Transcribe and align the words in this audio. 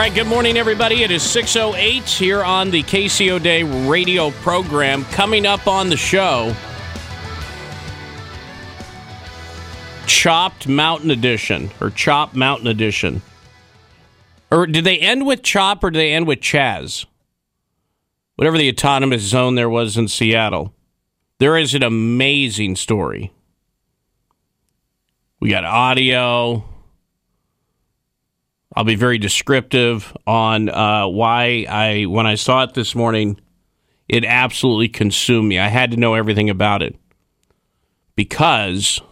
Right, 0.00 0.14
good 0.14 0.26
morning, 0.26 0.56
everybody. 0.56 1.02
It 1.02 1.10
is 1.10 1.22
6.08 1.22 2.08
here 2.08 2.42
on 2.42 2.70
the 2.70 2.82
KCO 2.82 3.42
Day 3.42 3.64
radio 3.64 4.30
program. 4.30 5.04
Coming 5.04 5.44
up 5.44 5.66
on 5.66 5.90
the 5.90 5.96
show, 5.98 6.56
Chopped 10.06 10.66
Mountain 10.66 11.10
Edition, 11.10 11.70
or 11.82 11.90
Chop 11.90 12.34
Mountain 12.34 12.68
Edition. 12.68 13.20
Or 14.50 14.66
did 14.66 14.84
they 14.84 14.98
end 14.98 15.26
with 15.26 15.42
Chop 15.42 15.84
or 15.84 15.90
did 15.90 15.98
they 15.98 16.12
end 16.14 16.26
with 16.26 16.40
Chaz? 16.40 17.04
Whatever 18.36 18.56
the 18.56 18.70
autonomous 18.70 19.20
zone 19.20 19.54
there 19.54 19.68
was 19.68 19.98
in 19.98 20.08
Seattle. 20.08 20.72
There 21.40 21.58
is 21.58 21.74
an 21.74 21.82
amazing 21.82 22.76
story. 22.76 23.32
We 25.40 25.50
got 25.50 25.64
audio. 25.64 26.69
I'll 28.80 28.84
be 28.84 28.94
very 28.94 29.18
descriptive 29.18 30.16
on 30.26 30.70
uh, 30.70 31.06
why 31.06 31.66
I, 31.68 32.06
when 32.06 32.26
I 32.26 32.36
saw 32.36 32.62
it 32.62 32.72
this 32.72 32.94
morning, 32.94 33.38
it 34.08 34.24
absolutely 34.24 34.88
consumed 34.88 35.50
me. 35.50 35.58
I 35.58 35.68
had 35.68 35.90
to 35.90 35.98
know 35.98 36.14
everything 36.14 36.48
about 36.48 36.80
it 36.80 36.96
because 38.16 39.02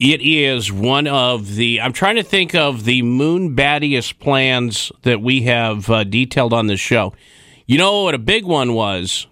it 0.00 0.22
is 0.22 0.72
one 0.72 1.06
of 1.06 1.56
the. 1.56 1.82
I'm 1.82 1.92
trying 1.92 2.16
to 2.16 2.22
think 2.22 2.54
of 2.54 2.84
the 2.84 3.02
moon 3.02 3.54
baddiest 3.54 4.18
plans 4.18 4.90
that 5.02 5.20
we 5.20 5.42
have 5.42 5.90
uh, 5.90 6.04
detailed 6.04 6.54
on 6.54 6.66
this 6.66 6.80
show. 6.80 7.12
You 7.66 7.76
know 7.76 8.04
what 8.04 8.14
a 8.14 8.18
big 8.18 8.46
one 8.46 8.72
was? 8.72 9.26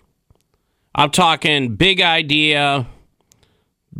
I'm 0.94 1.10
talking 1.10 1.76
big 1.76 2.02
idea, 2.02 2.86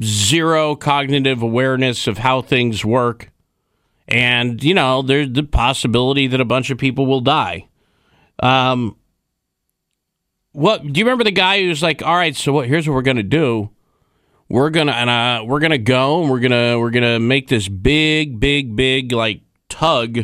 zero 0.02 0.76
cognitive 0.76 1.40
awareness 1.40 2.06
of 2.06 2.18
how 2.18 2.42
things 2.42 2.84
work 2.84 3.30
and 4.10 4.62
you 4.62 4.74
know 4.74 5.02
there's 5.02 5.30
the 5.32 5.42
possibility 5.42 6.26
that 6.26 6.40
a 6.40 6.44
bunch 6.44 6.70
of 6.70 6.78
people 6.78 7.06
will 7.06 7.20
die. 7.20 7.68
Um, 8.42 8.96
what 10.52 10.82
do 10.82 10.98
you 10.98 11.04
remember 11.04 11.24
the 11.24 11.30
guy 11.30 11.62
who's 11.62 11.82
like, 11.82 12.02
all 12.02 12.16
right, 12.16 12.34
so 12.34 12.52
what? 12.52 12.66
Here's 12.66 12.88
what 12.88 12.94
we're 12.94 13.02
gonna 13.02 13.22
do. 13.22 13.70
We're 14.48 14.70
gonna 14.70 14.92
and 14.92 15.08
uh, 15.08 15.44
we're 15.46 15.60
gonna 15.60 15.78
go 15.78 16.22
and 16.22 16.30
we're 16.30 16.40
gonna 16.40 16.78
we're 16.78 16.90
gonna 16.90 17.20
make 17.20 17.48
this 17.48 17.68
big, 17.68 18.40
big, 18.40 18.74
big 18.74 19.12
like 19.12 19.42
tug, 19.68 20.18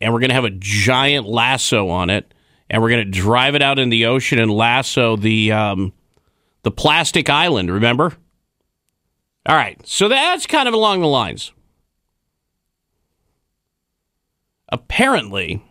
and 0.00 0.12
we're 0.12 0.20
gonna 0.20 0.34
have 0.34 0.44
a 0.44 0.50
giant 0.50 1.26
lasso 1.26 1.88
on 1.88 2.10
it, 2.10 2.34
and 2.68 2.82
we're 2.82 2.90
gonna 2.90 3.04
drive 3.06 3.54
it 3.54 3.62
out 3.62 3.78
in 3.78 3.88
the 3.88 4.06
ocean 4.06 4.38
and 4.38 4.50
lasso 4.50 5.16
the 5.16 5.52
um, 5.52 5.94
the 6.62 6.70
plastic 6.70 7.30
island. 7.30 7.70
Remember? 7.70 8.12
All 9.46 9.56
right, 9.56 9.80
so 9.86 10.08
that's 10.08 10.46
kind 10.46 10.68
of 10.68 10.74
along 10.74 11.00
the 11.00 11.06
lines. 11.06 11.52
Apparently 14.70 15.62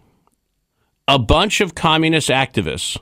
a 1.07 1.17
bunch 1.17 1.61
of 1.61 1.75
communist 1.75 2.29
activists 2.29 2.99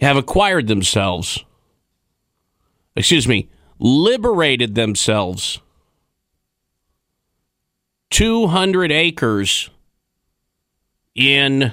have 0.00 0.16
acquired 0.16 0.66
themselves, 0.66 1.44
excuse 2.96 3.28
me, 3.28 3.48
liberated 3.78 4.74
themselves 4.74 5.60
200 8.10 8.90
acres 8.90 9.70
in 11.14 11.72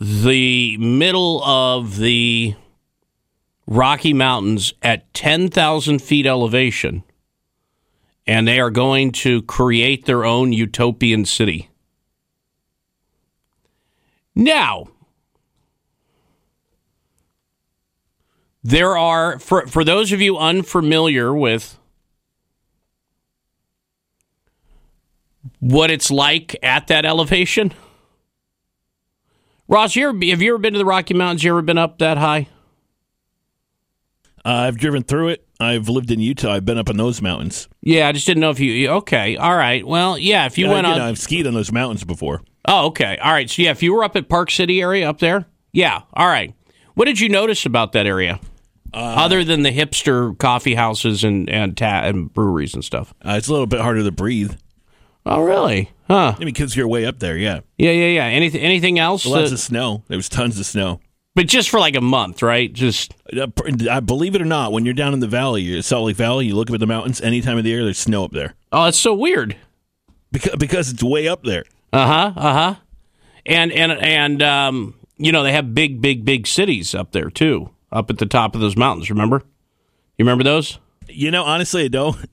the 0.00 0.76
middle 0.78 1.42
of 1.44 1.98
the 1.98 2.54
Rocky 3.66 4.12
Mountains 4.12 4.72
at 4.82 5.12
10,000 5.14 6.00
feet 6.00 6.26
elevation 6.26 7.04
and 8.26 8.46
they 8.46 8.60
are 8.60 8.70
going 8.70 9.12
to 9.12 9.42
create 9.42 10.06
their 10.06 10.24
own 10.24 10.52
utopian 10.52 11.24
city. 11.24 11.68
Now, 14.34 14.88
there 18.62 18.96
are, 18.96 19.38
for, 19.38 19.66
for 19.66 19.84
those 19.84 20.12
of 20.12 20.20
you 20.20 20.38
unfamiliar 20.38 21.34
with 21.34 21.78
what 25.58 25.90
it's 25.90 26.10
like 26.10 26.56
at 26.62 26.86
that 26.86 27.04
elevation, 27.04 27.72
Ross, 29.66 29.94
you 29.94 30.08
ever, 30.08 30.26
have 30.26 30.42
you 30.42 30.52
ever 30.54 30.58
been 30.58 30.72
to 30.72 30.78
the 30.78 30.84
Rocky 30.84 31.14
Mountains? 31.14 31.44
You 31.44 31.52
ever 31.52 31.62
been 31.62 31.78
up 31.78 31.98
that 31.98 32.18
high? 32.18 32.48
Uh, 34.44 34.48
I've 34.66 34.78
driven 34.78 35.02
through 35.02 35.28
it. 35.28 35.46
I've 35.60 35.88
lived 35.88 36.10
in 36.10 36.20
Utah. 36.20 36.52
I've 36.52 36.64
been 36.64 36.78
up 36.78 36.88
in 36.88 36.96
those 36.96 37.20
mountains. 37.20 37.68
Yeah, 37.82 38.08
I 38.08 38.12
just 38.12 38.26
didn't 38.26 38.40
know 38.40 38.50
if 38.50 38.58
you. 38.60 38.88
Okay, 38.88 39.36
all 39.36 39.54
right. 39.56 39.86
Well, 39.86 40.16
yeah, 40.18 40.46
if 40.46 40.56
you 40.56 40.64
And 40.66 40.74
went 40.74 40.86
I, 40.86 40.92
on. 40.92 40.98
know, 40.98 41.04
I've 41.06 41.18
skied 41.18 41.46
on 41.46 41.52
those 41.54 41.70
mountains 41.70 42.04
before. 42.04 42.42
Oh, 42.66 42.86
okay. 42.86 43.18
All 43.18 43.32
right. 43.32 43.48
So 43.50 43.62
yeah, 43.62 43.70
if 43.70 43.82
you 43.82 43.92
were 43.94 44.04
up 44.04 44.16
at 44.16 44.28
Park 44.28 44.50
City 44.50 44.80
area 44.80 45.08
up 45.08 45.18
there, 45.18 45.46
yeah. 45.72 46.02
All 46.14 46.26
right. 46.26 46.54
What 46.94 47.04
did 47.06 47.20
you 47.20 47.28
notice 47.28 47.66
about 47.66 47.92
that 47.92 48.06
area, 48.06 48.40
Uh, 48.92 48.98
other 48.98 49.44
than 49.44 49.62
the 49.62 49.70
hipster 49.72 50.36
coffee 50.38 50.74
houses 50.74 51.22
and 51.24 51.48
and, 51.50 51.76
ta- 51.76 52.02
and 52.04 52.32
breweries 52.32 52.74
and 52.74 52.84
stuff? 52.84 53.12
Uh, 53.24 53.32
it's 53.36 53.48
a 53.48 53.52
little 53.52 53.66
bit 53.66 53.80
harder 53.80 54.02
to 54.02 54.10
breathe. 54.12 54.52
Oh, 55.26 55.42
really? 55.42 55.90
Huh? 56.08 56.32
I 56.34 56.38
mean, 56.38 56.46
because 56.48 56.74
you're 56.74 56.88
way 56.88 57.04
up 57.04 57.18
there. 57.18 57.36
Yeah, 57.36 57.60
Yeah, 57.76 57.92
yeah, 57.92 58.06
yeah. 58.08 58.24
Anything 58.24 58.60
anything 58.62 58.98
else? 58.98 59.26
lots 59.26 59.50
Uh, 59.50 59.54
of 59.54 59.60
snow. 59.60 60.02
There 60.08 60.16
was 60.16 60.28
tons 60.30 60.58
of 60.58 60.64
snow. 60.66 61.00
But 61.34 61.46
just 61.46 61.70
for 61.70 61.78
like 61.80 61.96
a 61.96 62.00
month, 62.00 62.42
right? 62.42 62.72
Just 62.72 63.14
Uh, 63.36 63.46
I 63.90 64.00
believe 64.00 64.34
it 64.34 64.42
or 64.42 64.46
not, 64.46 64.72
when 64.72 64.84
you're 64.84 64.94
down 64.94 65.12
in 65.14 65.20
the 65.20 65.28
valley, 65.28 65.80
Salt 65.82 66.06
Lake 66.06 66.16
Valley, 66.16 66.46
you 66.46 66.54
look 66.56 66.70
up 66.70 66.74
at 66.74 66.80
the 66.80 66.86
mountains. 66.86 67.20
Any 67.20 67.40
time 67.40 67.58
of 67.58 67.64
the 67.64 67.70
year, 67.70 67.84
there's 67.84 67.98
snow 67.98 68.24
up 68.24 68.32
there 68.32 68.54
oh, 68.72 68.86
it's 68.86 68.98
so 68.98 69.14
weird. 69.14 69.56
because 70.32 70.56
because 70.56 70.92
it's 70.92 71.02
way 71.02 71.28
up 71.28 71.42
there. 71.44 71.64
Uh 71.92 72.06
huh. 72.06 72.32
Uh 72.36 72.52
huh. 72.52 72.74
And 73.46 73.72
and 73.72 73.92
and 73.92 74.42
um, 74.42 74.94
you 75.16 75.32
know 75.32 75.42
they 75.42 75.52
have 75.52 75.74
big, 75.74 76.00
big, 76.00 76.24
big 76.24 76.46
cities 76.46 76.94
up 76.94 77.12
there 77.12 77.30
too, 77.30 77.70
up 77.90 78.10
at 78.10 78.18
the 78.18 78.26
top 78.26 78.54
of 78.54 78.60
those 78.60 78.76
mountains. 78.76 79.10
Remember? 79.10 79.42
You 80.18 80.24
remember 80.24 80.44
those? 80.44 80.78
You 81.08 81.30
know, 81.30 81.44
honestly, 81.44 81.84
I 81.84 81.88
don't. 81.88 82.16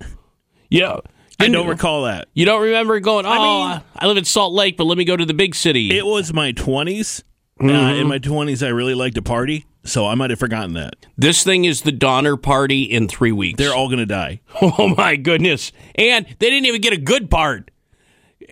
Yeah. 0.70 0.98
I 1.40 1.48
don't 1.48 1.68
recall 1.68 2.04
that. 2.04 2.28
You 2.34 2.46
don't 2.46 2.62
remember 2.62 3.00
going? 3.00 3.26
Oh, 3.26 3.30
I, 3.30 3.38
mean- 3.76 3.82
I 3.96 4.08
live 4.08 4.18
in 4.18 4.26
Salt 4.26 4.52
Lake, 4.54 4.76
but 4.76 4.84
let 4.84 4.98
me 4.98 5.06
go 5.06 5.16
to 5.16 5.26
the 5.26 5.34
big 5.34 5.56
city. 5.56 5.98
It 5.98 6.06
was 6.06 6.34
my 6.34 6.52
20s. 6.52 7.24
Uh, 7.60 7.64
Mm-hmm. 7.64 8.00
in 8.02 8.08
my 8.08 8.20
20s, 8.20 8.66
I 8.66 8.70
really 8.70 8.94
liked 8.94 9.16
to 9.16 9.22
party, 9.22 9.66
so 9.84 10.06
I 10.06 10.14
might 10.16 10.30
have 10.30 10.40
forgotten 10.40 10.74
that. 10.74 11.08
this 11.18 11.44
thing 11.44 11.66
is 11.66 11.82
the 11.82 11.92
Donner 11.92 12.38
Party 12.38 12.84
in 12.84 13.08
three 13.08 13.32
weeks. 13.32 13.58
They're 13.58 13.74
all 13.74 13.88
going 13.88 14.00
to 14.00 14.06
die. 14.06 14.42
oh 14.62 14.94
my 14.96 15.16
goodness! 15.16 15.72
And 15.96 16.26
they 16.40 16.50
didn't 16.50 16.66
even 16.68 16.82
get 16.82 16.94
a 16.94 16.98
good 16.98 17.30
part. 17.32 17.72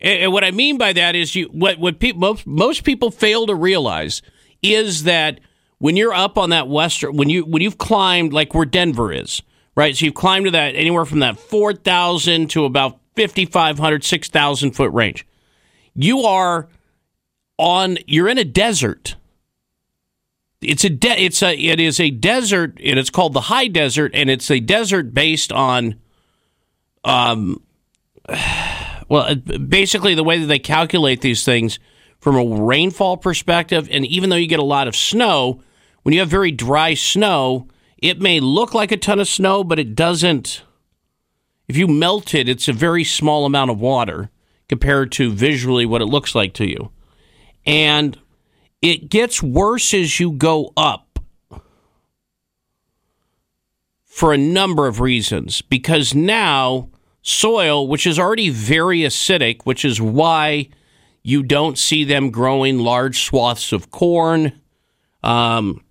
And 0.02 0.34
what 0.34 0.44
I 0.44 0.52
mean 0.52 0.78
by 0.78 0.94
that 0.94 1.16
is, 1.16 1.36
you 1.36 1.46
what 1.48 1.78
what 1.80 2.00
people 2.00 2.20
most, 2.20 2.48
most 2.48 2.84
people 2.84 3.12
fail 3.12 3.46
to 3.48 3.54
realize 3.56 4.22
is 4.64 5.04
that 5.04 5.40
when 5.78 5.96
you're 5.96 6.14
up 6.14 6.38
on 6.38 6.50
that 6.50 6.68
western, 6.68 7.16
when 7.16 7.30
you 7.30 7.46
when 7.46 7.62
you've 7.62 7.78
climbed 7.78 8.34
like 8.34 8.54
where 8.56 8.66
Denver 8.66 9.14
is, 9.14 9.42
right? 9.76 9.96
So 9.96 10.06
you've 10.06 10.16
climbed 10.16 10.46
to 10.46 10.52
that 10.52 10.76
anywhere 10.76 11.06
from 11.06 11.20
that 11.20 11.38
4,000 11.40 12.50
to 12.52 12.66
about 12.66 13.00
5,500, 13.16 14.04
6,000 14.04 14.72
foot 14.72 14.92
range. 14.92 15.26
You 15.94 16.22
are 16.22 16.68
on, 17.58 17.98
you're 18.06 18.28
in 18.28 18.38
a 18.38 18.44
desert. 18.44 19.16
It's 20.62 20.84
a, 20.84 20.90
de- 20.90 21.24
it's 21.24 21.44
a, 21.44 21.56
it 21.56 21.80
is 21.80 22.00
a 22.00 22.10
desert, 22.10 22.80
and 22.84 22.98
it's 22.98 23.10
called 23.10 23.34
the 23.34 23.42
high 23.42 23.68
desert, 23.68 24.12
and 24.14 24.30
it's 24.30 24.50
a 24.50 24.60
desert 24.60 25.14
based 25.14 25.52
on, 25.52 26.00
um, 27.04 27.62
well, 29.10 29.36
basically 29.36 30.16
the 30.16 30.24
way 30.24 30.40
that 30.40 30.48
they 30.48 30.60
calculate 30.60 31.22
these 31.22 31.44
things 31.44 31.80
from 32.20 32.36
a 32.38 32.64
rainfall 32.64 33.18
perspective, 33.18 33.88
and 33.92 34.06
even 34.06 34.30
though 34.30 34.36
you 34.36 34.48
get 34.48 34.60
a 34.60 34.64
lot 34.64 34.88
of 34.88 34.96
snow, 34.96 35.62
when 36.02 36.14
you 36.14 36.20
have 36.20 36.30
very 36.30 36.52
dry 36.52 36.94
snow, 36.94 37.68
it 37.98 38.20
may 38.20 38.40
look 38.40 38.74
like 38.74 38.92
a 38.92 38.98
ton 38.98 39.20
of 39.20 39.28
snow, 39.28 39.64
but 39.64 39.80
it 39.80 39.96
doesn't. 39.96 40.64
If 41.68 41.78
you 41.78 41.88
melt 41.88 42.34
it, 42.34 42.50
it's 42.50 42.68
a 42.68 42.74
very 42.74 43.04
small 43.04 43.46
amount 43.46 43.72
of 43.72 43.80
water 43.80 44.30
compared 44.68 45.12
to 45.14 45.32
visually 45.32 45.86
what 45.86 46.02
it 46.02 46.06
looks 46.06 46.36
like 46.36 46.54
to 46.56 46.68
you. 46.68 46.92
And 47.66 48.18
it 48.82 49.10
gets 49.10 49.42
worse 49.42 49.94
as 49.94 50.20
you 50.20 50.32
go 50.32 50.72
up 50.78 51.20
for 54.04 54.34
a 54.34 54.38
number 54.38 54.88
of 54.88 55.00
reasons. 55.02 55.62
Because 55.62 56.14
now, 56.14 56.90
soil, 57.22 57.88
which 57.88 58.06
is 58.06 58.20
already 58.20 58.50
very 58.50 59.00
acidic, 59.00 59.64
which 59.64 59.84
is 59.84 60.02
why 60.02 60.70
you 61.24 61.42
don't 61.42 61.78
see 61.78 62.04
them 62.04 62.30
growing 62.30 62.80
large 62.80 63.24
swaths 63.24 63.72
of 63.72 63.90
corn. 63.90 64.62
Um, 65.24 65.84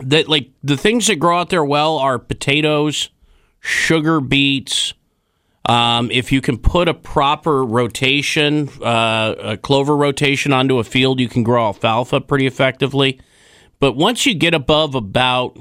that 0.00 0.28
like 0.28 0.50
the 0.62 0.76
things 0.76 1.06
that 1.06 1.16
grow 1.16 1.38
out 1.38 1.48
there 1.48 1.64
well 1.64 1.96
are 1.96 2.18
potatoes, 2.18 3.08
sugar 3.60 4.20
beets. 4.20 4.92
Um, 5.66 6.12
if 6.12 6.30
you 6.30 6.40
can 6.40 6.58
put 6.58 6.88
a 6.88 6.94
proper 6.94 7.64
rotation, 7.64 8.68
uh, 8.80 9.34
a 9.38 9.56
clover 9.56 9.96
rotation 9.96 10.52
onto 10.52 10.78
a 10.78 10.84
field, 10.84 11.18
you 11.18 11.28
can 11.28 11.42
grow 11.42 11.66
alfalfa 11.66 12.20
pretty 12.20 12.46
effectively. 12.46 13.20
But 13.80 13.96
once 13.96 14.24
you 14.26 14.34
get 14.34 14.54
above 14.54 14.94
about, 14.94 15.58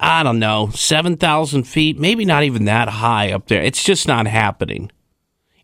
I 0.00 0.22
don't 0.22 0.38
know, 0.38 0.70
7,000 0.72 1.64
feet, 1.64 1.98
maybe 1.98 2.24
not 2.24 2.44
even 2.44 2.64
that 2.64 2.88
high 2.88 3.30
up 3.30 3.46
there, 3.48 3.62
it's 3.62 3.84
just 3.84 4.08
not 4.08 4.26
happening. 4.26 4.90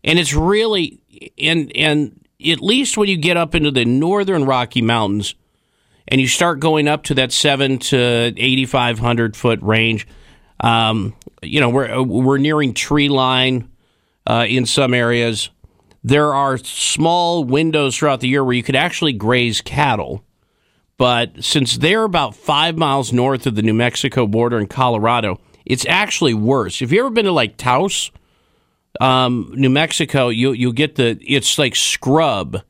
And 0.03 0.19
it's 0.19 0.35
really, 0.35 1.01
and, 1.39 1.75
and 1.75 2.23
at 2.45 2.61
least 2.61 2.95
when 2.95 3.09
you 3.09 3.17
get 3.17 3.37
up 3.37 3.55
into 3.55 3.71
the 3.71 3.85
northern 3.85 4.45
Rocky 4.45 4.83
Mountains, 4.83 5.33
and 6.07 6.19
you 6.19 6.27
start 6.27 6.59
going 6.59 6.87
up 6.87 7.03
to 7.03 7.13
that 7.15 7.31
seven 7.31 7.77
to 7.77 8.33
eighty 8.35 8.65
five 8.65 8.99
hundred 8.99 9.37
foot 9.37 9.61
range, 9.61 10.05
um, 10.61 11.15
you 11.41 11.59
know 11.59 11.69
we're 11.69 12.01
we're 12.01 12.37
nearing 12.37 12.73
tree 12.73 13.09
line 13.09 13.69
uh, 14.25 14.45
in 14.47 14.65
some 14.65 14.93
areas. 14.93 15.49
There 16.03 16.33
are 16.33 16.57
small 16.57 17.43
windows 17.43 17.97
throughout 17.97 18.21
the 18.21 18.27
year 18.27 18.43
where 18.43 18.55
you 18.55 18.63
could 18.63 18.75
actually 18.75 19.13
graze 19.13 19.61
cattle, 19.61 20.23
but 20.97 21.43
since 21.43 21.77
they're 21.77 22.03
about 22.03 22.35
five 22.35 22.77
miles 22.77 23.11
north 23.13 23.45
of 23.45 23.55
the 23.55 23.61
New 23.61 23.73
Mexico 23.73 24.25
border 24.25 24.57
in 24.59 24.67
Colorado, 24.67 25.39
it's 25.65 25.85
actually 25.87 26.33
worse. 26.33 26.79
Have 26.79 26.91
you 26.91 27.01
ever 27.01 27.09
been 27.09 27.25
to 27.25 27.31
like 27.31 27.57
Taos, 27.57 28.11
um, 28.99 29.51
New 29.55 29.69
Mexico? 29.69 30.29
You 30.29 30.53
you 30.53 30.73
get 30.73 30.95
the 30.95 31.19
it's 31.21 31.57
like 31.57 31.75
scrub 31.75 32.61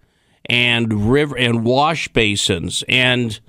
and 0.45 1.11
river 1.11 1.37
and 1.37 1.63
wash 1.63 2.07
basins 2.09 2.83
and 2.89 3.39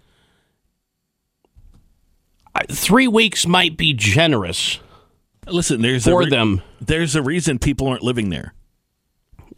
three 2.71 3.09
weeks 3.09 3.47
might 3.47 3.77
be 3.77 3.93
generous 3.93 4.79
Listen, 5.49 5.83
there's 5.83 6.05
for 6.05 6.23
a 6.23 6.25
re- 6.25 6.31
them. 6.31 6.63
There's 6.81 7.17
a 7.17 7.23
reason 7.23 7.59
people 7.59 7.89
aren't 7.89 8.03
living 8.05 8.31
there. 8.31 8.55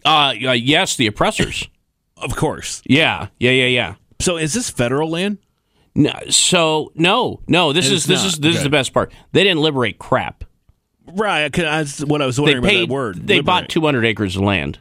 Uh, 0.04 0.32
uh, 0.46 0.52
yes, 0.52 0.96
the 0.96 1.06
oppressors. 1.06 1.68
Of 2.16 2.36
course. 2.36 2.80
yeah, 2.86 3.26
yeah, 3.38 3.50
yeah, 3.50 3.66
yeah. 3.66 3.94
So 4.20 4.36
is 4.38 4.54
this 4.54 4.70
federal 4.70 5.10
land? 5.10 5.38
No, 5.96 6.12
so 6.30 6.92
no, 6.94 7.40
no. 7.48 7.72
This 7.72 7.86
It's 7.86 7.94
is 7.96 8.06
this 8.06 8.20
not. 8.22 8.26
is 8.28 8.38
this 8.38 8.56
is 8.56 8.62
the 8.62 8.70
best 8.70 8.94
part. 8.94 9.12
They 9.32 9.42
didn't 9.42 9.60
liberate 9.60 9.98
crap. 9.98 10.44
Right. 11.06 11.52
That's 11.52 12.02
what 12.04 12.22
I 12.22 12.26
was 12.26 12.40
wondering 12.40 12.62
They 12.62 12.68
paid. 12.68 12.76
about 12.84 12.88
that 12.88 12.94
word. 12.94 13.26
they 13.26 13.40
bought 13.40 13.68
200 13.68 14.04
acres 14.06 14.36
of 14.36 14.42
land, 14.42 14.78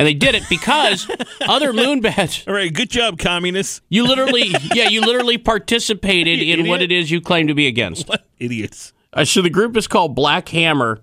and 0.00 0.06
they 0.06 0.14
did 0.14 0.34
it 0.34 0.44
because 0.48 1.06
other 1.42 1.74
moonbats. 1.74 2.48
All 2.48 2.54
right. 2.54 2.72
Good 2.72 2.88
job, 2.88 3.18
communists. 3.18 3.82
You 3.90 4.06
literally, 4.06 4.44
yeah, 4.74 4.88
you 4.88 5.02
literally 5.02 5.36
participated 5.36 6.38
You 6.38 6.54
in 6.54 6.68
what 6.68 6.80
it 6.80 6.90
is 6.90 7.10
you 7.10 7.20
claim 7.20 7.48
to 7.48 7.54
be 7.54 7.66
against. 7.66 8.08
What 8.08 8.24
idiots? 8.38 8.94
Uh, 9.12 9.26
so 9.26 9.42
the 9.42 9.50
group 9.50 9.76
is 9.76 9.86
called 9.86 10.14
Black 10.14 10.48
Hammer. 10.48 11.02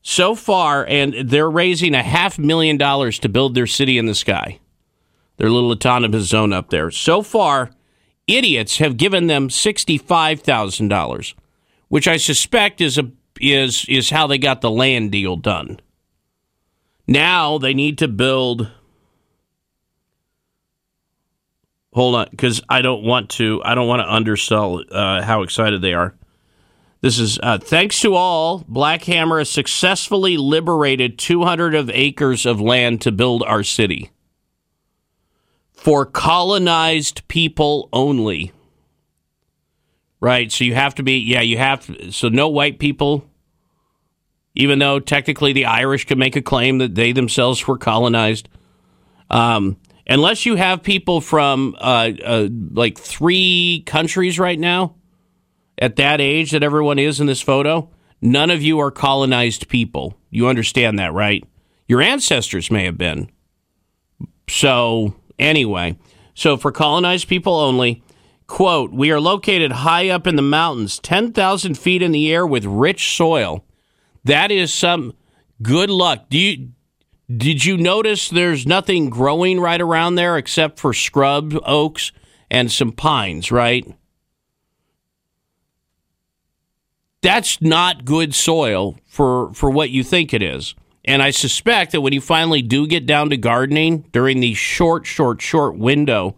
So 0.00 0.34
far, 0.34 0.86
and 0.86 1.28
they're 1.28 1.50
raising 1.50 1.94
a 1.94 2.02
half 2.02 2.38
million 2.38 2.78
dollars 2.78 3.18
to 3.18 3.28
build 3.28 3.54
their 3.54 3.66
city 3.66 3.98
in 3.98 4.06
the 4.06 4.14
sky, 4.14 4.60
their 5.36 5.50
little 5.50 5.70
autonomous 5.70 6.24
zone 6.28 6.54
up 6.54 6.70
there. 6.70 6.90
So 6.90 7.20
far, 7.20 7.72
idiots 8.26 8.78
have 8.78 8.96
given 8.96 9.26
them 9.26 9.50
sixty-five 9.50 10.40
thousand 10.40 10.88
dollars, 10.88 11.34
which 11.88 12.08
I 12.08 12.16
suspect 12.16 12.80
is 12.80 12.96
a 12.96 13.10
is 13.38 13.84
is 13.90 14.08
how 14.08 14.26
they 14.26 14.38
got 14.38 14.62
the 14.62 14.70
land 14.70 15.12
deal 15.12 15.36
done. 15.36 15.80
Now 17.08 17.56
they 17.56 17.72
need 17.72 17.98
to 17.98 18.06
build. 18.06 18.70
Hold 21.94 22.14
on, 22.14 22.28
because 22.30 22.62
I 22.68 22.82
don't 22.82 23.02
want 23.02 23.30
to. 23.30 23.62
I 23.64 23.74
don't 23.74 23.88
want 23.88 24.02
to 24.02 24.12
undersell 24.12 24.84
uh, 24.92 25.22
how 25.22 25.42
excited 25.42 25.80
they 25.80 25.94
are. 25.94 26.14
This 27.00 27.18
is 27.18 27.38
uh, 27.42 27.58
thanks 27.58 28.00
to 28.02 28.14
all. 28.14 28.62
Black 28.68 29.04
Hammer 29.04 29.38
has 29.38 29.48
successfully 29.48 30.36
liberated 30.36 31.18
200 31.18 31.74
of 31.74 31.90
acres 31.94 32.44
of 32.44 32.60
land 32.60 33.00
to 33.02 33.10
build 33.10 33.42
our 33.42 33.62
city 33.62 34.10
for 35.72 36.04
colonized 36.04 37.26
people 37.28 37.88
only. 37.92 38.52
Right, 40.20 40.50
so 40.50 40.64
you 40.64 40.74
have 40.74 40.96
to 40.96 41.02
be 41.02 41.18
yeah, 41.20 41.40
you 41.40 41.56
have 41.56 41.88
so 42.10 42.28
no 42.28 42.48
white 42.48 42.78
people. 42.78 43.24
Even 44.54 44.78
though 44.78 44.98
technically 44.98 45.52
the 45.52 45.66
Irish 45.66 46.04
could 46.06 46.18
make 46.18 46.36
a 46.36 46.42
claim 46.42 46.78
that 46.78 46.94
they 46.94 47.12
themselves 47.12 47.66
were 47.66 47.78
colonized, 47.78 48.48
um, 49.30 49.76
unless 50.06 50.46
you 50.46 50.56
have 50.56 50.82
people 50.82 51.20
from 51.20 51.76
uh, 51.78 52.10
uh, 52.24 52.48
like 52.72 52.98
three 52.98 53.82
countries 53.86 54.38
right 54.38 54.58
now 54.58 54.94
at 55.78 55.96
that 55.96 56.20
age 56.20 56.50
that 56.50 56.62
everyone 56.62 56.98
is 56.98 57.20
in 57.20 57.26
this 57.26 57.40
photo, 57.40 57.90
none 58.20 58.50
of 58.50 58.62
you 58.62 58.78
are 58.80 58.90
colonized 58.90 59.68
people. 59.68 60.18
You 60.30 60.48
understand 60.48 60.98
that, 60.98 61.12
right? 61.12 61.44
Your 61.86 62.02
ancestors 62.02 62.70
may 62.70 62.84
have 62.84 62.98
been. 62.98 63.30
So, 64.48 65.14
anyway, 65.38 65.98
so 66.34 66.56
for 66.56 66.72
colonized 66.72 67.28
people 67.28 67.54
only, 67.54 68.02
quote, 68.46 68.92
we 68.92 69.10
are 69.10 69.20
located 69.20 69.72
high 69.72 70.08
up 70.08 70.26
in 70.26 70.36
the 70.36 70.42
mountains, 70.42 70.98
10,000 70.98 71.78
feet 71.78 72.02
in 72.02 72.12
the 72.12 72.32
air 72.32 72.46
with 72.46 72.64
rich 72.64 73.14
soil. 73.16 73.64
That 74.24 74.50
is 74.50 74.72
some 74.72 75.14
good 75.62 75.90
luck. 75.90 76.28
Do 76.28 76.38
you 76.38 76.70
did 77.34 77.64
you 77.64 77.76
notice 77.76 78.28
there's 78.28 78.66
nothing 78.66 79.10
growing 79.10 79.60
right 79.60 79.80
around 79.80 80.14
there 80.14 80.38
except 80.38 80.78
for 80.78 80.94
scrub 80.94 81.54
oaks 81.64 82.10
and 82.50 82.72
some 82.72 82.92
pines, 82.92 83.52
right? 83.52 83.86
that's 87.22 87.60
not 87.60 88.04
good 88.04 88.34
soil 88.34 88.96
for 89.06 89.52
for 89.54 89.70
what 89.70 89.90
you 89.90 90.02
think 90.04 90.32
it 90.32 90.42
is. 90.42 90.74
And 91.04 91.22
I 91.22 91.30
suspect 91.30 91.92
that 91.92 92.02
when 92.02 92.12
you 92.12 92.20
finally 92.20 92.60
do 92.60 92.86
get 92.86 93.06
down 93.06 93.30
to 93.30 93.36
gardening 93.36 94.04
during 94.12 94.40
the 94.40 94.52
short, 94.52 95.06
short, 95.06 95.40
short 95.40 95.78
window 95.78 96.36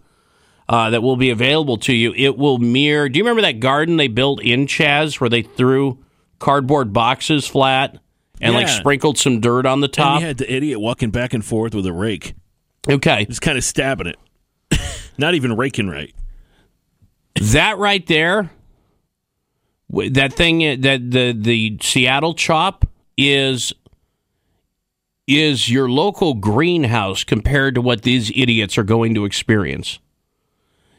uh, 0.69 0.91
that 0.91 1.03
will 1.03 1.17
be 1.17 1.31
available 1.31 1.77
to 1.79 1.93
you, 1.93 2.15
it 2.15 2.39
will 2.39 2.59
mirror. 2.59 3.09
Do 3.09 3.19
you 3.19 3.25
remember 3.25 3.43
that 3.43 3.59
garden 3.59 3.97
they 3.97 4.07
built 4.07 4.41
in 4.43 4.67
Chaz 4.67 5.21
where 5.21 5.31
they 5.31 5.43
threw 5.43 5.99
cardboard 6.41 6.93
boxes 6.93 7.47
flat 7.47 7.99
and 8.41 8.55
like 8.55 8.69
sprinkled 8.69 9.17
some 9.19 9.39
dirt 9.41 9.65
on 9.67 9.81
the 9.81 9.87
And 9.87 9.93
top? 9.95 10.21
you 10.21 10.27
had 10.27 10.39
the 10.39 10.53
idiot 10.53 10.81
walking 10.81 11.11
back 11.11 11.33
and 11.35 11.45
forth 11.45 11.75
with 11.75 11.87
a 11.87 11.93
rake, 11.93 12.35
Okay, 12.89 13.27
just 13.27 13.43
kind 13.43 13.57
of 13.57 13.63
stabbing 13.63 14.09
it, 14.09 14.17
not 15.19 15.35
even 15.35 15.57
raking 15.57 15.89
right. 15.89 16.13
that 17.37 17.79
right 17.79 18.05
there, 18.07 18.51
that 19.91 20.33
thing 20.33 20.63
uh, 20.67 20.77
that 20.81 21.11
the 21.11 21.33
the 21.39 21.79
Seattle 21.83 22.35
chop 22.35 22.87
is 23.17 23.73
is 25.27 25.71
your 25.71 25.89
local 25.89 26.35
greenhouse 26.35 27.23
compared 27.23 27.75
to 27.77 27.81
what 27.81 28.03
these 28.03 28.31
idiots 28.35 28.77
are 28.77 28.83
going 28.83 29.15
to 29.15 29.25
experience. 29.25 29.99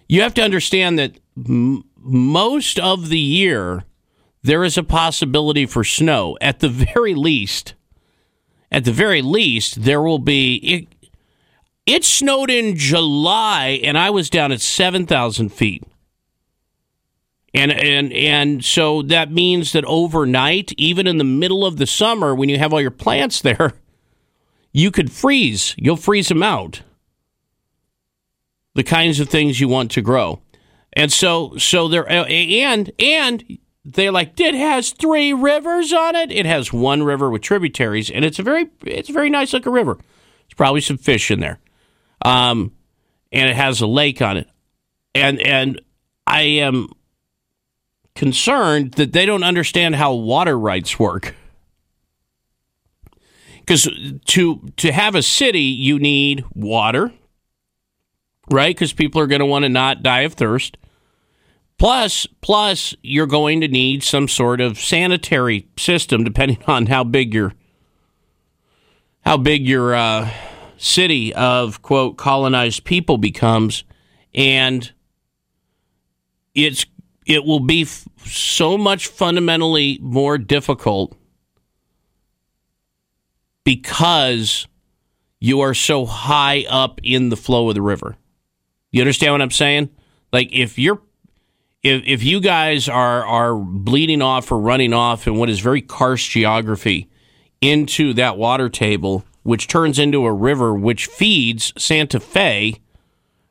You 0.07 0.21
have 0.21 0.33
to 0.35 0.41
understand 0.41 0.97
that 0.99 1.19
m- 1.37 1.83
most 1.97 2.79
of 2.79 3.09
the 3.09 3.19
year 3.19 3.83
there 4.43 4.63
is 4.63 4.77
a 4.77 4.83
possibility 4.83 5.65
for 5.65 5.83
snow. 5.83 6.37
At 6.41 6.59
the 6.59 6.69
very 6.69 7.13
least, 7.15 7.75
at 8.71 8.85
the 8.85 8.91
very 8.91 9.21
least, 9.21 9.83
there 9.83 10.01
will 10.01 10.19
be. 10.19 10.55
It, 10.57 11.09
it 11.85 12.03
snowed 12.05 12.49
in 12.49 12.77
July, 12.77 13.79
and 13.83 13.97
I 13.97 14.11
was 14.11 14.29
down 14.29 14.51
at 14.51 14.61
seven 14.61 15.05
thousand 15.05 15.49
feet 15.49 15.83
And, 17.53 17.71
and 17.71 18.13
and 18.13 18.63
so 18.63 19.01
that 19.03 19.31
means 19.31 19.73
that 19.73 19.83
overnight, 19.85 20.73
even 20.77 21.05
in 21.05 21.17
the 21.17 21.25
middle 21.25 21.65
of 21.65 21.77
the 21.77 21.87
summer, 21.87 22.33
when 22.33 22.49
you 22.49 22.57
have 22.57 22.71
all 22.71 22.81
your 22.81 22.91
plants 22.91 23.41
there, 23.41 23.73
you 24.71 24.89
could 24.89 25.11
freeze. 25.11 25.75
You'll 25.77 25.97
freeze 25.97 26.29
them 26.29 26.43
out. 26.43 26.83
The 28.73 28.83
kinds 28.83 29.19
of 29.19 29.27
things 29.27 29.59
you 29.59 29.67
want 29.67 29.91
to 29.91 30.01
grow, 30.01 30.41
and 30.93 31.11
so 31.11 31.57
so 31.57 31.89
there 31.89 32.09
and 32.09 32.91
and 32.99 33.43
they're 33.83 34.11
like 34.11 34.39
it 34.39 34.53
has 34.53 34.91
three 34.91 35.33
rivers 35.33 35.91
on 35.91 36.15
it. 36.15 36.31
It 36.31 36.45
has 36.45 36.71
one 36.71 37.03
river 37.03 37.29
with 37.29 37.41
tributaries, 37.41 38.09
and 38.09 38.23
it's 38.23 38.39
a 38.39 38.43
very 38.43 38.69
it's 38.85 39.09
a 39.09 39.13
very 39.13 39.29
nice 39.29 39.53
looking 39.53 39.73
river. 39.73 39.97
it's 40.45 40.53
probably 40.53 40.81
some 40.81 40.97
fish 40.97 41.31
in 41.31 41.39
there, 41.39 41.59
um, 42.23 42.73
and 43.31 43.49
it 43.49 43.55
has 43.55 43.81
a 43.81 43.87
lake 43.87 44.21
on 44.21 44.37
it, 44.37 44.47
and 45.15 45.39
and 45.39 45.81
I 46.27 46.41
am 46.41 46.89
concerned 48.13 48.93
that 48.93 49.13
they 49.13 49.25
don't 49.25 49.43
understand 49.43 49.95
how 49.95 50.13
water 50.13 50.57
rights 50.57 50.99
work. 50.99 51.35
Because 53.59 53.87
to 54.25 54.71
to 54.77 54.91
have 54.91 55.15
a 55.15 55.23
city, 55.23 55.61
you 55.61 55.97
need 55.97 56.45
water, 56.53 57.11
right? 58.51 58.75
Because 58.75 58.93
people 58.93 59.21
are 59.21 59.27
going 59.27 59.39
to 59.39 59.45
want 59.45 59.63
to 59.63 59.69
not 59.69 60.03
die 60.03 60.21
of 60.21 60.33
thirst. 60.33 60.77
Plus, 61.81 62.27
plus, 62.41 62.93
you're 63.01 63.25
going 63.25 63.59
to 63.61 63.67
need 63.67 64.03
some 64.03 64.27
sort 64.27 64.61
of 64.61 64.77
sanitary 64.77 65.67
system, 65.79 66.23
depending 66.23 66.59
on 66.67 66.85
how 66.85 67.03
big 67.03 67.33
your 67.33 67.55
how 69.21 69.35
big 69.35 69.65
your 69.65 69.95
uh, 69.95 70.29
city 70.77 71.33
of 71.33 71.81
quote 71.81 72.19
colonized 72.19 72.83
people 72.83 73.17
becomes, 73.17 73.83
and 74.35 74.91
it's 76.53 76.85
it 77.25 77.45
will 77.45 77.59
be 77.59 77.81
f- 77.81 78.07
so 78.27 78.77
much 78.77 79.07
fundamentally 79.07 79.97
more 80.03 80.37
difficult 80.37 81.17
because 83.63 84.67
you 85.39 85.61
are 85.61 85.73
so 85.73 86.05
high 86.05 86.63
up 86.69 87.01
in 87.01 87.29
the 87.29 87.37
flow 87.37 87.69
of 87.69 87.73
the 87.73 87.81
river. 87.81 88.17
You 88.91 89.01
understand 89.01 89.33
what 89.33 89.41
I'm 89.41 89.49
saying? 89.49 89.89
Like 90.31 90.53
if 90.53 90.77
you're 90.77 91.01
if 91.83 92.03
if 92.05 92.23
you 92.23 92.39
guys 92.39 92.87
are 92.87 93.25
are 93.25 93.55
bleeding 93.55 94.21
off 94.21 94.51
or 94.51 94.59
running 94.59 94.93
off 94.93 95.27
in 95.27 95.35
what 95.37 95.49
is 95.49 95.59
very 95.59 95.81
karst 95.81 96.29
geography 96.29 97.09
into 97.59 98.13
that 98.13 98.37
water 98.37 98.69
table, 98.69 99.23
which 99.43 99.67
turns 99.67 99.99
into 99.99 100.25
a 100.25 100.33
river 100.33 100.73
which 100.73 101.07
feeds 101.07 101.73
Santa 101.77 102.19
Fe, 102.19 102.75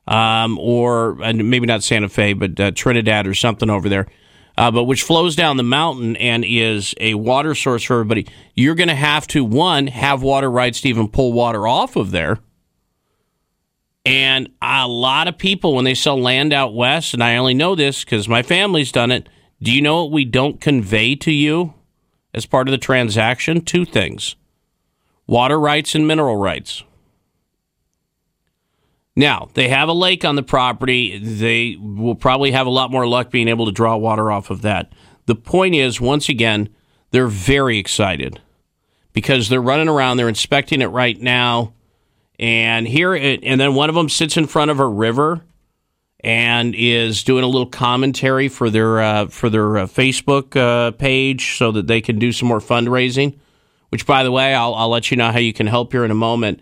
um, 0.06 0.58
or 0.58 1.14
maybe 1.14 1.66
not 1.66 1.82
Santa 1.82 2.08
Fe, 2.08 2.32
but 2.32 2.58
uh, 2.58 2.70
Trinidad 2.72 3.26
or 3.26 3.34
something 3.34 3.70
over 3.70 3.88
there, 3.88 4.06
uh, 4.56 4.70
but 4.70 4.84
which 4.84 5.02
flows 5.02 5.34
down 5.37 5.56
the 5.56 5.62
mountain 5.62 6.16
and 6.16 6.44
is 6.44 6.94
a 7.00 7.14
water 7.14 7.54
source 7.54 7.82
for 7.82 7.94
everybody. 7.94 8.26
You're 8.54 8.75
going 8.75 8.88
to 8.88 8.94
have 8.94 9.26
to 9.28 9.44
one 9.44 9.88
have 9.88 10.22
water 10.22 10.50
rights 10.50 10.80
to 10.82 10.88
even 10.88 11.08
pull 11.08 11.32
water 11.32 11.66
off 11.66 11.96
of 11.96 12.10
there. 12.10 12.38
And 14.04 14.49
a 14.62 14.88
lot 14.88 15.28
of 15.28 15.37
people, 15.37 15.75
when 15.75 15.85
they 15.85 15.95
sell 15.95 16.19
land 16.19 16.52
out 16.52 16.75
west, 16.75 17.12
and 17.12 17.23
I 17.23 17.37
only 17.37 17.54
know 17.54 17.75
this 17.75 18.02
because 18.02 18.28
my 18.28 18.42
family's 18.42 18.92
done 18.92 19.11
it. 19.11 19.28
Do 19.62 19.71
you 19.71 19.83
know 19.83 20.02
what 20.02 20.12
we 20.12 20.25
don't 20.25 20.61
convey 20.61 21.14
to 21.16 21.30
you 21.30 21.75
as 22.33 22.47
part 22.47 22.66
of 22.66 22.73
the 22.73 22.78
transaction? 22.78 23.61
Two 23.61 23.85
things 23.85 24.37
water 25.26 25.61
rights 25.61 25.95
and 25.95 26.09
mineral 26.09 26.37
rights. 26.37 26.83
Now, 29.14 29.49
they 29.54 29.69
have 29.69 29.88
a 29.88 29.92
lake 29.92 30.25
on 30.25 30.35
the 30.35 30.42
property. 30.42 31.19
They 31.19 31.76
will 31.78 32.14
probably 32.14 32.52
have 32.52 32.66
a 32.66 32.71
lot 32.71 32.90
more 32.90 33.07
luck 33.07 33.30
being 33.30 33.49
able 33.49 33.66
to 33.66 33.73
draw 33.73 33.97
water 33.97 34.30
off 34.30 34.50
of 34.50 34.62
that. 34.62 34.92
The 35.26 35.35
point 35.35 35.75
is, 35.75 36.00
once 36.00 36.28
again, 36.28 36.71
they're 37.11 37.26
very 37.26 37.78
excited 37.78 38.40
because 39.12 39.49
they're 39.49 39.61
running 39.61 39.88
around, 39.88 40.16
they're 40.16 40.28
inspecting 40.28 40.80
it 40.80 40.87
right 40.87 41.21
now. 41.21 41.75
And 42.40 42.88
here, 42.88 43.14
and 43.14 43.61
then 43.61 43.75
one 43.75 43.90
of 43.90 43.94
them 43.94 44.09
sits 44.09 44.38
in 44.38 44.47
front 44.47 44.70
of 44.70 44.80
a 44.80 44.87
river 44.87 45.42
and 46.20 46.75
is 46.75 47.23
doing 47.23 47.44
a 47.44 47.47
little 47.47 47.68
commentary 47.68 48.49
for 48.49 48.70
their 48.70 49.00
uh, 49.00 49.26
for 49.26 49.50
their 49.50 49.76
uh, 49.76 49.87
Facebook 49.87 50.56
uh, 50.56 50.90
page 50.92 51.59
so 51.59 51.70
that 51.73 51.87
they 51.87 52.00
can 52.00 52.18
do 52.18 52.32
some 52.32 52.49
more 52.49 52.61
fundraising. 52.61 53.38
Which, 53.90 54.06
by 54.06 54.23
the 54.23 54.30
way, 54.30 54.54
I'll, 54.54 54.75
I'll 54.75 54.88
let 54.88 55.11
you 55.11 55.18
know 55.18 55.30
how 55.32 55.38
you 55.38 55.52
can 55.52 55.66
help 55.66 55.92
here 55.92 56.04
in 56.04 56.11
a 56.11 56.14
moment. 56.14 56.61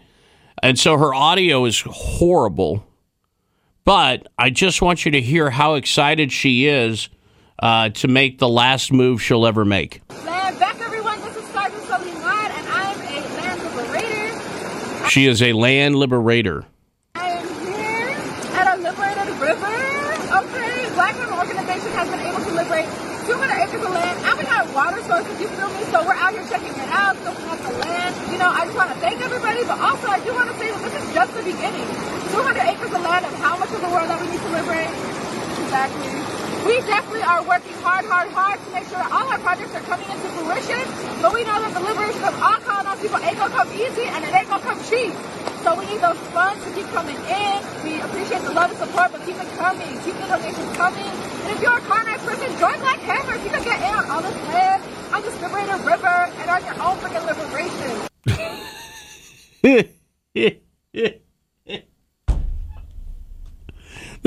And 0.62 0.76
so 0.78 0.96
her 0.96 1.14
audio 1.14 1.64
is 1.66 1.80
horrible, 1.86 2.84
but 3.84 4.26
I 4.36 4.50
just 4.50 4.82
want 4.82 5.04
you 5.04 5.12
to 5.12 5.20
hear 5.20 5.50
how 5.50 5.74
excited 5.74 6.32
she 6.32 6.66
is 6.66 7.08
uh, 7.60 7.90
to 7.90 8.08
make 8.08 8.38
the 8.38 8.48
last 8.48 8.92
move 8.92 9.22
she'll 9.22 9.46
ever 9.46 9.64
make. 9.64 10.02
Land 10.24 10.58
back, 10.58 10.80
everyone. 10.80 11.20
This 11.20 11.36
is 11.36 11.44
Sergeant 11.50 11.82
Soliman, 11.84 12.50
and 12.50 12.68
I'm 12.68 13.00
a 13.00 13.20
land 13.36 13.76
liberator. 13.76 14.40
She 15.08 15.24
is 15.24 15.40
a 15.40 15.56
land 15.56 15.96
liberator. 15.96 16.68
I 17.16 17.40
am 17.40 17.48
here 17.64 18.12
at 18.60 18.76
a 18.76 18.82
liberated 18.84 19.32
river. 19.40 19.64
Okay, 19.64 20.84
Black 20.92 21.16
River 21.16 21.32
Organization 21.32 21.90
has 21.96 22.12
been 22.12 22.20
able 22.20 22.44
to 22.44 22.52
liberate 22.52 22.84
200 23.24 23.56
acres 23.56 23.80
of 23.80 23.88
land, 23.88 24.20
and 24.20 24.36
we 24.36 24.44
got 24.44 24.68
water 24.76 25.00
sources. 25.08 25.32
You 25.40 25.48
feel 25.48 25.72
me? 25.72 25.80
So 25.88 26.04
we're 26.04 26.12
out 26.12 26.36
here 26.36 26.44
checking 26.52 26.76
it 26.76 26.92
out, 26.92 27.16
looking 27.24 27.48
at 27.48 27.56
the 27.56 27.72
land. 27.80 28.12
You 28.28 28.36
know, 28.36 28.52
I 28.52 28.68
just 28.68 28.76
want 28.76 28.92
to 28.92 29.00
thank 29.00 29.24
everybody, 29.24 29.64
but 29.64 29.80
also 29.80 30.12
I 30.12 30.20
do 30.20 30.36
want 30.36 30.52
to 30.52 30.56
say 30.60 30.68
that 30.76 30.82
this 30.84 30.92
is 31.00 31.08
just 31.16 31.32
the 31.32 31.42
beginning. 31.42 31.88
200 32.28 32.68
acres 32.68 32.92
of 32.92 33.00
land, 33.00 33.24
and 33.24 33.34
how 33.40 33.56
much 33.56 33.72
of 33.72 33.80
the 33.80 33.88
world 33.88 34.12
that 34.12 34.20
we 34.20 34.28
need 34.28 34.44
to 34.44 34.52
liberate? 34.52 34.92
Exactly. 34.92 36.27
We 36.66 36.80
definitely 36.86 37.22
are 37.22 37.42
working 37.46 37.74
hard, 37.84 38.04
hard, 38.06 38.30
hard 38.32 38.58
to 38.58 38.70
make 38.72 38.84
sure 38.90 38.98
that 38.98 39.12
all 39.12 39.28
our 39.28 39.38
projects 39.38 39.74
are 39.74 39.84
coming 39.86 40.08
into 40.10 40.26
fruition. 40.34 40.82
But 41.22 41.34
we 41.34 41.44
know 41.44 41.58
that 41.60 41.74
the 41.74 41.80
liberation 41.84 42.24
of 42.24 42.34
all 42.42 42.58
colonized 42.64 43.02
people 43.02 43.18
ain't 43.22 43.38
gonna 43.38 43.54
come 43.54 43.70
easy 43.74 44.06
and 44.10 44.24
it 44.24 44.34
ain't 44.34 44.48
gonna 44.48 44.62
come 44.62 44.78
cheap. 44.90 45.14
So 45.62 45.78
we 45.78 45.86
need 45.86 46.00
those 46.02 46.18
funds 46.34 46.64
to 46.64 46.70
keep 46.74 46.86
coming 46.90 47.16
in. 47.16 47.56
We 47.82 48.00
appreciate 48.00 48.42
the 48.42 48.54
love 48.54 48.70
and 48.70 48.78
support, 48.78 49.12
but 49.12 49.22
keep 49.26 49.36
it 49.38 49.50
coming. 49.58 49.90
Keep 50.02 50.18
the 50.18 50.26
donations 50.26 50.72
coming. 50.74 51.06
And 51.06 51.50
if 51.54 51.62
you're 51.62 51.78
a 51.78 51.84
colonized 51.86 52.24
person, 52.26 52.48
join 52.58 52.78
Black 52.82 53.00
Hammers. 53.06 53.42
You 53.44 53.50
can 53.50 53.62
get 53.62 53.78
in 53.78 53.94
on 53.94 54.04
all 54.10 54.22
this 54.22 54.38
land, 54.50 54.82
on 55.14 55.22
this 55.22 55.34
liberated 55.42 55.80
river, 55.86 56.16
and 56.42 56.46
on 56.50 56.64
your 56.64 56.78
own 56.82 56.96
freaking 56.98 57.26
liberation. 57.26 58.08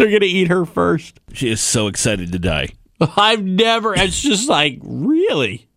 They're 0.02 0.10
going 0.10 0.22
to 0.22 0.26
eat 0.26 0.48
her 0.48 0.66
first. 0.66 1.20
She 1.32 1.52
is 1.52 1.62
so 1.62 1.86
excited 1.86 2.32
to 2.32 2.40
die. 2.40 2.70
I've 3.00 3.44
never, 3.44 3.94
it's 3.94 4.20
just 4.20 4.50
like, 4.50 4.80
really? 4.82 5.68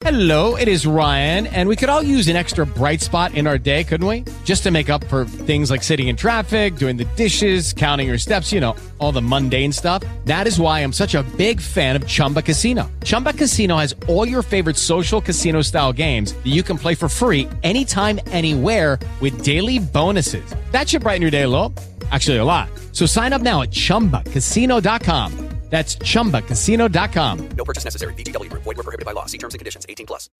Hello, 0.00 0.56
it 0.56 0.66
is 0.66 0.88
Ryan, 0.88 1.46
and 1.46 1.68
we 1.68 1.76
could 1.76 1.88
all 1.88 2.02
use 2.02 2.26
an 2.26 2.34
extra 2.34 2.66
bright 2.66 3.00
spot 3.00 3.32
in 3.34 3.46
our 3.46 3.56
day, 3.56 3.84
couldn't 3.84 4.08
we? 4.08 4.24
Just 4.44 4.64
to 4.64 4.72
make 4.72 4.90
up 4.90 5.04
for 5.04 5.24
things 5.24 5.70
like 5.70 5.84
sitting 5.84 6.08
in 6.08 6.16
traffic, 6.16 6.74
doing 6.74 6.96
the 6.96 7.04
dishes, 7.14 7.72
counting 7.72 8.08
your 8.08 8.18
steps, 8.18 8.50
you 8.52 8.60
know, 8.60 8.74
all 8.98 9.12
the 9.12 9.22
mundane 9.22 9.70
stuff. 9.70 10.02
That 10.24 10.48
is 10.48 10.58
why 10.58 10.80
I'm 10.80 10.92
such 10.92 11.14
a 11.14 11.22
big 11.36 11.60
fan 11.60 11.94
of 11.94 12.08
Chumba 12.08 12.42
Casino. 12.42 12.90
Chumba 13.04 13.32
Casino 13.32 13.76
has 13.76 13.94
all 14.08 14.26
your 14.26 14.42
favorite 14.42 14.76
social 14.76 15.20
casino 15.20 15.62
style 15.62 15.92
games 15.92 16.32
that 16.32 16.50
you 16.52 16.64
can 16.64 16.76
play 16.76 16.96
for 16.96 17.08
free 17.08 17.48
anytime, 17.62 18.18
anywhere 18.26 18.98
with 19.20 19.44
daily 19.44 19.78
bonuses. 19.78 20.56
That 20.72 20.88
should 20.88 21.02
brighten 21.02 21.22
your 21.22 21.30
day 21.30 21.42
a 21.42 21.48
little. 21.48 21.72
Actually, 22.10 22.38
a 22.38 22.44
lot. 22.44 22.68
So 22.92 23.06
sign 23.06 23.32
up 23.32 23.42
now 23.42 23.62
at 23.62 23.70
chumbacasino.com. 23.70 25.54
That's 25.70 25.96
chumbacasino.com. 25.96 27.48
No 27.56 27.64
purchase 27.64 27.84
necessary. 27.84 28.14
VGW 28.14 28.48
Group. 28.48 28.62
Void 28.62 28.76
were 28.76 28.84
prohibited 28.84 29.06
by 29.06 29.10
law. 29.10 29.26
See 29.26 29.38
terms 29.38 29.54
and 29.54 29.58
conditions. 29.58 29.84
18 29.88 30.06
plus. 30.06 30.30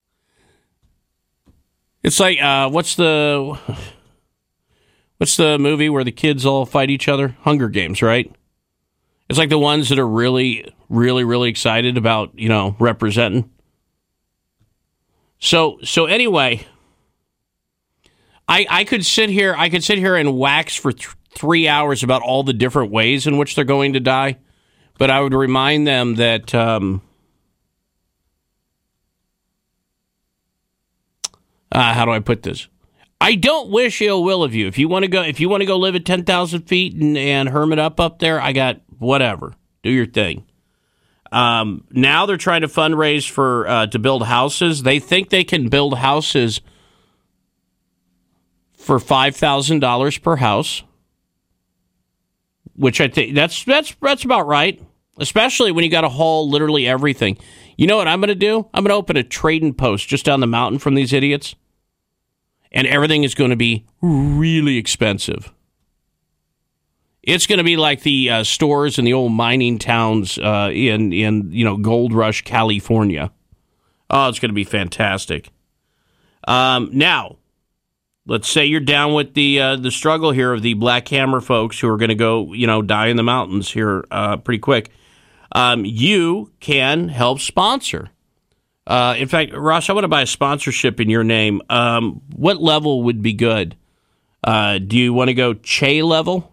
It's 2.03 2.21
like, 2.21 2.41
uh, 2.41 2.69
what's 2.69 2.95
the, 2.95 3.59
what's 5.17 5.35
the 5.35 5.59
movie 5.59 5.89
where 5.89 6.05
the 6.05 6.13
kids 6.13 6.45
all 6.45 6.65
fight 6.65 6.89
each 6.89 7.09
other? 7.09 7.35
Hunger 7.41 7.67
Games, 7.67 8.01
right? 8.01 8.33
It's 9.27 9.37
like 9.37 9.49
the 9.49 9.59
ones 9.59 9.89
that 9.89 9.99
are 9.99 10.07
really, 10.07 10.73
really, 10.87 11.25
really 11.25 11.49
excited 11.49 11.97
about, 11.97 12.37
you 12.39 12.47
know, 12.47 12.77
representing. 12.79 13.49
So, 15.39 15.79
so 15.83 16.05
anyway, 16.05 16.65
I, 18.47 18.67
I 18.69 18.83
could 18.85 19.05
sit 19.05 19.29
here, 19.29 19.53
I 19.57 19.69
could 19.69 19.83
sit 19.83 19.97
here 19.97 20.15
and 20.15 20.37
wax 20.37 20.75
for 20.75 20.93
th- 20.93 21.09
three 21.35 21.67
hours 21.67 22.01
about 22.01 22.21
all 22.21 22.43
the 22.43 22.53
different 22.53 22.91
ways 22.91 23.27
in 23.27 23.37
which 23.37 23.55
they're 23.55 23.65
going 23.65 23.93
to 23.93 23.99
die. 23.99 24.37
But 24.97 25.11
I 25.11 25.21
would 25.21 25.33
remind 25.33 25.85
them 25.85 26.15
that 26.15 26.55
um, 26.55 27.01
uh, 31.71 31.93
how 31.93 32.05
do 32.05 32.11
I 32.11 32.19
put 32.19 32.43
this? 32.43 32.67
I 33.19 33.35
don't 33.35 33.69
wish 33.69 34.01
ill 34.01 34.23
will 34.23 34.43
of 34.43 34.55
you. 34.55 34.67
If 34.67 34.77
you 34.77 34.87
want 34.87 35.03
to 35.03 35.09
go, 35.09 35.21
if 35.21 35.39
you 35.39 35.49
want 35.49 35.61
to 35.61 35.65
go 35.65 35.77
live 35.77 35.95
at 35.95 36.05
ten 36.05 36.23
thousand 36.23 36.63
feet 36.63 36.95
and, 36.95 37.17
and 37.17 37.49
hermit 37.49 37.79
up 37.79 37.99
up 37.99 38.19
there, 38.19 38.41
I 38.41 38.51
got 38.53 38.81
whatever. 38.97 39.53
Do 39.83 39.89
your 39.89 40.05
thing. 40.05 40.45
Um, 41.31 41.85
now 41.91 42.25
they're 42.25 42.37
trying 42.37 42.61
to 42.61 42.67
fundraise 42.67 43.29
for 43.29 43.67
uh, 43.67 43.87
to 43.87 43.99
build 43.99 44.25
houses. 44.25 44.83
They 44.83 44.99
think 44.99 45.29
they 45.29 45.43
can 45.43 45.69
build 45.69 45.97
houses 45.97 46.61
for 48.73 48.99
five 48.99 49.35
thousand 49.35 49.79
dollars 49.79 50.17
per 50.17 50.37
house 50.37 50.83
which 52.75 52.99
I 53.01 53.07
think 53.07 53.35
that's 53.35 53.63
that's 53.63 53.95
that's 54.01 54.23
about 54.25 54.47
right. 54.47 54.81
especially 55.19 55.71
when 55.71 55.83
you 55.83 55.89
got 55.89 56.01
to 56.01 56.09
haul 56.09 56.49
literally 56.49 56.87
everything. 56.87 57.37
You 57.77 57.87
know 57.87 57.97
what 57.97 58.07
I'm 58.07 58.19
going 58.19 58.29
to 58.29 58.35
do? 58.35 58.67
I'm 58.73 58.83
going 58.83 58.89
to 58.89 58.95
open 58.95 59.17
a 59.17 59.23
trading 59.23 59.73
post 59.73 60.07
just 60.07 60.25
down 60.25 60.39
the 60.39 60.47
mountain 60.47 60.79
from 60.79 60.95
these 60.95 61.13
idiots, 61.13 61.55
and 62.71 62.87
everything 62.87 63.23
is 63.23 63.35
going 63.35 63.49
to 63.49 63.55
be 63.55 63.85
really 64.01 64.77
expensive. 64.77 65.51
It's 67.23 67.47
going 67.47 67.57
to 67.57 67.63
be 67.63 67.75
like 67.75 68.03
the 68.03 68.29
uh, 68.29 68.43
stores 68.43 68.99
in 68.99 69.05
the 69.05 69.13
old 69.13 69.31
mining 69.31 69.79
towns 69.79 70.37
uh, 70.37 70.69
in 70.71 71.11
in 71.11 71.51
you 71.51 71.65
know 71.65 71.77
Gold 71.77 72.13
Rush, 72.13 72.43
California. 72.43 73.31
Oh, 74.09 74.29
it's 74.29 74.39
going 74.39 74.49
to 74.49 74.55
be 74.55 74.63
fantastic. 74.63 75.49
Um, 76.47 76.89
now, 76.93 77.37
let's 78.25 78.49
say 78.49 78.65
you're 78.65 78.79
down 78.79 79.13
with 79.13 79.33
the 79.33 79.59
uh, 79.59 79.75
the 79.75 79.91
struggle 79.91 80.31
here 80.31 80.53
of 80.53 80.61
the 80.61 80.73
Black 80.73 81.07
Hammer 81.09 81.41
folks 81.41 81.79
who 81.79 81.89
are 81.89 81.97
going 81.97 82.09
to 82.09 82.15
go, 82.15 82.53
you 82.53 82.67
know, 82.67 82.81
die 82.81 83.07
in 83.07 83.17
the 83.17 83.23
mountains 83.23 83.71
here 83.71 84.05
uh, 84.11 84.37
pretty 84.37 84.59
quick. 84.59 84.91
Um, 85.51 85.85
you 85.85 86.51
can 86.59 87.07
help 87.09 87.39
sponsor. 87.39 88.09
Uh, 88.87 89.15
in 89.17 89.27
fact, 89.27 89.53
Ross, 89.53 89.89
I 89.89 89.93
want 89.93 90.03
to 90.03 90.09
buy 90.09 90.21
a 90.21 90.27
sponsorship 90.27 90.99
in 90.99 91.09
your 91.09 91.23
name. 91.23 91.61
Um, 91.69 92.21
what 92.35 92.61
level 92.61 93.03
would 93.03 93.21
be 93.21 93.33
good? 93.33 93.75
Uh, 94.43 94.77
do 94.77 94.97
you 94.97 95.13
want 95.13 95.29
to 95.29 95.33
go 95.33 95.53
Che 95.55 96.03
level? 96.03 96.51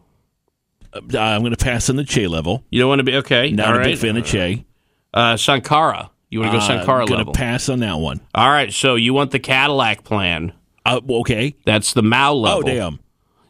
Uh, 0.94 1.18
I'm 1.18 1.42
going 1.42 1.54
to 1.54 1.62
pass 1.62 1.90
on 1.90 1.96
the 1.96 2.04
Che 2.04 2.26
level. 2.26 2.64
You 2.70 2.80
don't 2.80 2.88
want 2.88 3.00
to 3.00 3.04
be 3.04 3.16
okay. 3.16 3.50
Not 3.50 3.68
all 3.68 3.74
a 3.74 3.78
right. 3.78 3.84
big 3.84 3.98
fan 3.98 4.16
of 4.16 4.24
Che. 4.24 4.64
Uh, 5.12 5.36
Sankara. 5.36 6.10
You 6.30 6.40
want 6.40 6.52
to 6.52 6.58
go 6.58 6.66
Sankara 6.66 7.02
I'm 7.02 7.06
going 7.06 7.26
to 7.26 7.32
pass 7.32 7.68
on 7.68 7.80
that 7.80 7.98
one. 7.98 8.20
all 8.34 8.48
right. 8.48 8.72
So 8.72 8.94
you 8.94 9.12
want 9.12 9.32
the 9.32 9.38
Cadillac 9.38 10.04
plan? 10.04 10.54
Uh, 10.84 11.00
okay. 11.08 11.54
That's 11.64 11.92
the 11.92 12.02
Mao 12.02 12.32
level. 12.34 12.60
Oh, 12.60 12.62
damn. 12.62 13.00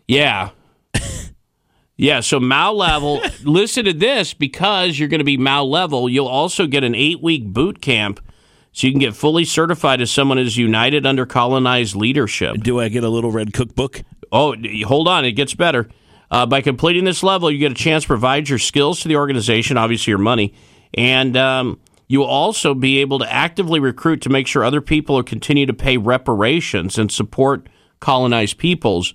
Yeah. 0.06 0.50
yeah, 1.96 2.20
so 2.20 2.38
Mao 2.40 2.72
level, 2.72 3.22
listen 3.44 3.84
to 3.86 3.92
this 3.92 4.34
because 4.34 4.98
you're 4.98 5.08
going 5.08 5.20
to 5.20 5.24
be 5.24 5.36
Mao 5.36 5.64
level, 5.64 6.08
you'll 6.08 6.28
also 6.28 6.66
get 6.66 6.84
an 6.84 6.94
eight 6.94 7.22
week 7.22 7.46
boot 7.46 7.80
camp 7.80 8.20
so 8.72 8.86
you 8.86 8.92
can 8.92 9.00
get 9.00 9.14
fully 9.14 9.44
certified 9.44 10.00
as 10.00 10.10
someone 10.10 10.38
who's 10.38 10.56
united 10.56 11.04
under 11.06 11.26
colonized 11.26 11.94
leadership. 11.94 12.56
Do 12.62 12.80
I 12.80 12.88
get 12.88 13.04
a 13.04 13.08
little 13.08 13.30
red 13.30 13.52
cookbook? 13.52 14.02
Oh, 14.30 14.54
hold 14.84 15.08
on, 15.08 15.24
it 15.24 15.32
gets 15.32 15.54
better. 15.54 15.88
Uh, 16.30 16.46
by 16.46 16.62
completing 16.62 17.04
this 17.04 17.22
level, 17.22 17.50
you 17.50 17.58
get 17.58 17.72
a 17.72 17.74
chance 17.74 18.04
to 18.04 18.08
provide 18.08 18.48
your 18.48 18.58
skills 18.58 19.00
to 19.00 19.08
the 19.08 19.16
organization, 19.16 19.76
obviously 19.76 20.10
your 20.10 20.18
money, 20.18 20.54
and 20.94 21.36
um, 21.36 21.78
you 22.12 22.18
will 22.18 22.26
also 22.26 22.74
be 22.74 22.98
able 22.98 23.18
to 23.18 23.32
actively 23.32 23.80
recruit 23.80 24.20
to 24.20 24.28
make 24.28 24.46
sure 24.46 24.62
other 24.62 24.82
people 24.82 25.14
will 25.14 25.22
continue 25.22 25.64
to 25.64 25.72
pay 25.72 25.96
reparations 25.96 26.98
and 26.98 27.10
support 27.10 27.70
colonized 28.00 28.58
peoples. 28.58 29.14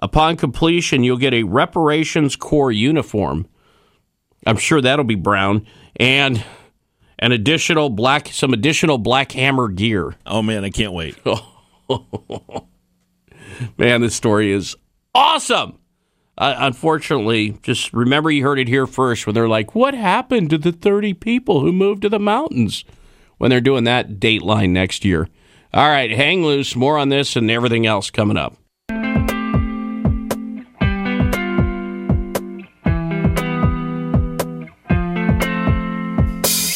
Upon 0.00 0.36
completion, 0.36 1.04
you'll 1.04 1.18
get 1.18 1.34
a 1.34 1.44
reparations 1.44 2.34
corps 2.34 2.72
uniform. 2.72 3.46
I'm 4.44 4.56
sure 4.56 4.80
that'll 4.80 5.04
be 5.04 5.14
brown 5.14 5.68
and 5.94 6.44
an 7.20 7.30
additional 7.30 7.90
black, 7.90 8.26
some 8.26 8.52
additional 8.52 8.98
black 8.98 9.30
hammer 9.30 9.68
gear. 9.68 10.16
Oh, 10.26 10.42
man, 10.42 10.64
I 10.64 10.70
can't 10.70 10.94
wait. 10.94 11.16
Man, 13.78 14.00
this 14.00 14.16
story 14.16 14.50
is 14.50 14.74
awesome. 15.14 15.78
Uh, 16.38 16.54
unfortunately, 16.58 17.58
just 17.62 17.92
remember 17.92 18.30
you 18.30 18.42
heard 18.42 18.58
it 18.58 18.68
here 18.68 18.86
first 18.86 19.26
when 19.26 19.34
they're 19.34 19.48
like, 19.48 19.74
What 19.74 19.94
happened 19.94 20.50
to 20.50 20.58
the 20.58 20.72
30 20.72 21.14
people 21.14 21.60
who 21.60 21.72
moved 21.72 22.02
to 22.02 22.08
the 22.08 22.18
mountains? 22.18 22.84
When 23.38 23.50
they're 23.50 23.60
doing 23.60 23.84
that 23.84 24.20
dateline 24.20 24.70
next 24.70 25.04
year. 25.04 25.28
All 25.74 25.88
right, 25.88 26.10
hang 26.10 26.44
loose. 26.44 26.76
More 26.76 26.96
on 26.96 27.08
this 27.08 27.34
and 27.34 27.50
everything 27.50 27.86
else 27.86 28.10
coming 28.10 28.36
up. 28.36 28.56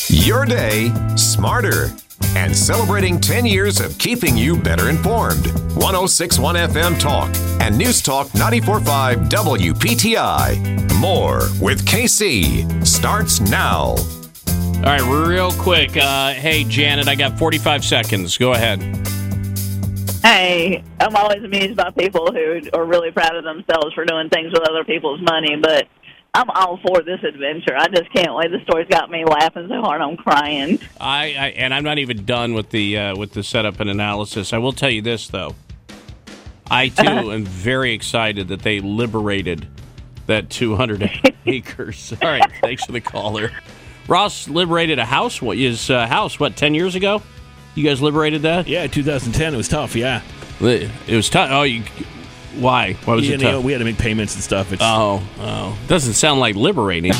Your 0.08 0.44
day 0.44 0.92
smarter 1.14 1.92
and 2.37 2.54
celebrating 2.54 3.20
10 3.20 3.46
years 3.46 3.80
of 3.80 3.96
keeping 3.99 4.37
you 4.37 4.56
better 4.56 4.88
informed. 4.88 5.46
1061 5.76 6.57
FM 6.57 6.98
Talk 6.98 7.35
and 7.61 7.76
News 7.76 8.02
Talk 8.02 8.33
945 8.35 9.18
WPTI. 9.29 11.00
More 11.00 11.48
with 11.61 11.85
KC 11.87 12.87
starts 12.87 13.40
now. 13.40 13.94
All 14.76 14.83
right, 14.83 15.02
real 15.02 15.50
quick. 15.52 15.96
Uh, 15.96 16.33
hey, 16.33 16.64
Janet, 16.64 17.09
I 17.09 17.14
got 17.14 17.38
45 17.38 17.85
seconds. 17.85 18.38
Go 18.38 18.52
ahead. 18.52 18.81
Hey, 20.22 20.83
I'm 21.00 21.14
always 21.14 21.42
amused 21.44 21.76
by 21.76 21.90
people 21.90 22.33
who 22.33 22.61
are 22.72 22.85
really 22.85 23.11
proud 23.11 23.37
of 23.37 23.44
themselves 23.44 23.94
for 23.94 24.05
doing 24.05 24.29
things 24.29 24.52
with 24.52 24.68
other 24.68 24.85
people's 24.85 25.20
money, 25.20 25.57
but 25.57 25.87
I'm 26.37 26.51
all 26.51 26.79
for 26.87 27.01
this 27.01 27.22
adventure. 27.25 27.75
I 27.75 27.88
just 27.88 28.12
can't 28.12 28.35
wait. 28.35 28.51
The 28.51 28.61
story's 28.68 28.88
got 28.88 29.11
me 29.11 29.25
laughing 29.25 29.68
so 29.70 29.81
hard 29.81 30.03
I'm 30.03 30.18
crying. 30.18 30.79
I, 31.01 31.35
I 31.35 31.46
and 31.57 31.72
I'm 31.72 31.83
not 31.83 31.96
even 31.99 32.27
done 32.27 32.53
with 32.53 32.68
the 32.68 32.99
uh, 32.99 33.16
with 33.16 33.33
the 33.33 33.42
setup 33.42 33.81
and 33.81 33.88
analysis. 33.88 34.53
I 34.53 34.59
will 34.59 34.75
tell 34.75 34.90
you 34.90 35.01
this 35.01 35.29
though. 35.29 35.55
I 36.70 36.88
too 36.90 37.33
am 37.33 37.46
very 37.46 37.94
excited 37.94 38.49
that 38.49 38.61
they 38.61 38.81
liberated 38.81 39.66
that 40.27 40.51
200 40.51 41.33
acres. 41.46 42.12
All 42.22 42.29
right, 42.29 42.53
thanks 42.61 42.85
for 42.85 42.92
the 42.92 43.01
caller. 43.01 43.51
Ross 44.07 44.46
liberated 44.46 44.99
a 44.99 45.07
house. 45.07 45.40
What 45.40 45.57
is 45.57 45.88
uh, 45.88 46.07
house? 46.07 46.38
What 46.38 46.55
10 46.55 46.75
years 46.75 46.96
ago? 46.96 47.22
You 47.75 47.83
guys 47.83 48.03
liberated 48.03 48.42
that? 48.42 48.68
Yeah, 48.68 48.87
2010, 48.87 49.55
it 49.55 49.57
was 49.57 49.68
tough, 49.68 49.96
yeah. 49.96 50.20
It 50.61 50.90
was 51.09 51.31
tough. 51.31 51.49
Oh, 51.51 51.62
you. 51.62 51.83
Why? 52.59 52.95
Why 53.05 53.14
was 53.14 53.29
You 53.29 53.35
it 53.35 53.40
know, 53.42 53.53
tough? 53.57 53.64
we 53.64 53.73
had 53.73 53.79
to 53.79 53.85
make 53.85 53.99
payments 53.99 54.35
and 54.35 54.42
stuff. 54.42 54.73
It's, 54.73 54.83
Oh, 54.83 55.23
oh. 55.38 55.79
Doesn't 55.88 56.14
sound 56.14 56.40
like 56.40 56.57
liberating. 56.57 57.12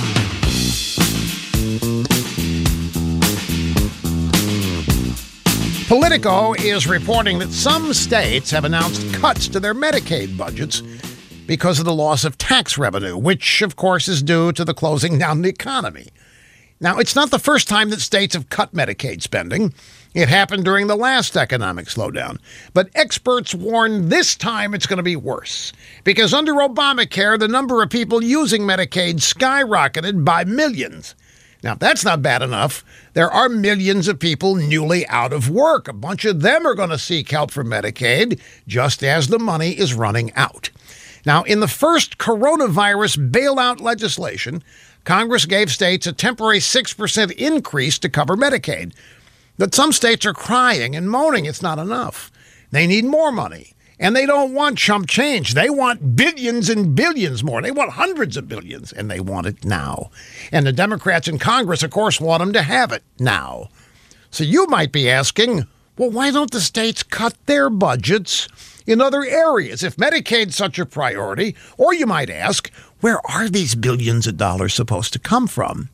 Politico 5.88 6.53
is 6.55 6.88
reporting 6.88 7.38
that 7.38 7.53
some 7.53 7.92
states 7.94 8.51
have 8.51 8.64
announced 8.64 9.12
cuts 9.14 9.46
to 9.49 9.61
their 9.61 9.75
Medicaid 9.75 10.37
budgets 10.37 10.83
because 11.46 11.79
of 11.79 11.85
the 11.85 11.94
loss 11.94 12.25
of 12.25 12.37
tax 12.37 12.77
revenue, 12.77 13.16
which, 13.16 13.62
of 13.62 13.77
course, 13.77 14.09
is 14.09 14.20
due 14.20 14.51
to 14.53 14.64
the 14.64 14.75
closing 14.75 15.16
down 15.18 15.38
of 15.38 15.42
the 15.44 15.49
economy. 15.49 16.09
Now, 16.81 16.99
it's 16.99 17.14
not 17.14 17.31
the 17.31 17.38
first 17.38 17.68
time 17.68 17.90
that 17.90 18.01
states 18.01 18.35
have 18.35 18.49
cut 18.51 18.75
Medicaid 18.75 19.22
spending. 19.22 19.72
It 20.16 20.31
happened 20.31 20.64
during 20.64 20.87
the 20.87 20.96
last 20.96 21.37
economic 21.37 21.88
slowdown. 21.88 22.38
But 22.72 22.88
experts 22.94 23.55
warn 23.55 24.09
this 24.09 24.35
time 24.35 24.72
it's 24.72 24.87
going 24.87 24.96
to 24.96 25.02
be 25.02 25.14
worse. 25.14 25.74
Because 26.05 26.33
under 26.33 26.55
Obamacare, 26.55 27.38
the 27.38 27.46
number 27.46 27.83
of 27.83 27.90
people 27.90 28.24
using 28.24 28.62
Medicaid 28.62 29.16
skyrocketed 29.16 30.24
by 30.24 30.44
millions. 30.44 31.14
Now, 31.62 31.74
that's 31.74 32.02
not 32.02 32.22
bad 32.22 32.40
enough. 32.40 32.83
There 33.12 33.31
are 33.31 33.50
millions 33.50 34.09
of 34.09 34.18
people 34.18 34.55
newly 34.55 35.07
out 35.09 35.35
of 35.35 35.50
work. 35.50 35.87
A 35.87 35.92
bunch 35.92 36.24
of 36.24 36.40
them 36.40 36.66
are 36.66 36.74
going 36.74 36.88
to 36.88 36.98
seek 36.98 37.31
help 37.31 37.50
from 37.50 37.66
Medicaid 37.66 38.40
just 38.66 39.05
as 39.05 39.29
the 39.29 39.38
money 39.38 39.72
is 39.72 39.92
running 39.92 40.33
out. 40.33 40.70
Now, 41.26 41.42
in 41.42 41.61
the 41.61 41.68
first 41.68 42.16
coronavirus 42.16 43.31
bailout 43.31 43.83
legislation, 43.83 44.62
Congress 45.05 45.44
gave 45.44 45.70
states 45.70 46.07
a 46.07 46.12
temporary 46.12 46.59
6% 46.59 47.33
increase 47.33 47.98
to 47.98 48.09
cover 48.09 48.35
Medicaid. 48.35 48.94
But 49.58 49.74
some 49.74 49.92
states 49.92 50.26
are 50.26 50.34
crying 50.34 50.94
and 50.94 51.10
moaning 51.10 51.46
it's 51.46 51.62
not 51.62 51.78
enough. 51.78 52.30
They 52.70 52.86
need 52.86 53.04
more 53.04 53.32
money. 53.32 53.72
And 53.98 54.14
they 54.14 54.26
don't 54.26 54.52
want 54.52 54.76
chump 54.76 55.08
change. 55.08 55.54
They 55.54 55.70
want 55.70 56.16
billions 56.16 56.68
and 56.68 56.94
billions 56.94 57.42
more. 57.42 57.62
They 57.62 57.70
want 57.70 57.92
hundreds 57.92 58.36
of 58.36 58.48
billions, 58.48 58.92
and 58.92 59.10
they 59.10 59.20
want 59.20 59.46
it 59.46 59.64
now. 59.64 60.10
And 60.52 60.66
the 60.66 60.72
Democrats 60.72 61.28
in 61.28 61.38
Congress, 61.38 61.82
of 61.82 61.90
course, 61.90 62.20
want 62.20 62.40
them 62.40 62.52
to 62.52 62.62
have 62.62 62.92
it 62.92 63.02
now. 63.18 63.70
So 64.30 64.44
you 64.44 64.66
might 64.66 64.92
be 64.92 65.08
asking, 65.08 65.66
well, 65.96 66.10
why 66.10 66.30
don't 66.30 66.50
the 66.50 66.60
states 66.60 67.02
cut 67.02 67.34
their 67.46 67.70
budgets 67.70 68.48
in 68.86 69.00
other 69.00 69.24
areas 69.24 69.82
if 69.82 69.96
Medicaid's 69.96 70.56
such 70.56 70.78
a 70.78 70.84
priority? 70.84 71.56
Or 71.78 71.94
you 71.94 72.04
might 72.04 72.28
ask, 72.28 72.70
where 73.00 73.26
are 73.30 73.48
these 73.48 73.74
billions 73.74 74.26
of 74.26 74.36
dollars 74.36 74.74
supposed 74.74 75.14
to 75.14 75.18
come 75.18 75.46
from? 75.46 75.88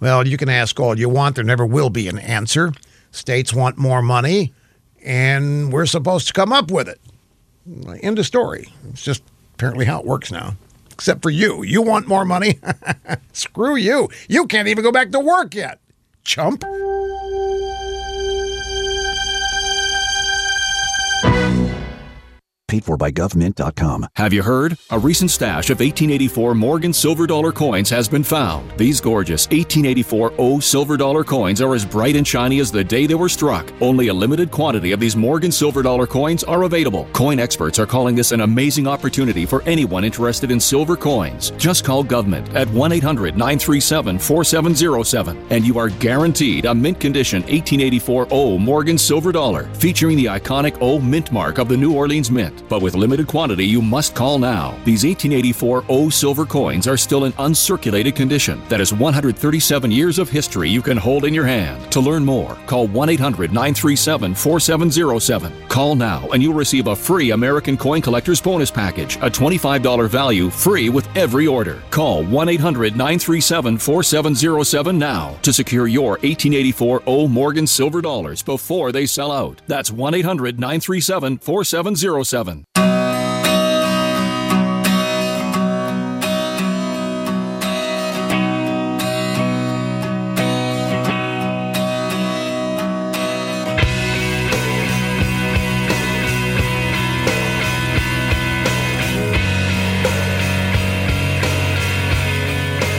Well, 0.00 0.26
you 0.26 0.36
can 0.36 0.48
ask 0.48 0.80
all 0.80 0.98
you 0.98 1.08
want. 1.08 1.36
There 1.36 1.44
never 1.44 1.64
will 1.64 1.90
be 1.90 2.08
an 2.08 2.18
answer. 2.18 2.72
States 3.18 3.52
want 3.52 3.76
more 3.76 4.00
money, 4.00 4.52
and 5.04 5.72
we're 5.72 5.86
supposed 5.86 6.28
to 6.28 6.32
come 6.32 6.52
up 6.52 6.70
with 6.70 6.88
it. 6.88 7.00
End 8.00 8.18
of 8.18 8.24
story. 8.26 8.68
It's 8.90 9.02
just 9.02 9.22
apparently 9.54 9.84
how 9.84 10.00
it 10.00 10.06
works 10.06 10.30
now. 10.30 10.56
Except 10.92 11.22
for 11.22 11.30
you. 11.30 11.62
You 11.62 11.82
want 11.82 12.08
more 12.08 12.24
money? 12.24 12.58
Screw 13.32 13.76
you. 13.76 14.08
You 14.28 14.46
can't 14.46 14.68
even 14.68 14.82
go 14.82 14.92
back 14.92 15.10
to 15.10 15.20
work 15.20 15.54
yet. 15.54 15.80
Chump. 16.24 16.64
Paid 22.68 22.84
for 22.84 22.98
by 22.98 23.10
GovMint.com. 23.10 24.08
Have 24.16 24.34
you 24.34 24.42
heard? 24.42 24.76
A 24.90 24.98
recent 24.98 25.30
stash 25.30 25.70
of 25.70 25.80
1884 25.80 26.54
Morgan 26.54 26.92
silver 26.92 27.26
dollar 27.26 27.50
coins 27.50 27.88
has 27.88 28.10
been 28.10 28.22
found. 28.22 28.70
These 28.78 29.00
gorgeous 29.00 29.46
1884 29.46 30.34
O 30.36 30.60
silver 30.60 30.98
dollar 30.98 31.24
coins 31.24 31.62
are 31.62 31.74
as 31.74 31.86
bright 31.86 32.14
and 32.14 32.28
shiny 32.28 32.60
as 32.60 32.70
the 32.70 32.84
day 32.84 33.06
they 33.06 33.14
were 33.14 33.30
struck. 33.30 33.72
Only 33.80 34.08
a 34.08 34.14
limited 34.14 34.50
quantity 34.50 34.92
of 34.92 35.00
these 35.00 35.16
Morgan 35.16 35.50
silver 35.50 35.80
dollar 35.80 36.06
coins 36.06 36.44
are 36.44 36.64
available. 36.64 37.08
Coin 37.14 37.40
experts 37.40 37.78
are 37.78 37.86
calling 37.86 38.14
this 38.14 38.32
an 38.32 38.42
amazing 38.42 38.86
opportunity 38.86 39.46
for 39.46 39.62
anyone 39.62 40.04
interested 40.04 40.50
in 40.50 40.60
silver 40.60 40.94
coins. 40.94 41.52
Just 41.52 41.86
call 41.86 42.04
GovMint 42.04 42.54
at 42.54 42.68
1 42.68 42.92
800 42.92 43.34
937 43.34 44.18
4707 44.18 45.46
and 45.48 45.66
you 45.66 45.78
are 45.78 45.88
guaranteed 45.88 46.66
a 46.66 46.74
mint 46.74 47.00
condition 47.00 47.40
1884 47.44 48.28
O 48.30 48.58
Morgan 48.58 48.98
silver 48.98 49.32
dollar 49.32 49.64
featuring 49.76 50.18
the 50.18 50.26
iconic 50.26 50.76
O 50.82 51.00
mint 51.00 51.32
mark 51.32 51.56
of 51.56 51.68
the 51.68 51.76
New 51.76 51.94
Orleans 51.94 52.30
Mint. 52.30 52.57
But 52.68 52.82
with 52.82 52.94
limited 52.94 53.26
quantity, 53.26 53.66
you 53.66 53.82
must 53.82 54.14
call 54.14 54.38
now. 54.38 54.70
These 54.84 55.04
1884 55.04 55.84
O 55.88 56.08
silver 56.08 56.46
coins 56.46 56.86
are 56.86 56.96
still 56.96 57.24
in 57.24 57.32
uncirculated 57.32 58.16
condition. 58.16 58.62
That 58.68 58.80
is 58.80 58.92
137 58.92 59.90
years 59.90 60.18
of 60.18 60.28
history 60.28 60.70
you 60.70 60.82
can 60.82 60.96
hold 60.96 61.24
in 61.24 61.34
your 61.34 61.46
hand. 61.46 61.90
To 61.92 62.00
learn 62.00 62.24
more, 62.24 62.56
call 62.66 62.86
1 62.86 63.08
800 63.08 63.52
937 63.52 64.34
4707. 64.34 65.52
Call 65.68 65.94
now 65.94 66.28
and 66.32 66.42
you'll 66.42 66.54
receive 66.54 66.86
a 66.86 66.96
free 66.96 67.30
American 67.32 67.76
Coin 67.76 68.02
Collector's 68.02 68.40
Bonus 68.40 68.70
Package, 68.70 69.16
a 69.16 69.30
$25 69.30 70.08
value 70.08 70.50
free 70.50 70.88
with 70.88 71.08
every 71.16 71.46
order. 71.46 71.82
Call 71.90 72.24
1 72.24 72.48
800 72.48 72.92
937 72.92 73.78
4707 73.78 74.98
now 74.98 75.36
to 75.42 75.52
secure 75.52 75.86
your 75.86 76.12
1884 76.12 77.02
O 77.06 77.28
Morgan 77.28 77.66
silver 77.66 78.00
dollars 78.00 78.42
before 78.42 78.92
they 78.92 79.06
sell 79.06 79.32
out. 79.32 79.60
That's 79.66 79.90
1 79.90 80.14
800 80.14 80.58
937 80.58 81.38
4707. 81.38 82.47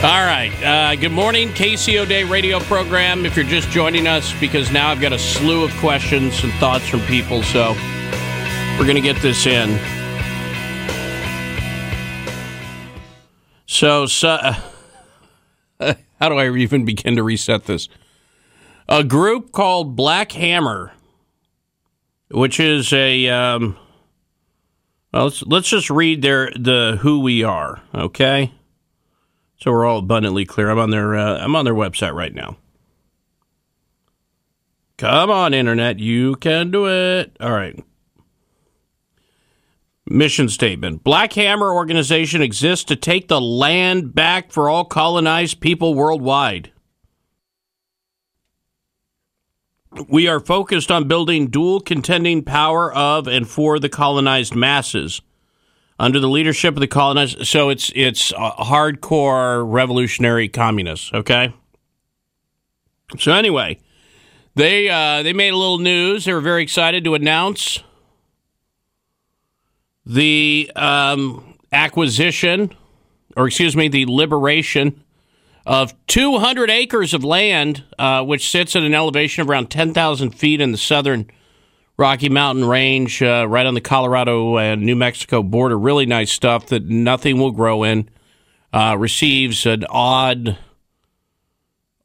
All 0.02 0.24
right. 0.24 0.50
Uh, 0.62 0.96
good 0.96 1.12
morning, 1.12 1.50
KCO 1.50 2.08
Day 2.08 2.24
radio 2.24 2.58
program. 2.60 3.26
If 3.26 3.36
you're 3.36 3.44
just 3.44 3.68
joining 3.68 4.06
us, 4.06 4.32
because 4.40 4.70
now 4.70 4.88
I've 4.88 5.00
got 5.00 5.12
a 5.12 5.18
slew 5.18 5.62
of 5.62 5.70
questions 5.76 6.42
and 6.42 6.50
thoughts 6.54 6.88
from 6.88 7.00
people, 7.00 7.42
so 7.42 7.74
we're 8.80 8.86
going 8.86 8.96
to 8.96 9.02
get 9.02 9.20
this 9.20 9.46
in. 9.46 9.78
So, 13.66 14.06
so 14.06 14.30
uh, 14.30 14.54
how 16.18 16.30
do 16.30 16.36
I 16.36 16.50
even 16.56 16.86
begin 16.86 17.14
to 17.16 17.22
reset 17.22 17.64
this? 17.64 17.90
A 18.88 19.04
group 19.04 19.52
called 19.52 19.96
Black 19.96 20.32
Hammer, 20.32 20.92
which 22.30 22.58
is 22.58 22.90
a 22.94 23.28
um, 23.28 23.76
well, 25.12 25.24
let's 25.24 25.42
let's 25.42 25.68
just 25.68 25.90
read 25.90 26.22
their 26.22 26.50
the 26.58 26.96
who 27.02 27.20
we 27.20 27.44
are, 27.44 27.82
okay? 27.94 28.50
So 29.60 29.72
we're 29.72 29.84
all 29.84 29.98
abundantly 29.98 30.46
clear. 30.46 30.70
I'm 30.70 30.78
on 30.78 30.88
their 30.88 31.16
uh, 31.16 31.36
I'm 31.36 31.54
on 31.54 31.66
their 31.66 31.74
website 31.74 32.14
right 32.14 32.34
now. 32.34 32.56
Come 34.96 35.30
on, 35.30 35.52
internet, 35.52 35.98
you 35.98 36.36
can 36.36 36.70
do 36.70 36.88
it. 36.88 37.36
All 37.40 37.52
right. 37.52 37.78
Mission 40.10 40.48
statement: 40.48 41.04
Black 41.04 41.32
Hammer 41.34 41.72
organization 41.72 42.42
exists 42.42 42.84
to 42.86 42.96
take 42.96 43.28
the 43.28 43.40
land 43.40 44.12
back 44.12 44.50
for 44.50 44.68
all 44.68 44.84
colonized 44.84 45.60
people 45.60 45.94
worldwide. 45.94 46.72
We 50.08 50.26
are 50.26 50.40
focused 50.40 50.90
on 50.90 51.06
building 51.06 51.46
dual 51.48 51.80
contending 51.80 52.42
power 52.42 52.92
of 52.92 53.28
and 53.28 53.48
for 53.48 53.78
the 53.78 53.88
colonized 53.88 54.54
masses 54.54 55.20
under 55.98 56.18
the 56.18 56.28
leadership 56.28 56.74
of 56.74 56.80
the 56.80 56.88
colonized. 56.88 57.46
So 57.46 57.68
it's 57.68 57.92
it's 57.94 58.32
hardcore 58.32 59.64
revolutionary 59.64 60.48
communists. 60.48 61.12
Okay. 61.12 61.54
So 63.18 63.32
anyway, 63.32 63.78
they 64.56 64.88
uh, 64.88 65.22
they 65.22 65.32
made 65.32 65.52
a 65.52 65.56
little 65.56 65.78
news. 65.78 66.24
They 66.24 66.32
were 66.32 66.40
very 66.40 66.62
excited 66.62 67.04
to 67.04 67.14
announce 67.14 67.80
the 70.06 70.70
um, 70.76 71.58
acquisition, 71.72 72.74
or 73.36 73.46
excuse 73.46 73.76
me, 73.76 73.88
the 73.88 74.06
liberation 74.06 75.04
of 75.66 75.94
200 76.06 76.70
acres 76.70 77.14
of 77.14 77.22
land, 77.22 77.84
uh, 77.98 78.24
which 78.24 78.50
sits 78.50 78.74
at 78.74 78.82
an 78.82 78.94
elevation 78.94 79.42
of 79.42 79.50
around 79.50 79.70
10,000 79.70 80.30
feet 80.30 80.60
in 80.60 80.72
the 80.72 80.78
southern 80.78 81.30
Rocky 81.96 82.30
Mountain 82.30 82.64
Range, 82.64 83.22
uh, 83.22 83.46
right 83.46 83.66
on 83.66 83.74
the 83.74 83.80
Colorado 83.80 84.56
and 84.56 84.82
New 84.82 84.96
Mexico 84.96 85.42
border. 85.42 85.78
Really 85.78 86.06
nice 86.06 86.32
stuff 86.32 86.66
that 86.66 86.84
nothing 86.84 87.38
will 87.38 87.50
grow 87.50 87.82
in. 87.82 88.08
Uh, 88.72 88.96
receives 88.98 89.66
an 89.66 89.84
odd, 89.90 90.56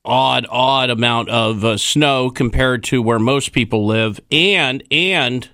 odd, 0.03 0.45
odd 0.49 0.89
amount 0.89 1.29
of 1.29 1.63
uh, 1.63 1.77
snow 1.77 2.29
compared 2.29 2.83
to 2.83 3.01
where 3.01 3.19
most 3.19 3.53
people 3.53 3.85
live, 3.85 4.19
and 4.31 4.83
and 4.91 5.49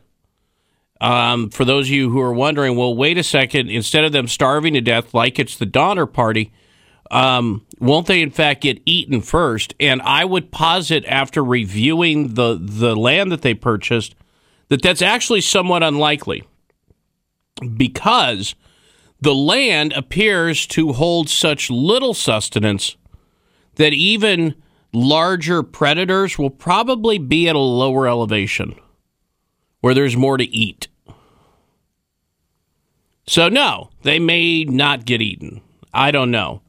um, 1.01 1.49
for 1.49 1.65
those 1.65 1.87
of 1.87 1.93
you 1.93 2.11
who 2.11 2.21
are 2.21 2.31
wondering, 2.31 2.77
well, 2.77 2.95
wait 2.95 3.17
a 3.17 3.23
second. 3.23 3.69
Instead 3.69 4.03
of 4.03 4.11
them 4.11 4.27
starving 4.27 4.75
to 4.75 4.81
death 4.81 5.15
like 5.15 5.39
it's 5.39 5.57
the 5.57 5.65
Donner 5.65 6.05
Party, 6.05 6.53
um, 7.09 7.65
won't 7.79 8.05
they 8.05 8.21
in 8.21 8.29
fact 8.29 8.61
get 8.61 8.81
eaten 8.85 9.19
first? 9.21 9.73
And 9.79 9.99
I 10.03 10.23
would 10.23 10.51
posit 10.51 11.03
after 11.05 11.43
reviewing 11.43 12.35
the 12.35 12.57
the 12.61 12.95
land 12.95 13.31
that 13.31 13.41
they 13.41 13.55
purchased 13.55 14.13
that 14.69 14.83
that's 14.83 15.01
actually 15.01 15.41
somewhat 15.41 15.81
unlikely 15.81 16.43
because 17.75 18.53
the 19.19 19.35
land 19.35 19.93
appears 19.93 20.67
to 20.67 20.93
hold 20.93 21.29
such 21.29 21.71
little 21.71 22.13
sustenance 22.13 22.95
that 23.75 23.93
even 23.93 24.55
larger 24.93 25.63
predators 25.63 26.37
will 26.37 26.49
probably 26.51 27.17
be 27.17 27.49
at 27.49 27.55
a 27.55 27.59
lower 27.59 28.07
elevation 28.07 28.75
where 29.81 29.95
there's 29.95 30.15
more 30.15 30.37
to 30.37 30.45
eat. 30.45 30.87
So, 33.27 33.49
no, 33.49 33.89
they 34.03 34.19
may 34.19 34.63
not 34.63 35.05
get 35.05 35.21
eaten. 35.21 35.61
I 35.93 36.11
don't 36.11 36.31
know. 36.31 36.61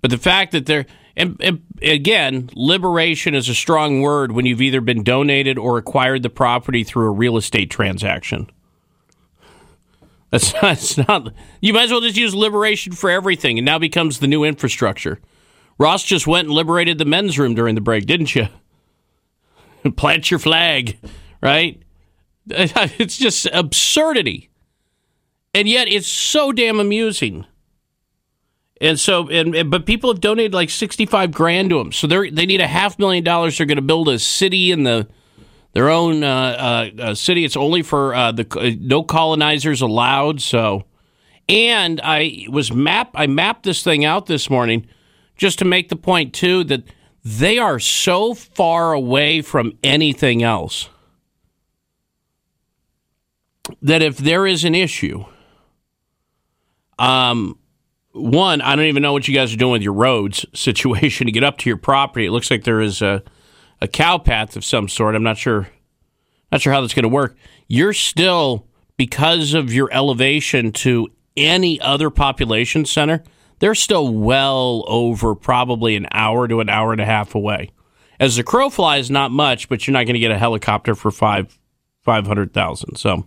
But 0.00 0.10
the 0.10 0.18
fact 0.18 0.52
that 0.52 0.66
they're, 0.66 0.86
and, 1.16 1.36
and, 1.40 1.62
again, 1.82 2.50
liberation 2.54 3.34
is 3.34 3.48
a 3.48 3.54
strong 3.54 4.00
word 4.00 4.32
when 4.32 4.46
you've 4.46 4.62
either 4.62 4.80
been 4.80 5.02
donated 5.02 5.58
or 5.58 5.78
acquired 5.78 6.22
the 6.22 6.30
property 6.30 6.84
through 6.84 7.06
a 7.06 7.10
real 7.10 7.36
estate 7.36 7.70
transaction. 7.70 8.50
That's 10.30 10.52
not, 10.98 11.08
not, 11.08 11.34
you 11.60 11.72
might 11.72 11.84
as 11.84 11.90
well 11.90 12.00
just 12.00 12.16
use 12.16 12.34
liberation 12.34 12.92
for 12.92 13.10
everything. 13.10 13.58
It 13.58 13.62
now 13.62 13.78
becomes 13.78 14.18
the 14.18 14.26
new 14.26 14.44
infrastructure. 14.44 15.20
Ross 15.78 16.04
just 16.04 16.26
went 16.26 16.48
and 16.48 16.54
liberated 16.54 16.98
the 16.98 17.04
men's 17.04 17.38
room 17.38 17.54
during 17.54 17.74
the 17.74 17.80
break, 17.80 18.06
didn't 18.06 18.34
you? 18.34 18.48
Plant 19.96 20.30
your 20.30 20.40
flag, 20.40 20.98
right? 21.42 21.82
It's 22.52 23.16
just 23.16 23.46
absurdity. 23.52 24.49
And 25.52 25.68
yet 25.68 25.88
it's 25.88 26.06
so 26.06 26.52
damn 26.52 26.78
amusing. 26.78 27.44
And 28.80 28.98
so, 28.98 29.28
and, 29.28 29.54
and, 29.54 29.70
but 29.70 29.84
people 29.84 30.10
have 30.10 30.20
donated 30.20 30.54
like 30.54 30.70
sixty-five 30.70 31.32
grand 31.32 31.70
to 31.70 31.78
them. 31.78 31.92
So 31.92 32.06
they 32.06 32.30
they 32.30 32.46
need 32.46 32.60
a 32.60 32.66
half 32.66 32.98
million 32.98 33.24
dollars. 33.24 33.58
They're 33.58 33.66
going 33.66 33.76
to 33.76 33.82
build 33.82 34.08
a 34.08 34.18
city 34.18 34.70
in 34.70 34.84
the 34.84 35.06
their 35.72 35.90
own 35.90 36.24
uh, 36.24 36.90
uh, 36.98 37.14
city. 37.14 37.44
It's 37.44 37.56
only 37.56 37.82
for 37.82 38.14
uh, 38.14 38.32
the 38.32 38.46
uh, 38.58 38.70
no 38.80 39.02
colonizers 39.02 39.82
allowed. 39.82 40.40
So, 40.40 40.86
and 41.48 42.00
I 42.02 42.46
was 42.48 42.72
map 42.72 43.10
I 43.14 43.26
mapped 43.26 43.64
this 43.64 43.82
thing 43.82 44.04
out 44.04 44.26
this 44.26 44.48
morning 44.48 44.86
just 45.36 45.58
to 45.58 45.64
make 45.64 45.88
the 45.90 45.96
point 45.96 46.32
too 46.32 46.64
that 46.64 46.84
they 47.22 47.58
are 47.58 47.78
so 47.78 48.32
far 48.32 48.94
away 48.94 49.42
from 49.42 49.72
anything 49.84 50.42
else 50.42 50.88
that 53.82 54.00
if 54.00 54.16
there 54.16 54.46
is 54.46 54.64
an 54.64 54.74
issue, 54.74 55.24
um 57.00 57.58
one, 58.12 58.60
I 58.60 58.74
don't 58.74 58.86
even 58.86 59.02
know 59.02 59.12
what 59.12 59.28
you 59.28 59.34
guys 59.34 59.52
are 59.52 59.56
doing 59.56 59.72
with 59.72 59.82
your 59.82 59.92
roads 59.92 60.44
situation 60.54 61.26
to 61.26 61.32
get 61.32 61.44
up 61.44 61.58
to 61.58 61.70
your 61.70 61.76
property. 61.76 62.26
It 62.26 62.32
looks 62.32 62.50
like 62.50 62.64
there 62.64 62.80
is 62.80 63.02
a, 63.02 63.22
a 63.80 63.88
cow 63.88 64.18
path 64.18 64.56
of 64.56 64.64
some 64.64 64.88
sort. 64.88 65.14
I'm 65.14 65.22
not 65.22 65.38
sure, 65.38 65.68
not 66.50 66.60
sure 66.60 66.72
how 66.72 66.80
that's 66.80 66.94
going 66.94 67.04
to 67.04 67.08
work. 67.08 67.36
You're 67.68 67.92
still 67.92 68.66
because 68.96 69.54
of 69.54 69.72
your 69.72 69.90
elevation 69.92 70.72
to 70.72 71.08
any 71.36 71.80
other 71.80 72.10
population 72.10 72.84
center. 72.84 73.22
They're 73.60 73.74
still 73.74 74.12
well 74.12 74.84
over 74.88 75.34
probably 75.34 75.94
an 75.96 76.06
hour 76.12 76.48
to 76.48 76.60
an 76.60 76.68
hour 76.68 76.92
and 76.92 77.00
a 77.00 77.06
half 77.06 77.34
away. 77.34 77.70
As 78.18 78.36
the 78.36 78.42
crow 78.42 78.68
flies, 78.68 79.10
not 79.10 79.30
much, 79.30 79.68
but 79.68 79.86
you're 79.86 79.92
not 79.92 80.04
going 80.04 80.14
to 80.14 80.20
get 80.20 80.30
a 80.30 80.38
helicopter 80.38 80.94
for 80.94 81.10
five 81.10 81.58
five 82.02 82.26
hundred 82.26 82.52
thousand. 82.52 82.96
So 82.96 83.26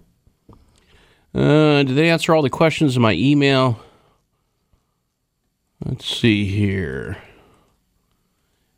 Uh, 1.34 1.84
did 1.84 1.96
they 1.96 2.10
answer 2.10 2.34
all 2.34 2.41
the 2.41 2.50
questions 2.50 2.96
in 2.96 3.02
my 3.02 3.13
email? 3.13 3.80
Let's 5.84 6.06
see 6.06 6.46
here. 6.46 7.17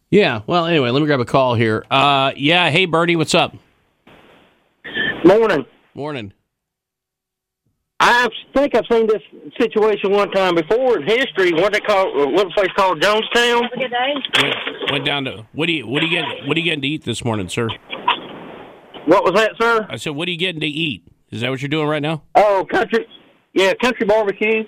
Yeah, 0.10 0.42
well, 0.48 0.66
anyway, 0.66 0.90
let 0.92 1.02
me 1.02 1.06
grab 1.08 1.20
a 1.20 1.26
call 1.26 1.56
here. 1.56 1.84
Uh, 1.92 2.32
yeah, 2.38 2.70
hey, 2.70 2.86
Bernie, 2.86 3.16
what's 3.16 3.36
up? 3.36 3.54
Morning. 5.26 5.66
Morning. 5.94 6.32
I 8.00 8.28
think 8.56 8.76
I've 8.76 8.86
seen 8.92 9.08
this 9.08 9.22
situation 9.60 10.12
one 10.12 10.30
time 10.32 10.56
before 10.56 11.00
in 11.00 11.08
history. 11.08 11.52
What 11.54 11.74
they 11.74 11.80
call 11.80 12.32
what 12.34 12.50
place 12.52 12.70
called 12.76 13.02
Jonestown? 13.02 13.70
Good 13.78 13.90
day. 13.90 14.52
Went 14.92 15.06
down 15.06 15.26
to 15.26 15.46
what 15.54 15.68
do 15.68 15.74
you 15.74 15.88
what 15.88 16.02
do 16.02 16.08
you 16.08 16.22
get 16.22 16.26
what 16.46 16.56
are 16.56 16.60
you 16.60 16.66
getting 16.66 16.82
to 16.82 16.88
eat 16.88 17.04
this 17.06 17.24
morning, 17.24 17.50
sir? 17.50 17.70
What 19.06 19.24
was 19.24 19.34
that, 19.34 19.52
sir? 19.60 19.86
I 19.90 19.98
said, 19.98 20.14
what 20.16 20.28
are 20.28 20.32
you 20.32 20.38
getting 20.38 20.62
to 20.62 20.68
eat? 20.68 21.05
Is 21.36 21.42
that 21.42 21.52
what 21.52 21.62
you're 21.62 21.70
doing 21.70 21.88
right 21.88 22.02
now? 22.02 22.24
Oh, 22.34 22.66
country. 22.72 23.06
Yeah, 23.54 23.74
country 23.74 24.06
barbecue. 24.06 24.64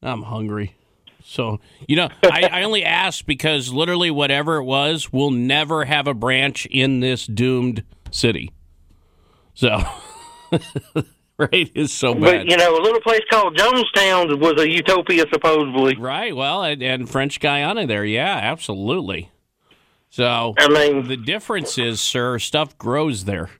I'm 0.00 0.22
hungry. 0.22 0.76
So, 1.24 1.60
you 1.88 1.96
know, 1.96 2.08
I, 2.24 2.48
I 2.50 2.62
only 2.62 2.84
asked 2.84 3.26
because 3.26 3.72
literally 3.72 4.10
whatever 4.10 4.56
it 4.56 4.64
was 4.64 5.12
will 5.12 5.32
never 5.32 5.84
have 5.84 6.06
a 6.06 6.14
branch 6.14 6.66
in 6.66 7.00
this 7.00 7.26
doomed 7.26 7.82
city. 8.12 8.52
So, 9.54 9.82
right, 11.38 11.70
is 11.74 11.92
so 11.92 12.14
bad. 12.14 12.20
But 12.20 12.46
you 12.46 12.56
know, 12.56 12.76
a 12.76 12.82
little 12.82 13.00
place 13.00 13.20
called 13.30 13.56
Jonestown 13.56 14.40
was 14.40 14.60
a 14.60 14.68
utopia, 14.68 15.24
supposedly. 15.32 15.96
Right. 15.96 16.34
Well, 16.34 16.62
and, 16.62 16.82
and 16.82 17.08
French 17.10 17.40
Guiana 17.40 17.86
there. 17.86 18.04
Yeah, 18.04 18.38
absolutely. 18.42 19.30
So, 20.08 20.54
I 20.58 20.68
mean, 20.68 21.08
the 21.08 21.16
difference 21.16 21.78
is, 21.78 22.00
sir, 22.00 22.38
stuff 22.38 22.76
grows 22.78 23.24
there. 23.24 23.50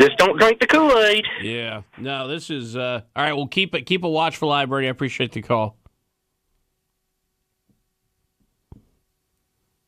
Just 0.00 0.16
don't 0.16 0.38
drink 0.38 0.58
the 0.60 0.66
Kool 0.66 0.96
Aid. 0.98 1.26
Yeah. 1.42 1.82
No, 1.98 2.26
this 2.26 2.48
is 2.48 2.74
uh, 2.74 3.02
all 3.14 3.22
right. 3.22 3.34
Well, 3.34 3.46
keep 3.46 3.74
it. 3.74 3.82
Keep 3.82 4.02
a 4.02 4.08
watchful 4.08 4.50
eye, 4.50 4.64
Bernie. 4.64 4.86
I 4.86 4.90
appreciate 4.90 5.32
the 5.32 5.42
call. 5.42 5.76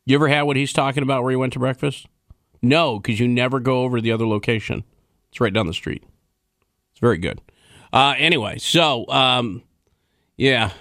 You 0.05 0.17
ever 0.17 0.29
had 0.29 0.43
what 0.43 0.57
he's 0.57 0.73
talking 0.73 1.03
about 1.03 1.23
where 1.23 1.33
you 1.33 1.39
went 1.39 1.55
to 1.55 1.59
breakfast? 1.59 2.07
No, 2.61 2.99
because 2.99 3.19
you 3.21 3.27
never 3.27 3.59
go 3.59 3.85
over 3.85 3.97
to 3.97 4.03
the 4.03 4.13
other 4.13 4.27
location. 4.27 4.85
It's 5.31 5.41
right 5.41 5.53
down 5.53 5.67
the 5.67 5.73
street. 5.73 6.05
It's 6.91 7.01
very 7.01 7.19
good. 7.19 7.41
Uh, 7.91 8.15
anyway, 8.19 8.59
so 8.59 9.09
um, 9.09 9.63
yeah, 10.37 10.73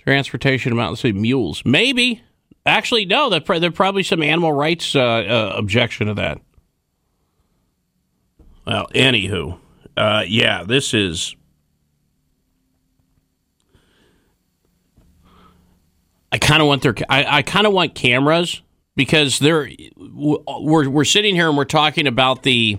transportation 0.00 0.72
amount. 0.72 0.92
Let's 0.92 1.02
see, 1.02 1.12
mules. 1.12 1.62
Maybe. 1.64 2.22
Actually, 2.66 3.04
no. 3.04 3.30
There's 3.30 3.72
probably 3.74 4.02
some 4.02 4.22
animal 4.24 4.52
rights 4.52 4.96
uh, 4.96 5.00
uh, 5.00 5.52
objection 5.56 6.08
to 6.08 6.14
that. 6.14 6.40
Well, 8.68 8.86
anywho, 8.94 9.58
uh, 9.96 10.24
yeah, 10.28 10.62
this 10.62 10.92
is. 10.92 11.34
I 16.30 16.36
kind 16.36 16.60
of 16.60 16.68
want 16.68 16.82
their. 16.82 16.94
I, 17.08 17.38
I 17.38 17.42
kind 17.42 17.66
of 17.66 17.72
want 17.72 17.94
cameras 17.94 18.60
because 18.94 19.38
they're. 19.38 19.70
We're 19.96 20.90
we're 20.90 21.04
sitting 21.04 21.34
here 21.34 21.48
and 21.48 21.56
we're 21.56 21.64
talking 21.64 22.06
about 22.06 22.42
the. 22.42 22.78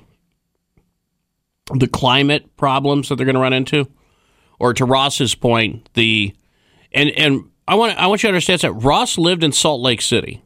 The 1.74 1.88
climate 1.88 2.56
problems 2.56 3.10
that 3.10 3.16
they're 3.16 3.26
going 3.26 3.36
to 3.36 3.42
run 3.42 3.54
into, 3.54 3.88
or 4.58 4.74
to 4.74 4.86
Ross's 4.86 5.36
point, 5.36 5.88
the, 5.94 6.36
and 6.92 7.12
and 7.12 7.52
I 7.68 7.76
want 7.76 7.96
I 7.96 8.08
want 8.08 8.24
you 8.24 8.28
to 8.28 8.32
understand 8.32 8.62
that 8.62 8.74
Ross 8.74 9.20
lived 9.20 9.44
in 9.44 9.52
Salt 9.52 9.80
Lake 9.80 10.02
City 10.02 10.42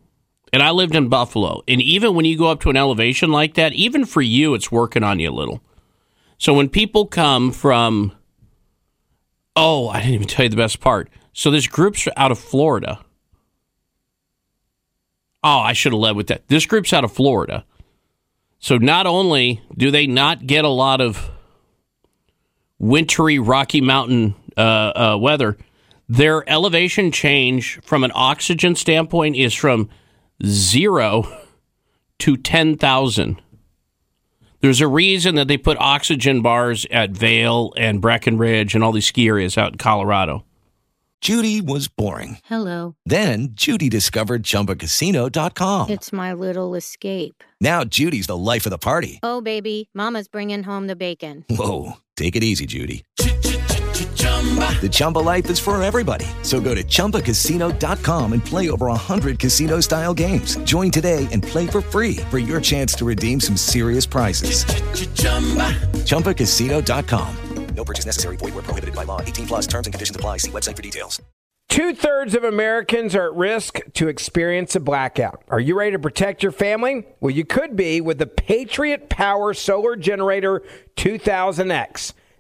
and 0.53 0.61
I 0.61 0.69
lived 0.69 0.95
in 0.95 1.09
Buffalo. 1.09 1.63
And 1.67 1.81
even 1.81 2.13
when 2.13 2.25
you 2.25 2.37
go 2.37 2.47
up 2.47 2.61
to 2.61 2.69
an 2.69 2.77
elevation 2.77 3.31
like 3.31 3.55
that, 3.55 3.73
even 3.73 4.05
for 4.05 4.21
you, 4.21 4.53
it's 4.53 4.71
working 4.71 5.03
on 5.03 5.17
you 5.19 5.31
a 5.31 5.33
little. 5.33 5.61
So 6.37 6.53
when 6.53 6.69
people 6.69 7.07
come 7.07 7.51
from, 7.51 8.11
oh, 9.55 9.89
I 9.89 9.99
didn't 9.99 10.13
even 10.13 10.27
tell 10.27 10.43
you 10.43 10.49
the 10.49 10.55
best 10.55 10.79
part. 10.79 11.09
So 11.33 11.49
this 11.49 11.65
group's 11.65 12.07
out 12.15 12.31
of 12.31 12.37
Florida. 12.37 12.99
Oh, 15.43 15.57
I 15.57 15.73
should 15.73 15.91
have 15.91 15.99
led 15.99 16.15
with 16.15 16.27
that. 16.27 16.47
This 16.47 16.67
group's 16.67 16.93
out 16.93 17.03
of 17.03 17.11
Florida. 17.11 17.65
So 18.59 18.77
not 18.77 19.07
only 19.07 19.59
do 19.75 19.89
they 19.89 20.05
not 20.05 20.45
get 20.45 20.65
a 20.65 20.69
lot 20.69 21.01
of 21.01 21.31
wintry 22.77 23.39
Rocky 23.39 23.81
Mountain 23.81 24.35
uh, 24.55 24.59
uh, 24.61 25.17
weather, 25.19 25.57
their 26.07 26.47
elevation 26.47 27.11
change 27.11 27.79
from 27.81 28.03
an 28.03 28.11
oxygen 28.13 28.75
standpoint 28.75 29.35
is 29.35 29.53
from 29.55 29.89
zero 30.45 31.25
to 32.19 32.37
10,000. 32.37 33.41
There's 34.61 34.81
a 34.81 34.87
reason 34.87 35.35
that 35.35 35.47
they 35.47 35.57
put 35.57 35.77
oxygen 35.79 36.41
bars 36.41 36.85
at 36.89 37.11
Vail 37.11 37.73
and 37.75 38.01
Breckenridge 38.01 38.75
and 38.75 38.83
all 38.83 38.93
these 38.93 39.07
ski 39.07 39.27
areas 39.27 39.57
out 39.57 39.73
in 39.73 39.77
Colorado. 39.77 40.45
Judy 41.19 41.61
was 41.61 41.87
boring. 41.87 42.39
Hello. 42.45 42.95
Then 43.05 43.49
Judy 43.53 43.87
discovered 43.87 44.43
chumbacasino.com. 44.43 45.89
It's 45.89 46.11
my 46.11 46.33
little 46.33 46.75
escape. 46.75 47.43
Now 47.61 47.85
Judy's 47.85 48.27
the 48.27 48.37
life 48.37 48.65
of 48.65 48.71
the 48.71 48.77
party. 48.77 49.19
Oh, 49.23 49.39
baby, 49.39 49.89
Mama's 49.93 50.27
bringing 50.27 50.63
home 50.63 50.87
the 50.87 50.97
bacon. 50.97 51.45
Whoa. 51.49 51.93
Take 52.17 52.35
it 52.35 52.43
easy, 52.43 52.65
Judy. 52.65 53.03
The 54.81 54.89
Chumba 54.91 55.19
life 55.19 55.49
is 55.49 55.57
for 55.59 55.81
everybody. 55.81 56.25
So 56.41 56.59
go 56.59 56.75
to 56.75 56.83
ChumbaCasino.com 56.83 58.33
and 58.33 58.45
play 58.45 58.69
over 58.69 58.87
100 58.87 59.39
casino 59.39 59.79
style 59.79 60.13
games. 60.13 60.57
Join 60.65 60.91
today 60.91 61.29
and 61.31 61.41
play 61.41 61.65
for 61.65 61.79
free 61.79 62.17
for 62.29 62.39
your 62.39 62.59
chance 62.59 62.93
to 62.95 63.05
redeem 63.05 63.39
some 63.39 63.55
serious 63.55 64.05
prizes. 64.05 64.65
ChumbaCasino.com. 66.03 67.37
No 67.75 67.83
purchase 67.83 68.05
necessary. 68.05 68.37
Void 68.37 68.53
where 68.53 68.63
prohibited 68.63 68.95
by 68.95 69.03
law. 69.03 69.21
18 69.21 69.47
plus 69.47 69.67
terms 69.67 69.87
and 69.87 69.93
conditions 69.93 70.15
apply. 70.15 70.37
See 70.37 70.51
website 70.51 70.75
for 70.75 70.81
details. 70.81 71.21
Two 71.69 71.95
thirds 71.95 72.35
of 72.35 72.43
Americans 72.43 73.15
are 73.15 73.25
at 73.31 73.33
risk 73.33 73.79
to 73.93 74.07
experience 74.07 74.75
a 74.75 74.79
blackout. 74.79 75.41
Are 75.47 75.59
you 75.59 75.75
ready 75.75 75.91
to 75.91 75.97
protect 75.99 76.43
your 76.43 76.51
family? 76.51 77.03
Well, 77.19 77.31
you 77.31 77.45
could 77.45 77.75
be 77.75 77.99
with 77.99 78.19
the 78.19 78.27
Patriot 78.27 79.09
Power 79.09 79.55
Solar 79.55 79.95
Generator 79.95 80.61
2000X. 80.97 82.13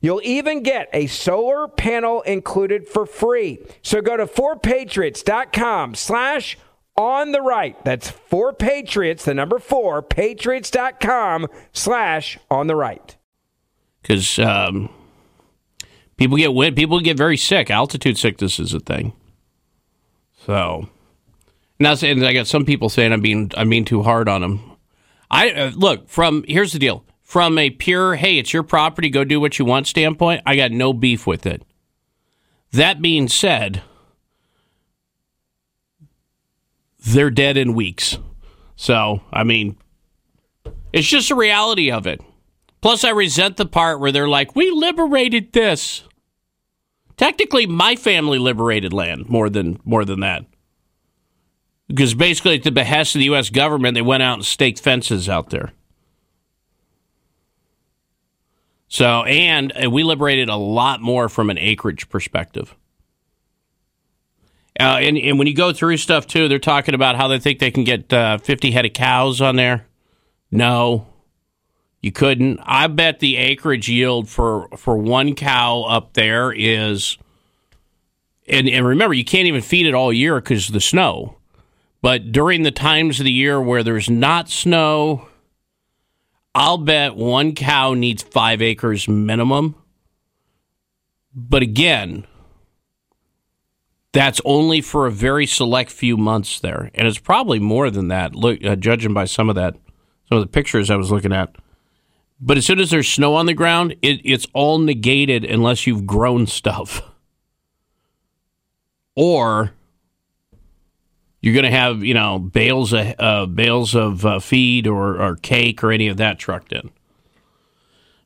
You'll 0.00 0.22
even 0.24 0.62
get 0.62 0.88
a 0.92 1.06
solar 1.06 1.68
panel 1.68 2.22
included 2.22 2.88
for 2.88 3.04
free. 3.04 3.58
So 3.82 4.00
go 4.00 4.16
to 4.16 4.26
4patriots.com 4.26 5.94
slash 5.94 6.56
on 6.96 7.32
the 7.32 7.42
right. 7.42 7.82
That's 7.84 8.10
4patriots, 8.10 9.24
the 9.24 9.34
number 9.34 9.58
4, 9.58 10.02
patriots.com 10.02 11.48
slash 11.72 12.38
on 12.50 12.66
the 12.66 12.76
right. 12.76 13.16
Because 14.00 14.38
um, 14.38 14.88
people 16.16 16.38
get 16.38 16.54
wind, 16.54 16.76
people 16.76 17.00
get 17.00 17.18
very 17.18 17.36
sick. 17.36 17.70
Altitude 17.70 18.16
sickness 18.16 18.58
is 18.58 18.72
a 18.72 18.80
thing. 18.80 19.12
So, 20.46 20.88
now 21.78 21.92
I 21.92 22.32
got 22.32 22.46
some 22.46 22.64
people 22.64 22.88
saying 22.88 23.12
I'm 23.12 23.20
being 23.20 23.50
I'm 23.56 23.68
being 23.68 23.84
too 23.84 24.02
hard 24.02 24.28
on 24.28 24.40
them. 24.40 24.76
I 25.30 25.50
uh, 25.50 25.70
look 25.74 26.08
from 26.08 26.44
here's 26.48 26.72
the 26.72 26.78
deal 26.78 27.04
from 27.30 27.58
a 27.58 27.70
pure 27.70 28.16
hey 28.16 28.38
it's 28.38 28.52
your 28.52 28.64
property 28.64 29.08
go 29.08 29.22
do 29.22 29.38
what 29.38 29.56
you 29.56 29.64
want 29.64 29.86
standpoint. 29.86 30.42
I 30.44 30.56
got 30.56 30.72
no 30.72 30.92
beef 30.92 31.28
with 31.28 31.46
it. 31.46 31.62
That 32.72 33.00
being 33.00 33.28
said, 33.28 33.82
they're 36.98 37.30
dead 37.30 37.56
in 37.56 37.74
weeks. 37.74 38.18
So 38.74 39.20
I 39.32 39.44
mean, 39.44 39.76
it's 40.92 41.06
just 41.06 41.30
a 41.30 41.36
reality 41.36 41.92
of 41.92 42.04
it. 42.08 42.20
Plus, 42.80 43.04
I 43.04 43.10
resent 43.10 43.58
the 43.58 43.66
part 43.66 44.00
where 44.00 44.10
they're 44.10 44.26
like, 44.26 44.56
we 44.56 44.68
liberated 44.72 45.52
this. 45.52 46.02
Technically, 47.16 47.64
my 47.64 47.94
family 47.94 48.40
liberated 48.40 48.92
land 48.92 49.28
more 49.28 49.48
than 49.48 49.78
more 49.84 50.04
than 50.04 50.18
that. 50.18 50.46
Because 51.86 52.12
basically, 52.14 52.56
at 52.56 52.64
the 52.64 52.72
behest 52.72 53.14
of 53.14 53.20
the 53.20 53.26
U.S. 53.26 53.50
government, 53.50 53.94
they 53.94 54.02
went 54.02 54.24
out 54.24 54.38
and 54.38 54.44
staked 54.44 54.80
fences 54.80 55.28
out 55.28 55.50
there. 55.50 55.72
So, 58.92 59.22
and 59.22 59.72
uh, 59.84 59.88
we 59.88 60.02
liberated 60.02 60.48
a 60.48 60.56
lot 60.56 61.00
more 61.00 61.28
from 61.28 61.48
an 61.48 61.56
acreage 61.58 62.08
perspective. 62.08 62.74
Uh, 64.78 64.98
and, 65.00 65.16
and 65.16 65.38
when 65.38 65.46
you 65.46 65.54
go 65.54 65.72
through 65.72 65.96
stuff 65.96 66.26
too, 66.26 66.48
they're 66.48 66.58
talking 66.58 66.94
about 66.94 67.14
how 67.14 67.28
they 67.28 67.38
think 67.38 67.60
they 67.60 67.70
can 67.70 67.84
get 67.84 68.12
uh, 68.12 68.38
50 68.38 68.72
head 68.72 68.84
of 68.84 68.92
cows 68.92 69.40
on 69.40 69.54
there. 69.54 69.86
No, 70.50 71.06
You 72.02 72.10
couldn't. 72.10 72.58
I 72.64 72.88
bet 72.88 73.20
the 73.20 73.36
acreage 73.36 73.88
yield 73.88 74.28
for 74.28 74.68
for 74.76 74.96
one 74.96 75.34
cow 75.34 75.82
up 75.82 76.14
there 76.14 76.50
is, 76.50 77.16
and, 78.48 78.68
and 78.68 78.86
remember, 78.86 79.14
you 79.14 79.24
can't 79.24 79.46
even 79.46 79.60
feed 79.60 79.86
it 79.86 79.94
all 79.94 80.12
year 80.12 80.40
because 80.40 80.68
of 80.68 80.72
the 80.72 80.80
snow. 80.80 81.36
But 82.02 82.32
during 82.32 82.62
the 82.62 82.70
times 82.72 83.20
of 83.20 83.24
the 83.24 83.32
year 83.32 83.60
where 83.60 83.82
there's 83.84 84.10
not 84.10 84.48
snow, 84.48 85.28
I'll 86.60 86.76
bet 86.76 87.16
one 87.16 87.54
cow 87.54 87.94
needs 87.94 88.22
five 88.22 88.60
acres 88.60 89.08
minimum. 89.08 89.76
But 91.34 91.62
again, 91.62 92.26
that's 94.12 94.42
only 94.44 94.82
for 94.82 95.06
a 95.06 95.10
very 95.10 95.46
select 95.46 95.90
few 95.90 96.18
months 96.18 96.60
there, 96.60 96.90
and 96.94 97.08
it's 97.08 97.18
probably 97.18 97.60
more 97.60 97.90
than 97.90 98.08
that. 98.08 98.34
Look, 98.34 98.62
uh, 98.62 98.76
judging 98.76 99.14
by 99.14 99.24
some 99.24 99.48
of 99.48 99.54
that, 99.54 99.74
some 100.28 100.36
of 100.36 100.44
the 100.44 100.50
pictures 100.50 100.90
I 100.90 100.96
was 100.96 101.10
looking 101.10 101.32
at. 101.32 101.56
But 102.38 102.58
as 102.58 102.66
soon 102.66 102.78
as 102.78 102.90
there's 102.90 103.08
snow 103.08 103.36
on 103.36 103.46
the 103.46 103.54
ground, 103.54 103.96
it, 104.02 104.20
it's 104.22 104.46
all 104.52 104.78
negated 104.78 105.46
unless 105.46 105.86
you've 105.86 106.04
grown 106.04 106.46
stuff, 106.46 107.00
or 109.16 109.72
you're 111.40 111.54
going 111.54 111.64
to 111.64 111.70
have 111.70 112.02
you 112.04 112.14
know 112.14 112.38
bales 112.38 112.92
of 112.92 113.14
uh, 113.18 113.46
bales 113.46 113.94
of 113.94 114.24
uh, 114.24 114.40
feed 114.40 114.86
or, 114.86 115.20
or 115.20 115.36
cake 115.36 115.82
or 115.82 115.92
any 115.92 116.08
of 116.08 116.16
that 116.18 116.38
trucked 116.38 116.72
in. 116.72 116.90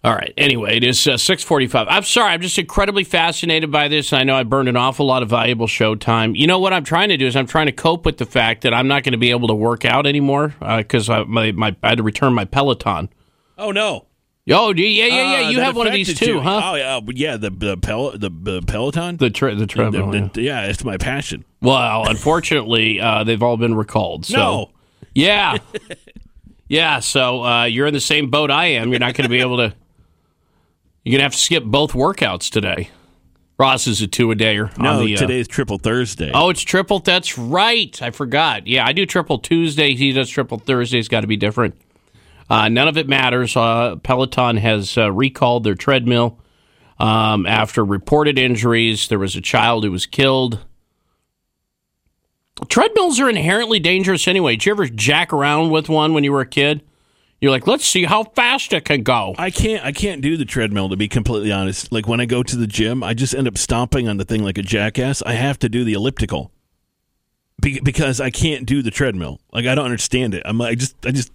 All 0.05 0.13
right. 0.13 0.35
Anyway, 0.37 0.77
it 0.77 0.85
is 0.85 1.07
uh, 1.07 1.17
645. 1.17 1.87
I'm 1.89 2.03
sorry. 2.03 2.33
I'm 2.33 2.43
just 2.43 2.59
incredibly 2.59 3.05
fascinated 3.05 3.73
by 3.73 3.89
this. 3.89 4.13
And 4.13 4.21
I 4.21 4.25
know 4.25 4.37
I 4.37 4.43
burned 4.43 4.69
an 4.69 4.77
awful 4.77 5.07
lot 5.07 5.23
of 5.23 5.31
valuable 5.31 5.67
show 5.67 5.95
time. 5.95 6.35
You 6.35 6.47
know 6.47 6.59
what 6.59 6.75
I'm 6.75 6.85
trying 6.85 7.09
to 7.09 7.17
do 7.17 7.27
is 7.27 7.35
I'm 7.35 7.47
trying 7.47 7.67
to 7.67 7.73
cope 7.73 8.05
with 8.05 8.19
the 8.19 8.27
fact 8.27 8.61
that 8.63 8.75
I'm 8.75 8.87
not 8.87 9.03
going 9.03 9.13
to 9.13 9.19
be 9.19 9.31
able 9.31 9.49
to 9.49 9.55
work 9.55 9.87
out 9.87 10.07
anymore 10.07 10.55
because 10.61 11.09
I, 11.09 11.25
my, 11.25 11.53
my, 11.53 11.75
I 11.83 11.89
had 11.89 11.99
to 11.99 12.03
return 12.03 12.35
my 12.35 12.45
Peloton. 12.45 13.09
Oh, 13.57 13.71
no. 13.71 14.05
Oh, 14.51 14.75
yeah, 14.75 14.87
yeah, 14.87 15.07
yeah. 15.07 15.47
Uh, 15.47 15.51
you 15.51 15.57
that 15.57 15.65
have 15.65 15.77
one 15.77 15.87
of 15.87 15.95
these 15.95 16.19
too, 16.19 16.35
you. 16.35 16.41
huh? 16.41 16.61
Oh, 16.63 16.75
yeah, 16.75 17.01
yeah. 17.15 17.37
The 17.39 17.49
the, 17.51 17.77
pel- 17.79 18.11
the, 18.13 18.29
the 18.31 18.63
Peloton, 18.63 19.17
The, 19.17 19.31
tre- 19.31 19.55
the 19.55 19.67
treadmill. 19.67 20.11
The- 20.11 20.19
yeah. 20.19 20.29
the- 20.33 20.43
yeah, 20.43 20.67
it's 20.67 20.85
my 20.85 20.99
passion. 20.99 21.45
Well, 21.63 22.07
unfortunately, 22.07 23.01
uh, 23.01 23.25
they've 23.25 23.43
all 23.43 23.57
been 23.57 23.75
recalled. 23.75 24.27
So. 24.27 24.37
No. 24.37 24.71
Yeah. 25.15 25.57
yeah. 26.69 27.01
So 27.01 27.43
uh, 27.43 27.65
you're 27.65 27.87
in 27.87 27.95
the 27.95 28.01
same 28.01 28.29
boat 28.29 28.51
I 28.51 28.67
am. 28.67 28.91
You're 28.91 28.99
not 29.01 29.15
going 29.15 29.25
to 29.25 29.31
be 29.31 29.41
able 29.41 29.57
to. 29.57 29.75
You're 31.05 31.13
going 31.13 31.21
to 31.21 31.25
have 31.25 31.33
to 31.33 31.39
skip 31.39 31.65
both 31.65 31.93
workouts 31.93 32.51
today. 32.51 32.91
Ross 33.59 33.87
is 33.87 34.03
a 34.03 34.07
two 34.07 34.31
a 34.33 34.35
dayer. 34.35 34.77
No, 34.77 34.99
on 34.99 35.07
the, 35.07 35.15
uh, 35.15 35.19
today's 35.19 35.47
Triple 35.47 35.79
Thursday. 35.79 36.33
Oh, 36.35 36.51
it's 36.51 36.63
triple. 36.63 36.99
That's 36.99 37.39
right. 37.39 38.01
I 38.03 38.11
forgot. 38.11 38.67
Yeah, 38.67 38.85
I 38.85 38.93
do 38.93 39.07
triple 39.07 39.39
Tuesday. 39.39 39.95
He 39.95 40.13
does 40.13 40.29
triple 40.29 40.59
Thursday. 40.59 40.99
It's 40.99 41.09
got 41.09 41.21
to 41.21 41.27
be 41.29 41.37
different. 41.37 41.77
Uh, 42.49 42.69
none 42.69 42.89
of 42.89 42.97
it 42.97 43.09
matters. 43.09 43.57
Uh, 43.57 43.97
Peloton 44.03 44.57
has 44.59 44.99
uh, 44.99 45.11
recalled 45.11 45.65
their 45.65 45.75
treadmill 45.75 46.39
um, 46.99 47.47
after 47.47 47.85
reported 47.85 48.39
injuries. 48.39 49.09
There 49.09 49.19
was 49.19 49.37
a 49.37 49.41
child 49.41 49.85
who 49.85 49.91
was 49.91 50.07
killed. 50.07 50.61
Treadmills 52.69 53.19
are 53.19 53.29
inherently 53.29 53.81
dangerous 53.81 54.29
anyway. 54.29 54.57
Did 54.57 54.67
you 54.67 54.73
ever 54.73 54.87
jack 54.87 55.33
around 55.33 55.71
with 55.71 55.89
one 55.89 56.15
when 56.15 56.23
you 56.25 56.33
were 56.33 56.41
a 56.41 56.47
kid? 56.47 56.83
You're 57.41 57.51
like, 57.51 57.67
let's 57.67 57.85
see 57.85 58.05
how 58.05 58.25
fast 58.25 58.73
it 58.73 58.85
can 58.85 59.03
go. 59.03 59.35
I 59.37 59.51
can't. 59.51 59.85
I 59.85 59.93
can't 59.93 60.23
do 60.23 60.37
the 60.37 60.47
treadmill 60.47 60.89
to 60.89 60.97
be 60.97 61.09
completely 61.09 61.53
honest. 61.53 61.93
Like 61.93 62.09
when 62.09 62.21
I 62.21 62.25
go 62.25 62.43
to 62.43 62.57
the 62.57 62.67
gym, 62.67 63.03
I 63.03 63.13
just 63.13 63.35
end 63.35 63.49
up 63.49 63.59
stomping 63.59 64.09
on 64.09 64.17
the 64.17 64.25
thing 64.25 64.43
like 64.43 64.57
a 64.57 64.63
jackass. 64.63 65.21
I 65.23 65.33
have 65.33 65.59
to 65.59 65.69
do 65.69 65.85
the 65.85 65.93
elliptical 65.93 66.53
be- 67.61 67.81
because 67.81 68.21
I 68.21 68.31
can't 68.31 68.65
do 68.65 68.83
the 68.83 68.91
treadmill. 68.91 69.41
Like 69.53 69.67
I 69.67 69.75
don't 69.75 69.85
understand 69.85 70.33
it. 70.33 70.43
I'm. 70.47 70.61
I 70.61 70.75
just. 70.75 70.95
I 71.05 71.11
just. 71.11 71.33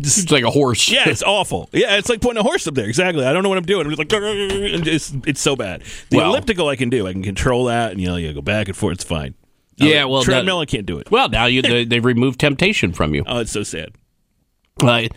It's 0.22 0.30
like 0.30 0.44
a 0.44 0.50
horse. 0.50 0.88
Yeah, 0.90 1.08
it's 1.08 1.22
awful. 1.22 1.68
Yeah, 1.72 1.96
it's 1.96 2.08
like 2.08 2.20
putting 2.20 2.38
a 2.38 2.42
horse 2.42 2.66
up 2.66 2.74
there. 2.74 2.86
Exactly. 2.88 3.24
I 3.24 3.32
don't 3.32 3.42
know 3.42 3.48
what 3.48 3.58
I'm 3.58 3.64
doing. 3.64 3.86
I'm 3.86 3.90
just 3.94 3.98
like, 3.98 4.08
it's, 4.12 5.12
it's 5.26 5.40
so 5.40 5.56
bad. 5.56 5.82
The 6.10 6.16
Well- 6.18 6.30
elliptical 6.30 6.68
I 6.68 6.76
can 6.76 6.90
do. 6.90 7.06
I 7.06 7.12
can 7.12 7.22
control 7.22 7.64
that, 7.66 7.92
and 7.92 8.00
you 8.00 8.06
know, 8.08 8.16
you 8.16 8.32
go 8.32 8.42
back 8.42 8.68
and 8.68 8.76
forth. 8.76 8.94
It's 8.94 9.04
fine. 9.04 9.34
Yeah, 9.76 10.04
Uh, 10.04 10.08
well, 10.08 10.22
treadmill 10.22 10.58
that- 10.58 10.62
I 10.62 10.66
can't 10.66 10.86
do 10.86 10.98
it. 10.98 11.10
Well, 11.10 11.28
now 11.28 11.46
you 11.46 11.62
they, 11.62 11.84
they've 11.86 12.04
removed 12.04 12.38
temptation 12.40 12.92
from 12.92 13.14
you. 13.14 13.24
Oh, 13.26 13.38
it's 13.38 13.52
so 13.52 13.62
sad. 13.62 13.90
Uh, 14.82 15.08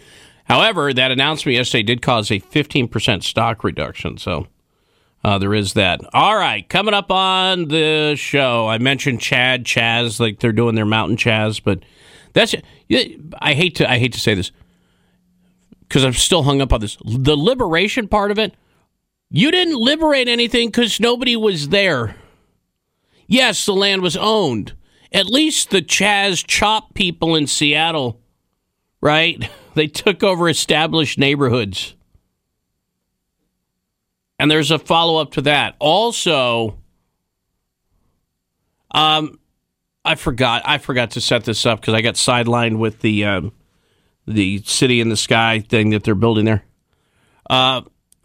however, 0.46 0.94
that 0.94 1.12
announcement 1.12 1.56
yesterday 1.56 1.84
did 1.84 2.02
cause 2.02 2.30
a 2.32 2.40
15% 2.40 3.24
stock 3.24 3.64
reduction. 3.64 4.18
So 4.18 4.48
uh, 5.24 5.38
there 5.38 5.54
is 5.54 5.74
that. 5.74 6.02
All 6.14 6.36
right. 6.36 6.68
Coming 6.68 6.94
up 6.94 7.12
on 7.12 7.68
the 7.70 8.16
show, 8.18 8.68
I 8.68 8.78
mentioned 8.78 9.22
Chad, 9.22 9.64
Chaz, 9.66 10.20
like 10.20 10.40
they're 10.40 10.52
doing 10.52 10.76
their 10.76 10.86
mountain 10.86 11.18
Chaz, 11.18 11.62
but 11.64 11.80
that's, 12.34 12.56
I 13.40 13.54
hate 13.54 13.76
to, 13.76 13.90
I 13.90 14.00
hate 14.00 14.14
to 14.14 14.20
say 14.20 14.34
this 14.34 14.52
because 15.88 16.04
I'm 16.04 16.14
still 16.14 16.44
hung 16.44 16.62
up 16.62 16.74
on 16.74 16.82
this. 16.82 16.98
The 17.06 17.36
liberation 17.36 18.08
part 18.08 18.32
of 18.32 18.40
it, 18.40 18.56
you 19.30 19.52
didn't 19.52 19.80
liberate 19.80 20.28
anything 20.28 20.70
because 20.70 21.00
nobody 21.00 21.36
was 21.36 21.70
there. 21.70 22.16
Yes, 23.28 23.66
the 23.66 23.74
land 23.74 24.02
was 24.02 24.18
owned. 24.18 24.74
At 25.12 25.28
least 25.28 25.70
the 25.70 25.82
Chaz 25.82 26.46
Chop 26.46 26.94
people 26.94 27.36
in 27.36 27.48
Seattle 27.48 28.20
right? 29.04 29.50
They 29.76 29.88
took 29.88 30.22
over 30.22 30.48
established 30.50 31.18
neighborhoods. 31.18 31.96
And 34.38 34.52
there's 34.52 34.70
a 34.70 34.78
follow 34.78 35.20
up 35.20 35.32
to 35.32 35.42
that. 35.42 35.76
Also, 35.80 36.78
um, 38.92 39.40
I 40.06 40.14
forgot. 40.14 40.62
I 40.64 40.78
forgot 40.78 41.10
to 41.12 41.22
set 41.22 41.44
this 41.46 41.66
up 41.66 41.82
because 41.82 41.96
I 41.96 42.02
got 42.02 42.14
sidelined 42.14 42.78
with 42.78 43.00
the 43.00 43.26
um, 43.26 43.52
the 44.28 44.62
city 44.66 45.00
in 45.02 45.10
the 45.10 45.18
sky 45.18 45.60
thing 45.68 45.90
that 45.92 46.04
they're 46.04 46.16
building 46.16 46.46
there. 46.46 46.64
Uh, 47.50 47.82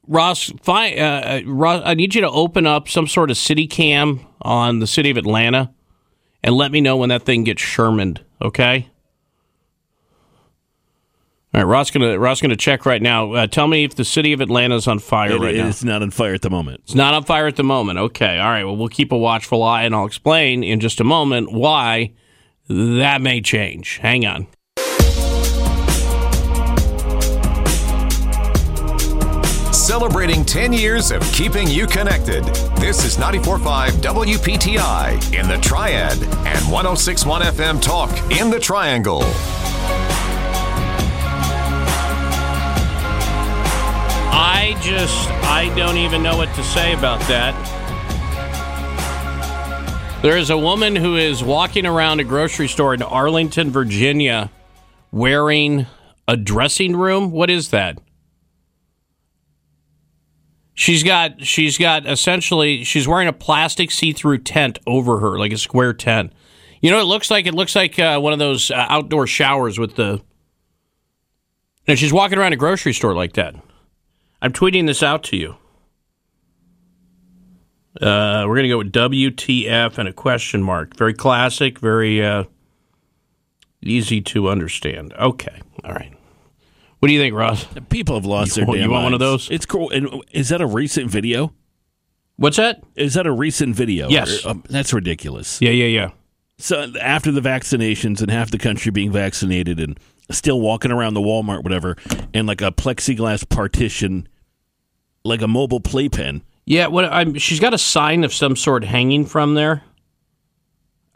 Ross, 0.07 0.51
fi- 0.63 0.97
uh, 0.97 1.05
uh, 1.05 1.41
Ross, 1.47 1.83
I 1.85 1.95
need 1.95 2.15
you 2.15 2.21
to 2.23 2.31
open 2.31 2.67
up 2.67 2.89
some 2.89 3.07
sort 3.07 3.31
of 3.31 3.37
city 3.37 3.67
cam 3.67 4.21
on 4.41 4.79
the 4.79 4.87
city 4.87 5.11
of 5.11 5.17
Atlanta, 5.17 5.71
and 6.43 6.55
let 6.55 6.71
me 6.73 6.81
know 6.81 6.97
when 6.97 7.09
that 7.11 7.23
thing 7.25 7.45
gets 7.45 7.61
Shermaned. 7.63 8.21
Okay. 8.41 8.89
All 11.55 11.63
right, 11.63 11.67
Ross 11.67 11.91
gonna 11.91 12.19
Ross 12.19 12.41
gonna 12.43 12.57
check 12.57 12.85
right 12.85 13.01
now. 13.01 13.33
Uh, 13.33 13.47
tell 13.47 13.67
me 13.67 13.83
if 13.85 13.95
the 13.97 14.05
city 14.05 14.33
of 14.35 14.41
Atlanta 14.43 14.77
is 14.77 14.87
on 14.87 14.99
fire 14.99 15.33
It- 15.33 15.41
right 15.41 15.55
now. 15.57 15.67
it's 15.69 15.83
not 15.83 16.03
on 16.03 16.11
fire 16.11 16.35
at 16.35 16.43
the 16.43 16.51
moment. 16.51 16.81
It's 16.85 16.95
not 16.95 17.15
on 17.15 17.25
fire 17.25 17.47
at 17.47 17.57
the 17.57 17.65
moment. 17.65 17.99
Okay, 17.99 18.39
all 18.39 18.51
right. 18.51 18.65
Well, 18.65 18.77
we'll 18.77 18.89
keep 18.89 19.13
a 19.13 19.19
watchful 19.19 19.63
eye, 19.63 19.85
and 19.85 19.95
I'll 19.95 20.05
explain 20.07 20.63
in 20.63 20.79
just 20.81 21.01
a 21.01 21.05
moment 21.05 21.51
why 21.51 22.13
that 22.69 23.23
may 23.23 23.41
change. 23.41 23.97
Hang 23.99 24.27
on. 24.27 24.47
Celebrating 29.89 30.45
10 30.45 30.75
years 30.75 31.11
of 31.11 31.23
keeping 31.33 31.67
you 31.67 31.87
connected. 31.87 32.45
This 32.77 33.07
is 33.07 33.17
94.5 33.17 33.89
WPTI 34.03 35.35
in 35.35 35.49
the 35.49 35.57
Triad 35.63 36.23
and 36.23 36.59
106.1 36.67 37.41
FM 37.41 37.81
Talk 37.81 38.11
in 38.39 38.51
the 38.51 38.61
Triangle. 38.61 39.23
I 44.31 44.79
just 44.83 45.31
I 45.45 45.73
don't 45.75 45.97
even 45.97 46.23
know 46.23 46.37
what 46.37 46.55
to 46.57 46.63
say 46.63 46.93
about 46.93 47.21
that. 47.21 47.55
There 50.21 50.37
is 50.37 50.51
a 50.51 50.59
woman 50.59 50.97
who 50.97 51.17
is 51.17 51.43
walking 51.43 51.87
around 51.87 52.21
a 52.21 52.25
grocery 52.25 52.69
store 52.69 52.93
in 52.93 53.01
Arlington, 53.01 53.71
Virginia, 53.71 54.51
wearing 55.11 55.87
a 56.29 56.37
dressing 56.37 56.95
room. 56.95 57.31
What 57.31 57.49
is 57.49 57.71
that? 57.71 57.97
She's 60.79 61.03
got 61.03 61.45
she's 61.45 61.77
got 61.77 62.07
essentially 62.07 62.85
she's 62.85 63.09
wearing 63.09 63.27
a 63.27 63.33
plastic 63.33 63.91
see-through 63.91 64.39
tent 64.39 64.79
over 64.87 65.19
her, 65.19 65.37
like 65.37 65.51
a 65.51 65.59
square 65.59 65.93
tent. 65.93 66.33
You 66.81 66.93
know, 66.93 67.01
it 67.01 67.07
looks 67.07 67.33
like 67.33 67.47
it 67.47 67.55
looks 67.55 67.75
like 67.75 67.99
uh, 67.99 68.21
one 68.21 68.33
of 68.33 68.39
those 68.39 68.71
uh, 68.71 68.87
outdoor 68.89 69.27
showers 69.27 69.77
with 69.77 69.97
the. 69.97 70.23
And 71.89 71.99
she's 71.99 72.13
walking 72.13 72.39
around 72.39 72.53
a 72.53 72.57
grocery 72.57 72.93
store 72.93 73.13
like 73.13 73.33
that. 73.33 73.57
I'm 74.41 74.53
tweeting 74.53 74.87
this 74.87 75.03
out 75.03 75.25
to 75.25 75.37
you. 75.37 75.57
Uh, 78.01 78.45
we're 78.47 78.63
to 78.63 78.69
go 78.69 78.79
with 78.79 78.93
WTF 78.93 79.99
and 79.99 80.09
a 80.09 80.13
question 80.13 80.63
mark. 80.63 80.97
Very 80.97 81.13
classic, 81.13 81.81
very 81.81 82.25
uh, 82.25 82.45
easy 83.83 84.21
to 84.21 84.49
understand. 84.49 85.13
Okay. 85.15 85.61
All 85.83 85.93
right. 85.93 86.18
What 86.99 87.09
do 87.09 87.15
you 87.15 87.21
think, 87.21 87.35
Ross? 87.35 87.65
People 87.91 88.17
have 88.17 88.25
lost 88.25 88.57
You 88.57 88.65
their 88.65 88.75
damn 88.75 88.85
you 88.85 88.91
want 88.91 89.05
one 89.05 89.15
of 89.15 89.21
those? 89.21 89.49
It's 89.51 89.67
cool. 89.67 89.91
And 89.91 90.23
is 90.33 90.49
that 90.49 90.61
a 90.61 90.67
recent 90.67 91.11
video? 91.11 91.53
What's 92.37 92.57
that? 92.57 92.83
Is 92.97 93.15
that 93.15 93.27
a 93.27 93.33
recent 93.33 93.77
video? 93.77 94.09
Yes. 94.09 94.45
Or, 94.45 94.51
um, 94.51 94.65
that's 94.69 94.93
ridiculous. 94.93 95.61
Yeah, 95.61 95.71
yeah, 95.71 95.87
yeah. 95.87 96.11
So 96.59 96.93
after 97.01 97.31
the 97.31 97.41
vaccinations 97.41 98.21
and 98.21 98.31
half 98.31 98.51
the 98.51 98.59
country 98.59 98.91
being 98.91 99.13
vaccinated 99.13 99.79
and 99.79 99.99
still 100.31 100.61
walking 100.61 100.91
around 100.91 101.15
the 101.15 101.21
Walmart, 101.21 101.63
whatever, 101.63 101.97
and 102.35 102.47
like 102.47 102.61
a 102.61 102.73
plexiglass 102.73 103.49
partition, 103.49 104.29
like 105.25 105.41
a 105.41 105.49
mobile 105.49 105.81
playpen. 105.81 106.43
Yeah, 106.65 106.89
what 106.89 107.05
I'm, 107.07 107.35
she's 107.35 107.61
got 107.61 107.75
a 107.75 107.79
sign 107.79 108.25
of 108.25 108.35
some 108.35 108.57
sort 108.57 108.85
hanging 108.85 109.25
from 109.25 109.55
there. 109.55 109.83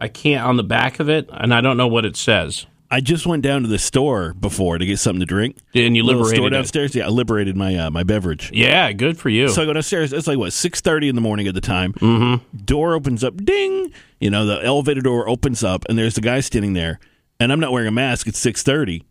I 0.01 0.09
can't 0.09 0.45
on 0.45 0.57
the 0.57 0.65
back 0.65 0.99
of 0.99 1.09
it, 1.09 1.29
and 1.33 1.53
I 1.53 1.61
don't 1.61 1.77
know 1.77 1.87
what 1.87 2.05
it 2.05 2.17
says. 2.17 2.67
I 2.93 3.01
just 3.01 3.27
went 3.27 3.43
down 3.43 3.63
to 3.63 3.69
the 3.69 3.79
store 3.79 4.35
before 4.35 4.77
to 4.77 4.85
get 4.85 4.99
something 4.99 5.21
to 5.21 5.27
drink. 5.27 5.57
And 5.75 5.97
you 5.97 6.05
liberated 6.05 6.37
store 6.37 6.47
it. 6.49 6.51
downstairs. 6.51 6.95
Yeah, 6.95 7.07
I 7.07 7.09
liberated 7.09 7.57
my 7.57 7.75
uh, 7.75 7.91
my 7.91 8.03
beverage. 8.03 8.51
Yeah, 8.53 8.93
good 8.93 9.19
for 9.19 9.31
you. 9.31 9.49
So 9.49 9.63
I 9.63 9.65
go 9.65 9.73
downstairs. 9.73 10.13
It's 10.13 10.27
like 10.27 10.37
what 10.37 10.53
six 10.53 10.83
thirty 10.83 11.09
in 11.09 11.15
the 11.15 11.23
morning 11.23 11.49
at 11.49 11.55
the 11.55 11.63
time. 11.63 11.95
Mm-hmm. 11.95 12.57
Door 12.59 12.95
opens 12.95 13.25
up. 13.25 13.43
Ding. 13.43 13.93
You 14.21 14.29
know 14.29 14.45
the 14.45 14.63
elevator 14.63 15.01
door 15.01 15.27
opens 15.27 15.65
up, 15.65 15.87
and 15.89 15.99
there's 15.99 16.15
the 16.15 16.21
guy 16.21 16.41
standing 16.41 16.75
there. 16.75 17.01
And 17.41 17.51
I'm 17.51 17.61
not 17.61 17.73
wearing 17.73 17.89
a 17.89 17.93
mask. 17.93 18.27
It's 18.27 18.39
six 18.39 18.63
thirty. 18.63 19.05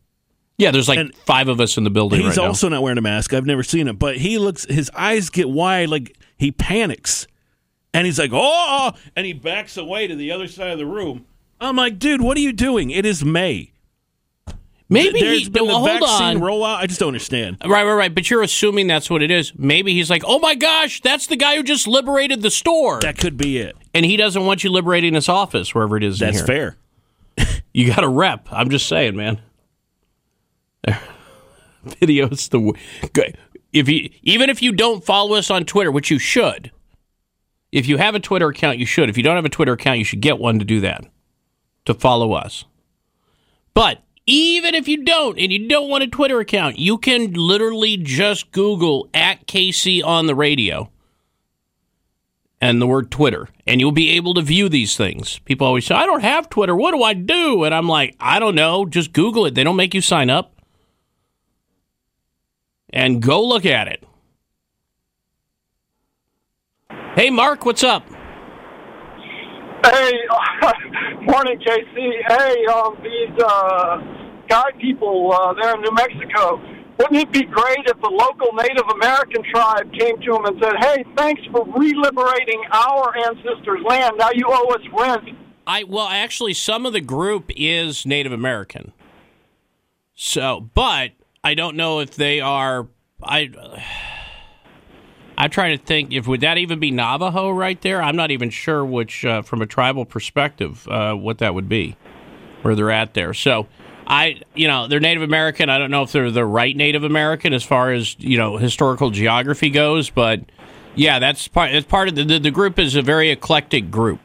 Yeah, 0.60 0.70
there's 0.70 0.88
like 0.88 1.16
five 1.26 1.48
of 1.48 1.60
us 1.60 1.76
in 1.76 1.84
the 1.84 1.90
building 1.90 2.20
He's 2.20 2.38
right 2.38 2.44
now. 2.44 2.50
also 2.50 2.70
not 2.70 2.84
wearing 2.84 3.00
a 3.00 3.02
mask. 3.02 3.34
I've 3.34 3.48
never 3.48 3.64
seen 3.64 3.88
him, 3.88 3.96
but 3.96 4.18
he 4.18 4.38
looks. 4.38 4.64
His 4.66 4.92
eyes 4.94 5.32
get 5.32 5.50
wide, 5.50 5.90
like 5.90 6.16
he 6.38 6.52
panics, 6.52 7.26
and 7.96 8.06
he's 8.06 8.20
like, 8.20 8.30
"Oh!" 8.32 8.92
and 9.16 9.26
he 9.26 9.34
backs 9.34 9.76
away 9.76 10.06
to 10.06 10.16
the 10.16 10.32
other 10.32 10.48
side 10.48 10.70
of 10.70 10.78
the 10.78 10.86
room. 10.86 11.26
I'm 11.62 11.76
like, 11.76 12.00
"Dude, 12.00 12.22
what 12.22 12.36
are 12.38 12.42
you 12.42 12.52
doing? 12.54 12.90
It 12.90 13.06
is 13.06 13.24
May. 13.24 13.72
Maybe 14.90 15.22
there's 15.22 15.44
he- 15.44 15.50
been 15.50 15.68
well, 15.68 15.82
the 15.82 15.90
hold 15.90 16.02
vaccine 16.02 16.38
on. 16.38 16.44
rollout. 16.44 16.76
I 16.76 16.86
just 16.86 17.00
don't 17.00 17.08
understand. 17.10 17.58
Right, 17.64 17.86
right, 17.86 17.94
right. 17.94 18.14
But 18.14 18.30
you're 18.30 18.42
assuming 18.42 18.88
that's 18.88 19.10
what 19.10 19.24
it 19.24 19.32
is. 19.32 19.54
Maybe 19.56 19.94
he's 19.94 20.10
like, 20.10 20.24
oh 20.26 20.38
my 20.40 20.54
gosh, 20.54 21.00
that's 21.00 21.28
the 21.28 21.38
guy 21.38 21.56
who 21.56 21.64
just 21.64 21.88
liberated 21.88 22.42
the 22.42 22.52
store. 22.52 23.00
That 23.00 23.18
could 23.18 23.38
be 23.38 23.58
it. 23.58 23.78
And 23.94 24.06
he 24.06 24.18
doesn't 24.18 24.46
want 24.46 24.66
you 24.66 24.70
liberating 24.70 25.14
his 25.14 25.30
office, 25.30 25.74
wherever 25.74 25.96
it 25.96 26.04
is. 26.04 26.20
That's 26.20 26.42
fair. 26.42 26.78
You 27.74 27.88
got 27.88 28.04
a 28.04 28.10
rep. 28.10 28.50
I'm 28.52 28.70
just 28.70 28.86
saying, 28.90 29.16
man. 29.16 29.40
Videos 31.86 32.50
the 32.50 33.10
good. 33.14 33.38
If 33.72 33.88
you 33.88 34.10
even 34.24 34.50
if 34.50 34.62
you 34.62 34.74
don't 34.74 35.04
follow 35.06 35.36
us 35.36 35.50
on 35.50 35.64
Twitter, 35.64 35.90
which 35.90 36.12
you 36.12 36.20
should. 36.20 36.72
If 37.72 37.88
you 37.88 37.96
have 37.96 38.14
a 38.14 38.20
Twitter 38.20 38.50
account, 38.50 38.78
you 38.80 38.86
should. 38.86 39.08
If 39.10 39.16
you 39.16 39.24
don't 39.24 39.38
have 39.38 39.46
a 39.46 39.50
Twitter 39.50 39.72
account, 39.72 40.00
you 40.00 40.04
should 40.04 40.20
get 40.20 40.38
one 40.38 40.60
to 40.60 40.66
do 40.66 40.82
that. 40.82 41.06
To 41.86 41.94
follow 41.94 42.34
us. 42.34 42.66
But 43.74 44.04
even 44.28 44.76
if 44.76 44.88
you 44.88 45.04
don't 45.04 45.40
and 45.40 45.52
you 45.52 45.68
don't 45.68 45.90
want 45.90 46.04
a 46.04 46.08
Twitter 46.08 46.40
account, 46.40 46.78
you 46.78 46.98
can 46.98 47.34
literally 47.34 47.98
just 47.98 48.52
Google 48.52 49.10
at 49.14 49.48
KC 49.48 50.04
on 50.04 50.28
the 50.28 50.36
radio 50.36 50.92
and 52.62 52.80
the 52.80 52.86
word 52.86 53.10
Twitter, 53.10 53.50
and 53.66 53.82
you'll 53.82 53.92
be 53.92 54.12
able 54.12 54.36
to 54.36 54.42
view 54.44 54.70
these 54.70 54.96
things. 54.96 55.40
People 55.40 55.66
always 55.66 55.88
say, 55.88 55.96
I 55.96 56.06
don't 56.06 56.22
have 56.22 56.48
Twitter. 56.50 56.76
What 56.76 56.92
do 56.92 57.02
I 57.02 57.16
do? 57.16 57.64
And 57.64 57.74
I'm 57.74 57.88
like, 57.88 58.16
I 58.20 58.38
don't 58.40 58.54
know. 58.54 58.86
Just 58.86 59.14
Google 59.14 59.48
it. 59.48 59.56
They 59.56 59.64
don't 59.64 59.76
make 59.76 59.96
you 59.96 60.02
sign 60.02 60.30
up. 60.30 60.54
And 62.94 63.22
go 63.22 63.44
look 63.44 63.66
at 63.66 63.88
it. 63.88 64.04
Hey, 67.16 67.32
Mark, 67.32 67.66
what's 67.66 67.84
up? 67.84 68.06
Hey, 69.84 70.14
morning, 71.22 71.60
JC. 71.60 72.12
Hey, 72.28 72.66
um, 72.68 72.98
these 73.04 73.44
uh, 73.44 73.98
guy 74.48 74.72
people 74.80 75.32
uh, 75.34 75.54
there 75.54 75.74
in 75.76 75.82
New 75.82 75.94
Mexico. 75.94 76.62
Wouldn't 77.00 77.20
it 77.20 77.32
be 77.32 77.44
great 77.44 77.80
if 77.88 78.00
the 78.00 78.10
local 78.10 78.54
Native 78.54 78.86
American 78.94 79.44
tribe 79.52 79.92
came 79.94 80.22
to 80.22 80.34
them 80.34 80.46
and 80.46 80.62
said, 80.62 80.74
"Hey, 80.80 81.04
thanks 81.18 81.42
for 81.52 81.66
reliberating 81.66 82.62
our 82.72 83.16
ancestors' 83.26 83.82
land. 83.84 84.18
Now 84.20 84.30
you 84.34 84.46
owe 84.48 84.68
us 84.70 84.82
rent." 84.96 85.30
I 85.66 85.84
well, 85.84 86.08
actually, 86.08 86.54
some 86.54 86.86
of 86.86 86.94
the 86.94 87.02
group 87.02 87.52
is 87.56 88.06
Native 88.06 88.32
American. 88.32 88.94
So, 90.14 90.70
but 90.76 91.12
I 91.44 91.56
don't 91.56 91.76
know 91.76 92.02
if 92.02 92.16
they 92.16 92.40
are. 92.40 92.88
I 93.24 93.50
I'm 95.42 95.50
trying 95.50 95.78
to 95.78 95.84
think 95.84 96.14
if 96.14 96.28
would 96.28 96.42
that 96.42 96.58
even 96.58 96.80
be 96.80 96.92
Navajo 96.92 97.50
right 97.50 97.82
there. 97.82 98.02
I'm 98.02 98.16
not 98.16 98.32
even 98.32 98.50
sure 98.50 98.86
which, 98.86 99.26
uh, 99.26 99.42
from 99.42 99.62
a 99.62 99.66
tribal 99.66 100.06
perspective, 100.06 100.88
uh, 100.88 101.14
what 101.16 101.40
that 101.40 101.56
would 101.56 101.68
be, 101.68 101.96
where 102.62 102.76
they're 102.76 102.92
at 102.92 103.14
there. 103.14 103.34
So. 103.34 103.68
I, 104.08 104.42
you 104.56 104.68
know, 104.68 104.88
they're 104.88 105.00
Native 105.00 105.24
American. 105.24 105.70
I 105.70 105.78
don't 105.78 105.92
know 105.92 106.02
if 106.02 106.12
they're 106.12 106.32
the 106.32 106.44
right 106.44 106.76
Native 106.76 107.06
American 107.06 107.54
as 107.54 107.64
far 107.64 107.94
as 107.94 108.20
you 108.20 108.38
know 108.38 108.58
historical 108.58 109.10
geography 109.10 109.70
goes, 109.70 110.10
but 110.10 110.42
yeah, 110.96 111.20
that's 111.20 111.48
part. 111.48 111.72
It's 111.72 111.88
part 111.88 112.10
of 112.10 112.16
the, 112.16 112.26
the 112.26 112.40
the 112.40 112.52
group 112.52 112.78
is 112.78 112.96
a 112.96 113.02
very 113.04 113.30
eclectic 113.30 113.90
group. 113.90 114.20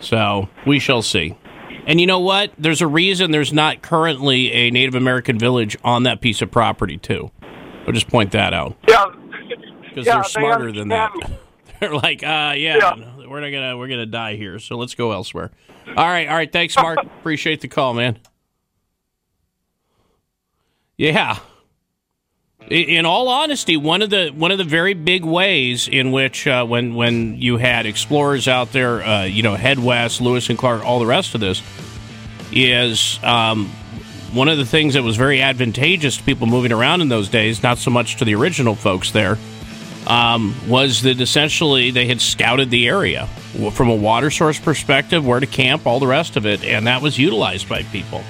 So 0.00 0.48
we 0.64 0.78
shall 0.78 1.02
see. 1.02 1.36
And 1.86 2.00
you 2.00 2.06
know 2.06 2.20
what? 2.20 2.52
There's 2.56 2.80
a 2.80 2.86
reason 2.86 3.30
there's 3.30 3.52
not 3.52 3.82
currently 3.82 4.52
a 4.52 4.70
Native 4.70 4.94
American 4.94 5.38
village 5.38 5.76
on 5.84 6.04
that 6.04 6.20
piece 6.20 6.40
of 6.40 6.50
property, 6.50 6.96
too. 6.96 7.30
I'll 7.86 7.92
just 7.92 8.08
point 8.08 8.32
that 8.32 8.54
out. 8.54 8.76
Yeah, 8.88 9.04
Because 9.94 10.06
Yeah, 10.06 10.14
they're 10.14 10.22
they 10.22 10.28
smarter 10.28 10.72
than 10.72 10.88
that. 10.88 11.12
They're 11.80 11.94
like, 11.94 12.22
uh, 12.22 12.54
yeah, 12.56 12.94
we're 13.28 13.40
not 13.40 13.50
gonna 13.50 13.76
we're 13.76 13.88
gonna 13.88 14.06
die 14.06 14.36
here, 14.36 14.58
so 14.58 14.76
let's 14.76 14.94
go 14.94 15.12
elsewhere. 15.12 15.50
All 15.88 15.94
right, 16.06 16.28
all 16.28 16.34
right. 16.34 16.50
Thanks, 16.50 16.76
Mark. 16.76 16.98
Appreciate 17.20 17.60
the 17.60 17.68
call, 17.68 17.94
man. 17.94 18.18
Yeah. 20.96 21.38
In 22.70 23.04
all 23.04 23.28
honesty, 23.28 23.76
one 23.76 24.00
of 24.00 24.08
the 24.08 24.30
one 24.30 24.50
of 24.50 24.56
the 24.56 24.64
very 24.64 24.94
big 24.94 25.24
ways 25.24 25.86
in 25.86 26.12
which 26.12 26.46
uh, 26.46 26.64
when 26.64 26.94
when 26.94 27.36
you 27.36 27.58
had 27.58 27.84
explorers 27.84 28.48
out 28.48 28.72
there, 28.72 29.02
uh, 29.02 29.24
you 29.24 29.42
know, 29.42 29.54
head 29.54 29.78
west, 29.78 30.22
Lewis 30.22 30.48
and 30.48 30.58
Clark, 30.58 30.84
all 30.84 30.98
the 31.00 31.06
rest 31.06 31.34
of 31.34 31.40
this, 31.42 31.60
is 32.52 33.18
um, 33.22 33.66
one 34.32 34.48
of 34.48 34.56
the 34.56 34.64
things 34.64 34.94
that 34.94 35.02
was 35.02 35.16
very 35.16 35.42
advantageous 35.42 36.16
to 36.16 36.22
people 36.22 36.46
moving 36.46 36.72
around 36.72 37.02
in 37.02 37.08
those 37.08 37.28
days. 37.28 37.62
Not 37.62 37.76
so 37.76 37.90
much 37.90 38.16
to 38.16 38.24
the 38.24 38.34
original 38.34 38.74
folks 38.74 39.10
there, 39.10 39.36
um, 40.06 40.54
was 40.68 41.02
that 41.02 41.20
essentially 41.20 41.90
they 41.90 42.06
had 42.06 42.20
scouted 42.20 42.70
the 42.70 42.88
area 42.88 43.26
from 43.72 43.88
a 43.88 43.94
water 43.94 44.30
source 44.30 44.58
perspective, 44.58 45.24
where 45.24 45.40
to 45.40 45.46
camp, 45.46 45.86
all 45.86 46.00
the 46.00 46.06
rest 46.06 46.36
of 46.36 46.46
it, 46.46 46.64
and 46.64 46.86
that 46.86 47.02
was 47.02 47.18
utilized 47.18 47.68
by 47.68 47.82
people. 47.84 48.22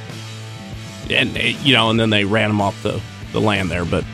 And 1.11 1.37
uh, 1.37 1.41
you 1.41 1.75
know, 1.75 1.91
and 1.91 1.99
then 1.99 2.11
they 2.11 2.25
ran 2.25 2.51
them 2.51 2.61
off 2.61 2.83
the 2.83 3.01
the 3.33 3.41
land 3.41 3.70
there, 3.70 3.85
but. 3.85 4.05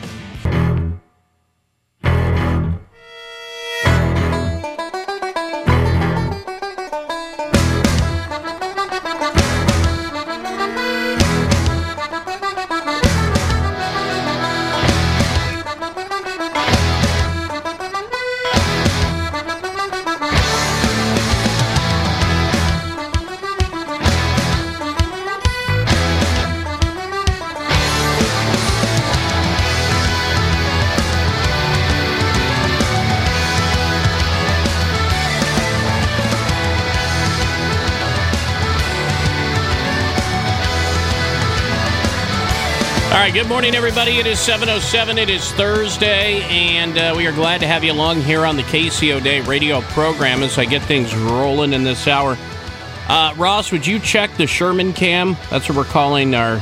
Right, 43.31 43.43
good 43.43 43.47
morning, 43.47 43.75
everybody. 43.75 44.17
It 44.17 44.27
is 44.27 44.39
7.07. 44.39 45.17
It 45.17 45.29
is 45.29 45.53
Thursday, 45.53 46.41
and 46.41 46.97
uh, 46.97 47.13
we 47.15 47.25
are 47.27 47.31
glad 47.31 47.61
to 47.61 47.67
have 47.67 47.81
you 47.81 47.93
along 47.93 48.19
here 48.19 48.45
on 48.45 48.57
the 48.57 48.63
KC 48.63 49.15
O'Day 49.15 49.39
radio 49.39 49.79
program 49.79 50.43
as 50.43 50.57
I 50.57 50.65
get 50.65 50.81
things 50.81 51.15
rolling 51.15 51.71
in 51.71 51.85
this 51.85 52.09
hour. 52.09 52.37
Uh, 53.07 53.33
Ross, 53.37 53.71
would 53.71 53.87
you 53.87 53.99
check 53.99 54.35
the 54.35 54.47
Sherman 54.47 54.91
cam? 54.91 55.37
That's 55.49 55.69
what 55.69 55.77
we're 55.77 55.85
calling 55.85 56.35
our, 56.35 56.61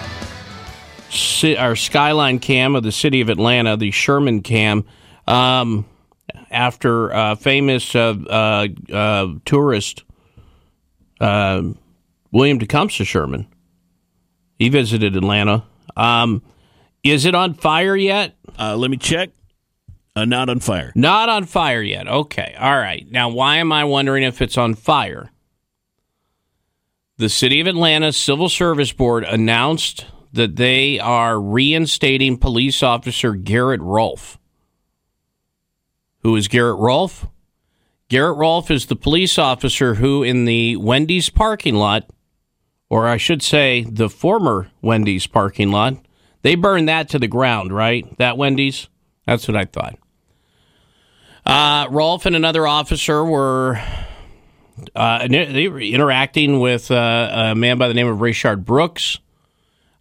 our 1.57 1.75
skyline 1.75 2.37
cam 2.37 2.75
of 2.75 2.83
the 2.83 2.91
city 2.91 3.21
of 3.21 3.29
Atlanta, 3.29 3.75
the 3.75 3.89
Sherman 3.89 4.43
cam. 4.43 4.85
Um, 5.25 5.87
after 6.51 7.11
uh, 7.11 7.33
famous 7.33 7.95
uh, 7.95 8.13
uh, 8.29 8.67
uh, 8.93 9.27
tourist 9.43 10.03
William 11.19 12.59
Tecumseh 12.59 13.05
Sherman. 13.05 13.47
He 14.59 14.69
visited 14.69 15.17
Atlanta. 15.17 15.63
Um, 15.97 16.43
is 17.03 17.25
it 17.25 17.35
on 17.35 17.53
fire 17.53 17.95
yet? 17.95 18.35
Uh, 18.57 18.75
let 18.75 18.91
me 18.91 18.97
check. 18.97 19.29
Uh, 20.15 20.25
not 20.25 20.49
on 20.49 20.59
fire. 20.59 20.91
Not 20.95 21.29
on 21.29 21.45
fire 21.45 21.81
yet. 21.81 22.07
Okay. 22.07 22.55
All 22.59 22.75
right. 22.75 23.09
Now, 23.09 23.29
why 23.29 23.57
am 23.57 23.71
I 23.71 23.85
wondering 23.85 24.23
if 24.23 24.41
it's 24.41 24.57
on 24.57 24.75
fire? 24.75 25.31
The 27.17 27.29
City 27.29 27.59
of 27.59 27.67
Atlanta 27.67 28.11
Civil 28.11 28.49
Service 28.49 28.91
Board 28.91 29.23
announced 29.23 30.05
that 30.33 30.55
they 30.55 30.99
are 30.99 31.39
reinstating 31.39 32.37
police 32.37 32.83
officer 32.83 33.33
Garrett 33.33 33.81
Rolfe. 33.81 34.37
Who 36.21 36.35
is 36.35 36.47
Garrett 36.47 36.79
Rolfe? 36.79 37.25
Garrett 38.09 38.37
Rolfe 38.37 38.71
is 38.71 38.87
the 38.87 38.95
police 38.95 39.37
officer 39.37 39.95
who, 39.95 40.23
in 40.23 40.45
the 40.45 40.75
Wendy's 40.77 41.29
parking 41.29 41.75
lot, 41.75 42.09
or 42.89 43.07
I 43.07 43.17
should 43.17 43.41
say, 43.41 43.83
the 43.83 44.09
former 44.09 44.71
Wendy's 44.81 45.27
parking 45.27 45.71
lot, 45.71 45.97
they 46.41 46.55
burned 46.55 46.89
that 46.89 47.09
to 47.09 47.19
the 47.19 47.27
ground, 47.27 47.73
right? 47.73 48.17
That 48.17 48.37
Wendy's? 48.37 48.87
That's 49.25 49.47
what 49.47 49.57
I 49.57 49.65
thought. 49.65 49.97
Uh, 51.45 51.87
Rolfe 51.89 52.25
and 52.25 52.35
another 52.35 52.67
officer 52.67 53.23
were 53.23 53.81
uh, 54.95 55.27
they 55.27 55.67
were 55.67 55.81
interacting 55.81 56.59
with 56.59 56.91
uh, 56.91 57.29
a 57.51 57.55
man 57.55 57.77
by 57.77 57.87
the 57.87 57.93
name 57.93 58.07
of 58.07 58.19
Rayshard 58.19 58.65
Brooks. 58.65 59.19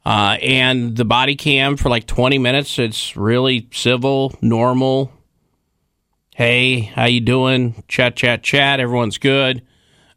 Uh, 0.05 0.39
and 0.41 0.97
the 0.97 1.05
body 1.05 1.37
cam 1.37 1.77
for 1.77 1.91
like 1.91 2.07
20 2.07 2.39
minutes, 2.39 2.79
it's 2.79 3.17
really 3.17 3.69
civil, 3.73 4.35
normal. 4.41 5.13
Hey, 6.35 6.81
how 6.81 7.05
you 7.05 7.21
doing? 7.21 7.83
Chat, 7.89 8.17
chat, 8.17 8.43
chat. 8.43 8.81
Everyone's 8.81 9.19
good. 9.19 9.63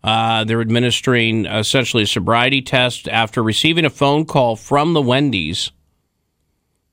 Uh, 0.03 0.43
they're 0.45 0.61
administering 0.61 1.45
essentially 1.45 2.03
a 2.03 2.07
sobriety 2.07 2.61
test 2.61 3.07
after 3.09 3.43
receiving 3.43 3.85
a 3.85 3.89
phone 3.89 4.25
call 4.25 4.55
from 4.55 4.93
the 4.93 5.01
Wendy's 5.01 5.71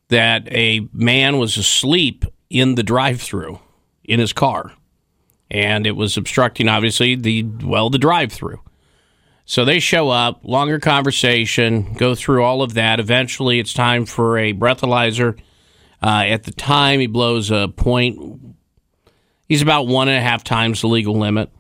that 0.09 0.49
a 0.51 0.89
man 0.93 1.39
was 1.39 1.57
asleep 1.57 2.25
in 2.51 2.75
the 2.75 2.83
drive-through 2.83 3.61
in 4.05 4.21
his 4.21 4.33
car, 4.33 4.73
and 5.51 5.87
it 5.87 5.97
was 5.97 6.17
obstructing 6.17 6.69
obviously 6.69 7.15
the 7.15 7.43
well 7.63 7.91
the 7.91 7.99
drive-through. 7.99 8.61
So 9.45 9.65
they 9.65 9.81
show 9.81 10.11
up, 10.11 10.41
longer 10.43 10.79
conversation, 10.79 11.95
go 11.95 12.15
through 12.15 12.43
all 12.43 12.61
of 12.61 12.75
that. 12.75 13.01
Eventually, 13.01 13.59
it's 13.59 13.73
time 13.73 14.05
for 14.05 14.39
a 14.39 14.53
breathalyzer. 14.53 15.39
Uh, 16.03 16.25
at 16.27 16.45
the 16.45 16.53
time, 16.53 17.01
he 17.01 17.07
blows 17.07 17.51
a 17.51 17.69
point. 17.69 18.19
He's 19.49 19.63
about 19.63 19.87
one 19.87 20.09
and 20.09 20.19
a 20.19 20.21
half 20.21 20.45
times 20.45 20.83
the 20.83 20.89
legal 20.89 21.19
limit. 21.19 21.51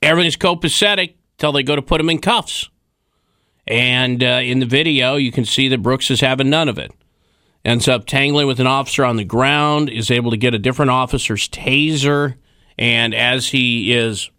Everything's 0.00 0.36
copacetic 0.36 1.14
till 1.36 1.52
they 1.52 1.62
go 1.62 1.76
to 1.76 1.82
put 1.82 2.00
him 2.00 2.08
in 2.08 2.20
cuffs. 2.20 2.70
And 3.66 4.22
uh, 4.22 4.40
in 4.42 4.60
the 4.60 4.66
video, 4.66 5.16
you 5.16 5.32
can 5.32 5.44
see 5.44 5.68
that 5.68 5.82
Brooks 5.82 6.10
is 6.10 6.20
having 6.20 6.50
none 6.50 6.68
of 6.68 6.78
it. 6.78 6.92
Ends 7.64 7.88
up 7.88 8.06
tangling 8.06 8.46
with 8.46 8.60
an 8.60 8.66
officer 8.66 9.04
on 9.04 9.16
the 9.16 9.24
ground, 9.24 9.90
is 9.90 10.10
able 10.10 10.30
to 10.30 10.36
get 10.36 10.54
a 10.54 10.58
different 10.58 10.92
officer's 10.92 11.48
taser. 11.48 12.36
And 12.78 13.12
as 13.12 13.48
he 13.48 13.92
is 13.92 14.30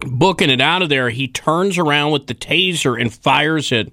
booking 0.00 0.50
it 0.50 0.60
out 0.60 0.82
of 0.82 0.88
there, 0.88 1.10
he 1.10 1.28
turns 1.28 1.78
around 1.78 2.10
with 2.10 2.26
the 2.26 2.34
taser 2.34 3.00
and 3.00 3.12
fires 3.12 3.70
it 3.70 3.92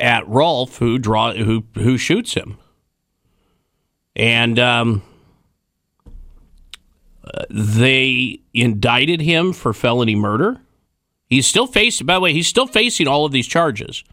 at 0.00 0.26
Rolfe, 0.26 0.78
who 0.78 0.98
draw 0.98 1.32
who 1.34 1.64
who 1.74 1.98
shoots 1.98 2.34
him. 2.34 2.58
And 4.14 4.58
um, 4.58 5.02
uh, 7.22 7.44
they 7.50 8.40
indicted 8.54 9.20
him 9.20 9.52
for 9.52 9.74
felony 9.74 10.14
murder. 10.14 10.60
He's 11.28 11.46
still 11.46 11.66
facing. 11.66 12.06
By 12.06 12.14
the 12.14 12.20
way, 12.20 12.32
he's 12.32 12.48
still 12.48 12.66
facing 12.66 13.08
all 13.08 13.24
of 13.24 13.32
these 13.32 13.46
charges 13.46 14.04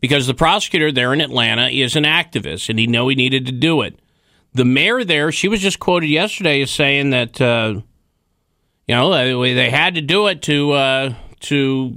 because 0.00 0.26
the 0.26 0.34
prosecutor 0.34 0.90
there 0.90 1.12
in 1.12 1.20
Atlanta 1.20 1.68
is 1.68 1.96
an 1.96 2.04
activist, 2.04 2.68
and 2.68 2.78
he 2.78 2.86
knew 2.86 3.08
he 3.08 3.14
needed 3.14 3.46
to 3.46 3.52
do 3.52 3.82
it. 3.82 3.98
The 4.54 4.64
mayor 4.64 5.04
there, 5.04 5.30
she 5.30 5.48
was 5.48 5.60
just 5.60 5.78
quoted 5.78 6.08
yesterday 6.08 6.62
as 6.62 6.70
saying 6.70 7.10
that. 7.10 7.40
Uh, 7.40 7.80
you 8.86 8.94
know, 8.94 9.42
they 9.42 9.70
had 9.70 9.96
to 9.96 10.00
do 10.00 10.28
it 10.28 10.42
to 10.42 10.72
uh, 10.72 11.14
to 11.40 11.92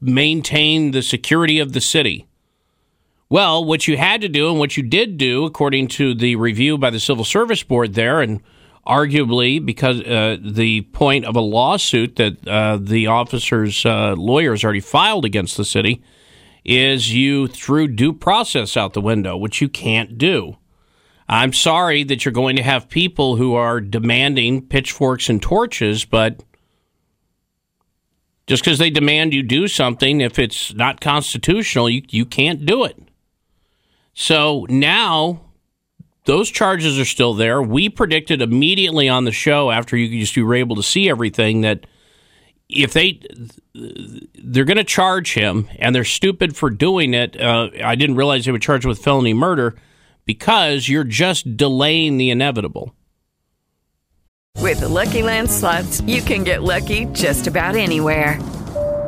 maintain 0.00 0.90
the 0.90 1.02
security 1.02 1.60
of 1.60 1.72
the 1.72 1.80
city. 1.80 2.26
Well, 3.28 3.64
what 3.64 3.88
you 3.88 3.96
had 3.96 4.20
to 4.20 4.28
do 4.28 4.50
and 4.50 4.58
what 4.58 4.76
you 4.76 4.82
did 4.82 5.18
do, 5.18 5.44
according 5.44 5.88
to 5.88 6.14
the 6.14 6.36
review 6.36 6.78
by 6.78 6.90
the 6.90 7.00
Civil 7.00 7.24
Service 7.24 7.62
Board 7.62 7.94
there, 7.94 8.20
and 8.20 8.40
arguably 8.86 9.64
because 9.64 10.00
uh, 10.02 10.36
the 10.40 10.82
point 10.92 11.24
of 11.24 11.36
a 11.36 11.40
lawsuit 11.40 12.16
that 12.16 12.46
uh, 12.46 12.78
the 12.80 13.06
officers' 13.06 13.84
uh, 13.84 14.14
lawyers 14.16 14.64
already 14.64 14.80
filed 14.80 15.24
against 15.24 15.56
the 15.56 15.64
city, 15.64 16.02
is 16.64 17.14
you 17.14 17.46
threw 17.46 17.86
due 17.86 18.12
process 18.12 18.76
out 18.76 18.92
the 18.92 19.00
window, 19.00 19.36
which 19.36 19.60
you 19.60 19.68
can't 19.68 20.18
do. 20.18 20.56
I'm 21.28 21.52
sorry 21.52 22.02
that 22.04 22.24
you're 22.24 22.32
going 22.32 22.56
to 22.56 22.62
have 22.62 22.88
people 22.88 23.36
who 23.36 23.54
are 23.54 23.80
demanding 23.80 24.66
pitchforks 24.66 25.28
and 25.28 25.40
torches, 25.40 26.04
but 26.04 26.42
just 28.46 28.64
because 28.64 28.78
they 28.78 28.90
demand 28.90 29.32
you 29.32 29.42
do 29.42 29.68
something, 29.68 30.20
if 30.20 30.38
it's 30.38 30.74
not 30.74 31.00
constitutional, 31.00 31.88
you, 31.88 32.02
you 32.10 32.24
can't 32.24 32.66
do 32.66 32.84
it. 32.84 32.96
So 34.14 34.66
now 34.68 35.45
those 36.26 36.50
charges 36.50 36.98
are 36.98 37.04
still 37.04 37.34
there. 37.34 37.62
We 37.62 37.88
predicted 37.88 38.42
immediately 38.42 39.08
on 39.08 39.24
the 39.24 39.32
show 39.32 39.70
after 39.70 39.96
you 39.96 40.20
just 40.20 40.36
you 40.36 40.44
were 40.44 40.54
able 40.54 40.76
to 40.76 40.82
see 40.82 41.08
everything 41.08 41.62
that 41.62 41.86
if 42.68 42.92
they 42.92 43.20
they're 43.74 44.64
going 44.64 44.76
to 44.76 44.84
charge 44.84 45.34
him 45.34 45.68
and 45.78 45.94
they're 45.94 46.04
stupid 46.04 46.56
for 46.56 46.68
doing 46.68 47.14
it. 47.14 47.40
Uh, 47.40 47.70
I 47.82 47.94
didn't 47.94 48.16
realize 48.16 48.44
they 48.44 48.52
would 48.52 48.62
charge 48.62 48.84
him 48.84 48.88
with 48.88 48.98
felony 48.98 49.34
murder 49.34 49.76
because 50.24 50.88
you're 50.88 51.04
just 51.04 51.56
delaying 51.56 52.18
the 52.18 52.30
inevitable. 52.30 52.94
With 54.58 54.80
the 54.80 54.88
Lucky 54.88 55.22
Land 55.22 55.50
slots, 55.50 56.00
you 56.02 56.22
can 56.22 56.42
get 56.42 56.62
lucky 56.62 57.04
just 57.06 57.46
about 57.46 57.76
anywhere. 57.76 58.40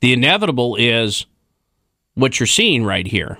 the 0.00 0.12
inevitable 0.12 0.76
is 0.76 1.26
what 2.14 2.40
you're 2.40 2.46
seeing 2.46 2.84
right 2.84 3.06
here. 3.06 3.38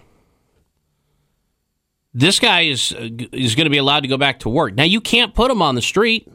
This 2.12 2.40
guy 2.40 2.62
is 2.62 2.92
is 2.92 3.54
going 3.54 3.66
to 3.66 3.70
be 3.70 3.78
allowed 3.78 4.00
to 4.00 4.08
go 4.08 4.16
back 4.16 4.40
to 4.40 4.48
work. 4.48 4.74
Now 4.74 4.84
you 4.84 5.00
can't 5.00 5.34
put 5.34 5.50
him 5.50 5.62
on 5.62 5.74
the 5.74 5.82
street. 5.82 6.30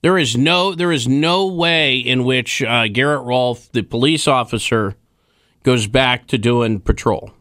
There 0.00 0.18
is 0.18 0.36
no 0.36 0.74
there 0.74 0.90
is 0.90 1.06
no 1.06 1.46
way 1.46 1.98
in 1.98 2.24
which 2.24 2.62
uh, 2.62 2.88
Garrett 2.88 3.24
Rolfe, 3.24 3.70
the 3.72 3.82
police 3.82 4.26
officer, 4.26 4.96
goes 5.62 5.86
back 5.86 6.26
to 6.28 6.38
doing 6.38 6.80
patrol. 6.80 7.32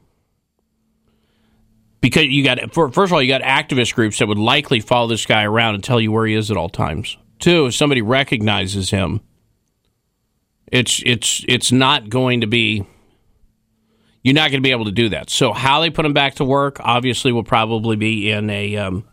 Because 2.01 2.25
you 2.25 2.43
got 2.43 2.73
first 2.73 2.97
of 2.97 3.13
all, 3.13 3.21
you 3.21 3.29
got 3.29 3.41
activist 3.41 3.95
groups 3.95 4.19
that 4.19 4.27
would 4.27 4.37
likely 4.37 4.79
follow 4.79 5.07
this 5.07 5.25
guy 5.25 5.43
around 5.43 5.75
and 5.75 5.83
tell 5.83 6.01
you 6.01 6.11
where 6.11 6.25
he 6.25 6.35
is 6.35 6.51
at 6.51 6.57
all 6.57 6.69
times. 6.69 7.17
Two, 7.39 7.67
if 7.67 7.73
somebody 7.73 8.01
recognizes 8.01 8.89
him, 8.89 9.21
it's 10.71 11.03
it's 11.05 11.45
it's 11.47 11.71
not 11.71 12.09
going 12.09 12.41
to 12.41 12.47
be 12.47 12.85
you're 14.23 14.35
not 14.35 14.51
going 14.51 14.61
to 14.61 14.67
be 14.67 14.71
able 14.71 14.85
to 14.85 14.91
do 14.91 15.09
that. 15.09 15.29
So 15.29 15.51
how 15.51 15.81
they 15.81 15.89
put 15.89 16.05
him 16.05 16.13
back 16.13 16.35
to 16.35 16.45
work 16.45 16.77
obviously 16.79 17.31
will 17.31 17.43
probably 17.43 17.95
be 17.95 18.31
in 18.31 18.49
a 18.49 18.77
um, 18.77 19.03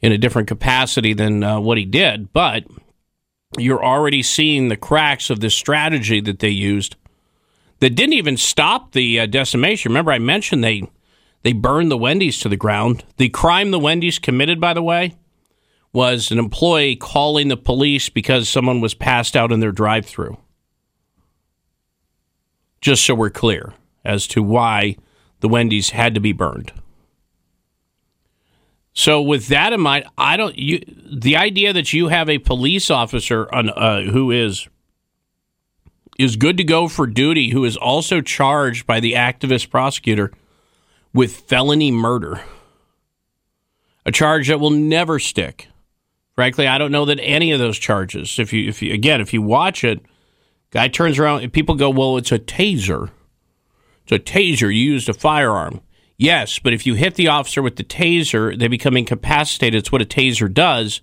in 0.00 0.12
a 0.12 0.18
different 0.18 0.48
capacity 0.48 1.14
than 1.14 1.42
uh, 1.42 1.58
what 1.60 1.78
he 1.78 1.84
did, 1.84 2.32
but 2.32 2.64
you're 3.58 3.84
already 3.84 4.22
seeing 4.22 4.68
the 4.68 4.76
cracks 4.76 5.30
of 5.30 5.40
this 5.40 5.54
strategy 5.54 6.20
that 6.20 6.40
they 6.40 6.48
used 6.48 6.96
that 7.80 7.94
didn't 7.94 8.14
even 8.14 8.36
stop 8.36 8.92
the 8.92 9.20
uh, 9.20 9.26
decimation. 9.26 9.90
Remember, 9.90 10.12
I 10.12 10.18
mentioned 10.18 10.62
they 10.62 10.88
they 11.42 11.52
burned 11.52 11.90
the 11.90 11.96
Wendy's 11.96 12.40
to 12.40 12.48
the 12.48 12.56
ground. 12.56 13.04
The 13.16 13.28
crime 13.28 13.70
the 13.70 13.78
Wendy's 13.78 14.18
committed, 14.18 14.60
by 14.60 14.74
the 14.74 14.82
way, 14.82 15.14
was 15.92 16.30
an 16.30 16.38
employee 16.38 16.96
calling 16.96 17.48
the 17.48 17.56
police 17.56 18.08
because 18.08 18.48
someone 18.48 18.80
was 18.80 18.94
passed 18.94 19.36
out 19.36 19.52
in 19.52 19.60
their 19.60 19.72
drive-through. 19.72 20.36
Just 22.86 23.04
so 23.04 23.16
we're 23.16 23.30
clear 23.30 23.72
as 24.04 24.28
to 24.28 24.44
why 24.44 24.96
the 25.40 25.48
Wendy's 25.48 25.90
had 25.90 26.14
to 26.14 26.20
be 26.20 26.32
burned. 26.32 26.72
So 28.92 29.20
with 29.20 29.48
that 29.48 29.72
in 29.72 29.80
mind, 29.80 30.04
I 30.16 30.36
don't 30.36 30.56
you 30.56 30.84
the 31.04 31.36
idea 31.36 31.72
that 31.72 31.92
you 31.92 32.06
have 32.06 32.28
a 32.28 32.38
police 32.38 32.88
officer 32.88 33.52
on, 33.52 33.70
uh, 33.70 34.02
who 34.02 34.30
is 34.30 34.68
is 36.16 36.36
good 36.36 36.56
to 36.58 36.62
go 36.62 36.86
for 36.86 37.08
duty 37.08 37.50
who 37.50 37.64
is 37.64 37.76
also 37.76 38.20
charged 38.20 38.86
by 38.86 39.00
the 39.00 39.14
activist 39.14 39.68
prosecutor 39.68 40.30
with 41.12 41.40
felony 41.40 41.90
murder. 41.90 42.40
A 44.04 44.12
charge 44.12 44.46
that 44.46 44.60
will 44.60 44.70
never 44.70 45.18
stick. 45.18 45.66
Frankly, 46.36 46.68
I 46.68 46.78
don't 46.78 46.92
know 46.92 47.06
that 47.06 47.18
any 47.20 47.50
of 47.50 47.58
those 47.58 47.78
charges. 47.78 48.38
If 48.38 48.52
you 48.52 48.68
if 48.68 48.80
you 48.80 48.94
again, 48.94 49.20
if 49.20 49.32
you 49.32 49.42
watch 49.42 49.82
it, 49.82 50.06
guy 50.70 50.88
turns 50.88 51.18
around 51.18 51.42
and 51.42 51.52
people 51.52 51.74
go, 51.74 51.90
"Well, 51.90 52.16
it's 52.16 52.32
a 52.32 52.38
taser." 52.38 53.10
It's 54.04 54.12
a 54.12 54.18
taser. 54.18 54.62
You 54.62 54.92
used 54.92 55.08
a 55.08 55.14
firearm. 55.14 55.80
Yes, 56.16 56.58
but 56.58 56.72
if 56.72 56.86
you 56.86 56.94
hit 56.94 57.16
the 57.16 57.28
officer 57.28 57.60
with 57.60 57.76
the 57.76 57.84
taser, 57.84 58.58
they 58.58 58.68
become 58.68 58.96
incapacitated. 58.96 59.78
It's 59.78 59.92
what 59.92 60.00
a 60.00 60.06
taser 60.06 60.52
does. 60.52 61.02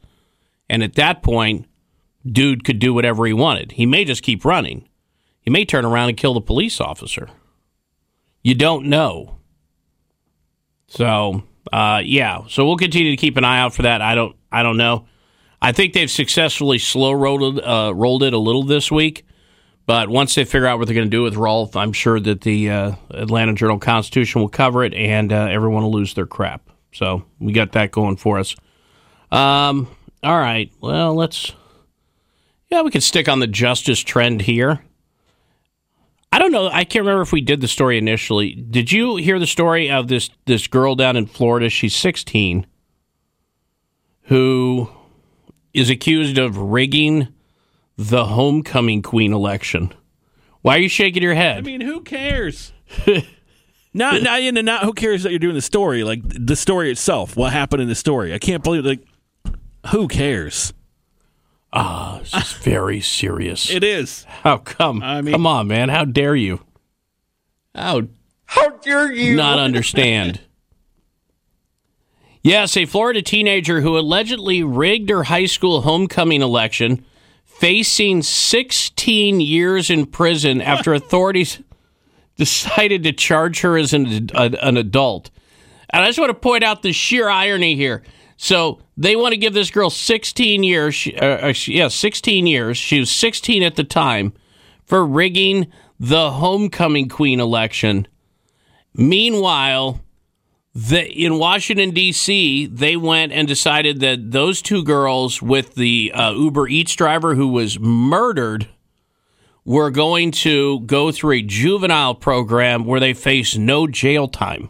And 0.69 0.81
at 0.81 0.95
that 0.95 1.21
point, 1.21 1.67
dude 2.25 2.63
could 2.63 2.79
do 2.79 2.93
whatever 2.93 3.25
he 3.25 3.33
wanted. 3.33 3.73
He 3.73 3.85
may 3.85 4.05
just 4.05 4.23
keep 4.23 4.45
running. 4.45 4.87
He 5.41 5.51
may 5.51 5.65
turn 5.65 5.85
around 5.85 6.09
and 6.09 6.17
kill 6.17 6.33
the 6.33 6.41
police 6.41 6.79
officer. 6.79 7.29
You 8.41 8.55
don't 8.55 8.85
know. 8.85 9.37
So, 10.87 11.43
uh, 11.71 12.01
yeah. 12.03 12.47
So 12.47 12.65
we'll 12.65 12.77
continue 12.77 13.11
to 13.11 13.17
keep 13.17 13.37
an 13.37 13.43
eye 13.43 13.59
out 13.59 13.73
for 13.73 13.83
that. 13.83 14.01
I 14.01 14.15
don't. 14.15 14.35
I 14.51 14.63
don't 14.63 14.77
know. 14.77 15.07
I 15.61 15.71
think 15.71 15.93
they've 15.93 16.11
successfully 16.11 16.77
slow 16.77 17.11
rolled 17.11 17.59
uh, 17.59 17.93
rolled 17.95 18.23
it 18.23 18.33
a 18.33 18.37
little 18.37 18.63
this 18.63 18.91
week. 18.91 19.25
But 19.85 20.09
once 20.09 20.35
they 20.35 20.45
figure 20.45 20.67
out 20.67 20.79
what 20.79 20.87
they're 20.87 20.95
going 20.95 21.07
to 21.07 21.11
do 21.11 21.23
with 21.23 21.35
Rolfe, 21.35 21.75
I'm 21.75 21.91
sure 21.91 22.19
that 22.19 22.41
the 22.41 22.69
uh, 22.69 22.91
Atlanta 23.11 23.53
Journal 23.53 23.79
Constitution 23.79 24.41
will 24.41 24.49
cover 24.49 24.83
it, 24.83 24.93
and 24.93 25.33
uh, 25.33 25.47
everyone 25.49 25.83
will 25.83 25.91
lose 25.91 26.13
their 26.13 26.25
crap. 26.25 26.69
So 26.93 27.25
we 27.39 27.51
got 27.51 27.73
that 27.73 27.91
going 27.91 28.15
for 28.15 28.39
us. 28.39 28.55
Um, 29.31 29.87
all 30.23 30.37
right. 30.37 30.71
Well, 30.79 31.15
let's. 31.15 31.51
Yeah, 32.69 32.81
we 32.81 32.91
could 32.91 33.03
stick 33.03 33.27
on 33.27 33.39
the 33.39 33.47
justice 33.47 33.99
trend 33.99 34.41
here. 34.41 34.81
I 36.31 36.39
don't 36.39 36.51
know. 36.51 36.67
I 36.67 36.83
can't 36.85 37.03
remember 37.03 37.21
if 37.21 37.31
we 37.31 37.41
did 37.41 37.61
the 37.61 37.67
story 37.67 37.97
initially. 37.97 38.55
Did 38.55 38.91
you 38.91 39.17
hear 39.17 39.37
the 39.37 39.45
story 39.45 39.91
of 39.91 40.07
this 40.07 40.29
this 40.45 40.65
girl 40.65 40.95
down 40.95 41.15
in 41.15 41.27
Florida? 41.27 41.69
She's 41.69 41.95
16, 41.95 42.65
who 44.23 44.89
is 45.73 45.89
accused 45.89 46.37
of 46.37 46.57
rigging 46.57 47.27
the 47.97 48.25
homecoming 48.25 49.01
queen 49.01 49.33
election. 49.33 49.93
Why 50.61 50.75
are 50.77 50.79
you 50.79 50.89
shaking 50.89 51.23
your 51.23 51.35
head? 51.35 51.57
I 51.59 51.61
mean, 51.61 51.81
who 51.81 52.01
cares? 52.01 52.71
not, 53.93 54.21
not, 54.23 54.41
you 54.41 54.51
know, 54.51 54.61
not 54.61 54.83
who 54.83 54.93
cares 54.93 55.23
that 55.23 55.31
you're 55.31 55.39
doing 55.39 55.55
the 55.55 55.61
story, 55.61 56.03
like 56.03 56.21
the 56.25 56.55
story 56.55 56.89
itself, 56.91 57.35
what 57.35 57.51
happened 57.53 57.81
in 57.81 57.87
the 57.89 57.95
story. 57.95 58.33
I 58.33 58.39
can't 58.39 58.63
believe, 58.63 58.85
like, 58.85 59.03
who 59.91 60.07
cares? 60.07 60.73
Ah, 61.73 62.19
this 62.21 62.33
is 62.33 62.53
very 62.53 63.01
serious. 63.01 63.69
It 63.69 63.83
is. 63.83 64.25
How 64.25 64.57
come? 64.57 65.01
I 65.03 65.21
mean- 65.21 65.33
come 65.33 65.47
on, 65.47 65.67
man. 65.67 65.89
How 65.89 66.05
dare 66.05 66.35
you? 66.35 66.61
How 67.75 68.03
How 68.45 68.69
dare 68.77 69.11
you? 69.11 69.35
not 69.35 69.59
understand? 69.59 70.41
Yes, 72.45 72.75
a 72.75 72.85
Florida 72.85 73.21
teenager 73.21 73.79
who 73.79 73.97
allegedly 73.97 74.63
rigged 74.63 75.09
her 75.09 75.23
high 75.23 75.45
school 75.45 75.81
homecoming 75.83 76.41
election, 76.41 77.05
facing 77.59 78.21
16 78.23 79.39
years 79.39 79.89
in 79.89 80.05
prison 80.05 80.61
after 80.61 80.93
authorities 80.95 81.59
decided 82.37 83.03
to 83.03 83.13
charge 83.13 83.61
her 83.61 83.77
as 83.77 83.93
an, 83.93 84.29
an 84.35 84.77
adult. 84.77 85.29
And 85.89 86.03
I 86.03 86.07
just 86.07 86.19
want 86.19 86.29
to 86.31 86.33
point 86.33 86.63
out 86.63 86.81
the 86.81 86.91
sheer 86.91 87.29
irony 87.29 87.75
here. 87.75 88.01
So 88.37 88.79
they 88.97 89.15
want 89.15 89.33
to 89.33 89.37
give 89.37 89.53
this 89.53 89.69
girl 89.69 89.89
16 89.91 90.63
years. 90.63 90.95
she- 90.95 91.15
Uh, 91.15 91.25
uh, 91.49 91.53
she- 91.53 91.77
yeah, 91.77 91.87
16 91.87 92.47
years. 92.47 92.77
She 92.77 92.99
was 92.99 93.11
16 93.11 93.61
at 93.63 93.75
the 93.75 93.83
time 93.83 94.33
for 94.85 95.05
rigging 95.05 95.67
the 95.99 96.31
homecoming 96.31 97.07
queen 97.07 97.39
election. 97.39 98.07
Meanwhile, 98.95 100.01
the, 100.75 101.05
in 101.07 101.37
Washington 101.37 101.91
D.C., 101.91 102.65
they 102.65 102.97
went 102.97 103.31
and 103.31 103.47
decided 103.47 103.99
that 103.99 104.31
those 104.31 104.61
two 104.61 104.83
girls 104.83 105.41
with 105.41 105.75
the 105.75 106.11
uh, 106.13 106.31
Uber 106.31 106.67
Eats 106.67 106.95
driver 106.95 107.35
who 107.35 107.47
was 107.47 107.79
murdered 107.79 108.67
were 109.63 109.91
going 109.91 110.31
to 110.31 110.79
go 110.81 111.11
through 111.11 111.37
a 111.37 111.41
juvenile 111.41 112.15
program 112.15 112.85
where 112.85 112.99
they 112.99 113.13
face 113.13 113.55
no 113.55 113.87
jail 113.87 114.27
time. 114.27 114.69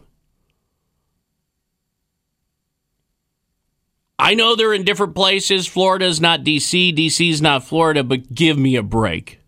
I 4.19 4.35
know 4.35 4.55
they're 4.55 4.73
in 4.73 4.83
different 4.83 5.15
places. 5.15 5.67
Florida's 5.67 6.21
not 6.21 6.43
D.C., 6.43 6.91
D.C.'s 6.91 7.41
not 7.41 7.63
Florida, 7.63 8.03
but 8.03 8.33
give 8.33 8.57
me 8.57 8.75
a 8.75 8.83
break. 8.83 9.42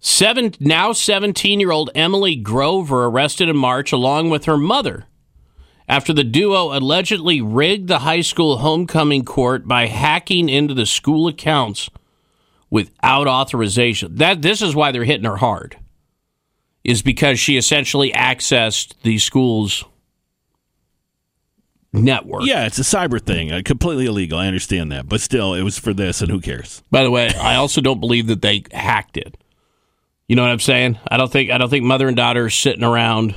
Seven 0.00 0.54
now 0.58 0.92
17 0.92 1.60
year 1.60 1.70
old 1.70 1.90
Emily 1.94 2.34
Grover 2.34 3.04
arrested 3.04 3.48
in 3.48 3.56
March 3.56 3.92
along 3.92 4.30
with 4.30 4.46
her 4.46 4.56
mother 4.56 5.06
after 5.90 6.12
the 6.12 6.24
duo 6.24 6.76
allegedly 6.76 7.42
rigged 7.42 7.88
the 7.88 7.98
high 7.98 8.20
school 8.20 8.58
homecoming 8.58 9.24
court 9.24 9.66
by 9.66 9.86
hacking 9.86 10.48
into 10.48 10.72
the 10.72 10.86
school 10.86 11.28
accounts 11.28 11.90
without 12.70 13.26
authorization. 13.26 14.14
That 14.14 14.40
this 14.40 14.62
is 14.62 14.74
why 14.74 14.92
they're 14.92 15.04
hitting 15.04 15.26
her 15.26 15.36
hard. 15.36 15.76
Is 16.84 17.02
because 17.02 17.38
she 17.38 17.58
essentially 17.58 18.12
accessed 18.12 18.94
the 19.02 19.18
school's 19.18 19.84
network. 21.92 22.42
Yeah, 22.46 22.66
it's 22.66 22.78
a 22.78 22.82
cyber 22.82 23.20
thing. 23.20 23.52
Uh, 23.52 23.60
completely 23.64 24.06
illegal. 24.06 24.38
I 24.38 24.46
understand 24.46 24.90
that. 24.92 25.08
But 25.08 25.20
still, 25.20 25.54
it 25.54 25.62
was 25.62 25.78
for 25.78 25.92
this, 25.92 26.22
and 26.22 26.30
who 26.30 26.40
cares? 26.40 26.82
By 26.90 27.02
the 27.02 27.10
way, 27.10 27.28
I 27.34 27.56
also 27.56 27.80
don't 27.80 28.00
believe 28.00 28.28
that 28.28 28.42
they 28.42 28.62
hacked 28.72 29.16
it. 29.16 29.36
You 30.30 30.36
know 30.36 30.42
what 30.42 30.52
I'm 30.52 30.60
saying? 30.60 30.96
I 31.10 31.16
don't 31.16 31.28
think 31.32 31.50
I 31.50 31.58
don't 31.58 31.68
think 31.68 31.84
mother 31.84 32.06
and 32.06 32.16
daughter 32.16 32.44
are 32.44 32.50
sitting 32.50 32.84
around 32.84 33.34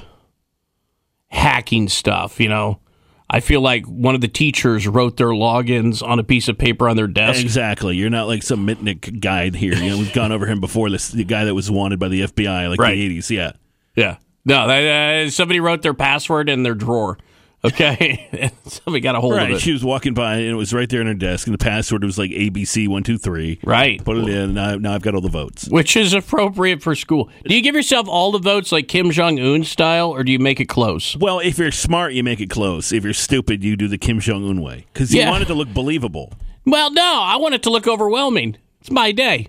hacking 1.29 1.89
stuff, 1.89 2.39
you 2.39 2.47
know. 2.47 2.81
I 3.27 3.39
feel 3.39 3.61
like 3.61 3.87
one 3.87 4.13
of 4.13 4.21
the 4.21 4.27
teachers 4.27 4.87
wrote 4.87 5.17
their 5.17 5.29
logins 5.29 6.07
on 6.07 6.19
a 6.19 6.23
piece 6.23 6.49
of 6.49 6.59
paper 6.59 6.87
on 6.87 6.95
their 6.95 7.07
desk. 7.07 7.41
Exactly. 7.41 7.95
You're 7.95 8.11
not 8.11 8.27
like 8.27 8.43
some 8.43 8.67
Mitnick 8.67 9.19
guy 9.19 9.49
here. 9.49 9.73
You 9.73 9.89
know, 9.89 9.97
we've 9.97 10.13
gone 10.13 10.31
over 10.31 10.45
him 10.45 10.59
before. 10.61 10.91
This 10.91 11.07
the 11.09 11.23
guy 11.23 11.45
that 11.45 11.55
was 11.55 11.71
wanted 11.71 11.97
by 11.97 12.09
the 12.09 12.21
FBI, 12.27 12.69
like 12.69 12.79
Right. 12.79 12.93
the 12.93 13.17
80s. 13.17 13.31
Yeah. 13.31 13.53
Yeah. 13.95 14.17
No, 14.45 14.67
they, 14.67 15.25
uh, 15.25 15.31
somebody 15.31 15.59
wrote 15.59 15.81
their 15.81 15.95
password 15.95 16.47
in 16.47 16.61
their 16.61 16.75
drawer. 16.75 17.17
Okay. 17.65 18.51
Somebody 18.65 18.99
got 19.01 19.15
a 19.15 19.21
hold 19.21 19.35
right. 19.35 19.51
of 19.51 19.57
it. 19.57 19.61
She 19.61 19.71
was 19.71 19.83
walking 19.85 20.13
by, 20.13 20.35
and 20.35 20.47
it 20.49 20.55
was 20.55 20.73
right 20.73 20.89
there 20.89 20.99
in 20.99 21.07
her 21.07 21.13
desk, 21.13 21.47
and 21.47 21.53
the 21.53 21.57
password 21.63 22.03
was 22.03 22.17
like 22.17 22.31
ABC 22.31 22.87
one 22.87 23.03
two 23.03 23.17
three. 23.17 23.59
Right. 23.63 24.03
Put 24.03 24.17
it 24.17 24.27
in. 24.27 24.53
Now, 24.53 24.75
now 24.75 24.93
I've 24.93 25.01
got 25.01 25.15
all 25.15 25.21
the 25.21 25.29
votes. 25.29 25.67
Which 25.69 25.95
is 25.95 26.13
appropriate 26.13 26.81
for 26.81 26.93
school. 26.95 27.29
Do 27.45 27.55
you 27.55 27.61
give 27.61 27.75
yourself 27.75 28.07
all 28.09 28.31
the 28.31 28.39
votes 28.39 28.71
like 28.71 28.87
Kim 28.87 29.11
Jong 29.11 29.39
Un 29.39 29.63
style, 29.63 30.09
or 30.09 30.23
do 30.23 30.31
you 30.31 30.39
make 30.39 30.59
it 30.59 30.65
close? 30.65 31.15
Well, 31.17 31.39
if 31.39 31.57
you're 31.57 31.71
smart, 31.71 32.13
you 32.13 32.23
make 32.23 32.41
it 32.41 32.49
close. 32.49 32.91
If 32.91 33.03
you're 33.05 33.13
stupid, 33.13 33.63
you 33.63 33.77
do 33.77 33.87
the 33.87 33.97
Kim 33.97 34.19
Jong 34.19 34.47
Un 34.49 34.61
way 34.61 34.85
because 34.93 35.13
you 35.13 35.21
Yeah. 35.21 35.29
want 35.29 35.43
it 35.43 35.47
to 35.47 35.53
look 35.53 35.73
believable. 35.73 36.33
Well, 36.65 36.91
no, 36.91 37.01
I 37.21 37.37
want 37.37 37.55
it 37.55 37.63
to 37.63 37.69
look 37.69 37.87
overwhelming. 37.87 38.57
It's 38.81 38.91
my 38.91 39.11
day, 39.13 39.47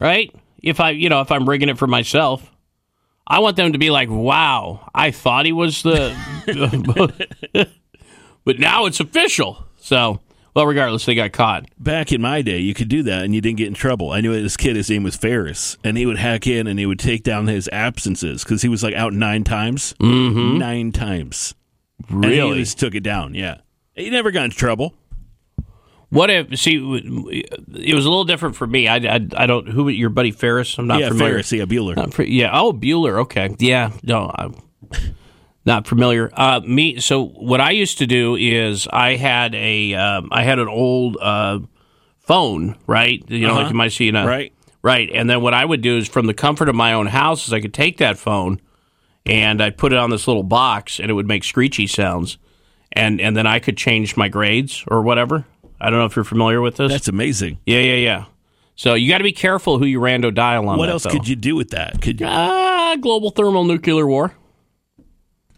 right? 0.00 0.34
If 0.62 0.80
I, 0.80 0.90
you 0.90 1.08
know, 1.08 1.20
if 1.20 1.30
I'm 1.30 1.48
rigging 1.48 1.68
it 1.68 1.78
for 1.78 1.86
myself, 1.86 2.50
I 3.26 3.40
want 3.40 3.56
them 3.56 3.72
to 3.72 3.78
be 3.78 3.90
like, 3.90 4.08
"Wow, 4.10 4.88
I 4.94 5.10
thought 5.10 5.46
he 5.46 5.52
was 5.52 5.82
the," 5.82 6.14
but 8.44 8.58
now 8.58 8.86
it's 8.86 9.00
official. 9.00 9.64
So, 9.78 10.20
well, 10.54 10.66
regardless, 10.66 11.04
they 11.06 11.14
got 11.14 11.32
caught. 11.32 11.66
Back 11.78 12.12
in 12.12 12.20
my 12.20 12.42
day, 12.42 12.58
you 12.58 12.74
could 12.74 12.88
do 12.88 13.02
that 13.04 13.24
and 13.24 13.34
you 13.34 13.40
didn't 13.40 13.58
get 13.58 13.66
in 13.68 13.74
trouble. 13.74 14.10
I 14.12 14.20
knew 14.20 14.32
this 14.40 14.56
kid, 14.56 14.76
his 14.76 14.90
name 14.90 15.02
was 15.02 15.16
Ferris, 15.16 15.76
and 15.84 15.96
he 15.96 16.06
would 16.06 16.18
hack 16.18 16.46
in 16.46 16.66
and 16.66 16.78
he 16.78 16.86
would 16.86 16.98
take 16.98 17.22
down 17.22 17.46
his 17.46 17.68
absences 17.72 18.42
because 18.44 18.62
he 18.62 18.68
was 18.68 18.82
like 18.82 18.94
out 18.94 19.12
nine 19.12 19.44
times. 19.44 19.94
Mm-hmm. 20.00 20.58
Nine 20.58 20.92
times. 20.92 21.54
And 22.08 22.24
he 22.24 22.30
Really? 22.38 22.58
just 22.60 22.78
took 22.78 22.94
it 22.94 23.02
down, 23.02 23.34
yeah. 23.34 23.58
He 23.94 24.10
never 24.10 24.30
got 24.30 24.44
in 24.44 24.50
trouble. 24.50 24.94
What 26.16 26.30
if? 26.30 26.58
See, 26.58 26.76
it 26.76 27.94
was 27.94 28.06
a 28.06 28.08
little 28.08 28.24
different 28.24 28.56
for 28.56 28.66
me. 28.66 28.88
I, 28.88 28.96
I, 28.96 29.28
I 29.36 29.46
don't. 29.46 29.68
Who? 29.68 29.88
Your 29.88 30.08
buddy 30.08 30.30
Ferris? 30.30 30.78
I'm 30.78 30.86
not 30.86 31.00
yeah, 31.00 31.08
familiar. 31.08 31.34
Ferris, 31.34 31.52
yeah, 31.52 31.64
Bueller. 31.64 32.12
For, 32.14 32.22
yeah. 32.22 32.58
Oh, 32.58 32.72
Bueller. 32.72 33.20
Okay. 33.20 33.54
Yeah. 33.58 33.90
No, 34.02 34.32
I'm 34.34 34.54
not 35.66 35.86
familiar. 35.86 36.30
Uh, 36.32 36.60
me. 36.60 37.00
So 37.00 37.26
what 37.26 37.60
I 37.60 37.70
used 37.72 37.98
to 37.98 38.06
do 38.06 38.34
is 38.34 38.88
I 38.90 39.16
had 39.16 39.54
a 39.54 39.94
um, 39.94 40.28
I 40.32 40.42
had 40.42 40.58
an 40.58 40.68
old 40.68 41.18
uh, 41.20 41.58
phone, 42.18 42.76
right? 42.86 43.22
You 43.28 43.46
know, 43.46 43.52
like 43.54 43.60
Uh-huh. 43.62 43.68
you 43.70 43.74
might 43.76 43.92
see 43.92 44.08
in 44.08 44.16
a 44.16 44.26
Right. 44.26 44.52
right. 44.82 45.10
And 45.12 45.28
then 45.28 45.42
what 45.42 45.54
I 45.54 45.64
would 45.64 45.82
do 45.82 45.98
is 45.98 46.08
from 46.08 46.26
the 46.26 46.34
comfort 46.34 46.68
of 46.68 46.74
my 46.74 46.92
own 46.92 47.06
house 47.08 47.46
is 47.46 47.52
I 47.52 47.60
could 47.60 47.74
take 47.74 47.98
that 47.98 48.16
phone 48.18 48.60
and 49.26 49.60
I'd 49.62 49.76
put 49.76 49.92
it 49.92 49.98
on 49.98 50.10
this 50.10 50.26
little 50.26 50.44
box 50.44 50.98
and 50.98 51.10
it 51.10 51.14
would 51.14 51.26
make 51.26 51.44
screechy 51.44 51.86
sounds, 51.86 52.38
and 52.92 53.20
and 53.20 53.36
then 53.36 53.46
I 53.46 53.58
could 53.58 53.76
change 53.76 54.16
my 54.16 54.28
grades 54.28 54.82
or 54.88 55.02
whatever. 55.02 55.44
I 55.80 55.90
don't 55.90 55.98
know 55.98 56.06
if 56.06 56.16
you're 56.16 56.24
familiar 56.24 56.60
with 56.60 56.76
this. 56.76 56.90
That's 56.90 57.08
amazing. 57.08 57.58
Yeah, 57.66 57.80
yeah, 57.80 57.94
yeah. 57.94 58.24
So 58.76 58.94
you 58.94 59.10
got 59.10 59.18
to 59.18 59.24
be 59.24 59.32
careful 59.32 59.78
who 59.78 59.86
you 59.86 60.00
rando 60.00 60.34
dial 60.34 60.68
on. 60.68 60.78
What 60.78 60.86
that, 60.86 60.92
else 60.92 61.04
though. 61.04 61.10
could 61.10 61.26
you 61.26 61.36
do 61.36 61.56
with 61.56 61.70
that? 61.70 62.00
Could 62.02 62.20
you? 62.20 62.26
Ah, 62.28 62.96
global 63.00 63.30
thermal 63.30 63.64
nuclear 63.64 64.06
war. 64.06 64.34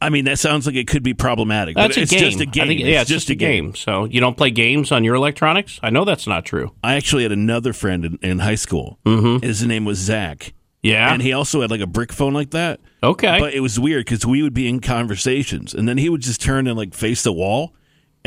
I 0.00 0.10
mean, 0.10 0.26
that 0.26 0.38
sounds 0.38 0.66
like 0.66 0.76
it 0.76 0.86
could 0.86 1.02
be 1.02 1.14
problematic. 1.14 1.74
That's 1.74 1.96
but 1.96 1.96
a 1.96 2.02
it's 2.02 2.12
game. 2.12 2.20
just 2.20 2.40
a 2.40 2.46
game. 2.46 2.68
think- 2.68 2.80
yeah, 2.80 3.00
it's, 3.00 3.10
just, 3.10 3.30
a 3.30 3.34
game. 3.34 3.74
So 3.74 4.04
you 4.04 4.20
don't 4.20 4.36
play 4.36 4.50
games 4.50 4.92
on 4.92 5.02
your 5.02 5.16
electronics? 5.16 5.80
I 5.82 5.90
know 5.90 6.04
that's 6.04 6.26
not 6.26 6.44
true. 6.44 6.72
I 6.84 6.94
actually 6.94 7.24
had 7.24 7.32
another 7.32 7.72
friend 7.72 8.04
in, 8.04 8.18
in 8.22 8.38
high 8.38 8.54
school. 8.54 9.00
Mm-hmm. 9.04 9.44
His 9.44 9.64
name 9.66 9.84
was 9.84 9.98
Zach. 9.98 10.52
Yeah. 10.82 11.12
And 11.12 11.20
he 11.20 11.32
also 11.32 11.60
had 11.60 11.70
like 11.72 11.80
a 11.80 11.86
brick 11.86 12.12
phone 12.12 12.32
like 12.32 12.50
that. 12.50 12.80
Okay. 13.02 13.40
But 13.40 13.54
it 13.54 13.60
was 13.60 13.80
weird 13.80 14.04
because 14.04 14.24
we 14.24 14.42
would 14.42 14.54
be 14.54 14.68
in 14.68 14.78
conversations 14.80 15.74
and 15.74 15.88
then 15.88 15.98
he 15.98 16.08
would 16.08 16.20
just 16.20 16.40
turn 16.40 16.68
and 16.68 16.76
like 16.76 16.94
face 16.94 17.24
the 17.24 17.32
wall 17.32 17.74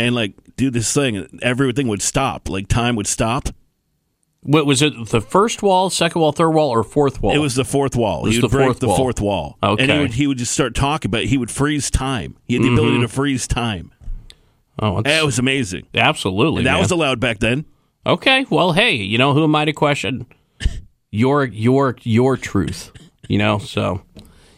and 0.02 0.16
like 0.16 0.34
do 0.56 0.70
this 0.70 0.93
thing 0.93 1.39
everything 1.41 1.88
would 1.88 2.02
stop. 2.02 2.49
Like 2.49 2.68
time 2.68 2.95
would 2.95 3.08
stop. 3.08 3.49
What 4.43 4.66
was 4.66 4.82
it? 4.82 4.93
The 5.10 5.22
first 5.22 5.62
wall, 5.62 5.89
second 5.91 6.20
wall, 6.20 6.32
third 6.32 6.49
wall, 6.49 6.70
or 6.70 6.84
fourth 6.84 7.22
wall? 7.22 7.34
It 7.36 7.38
was 7.38 7.54
the 7.54 7.64
fourth 7.64 7.95
wall. 7.95 8.26
He 8.26 8.38
would 8.41 8.49
the 8.49 8.56
break 8.56 8.66
fourth 8.66 8.80
the 8.80 8.88
wall. 8.88 8.97
fourth 8.97 9.22
wall. 9.22 9.58
Okay. 9.62 9.84
And 9.84 9.91
he 9.91 9.99
would, 9.99 10.14
he 10.14 10.28
would 10.28 10.38
just 10.39 10.52
start 10.52 10.74
talking, 10.74 11.12
but 11.12 11.26
he 11.26 11.38
would 11.38 11.52
freeze 11.52 11.91
time. 11.91 12.36
He 12.47 12.56
had 12.56 12.64
the 12.64 12.74
ability 12.74 12.97
Mhm. 12.97 13.02
to 13.02 13.08
freeze 13.08 13.47
time. 13.47 13.91
Oh, 14.80 14.97
it's, 14.97 15.06
That 15.06 15.24
was 15.26 15.38
amazing. 15.38 15.86
absolutely. 15.93 16.60
And 16.62 16.66
that 16.68 16.72
man. 16.74 16.80
was 16.82 16.89
allowed 16.89 17.20
back 17.20 17.38
then. 17.38 17.66
Okay. 18.04 18.47
Well, 18.49 18.72
hey, 18.74 18.95
you 18.95 19.20
know 19.20 19.34
who 19.36 19.43
am 19.43 19.56
I 19.56 19.66
to 19.66 19.74
question? 19.74 20.26
Your 21.12 21.45
your 21.45 21.97
your 22.02 22.36
truth. 22.36 22.91
You 23.28 23.38
know. 23.38 23.60
So, 23.60 24.02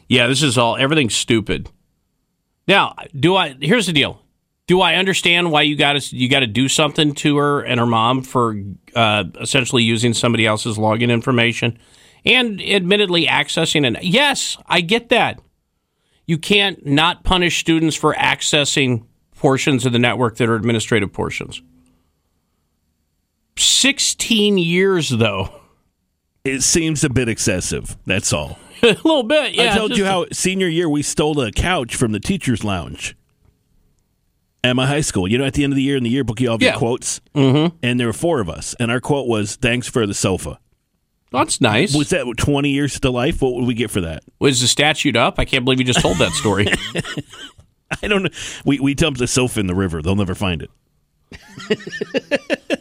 yeah, 0.08 0.28
this 0.28 0.42
is 0.44 0.58
all 0.58 0.78
everything's 0.78 1.16
stupid. 1.16 1.70
Now, 2.70 2.96
do 3.20 3.36
I? 3.36 3.56
Here's 3.60 3.88
the 3.88 3.92
deal. 3.92 4.22
Do 4.66 4.80
I 4.80 4.96
understand 4.96 5.52
why 5.52 5.64
you 5.64 5.76
got 5.76 6.00
to 6.00 6.16
you 6.16 6.30
got 6.30 6.40
to 6.40 6.48
do 6.48 6.70
something 6.70 7.14
to 7.16 7.38
her 7.38 7.62
and 7.62 7.80
her 7.80 7.86
mom 7.86 8.22
for 8.22 8.56
uh, 8.96 9.26
essentially 9.42 9.84
using 9.84 10.14
somebody 10.14 10.46
else's 10.46 10.78
login 10.78 11.12
information 11.12 11.78
and 12.26 12.62
admittedly 12.62 13.26
accessing 13.26 13.86
it? 13.86 14.04
Yes, 14.04 14.58
I 14.68 14.82
get 14.82 15.10
that. 15.10 15.42
You 16.26 16.38
can't 16.38 16.86
not 16.86 17.26
punish 17.26 17.60
students 17.60 17.98
for 17.98 18.14
accessing 18.14 19.06
portions 19.36 19.86
of 19.86 19.92
the 19.92 20.00
network 20.00 20.38
that 20.38 20.48
are 20.48 20.56
administrative 20.56 21.12
portions. 21.12 21.62
16 23.58 24.58
years 24.58 25.10
though. 25.10 25.60
It 26.46 26.62
seems 26.62 27.04
a 27.04 27.10
bit 27.10 27.28
excessive. 27.28 27.98
That's 28.06 28.32
all. 28.32 28.58
a 28.84 28.88
little 28.88 29.24
bit, 29.24 29.54
yeah. 29.54 29.74
I 29.74 29.78
told 29.78 29.98
you 29.98 30.06
how 30.06 30.26
senior 30.32 30.68
year 30.68 30.90
we 30.90 31.02
stole 31.02 31.40
a 31.42 31.52
couch 31.52 31.96
from 31.96 32.14
the 32.14 32.20
teacher's 32.20 32.64
lounge 32.64 33.16
at 34.64 34.76
my 34.76 34.88
high 34.88 35.02
school. 35.02 35.28
You 35.28 35.38
know, 35.38 35.46
at 35.46 35.54
the 35.54 35.64
end 35.64 35.74
of 35.74 35.78
the 35.78 35.82
year 35.84 35.98
in 35.98 36.04
the 36.04 36.10
yearbook, 36.10 36.40
you 36.40 36.48
all 36.50 36.54
have 36.56 36.62
your 36.62 36.72
Yeah. 36.72 36.78
quotes. 36.78 37.20
Mm-hmm. 37.36 37.76
And 37.84 38.00
there 38.00 38.08
were 38.08 38.14
four 38.14 38.40
of 38.40 38.50
us. 38.50 38.76
And 38.80 38.90
our 38.92 39.00
quote 39.00 39.28
was, 39.28 39.56
thanks 39.58 39.88
for 39.90 40.06
the 40.08 40.14
sofa. 40.14 40.60
That's 41.32 41.60
nice. 41.60 41.96
Was 41.96 42.10
that 42.12 42.32
20 42.38 42.70
years 42.70 43.00
to 43.00 43.10
life? 43.10 43.42
What 43.42 43.56
would 43.56 43.66
we 43.66 43.74
get 43.74 43.90
for 43.90 44.02
that? 44.02 44.24
Was 44.40 44.62
the 44.62 44.68
statute 44.68 45.16
up? 45.16 45.40
I 45.40 45.46
can't 45.46 45.66
believe 45.66 45.80
you 45.80 45.86
just 45.86 46.00
told 46.02 46.18
that 46.20 46.32
story. 46.34 46.68
I 48.04 48.08
don't 48.08 48.24
know. 48.24 48.30
We, 48.66 48.80
we 48.80 48.94
dumped 48.94 49.20
the 49.20 49.28
sofa 49.28 49.60
in 49.60 49.68
the 49.68 49.74
river. 49.76 50.02
They'll 50.02 50.16
never 50.16 50.36
find 50.36 50.62
it. 50.62 50.70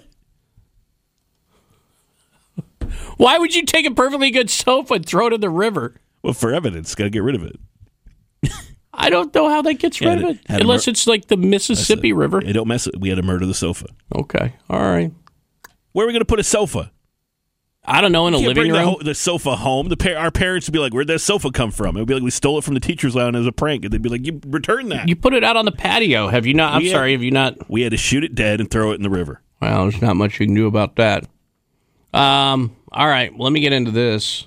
Why 3.17 3.39
would 3.39 3.55
you 3.55 3.65
take 3.65 3.87
a 3.87 3.91
perfectly 3.91 4.31
good 4.31 4.51
sofa 4.51 4.95
and 4.95 5.07
throw 5.07 5.29
it 5.29 5.33
in 5.33 5.41
the 5.41 5.51
river? 5.51 5.95
Well, 6.23 6.33
for 6.35 6.53
evidence, 6.53 6.95
got 6.95 7.05
to 7.05 7.11
get 7.11 7.23
rid 7.23 7.35
of 7.35 7.43
it. 7.45 7.59
I 8.95 9.09
don't 9.11 9.35
know 9.35 9.49
how 9.49 9.63
that 9.63 9.75
gets 9.75 10.01
Yeah, 10.01 10.11
rid 10.15 10.19
of 10.25 10.29
had 10.47 10.59
it. 10.59 10.63
Unless 10.63 10.87
mur- 10.87 10.91
it's 10.91 11.07
like 11.07 11.29
the 11.29 11.37
Mississippi 11.37 12.13
River. 12.13 12.41
Hey, 12.41 12.53
don't 12.53 12.69
mess 12.69 12.87
it. 12.87 13.01
We 13.01 13.09
had 13.09 13.17
to 13.17 13.23
murder 13.23 13.47
the 13.47 13.55
sofa. 13.55 13.87
Okay. 14.15 14.53
All 14.69 14.81
right. 14.81 15.11
Where 15.93 16.05
are 16.05 16.07
we 16.07 16.13
going 16.13 16.21
to 16.21 16.27
put 16.27 16.41
a 16.41 16.45
sofa? 16.45 16.91
I 17.85 18.01
don't 18.01 18.13
know, 18.13 18.29
in 18.29 18.35
a 18.35 18.39
living 18.39 18.65
room. 18.71 18.73
The, 18.73 18.85
ho- 18.85 18.99
the 19.03 19.15
sofa 19.15 19.57
home. 19.57 19.89
The 19.89 19.97
par- 19.97 20.17
our 20.17 20.31
parents 20.31 20.69
would 20.69 20.73
be 20.73 20.79
like, 20.79 20.95
"Where'd 20.95 21.09
that 21.09 21.19
sofa 21.19 21.51
come 21.51 21.73
from?" 21.73 21.97
It 21.97 22.01
would 22.01 22.07
be 22.07 22.15
like 22.15 22.23
we 22.23 22.31
stole 22.31 22.57
it 22.59 22.63
from 22.65 22.75
the 22.75 22.81
teacher's 22.81 23.17
lounge 23.17 23.35
as 23.35 23.45
a 23.45 23.51
prank, 23.51 23.85
and 23.85 23.93
they'd 23.93 24.01
be 24.01 24.09
like, 24.09 24.25
"You 24.25 24.41
return 24.47 24.89
that." 24.91 25.09
You 25.09 25.17
put 25.17 25.35
it 25.35 25.43
out 25.43 25.57
on 25.57 25.65
the 25.65 25.73
patio. 25.73 26.29
Have 26.29 26.47
you 26.47 26.55
not? 26.55 26.75
I'm 26.75 26.83
We 26.83 26.89
had- 26.91 26.95
sorry. 26.97 27.11
Have 27.13 27.25
you 27.25 27.33
not? 27.33 27.69
We 27.69 27.83
had 27.83 27.91
to 27.91 27.97
shoot 27.97 28.23
it 28.23 28.37
dead 28.37 28.61
and 28.61 28.71
throw 28.71 28.93
it 28.93 28.97
in 28.97 29.03
the 29.03 29.11
river. 29.11 29.43
Well, 29.61 29.83
there's 29.89 30.01
not 30.01 30.15
much 30.15 30.39
you 30.39 30.47
can 30.47 30.55
do 30.55 30.69
about 30.69 30.95
that. 30.97 31.25
Um. 32.15 32.77
All 32.93 33.09
right. 33.09 33.33
Well, 33.33 33.45
let 33.45 33.53
me 33.53 33.61
get 33.61 33.73
into 33.73 33.91
this. 33.91 34.47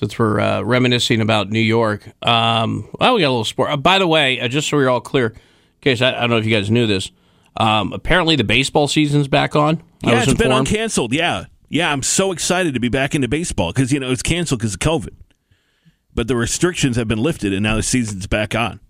Since 0.00 0.18
we're 0.18 0.40
uh, 0.40 0.62
reminiscing 0.62 1.20
about 1.20 1.50
New 1.50 1.60
York, 1.60 2.08
um, 2.26 2.88
well, 2.98 3.14
we 3.16 3.20
got 3.20 3.26
a 3.26 3.32
little 3.36 3.44
sport. 3.44 3.68
Uh, 3.68 3.76
by 3.76 3.98
the 3.98 4.06
way, 4.06 4.40
uh, 4.40 4.48
just 4.48 4.66
so 4.70 4.78
we're 4.78 4.88
all 4.88 5.02
clear, 5.02 5.26
in 5.26 5.34
case 5.82 6.00
I, 6.00 6.14
I 6.16 6.20
don't 6.22 6.30
know 6.30 6.38
if 6.38 6.46
you 6.46 6.54
guys 6.56 6.70
knew 6.70 6.86
this, 6.86 7.10
um, 7.58 7.92
apparently 7.92 8.34
the 8.34 8.42
baseball 8.44 8.88
season's 8.88 9.28
back 9.28 9.54
on. 9.54 9.82
I 10.02 10.12
Yeah, 10.12 10.20
was 10.20 10.28
it's 10.28 10.38
been 10.38 10.46
informed. 10.52 10.68
uncanceled. 10.68 11.12
Yeah, 11.12 11.44
yeah. 11.68 11.92
I'm 11.92 12.02
so 12.02 12.32
excited 12.32 12.72
to 12.72 12.80
be 12.80 12.88
back 12.88 13.14
into 13.14 13.28
baseball 13.28 13.74
because 13.74 13.92
you 13.92 14.00
know 14.00 14.10
it's 14.10 14.22
canceled 14.22 14.60
because 14.60 14.72
of 14.72 14.80
COVID, 14.80 15.10
but 16.14 16.28
the 16.28 16.36
restrictions 16.36 16.96
have 16.96 17.06
been 17.06 17.22
lifted 17.22 17.52
and 17.52 17.62
now 17.62 17.76
the 17.76 17.82
season's 17.82 18.26
back 18.26 18.54
on. 18.54 18.80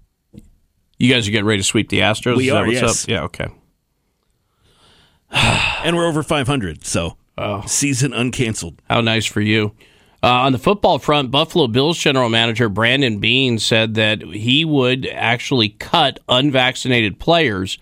You 0.96 1.12
guys 1.12 1.26
are 1.26 1.32
getting 1.32 1.44
ready 1.46 1.60
to 1.60 1.66
sweep 1.66 1.88
the 1.88 1.98
Astros. 1.98 2.36
We 2.36 2.50
are, 2.50 2.64
what's 2.64 2.80
yes. 2.80 3.02
up? 3.02 3.08
Yeah. 3.10 3.22
Okay. 3.24 3.48
and 5.84 5.96
we're 5.96 6.06
over 6.06 6.22
500, 6.22 6.84
so 6.84 7.16
Oh. 7.38 7.62
season 7.66 8.12
uncanceled. 8.12 8.76
How 8.88 9.00
nice 9.00 9.24
for 9.26 9.40
you. 9.40 9.74
Uh, 10.22 10.28
on 10.28 10.52
the 10.52 10.58
football 10.58 10.98
front, 10.98 11.30
Buffalo 11.30 11.66
Bills 11.66 11.96
general 11.96 12.28
manager 12.28 12.68
Brandon 12.68 13.20
Beane 13.20 13.58
said 13.58 13.94
that 13.94 14.20
he 14.20 14.66
would 14.66 15.06
actually 15.06 15.70
cut 15.70 16.20
unvaccinated 16.28 17.18
players 17.18 17.78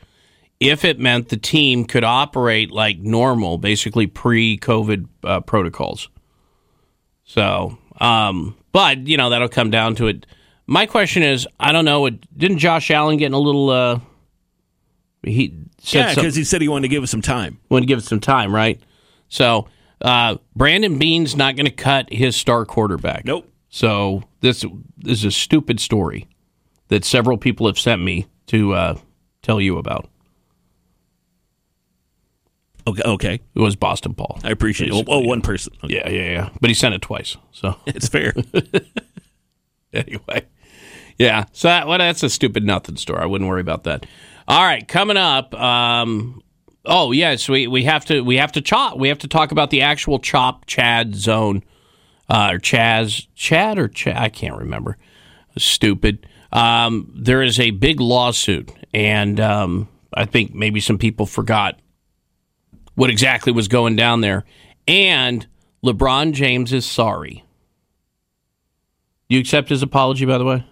if 0.60 0.84
it 0.84 1.00
meant 1.00 1.28
the 1.28 1.36
team 1.36 1.84
could 1.84 2.04
operate 2.04 2.70
like 2.70 2.98
normal, 2.98 3.58
basically 3.58 4.06
pre 4.06 4.56
COVID 4.58 5.08
uh, 5.24 5.40
protocols. 5.40 6.08
So, 7.24 7.76
um, 8.00 8.56
but, 8.72 9.06
you 9.06 9.16
know, 9.16 9.30
that'll 9.30 9.48
come 9.48 9.70
down 9.70 9.96
to 9.96 10.06
it. 10.06 10.24
My 10.66 10.86
question 10.86 11.22
is 11.22 11.46
I 11.58 11.72
don't 11.72 11.84
know. 11.84 12.08
Didn't 12.08 12.58
Josh 12.58 12.90
Allen 12.90 13.16
get 13.16 13.26
in 13.26 13.32
a 13.32 13.38
little. 13.38 13.70
Uh, 13.70 14.00
he 15.22 15.54
said 15.80 16.00
Yeah, 16.00 16.14
because 16.14 16.34
he 16.36 16.44
said 16.44 16.62
he 16.62 16.68
wanted 16.68 16.82
to 16.82 16.88
give 16.88 17.02
us 17.02 17.10
some 17.10 17.22
time. 17.22 17.58
Wanted 17.68 17.82
to 17.82 17.86
give 17.88 17.98
it 17.98 18.04
some 18.04 18.20
time, 18.20 18.54
right? 18.54 18.80
So 19.28 19.66
uh, 20.00 20.36
Brandon 20.54 20.98
Beane's 20.98 21.36
not 21.36 21.56
going 21.56 21.66
to 21.66 21.72
cut 21.72 22.12
his 22.12 22.36
star 22.36 22.64
quarterback. 22.64 23.24
Nope. 23.24 23.50
So 23.68 24.22
this, 24.40 24.64
this 24.96 25.18
is 25.18 25.24
a 25.24 25.30
stupid 25.30 25.80
story 25.80 26.28
that 26.88 27.04
several 27.04 27.36
people 27.38 27.66
have 27.66 27.78
sent 27.78 28.02
me 28.02 28.26
to 28.46 28.74
uh, 28.74 28.98
tell 29.42 29.60
you 29.60 29.78
about. 29.78 30.08
Okay, 32.86 33.02
okay. 33.04 33.40
It 33.54 33.60
was 33.60 33.76
Boston 33.76 34.14
Paul. 34.14 34.38
I 34.42 34.50
appreciate 34.50 34.88
it. 34.88 34.94
Oh, 34.94 35.04
oh, 35.06 35.20
one 35.20 35.42
person. 35.42 35.74
Okay. 35.84 35.96
Yeah, 35.96 36.08
yeah, 36.08 36.30
yeah. 36.30 36.48
But 36.60 36.70
he 36.70 36.74
sent 36.74 36.94
it 36.94 37.02
twice. 37.02 37.36
So 37.52 37.76
It's 37.86 38.08
fair. 38.08 38.32
anyway, 39.92 40.46
yeah. 41.18 41.44
So 41.52 41.68
that, 41.68 41.86
well, 41.86 41.98
that's 41.98 42.22
a 42.22 42.30
stupid 42.30 42.64
nothing 42.64 42.96
story. 42.96 43.20
I 43.20 43.26
wouldn't 43.26 43.48
worry 43.48 43.60
about 43.60 43.84
that. 43.84 44.06
All 44.46 44.64
right, 44.64 44.86
coming 44.88 45.18
up. 45.18 45.52
Um, 45.54 46.40
oh 46.88 47.12
yes, 47.12 47.48
we, 47.48 47.66
we 47.66 47.84
have 47.84 48.04
to 48.06 48.22
we 48.22 48.36
have 48.38 48.52
to 48.52 48.60
chop. 48.60 48.98
We 48.98 49.08
have 49.08 49.18
to 49.18 49.28
talk 49.28 49.52
about 49.52 49.70
the 49.70 49.82
actual 49.82 50.18
chop 50.18 50.66
Chad 50.66 51.14
zone, 51.14 51.62
uh, 52.28 52.50
or 52.54 52.58
Chaz 52.58 53.26
Chad 53.34 53.78
or 53.78 53.88
Chad. 53.88 54.16
I 54.16 54.28
can't 54.28 54.56
remember. 54.56 54.96
Stupid. 55.56 56.26
Um, 56.50 57.12
there 57.14 57.42
is 57.42 57.60
a 57.60 57.70
big 57.70 58.00
lawsuit, 58.00 58.72
and 58.94 59.38
um, 59.38 59.88
I 60.14 60.24
think 60.24 60.54
maybe 60.54 60.80
some 60.80 60.98
people 60.98 61.26
forgot 61.26 61.78
what 62.94 63.10
exactly 63.10 63.52
was 63.52 63.68
going 63.68 63.96
down 63.96 64.22
there. 64.22 64.44
And 64.86 65.46
LeBron 65.84 66.32
James 66.32 66.72
is 66.72 66.86
sorry. 66.86 67.44
You 69.28 69.38
accept 69.38 69.68
his 69.68 69.82
apology, 69.82 70.24
by 70.24 70.38
the 70.38 70.44
way? 70.44 70.64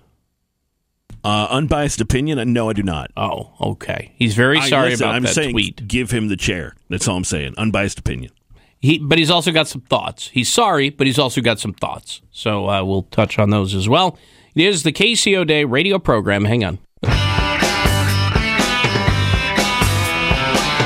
Uh, 1.27 1.49
unbiased 1.51 2.01
opinion? 2.01 2.53
No, 2.53 2.70
I 2.70 2.72
do 2.72 2.85
not. 2.85 3.11
Oh, 3.16 3.53
okay. 3.61 4.12
He's 4.14 4.37
very 4.37 4.59
I- 4.59 4.68
sorry 4.68 4.91
listen, 4.91 5.07
about 5.07 5.16
I'm 5.16 5.22
that 5.24 5.35
saying 5.35 5.51
tweet. 5.53 5.89
Give 5.89 6.12
him 6.12 6.29
the 6.29 6.37
chair. 6.37 6.77
That's 6.89 7.09
all 7.09 7.16
I'm 7.16 7.24
saying. 7.24 7.55
Unbiased 7.59 7.99
opinion. 7.99 8.31
He, 8.79 8.99
but 9.01 9.18
he's 9.18 9.31
also 9.31 9.51
got 9.51 9.66
some 9.66 9.81
thoughts. 9.81 10.29
He's 10.29 10.49
sorry, 10.49 10.89
but 10.91 11.09
he's 11.09 11.18
also 11.18 11.41
got 11.41 11.59
some 11.59 11.72
thoughts. 11.72 12.20
So 12.31 12.68
uh, 12.70 12.85
we'll 12.85 13.03
touch 13.05 13.41
on 13.41 13.51
those 13.51 13.74
as 13.74 13.89
well. 13.89 14.16
It 14.55 14.66
is 14.66 14.85
the 14.85 14.93
KC 14.93 15.37
O'Day 15.37 15.64
radio 15.64 15.99
program. 15.99 16.45
Hang 16.45 16.62
on. 16.62 16.79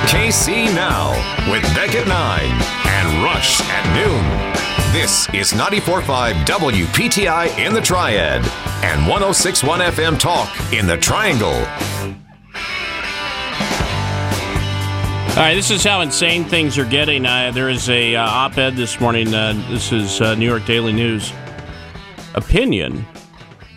KC 0.08 0.74
Now 0.74 1.10
with 1.52 1.62
Beck 1.74 1.94
at 1.94 2.08
9 2.08 2.40
and 2.86 3.22
Rush 3.24 3.60
at 3.60 3.84
noon. 3.94 4.59
This 4.92 5.28
is 5.32 5.52
94.5 5.52 6.32
WPTI 6.46 7.64
in 7.64 7.72
the 7.72 7.80
Triad 7.80 8.44
and 8.82 9.00
106.1 9.02 9.88
FM 9.88 10.18
Talk 10.18 10.72
in 10.72 10.88
the 10.88 10.96
Triangle. 10.96 11.52
All 15.30 15.46
right, 15.46 15.54
this 15.54 15.70
is 15.70 15.84
how 15.84 16.00
insane 16.00 16.44
things 16.44 16.76
are 16.76 16.84
getting. 16.84 17.24
Uh, 17.24 17.52
there 17.52 17.68
is 17.68 17.88
a 17.88 18.16
uh, 18.16 18.26
op-ed 18.26 18.74
this 18.74 19.00
morning. 19.00 19.32
Uh, 19.32 19.52
this 19.70 19.92
is 19.92 20.20
uh, 20.20 20.34
New 20.34 20.46
York 20.46 20.66
Daily 20.66 20.92
News. 20.92 21.32
Opinion. 22.34 23.06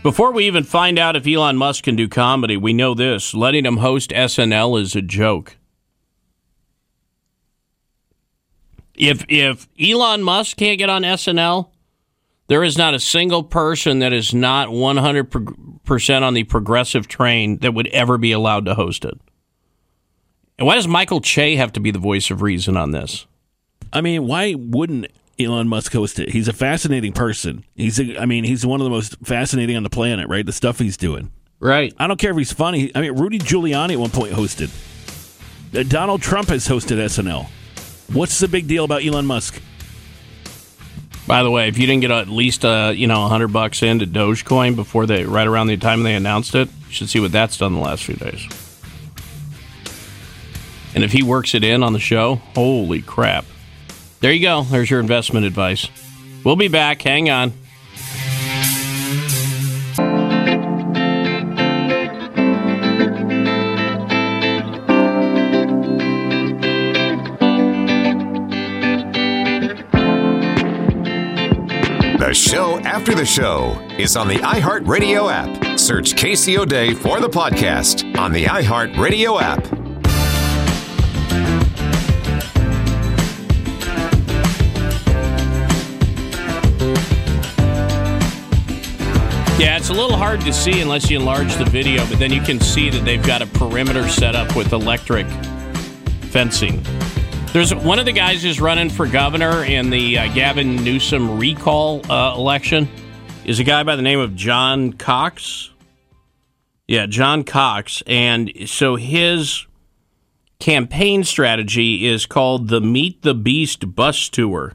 Before 0.01 0.31
we 0.31 0.47
even 0.47 0.63
find 0.63 0.97
out 0.97 1.15
if 1.15 1.27
Elon 1.27 1.57
Musk 1.57 1.83
can 1.83 1.95
do 1.95 2.07
comedy, 2.07 2.57
we 2.57 2.73
know 2.73 2.95
this: 2.95 3.35
letting 3.35 3.67
him 3.67 3.77
host 3.77 4.09
SNL 4.09 4.81
is 4.81 4.95
a 4.95 5.01
joke. 5.03 5.57
If 8.95 9.25
if 9.27 9.67
Elon 9.81 10.23
Musk 10.23 10.57
can't 10.57 10.77
get 10.77 10.89
on 10.89 11.01
SNL, 11.03 11.69
There 12.47 12.63
is 12.63 12.77
not 12.77 12.93
a 12.93 12.99
single 12.99 13.43
person 13.43 13.99
that 13.99 14.11
is 14.13 14.33
not 14.33 14.67
100% 14.67 16.21
on 16.21 16.33
the 16.33 16.43
progressive 16.43 17.07
train 17.07 17.57
that 17.59 17.73
would 17.73 17.87
ever 17.87 18.17
be 18.17 18.31
allowed 18.33 18.65
to 18.65 18.75
host 18.75 19.05
it. 19.05 19.17
And 20.59 20.67
why 20.67 20.75
does 20.75 20.87
Michael 20.87 21.21
Che 21.21 21.55
have 21.55 21.71
to 21.73 21.79
be 21.79 21.89
the 21.89 21.99
voice 21.99 22.29
of 22.29 22.41
reason 22.41 22.77
on 22.77 22.91
this? 22.91 23.25
I 23.91 24.01
mean, 24.01 24.27
why 24.27 24.55
wouldn't 24.55 25.07
Elon 25.39 25.67
Musk 25.67 25.93
host 25.93 26.19
it? 26.19 26.29
He's 26.29 26.47
a 26.47 26.53
fascinating 26.53 27.13
person. 27.13 27.63
He's, 27.75 27.99
a, 27.99 28.17
I 28.19 28.25
mean, 28.25 28.43
he's 28.43 28.65
one 28.65 28.81
of 28.81 28.83
the 28.83 28.91
most 28.91 29.15
fascinating 29.23 29.77
on 29.77 29.83
the 29.83 29.89
planet, 29.89 30.27
right? 30.27 30.45
The 30.45 30.51
stuff 30.53 30.79
he's 30.79 30.97
doing. 30.97 31.31
Right. 31.59 31.93
I 31.97 32.07
don't 32.07 32.19
care 32.19 32.31
if 32.31 32.37
he's 32.37 32.51
funny. 32.53 32.91
I 32.93 33.01
mean, 33.01 33.13
Rudy 33.13 33.39
Giuliani 33.39 33.93
at 33.93 33.99
one 33.99 34.09
point 34.11 34.33
hosted. 34.33 34.69
Uh, 35.75 35.83
Donald 35.83 36.21
Trump 36.21 36.49
has 36.49 36.67
hosted 36.67 36.97
SNL. 36.97 37.47
What's 38.11 38.39
the 38.39 38.47
big 38.47 38.67
deal 38.67 38.83
about 38.83 39.03
Elon 39.03 39.25
Musk? 39.25 39.61
By 41.25 41.41
the 41.41 41.49
way, 41.49 41.69
if 41.69 41.77
you 41.77 41.87
didn't 41.87 42.01
get 42.01 42.11
at 42.11 42.27
least 42.27 42.65
uh, 42.65 42.91
you 42.93 43.07
know 43.07 43.27
hundred 43.27 43.49
bucks 43.49 43.81
into 43.81 44.05
Dogecoin 44.05 44.75
before 44.75 45.05
they 45.05 45.23
right 45.23 45.47
around 45.47 45.67
the 45.67 45.77
time 45.77 46.03
they 46.03 46.15
announced 46.15 46.53
it, 46.53 46.67
you 46.87 46.93
should 46.93 47.09
see 47.09 47.19
what 47.19 47.31
that's 47.31 47.57
done 47.57 47.73
the 47.73 47.79
last 47.79 48.03
few 48.03 48.15
days. 48.15 48.45
And 50.93 51.03
if 51.03 51.11
he 51.11 51.23
works 51.23 51.55
it 51.55 51.63
in 51.63 51.81
on 51.81 51.93
the 51.93 51.99
show, 51.99 52.35
holy 52.55 53.01
crap! 53.01 53.45
There 54.19 54.31
you 54.31 54.41
go. 54.41 54.63
There's 54.63 54.89
your 54.89 54.99
investment 54.99 55.45
advice. 55.45 55.87
We'll 56.43 56.57
be 56.57 56.67
back. 56.67 57.01
Hang 57.01 57.29
on. 57.29 57.53
After 72.93 73.15
the 73.15 73.25
show 73.25 73.71
is 73.97 74.15
on 74.15 74.27
the 74.27 74.35
iHeartRadio 74.35 75.27
app. 75.27 75.79
Search 75.79 76.15
Casey 76.15 76.59
O'Day 76.59 76.93
for 76.93 77.19
the 77.19 77.27
podcast 77.27 78.15
on 78.19 78.31
the 78.31 78.43
iHeartRadio 78.43 79.41
app. 79.41 79.65
Yeah, 89.59 89.75
it's 89.75 89.89
a 89.89 89.93
little 89.93 90.15
hard 90.15 90.41
to 90.41 90.53
see 90.53 90.79
unless 90.81 91.09
you 91.09 91.17
enlarge 91.17 91.55
the 91.55 91.65
video, 91.65 92.05
but 92.05 92.19
then 92.19 92.31
you 92.31 92.41
can 92.41 92.59
see 92.59 92.91
that 92.91 93.03
they've 93.03 93.25
got 93.25 93.41
a 93.41 93.47
perimeter 93.47 94.07
set 94.07 94.35
up 94.35 94.55
with 94.55 94.71
electric 94.71 95.25
fencing. 96.29 96.85
There's 97.53 97.75
one 97.75 97.99
of 97.99 98.05
the 98.05 98.11
guys 98.11 98.41
who's 98.41 98.59
running 98.59 98.89
for 98.89 99.05
governor 99.05 99.63
in 99.63 99.91
the 99.91 100.17
uh, 100.17 100.33
Gavin 100.33 100.77
Newsom 100.77 101.37
recall 101.37 102.01
uh, 102.11 102.33
election 102.35 102.89
is 103.45 103.59
a 103.59 103.63
guy 103.63 103.83
by 103.83 103.95
the 103.95 104.01
name 104.01 104.19
of 104.19 104.35
John 104.35 104.91
Cox. 104.91 105.69
Yeah, 106.87 107.05
John 107.05 107.43
Cox, 107.43 108.01
and 108.07 108.51
so 108.65 108.95
his 108.95 109.67
campaign 110.59 111.23
strategy 111.23 112.07
is 112.07 112.25
called 112.25 112.69
the 112.69 112.81
Meet 112.81 113.21
the 113.21 113.35
Beast 113.35 113.93
bus 113.95 114.29
tour. 114.29 114.73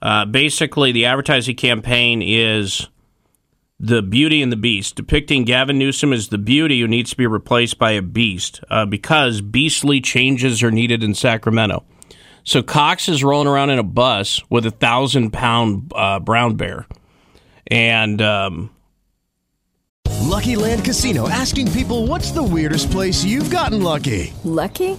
Uh, 0.00 0.24
basically, 0.24 0.92
the 0.92 1.04
advertising 1.04 1.56
campaign 1.56 2.22
is 2.22 2.88
the 3.78 4.02
Beauty 4.02 4.42
and 4.42 4.50
the 4.50 4.56
Beast, 4.56 4.94
depicting 4.94 5.44
Gavin 5.44 5.78
Newsom 5.78 6.12
as 6.12 6.28
the 6.28 6.38
beauty 6.38 6.80
who 6.80 6.88
needs 6.88 7.10
to 7.10 7.16
be 7.16 7.26
replaced 7.26 7.78
by 7.78 7.92
a 7.92 8.02
beast 8.02 8.60
uh, 8.70 8.86
because 8.86 9.40
beastly 9.40 10.00
changes 10.00 10.62
are 10.62 10.70
needed 10.70 11.02
in 11.02 11.14
Sacramento. 11.14 11.84
So 12.42 12.62
Cox 12.62 13.08
is 13.08 13.24
rolling 13.24 13.48
around 13.48 13.70
in 13.70 13.78
a 13.78 13.82
bus 13.84 14.40
with 14.48 14.66
a 14.66 14.70
thousand 14.70 15.32
pound 15.32 15.92
uh, 15.94 16.20
brown 16.20 16.54
bear, 16.54 16.86
and 17.66 18.22
um, 18.22 18.70
Lucky 20.26 20.56
Land 20.56 20.84
Casino 20.84 21.28
asking 21.28 21.70
people 21.72 22.06
what's 22.06 22.30
the 22.30 22.42
weirdest 22.42 22.90
place 22.90 23.24
you've 23.24 23.50
gotten 23.50 23.82
lucky? 23.82 24.32
Lucky? 24.44 24.98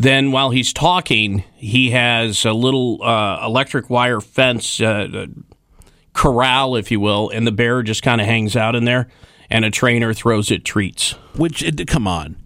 Then 0.00 0.32
while 0.32 0.48
he's 0.48 0.72
talking, 0.72 1.44
he 1.56 1.90
has 1.90 2.46
a 2.46 2.52
little 2.54 3.02
uh, 3.02 3.44
electric 3.44 3.90
wire 3.90 4.20
fence 4.22 4.80
uh, 4.80 5.26
corral, 6.14 6.74
if 6.76 6.90
you 6.90 6.98
will, 7.00 7.28
and 7.28 7.46
the 7.46 7.52
bear 7.52 7.82
just 7.82 8.02
kind 8.02 8.18
of 8.18 8.26
hangs 8.26 8.56
out 8.56 8.74
in 8.74 8.86
there, 8.86 9.08
and 9.50 9.62
a 9.64 9.70
trainer 9.70 10.14
throws 10.14 10.50
it 10.50 10.64
treats. 10.64 11.12
Which, 11.36 11.62
come 11.86 12.08
on. 12.08 12.36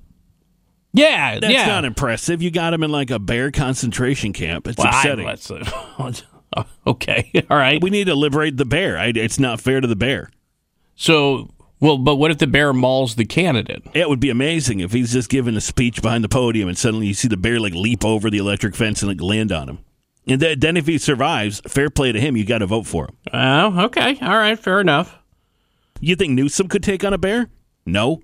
Yeah, 0.93 1.39
That's 1.39 1.53
yeah. 1.53 1.67
not 1.67 1.85
impressive. 1.85 2.43
You 2.43 2.51
got 2.51 2.75
him 2.75 2.83
in 2.83 2.91
like 2.91 3.11
a 3.11 3.21
bear 3.21 3.53
concentration 3.53 4.33
camp. 4.33 4.67
It's 4.67 4.77
Well, 4.79 4.89
upsetting. 4.89 5.25
let's, 5.25 5.49
uh, 5.51 6.65
okay, 6.89 7.31
all 7.49 7.57
right. 7.57 7.81
We 7.81 7.91
need 7.91 8.07
to 8.09 8.17
liberate 8.17 8.57
the 8.57 8.65
bear. 8.65 8.99
I, 8.99 9.13
it's 9.15 9.39
not 9.39 9.61
fair 9.61 9.81
to 9.81 9.87
the 9.87 9.97
bear. 9.97 10.31
So, 10.97 11.51
well, 11.81 11.99
but 11.99 12.17
what 12.17 12.31
if 12.31 12.39
the 12.39 12.47
bear 12.47 12.73
mauls 12.73 13.17
the 13.17 13.25
candidate? 13.25 13.83
It 13.95 14.09
would 14.09 14.21
be 14.21 14.31
amazing 14.31 14.81
if 14.81 14.93
he's 14.93 15.13
just 15.13 15.29
giving 15.29 15.57
a 15.57 15.61
speech 15.61 16.01
behind 16.01 16.25
the 16.25 16.29
podium 16.29 16.69
and 16.69 16.79
suddenly 16.79 17.07
you 17.07 17.15
see 17.15 17.29
the 17.29 17.37
bear 17.37 17.61
like 17.61 17.75
leap 17.75 18.05
over 18.05 18.31
the 18.31 18.39
electric 18.39 18.75
fence 18.75 19.03
and 19.03 19.11
like 19.11 19.21
land 19.21 19.53
on 19.53 19.69
him. 19.69 19.79
And 20.27 20.41
then, 20.41 20.61
then 20.61 20.77
if 20.77 20.87
he 20.87 20.99
survives, 20.99 21.61
fair 21.67 21.91
play 21.91 22.13
to 22.13 22.21
him. 22.21 22.37
You 22.37 22.47
got 22.47 22.59
to 22.59 22.67
vote 22.67 22.87
for 22.87 23.05
him. 23.07 23.17
Oh, 23.33 23.85
okay, 23.87 24.19
all 24.23 24.39
right, 24.39 24.59
fair 24.59 24.81
enough. 24.81 25.19
You 26.01 26.17
think 26.17 26.33
Newsom 26.33 26.69
could 26.69 26.83
take 26.83 27.05
on 27.05 27.13
a 27.13 27.19
bear? 27.19 27.51
No. 27.87 28.23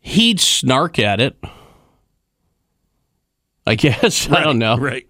He'd 0.00 0.40
snark 0.40 0.98
at 0.98 1.20
it. 1.20 1.36
I 3.66 3.74
guess 3.76 4.30
I 4.30 4.42
don't 4.42 4.58
know. 4.58 4.76
Right. 4.76 5.06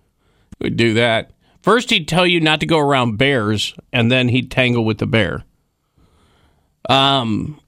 Would 0.60 0.76
do 0.76 0.94
that. 0.94 1.32
First, 1.62 1.90
he'd 1.90 2.08
tell 2.08 2.26
you 2.26 2.40
not 2.40 2.60
to 2.60 2.66
go 2.66 2.78
around 2.78 3.18
bears, 3.18 3.74
and 3.92 4.10
then 4.10 4.28
he'd 4.28 4.50
tangle 4.50 4.84
with 4.84 4.98
the 4.98 5.06
bear. 5.06 5.44
Um, 6.88 7.60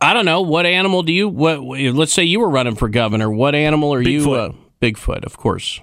I 0.00 0.12
don't 0.14 0.24
know. 0.26 0.42
What 0.42 0.66
animal 0.66 1.02
do 1.02 1.12
you? 1.12 1.28
What? 1.28 1.60
Let's 1.62 2.12
say 2.12 2.24
you 2.24 2.40
were 2.40 2.50
running 2.50 2.74
for 2.76 2.88
governor. 2.88 3.30
What 3.30 3.54
animal 3.54 3.92
are 3.94 4.02
you? 4.02 4.20
Bigfoot. 4.20 4.50
Uh, 4.50 4.52
Bigfoot, 4.82 5.24
of 5.24 5.36
course. 5.36 5.80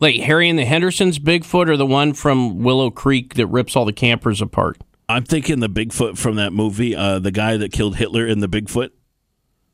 Like 0.00 0.16
Harry 0.16 0.48
and 0.48 0.58
the 0.58 0.64
Hendersons, 0.64 1.18
Bigfoot, 1.18 1.68
or 1.68 1.76
the 1.76 1.86
one 1.86 2.14
from 2.14 2.62
Willow 2.62 2.90
Creek 2.90 3.34
that 3.34 3.46
rips 3.46 3.76
all 3.76 3.84
the 3.84 3.92
campers 3.92 4.40
apart. 4.40 4.78
I'm 5.08 5.24
thinking 5.24 5.60
the 5.60 5.68
Bigfoot 5.68 6.16
from 6.16 6.36
that 6.36 6.52
movie, 6.52 6.94
uh, 6.94 7.18
the 7.18 7.30
guy 7.32 7.56
that 7.56 7.72
killed 7.72 7.96
Hitler 7.96 8.26
in 8.26 8.38
the 8.40 8.48
Bigfoot, 8.48 8.90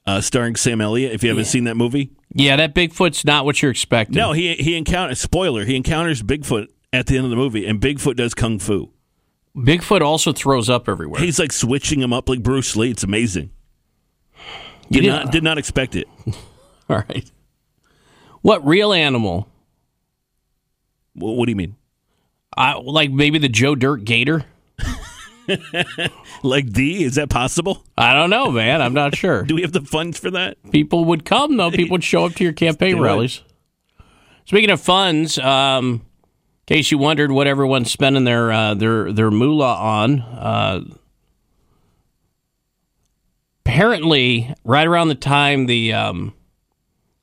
uh, 0.07 0.21
starring 0.21 0.57
Sam 0.57 0.81
Elliott. 0.81 1.12
If 1.12 1.23
you 1.23 1.29
haven't 1.29 1.45
seen 1.45 1.64
that 1.64 1.77
movie, 1.77 2.11
Yeah, 2.33 2.57
that 2.57 2.75
Bigfoot's 2.75 3.25
not 3.25 3.45
what 3.45 3.61
you're 3.61 3.71
expecting. 3.71 4.17
no, 4.17 4.33
he 4.33 4.55
he 4.55 4.77
encounters 4.77 5.21
spoiler. 5.21 5.64
He 5.64 5.77
encounters 5.77 6.23
Bigfoot 6.23 6.69
at 6.93 7.07
the 7.07 7.17
end 7.17 7.25
of 7.25 7.31
the 7.31 7.37
movie, 7.37 7.67
and 7.67 7.81
Bigfoot 7.81 8.17
does 8.17 8.35
kung 8.35 8.59
fu. 8.59 8.91
Bigfoot 9.57 10.03
also 10.03 10.33
throws 10.33 10.69
up 10.69 10.89
everywhere. 10.89 11.21
He's 11.21 11.39
like 11.39 11.53
switching 11.53 12.01
him 12.01 12.13
up 12.13 12.29
like 12.29 12.43
Bruce 12.43 12.77
Lee. 12.77 12.91
It's 12.91 13.03
amazing. 13.03 13.51
You 14.89 15.01
Did 15.01 15.11
didn't- 15.11 15.33
did 15.33 15.43
not 15.43 15.59
expect 15.59 15.97
it. 15.97 16.07
All 16.89 16.97
right. 17.09 17.31
What 18.43 18.65
real 18.67 18.93
animal? 18.93 19.49
What, 21.15 21.33
what 21.37 21.47
do 21.47 21.51
you 21.53 21.57
mean? 21.57 21.75
I 22.57 22.75
like 22.75 23.11
maybe 23.11 23.39
the 23.39 23.49
Joe 23.49 23.75
Dirt 23.75 24.05
Gator. 24.05 24.45
Like 26.43 26.71
D? 26.73 27.03
Is 27.05 27.15
that 27.17 27.29
possible? 27.31 27.85
I 27.97 28.15
don't 28.15 28.31
know, 28.31 28.51
man. 28.51 28.83
I'm 28.83 28.93
not 28.95 29.15
sure. 29.17 29.43
Do 29.47 29.55
we 29.55 29.63
have 29.63 29.73
the 29.73 29.81
funds 29.81 30.19
for 30.19 30.31
that? 30.33 30.57
People 30.71 31.05
would 31.07 31.25
come 31.25 31.57
though. 31.57 31.71
People 31.71 31.95
would 31.95 32.05
show 32.05 32.25
up 32.25 32.35
to 32.35 32.45
your 32.45 32.53
campaign 32.53 32.99
it. 32.99 33.01
rallies. 33.01 33.43
Speaking 34.45 34.71
of 34.71 34.81
funds, 34.81 35.39
um, 35.39 36.05
in 36.67 36.77
case 36.77 36.91
you 36.91 36.99
wondered 36.99 37.31
what 37.31 37.47
everyone's 37.47 37.93
spending 37.93 38.25
their 38.25 38.51
uh, 38.51 38.75
their 38.75 39.12
their 39.12 39.31
moolah 39.31 39.77
on, 39.77 40.21
uh, 40.21 40.81
apparently, 43.64 44.53
right 44.64 44.87
around 44.87 45.09
the 45.09 45.14
time 45.14 45.67
the 45.67 45.93
um, 45.93 46.35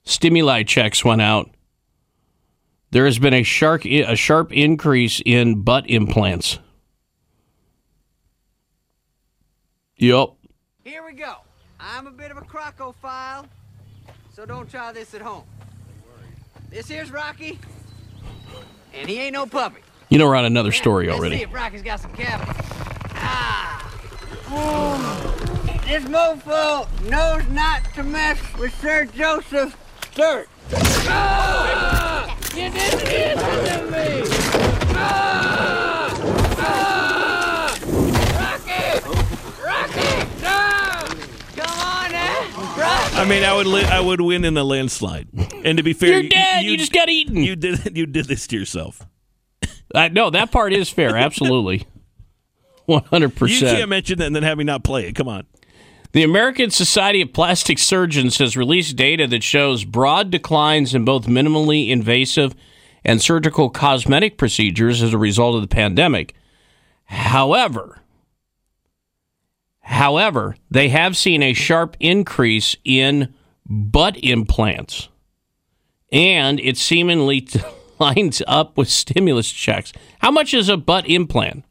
stimuli 0.05 0.63
checks 0.63 1.03
went 1.03 1.21
out, 1.21 1.49
there 2.91 3.03
has 3.03 3.19
been 3.19 3.33
a 3.33 3.43
sharp 3.43 3.85
a 3.85 4.15
sharp 4.15 4.53
increase 4.53 5.21
in 5.25 5.61
butt 5.61 5.89
implants. 5.89 6.59
Yup. 9.97 10.37
Here 10.85 11.05
we 11.05 11.13
go. 11.13 11.35
I'm 11.81 12.07
a 12.07 12.11
bit 12.11 12.31
of 12.31 12.37
a 12.37 12.41
crocophile, 12.41 13.45
so 14.33 14.45
don't 14.45 14.69
try 14.69 14.93
this 14.93 15.13
at 15.13 15.21
home. 15.21 15.43
This 16.69 16.87
here's 16.87 17.11
Rocky, 17.11 17.59
and 18.93 19.09
he 19.09 19.19
ain't 19.19 19.33
no 19.33 19.45
puppy. 19.45 19.81
You 20.09 20.17
know 20.19 20.27
we're 20.27 20.35
on 20.35 20.45
another 20.45 20.71
story 20.71 21.07
Let's 21.07 21.17
see 21.17 21.21
already. 21.21 21.41
if 21.43 21.53
Rocky's 21.53 21.81
got 21.81 21.99
some 21.99 22.13
cavities. 22.13 22.55
Ah. 23.15 23.79
This 25.85 26.03
mofo 26.05 26.87
knows 27.09 27.47
not 27.49 27.83
to 27.95 28.03
mess 28.03 28.39
with 28.57 28.73
Sir 28.79 29.05
Joseph 29.05 29.75
Sturt. 30.11 30.47
Ah! 30.75 32.37
You 32.55 32.69
did 32.69 32.73
this 32.73 33.01
to 33.01 33.83
me! 33.91 34.23
Ah! 34.95 36.09
Ah! 36.59 37.77
Rocky! 38.39 38.83
Rocky! 39.63 40.11
No! 40.41 41.63
Come 41.63 41.79
on 41.79 42.11
now! 42.11 42.75
Rocky! 42.77 43.15
I 43.15 43.25
mean, 43.27 43.43
I 43.43 43.53
would 43.55 43.67
li- 43.67 43.83
I 43.85 43.99
would 43.99 44.21
win 44.21 44.45
in 44.45 44.55
a 44.57 44.63
landslide. 44.63 45.27
And 45.63 45.77
to 45.77 45.83
be 45.83 45.93
fair, 45.93 46.19
You're 46.19 46.29
dead. 46.29 46.63
You 46.63 46.77
just 46.77 46.91
got 46.91 47.09
eaten. 47.09 47.37
You 47.37 47.55
did 47.55 47.95
you 47.97 48.05
did 48.05 48.25
this 48.25 48.47
to 48.47 48.57
yourself. 48.57 49.05
Uh, 49.93 50.09
no, 50.11 50.29
that 50.29 50.51
part 50.51 50.73
is 50.73 50.89
fair. 50.89 51.15
Absolutely. 51.15 51.87
100%. 52.89 53.49
You 53.49 53.59
can't 53.59 53.89
mention 53.89 54.17
that 54.19 54.27
and 54.27 54.35
then 54.35 54.43
have 54.43 54.57
me 54.57 54.65
not 54.65 54.83
play 54.83 55.07
it. 55.07 55.13
Come 55.13 55.29
on. 55.29 55.45
The 56.11 56.23
American 56.23 56.69
Society 56.69 57.21
of 57.21 57.33
Plastic 57.33 57.79
Surgeons 57.79 58.37
has 58.37 58.57
released 58.57 58.95
data 58.95 59.25
that 59.27 59.41
shows 59.41 59.83
broad 59.83 60.29
declines 60.29 60.93
in 60.93 61.05
both 61.05 61.25
minimally 61.25 61.89
invasive 61.89 62.53
and 63.03 63.21
surgical 63.21 63.69
cosmetic 63.69 64.37
procedures 64.37 65.01
as 65.01 65.13
a 65.13 65.17
result 65.17 65.55
of 65.55 65.61
the 65.61 65.67
pandemic. 65.67 66.35
However, 67.05 67.99
however, 69.81 70.55
they 70.69 70.89
have 70.89 71.17
seen 71.17 71.41
a 71.41 71.53
sharp 71.53 71.97
increase 71.99 72.75
in 72.83 73.33
butt 73.65 74.17
implants. 74.17 75.09
And 76.13 76.61
it 76.61 76.77
seemingly 76.77 77.45
lines 77.99 78.41
up 78.47 78.77
with 78.77 78.89
stimulus 78.89 79.51
checks. 79.51 79.91
How 80.19 80.31
much 80.31 80.53
is 80.53 80.69
a 80.69 80.77
butt 80.77 81.05
implant? 81.09 81.65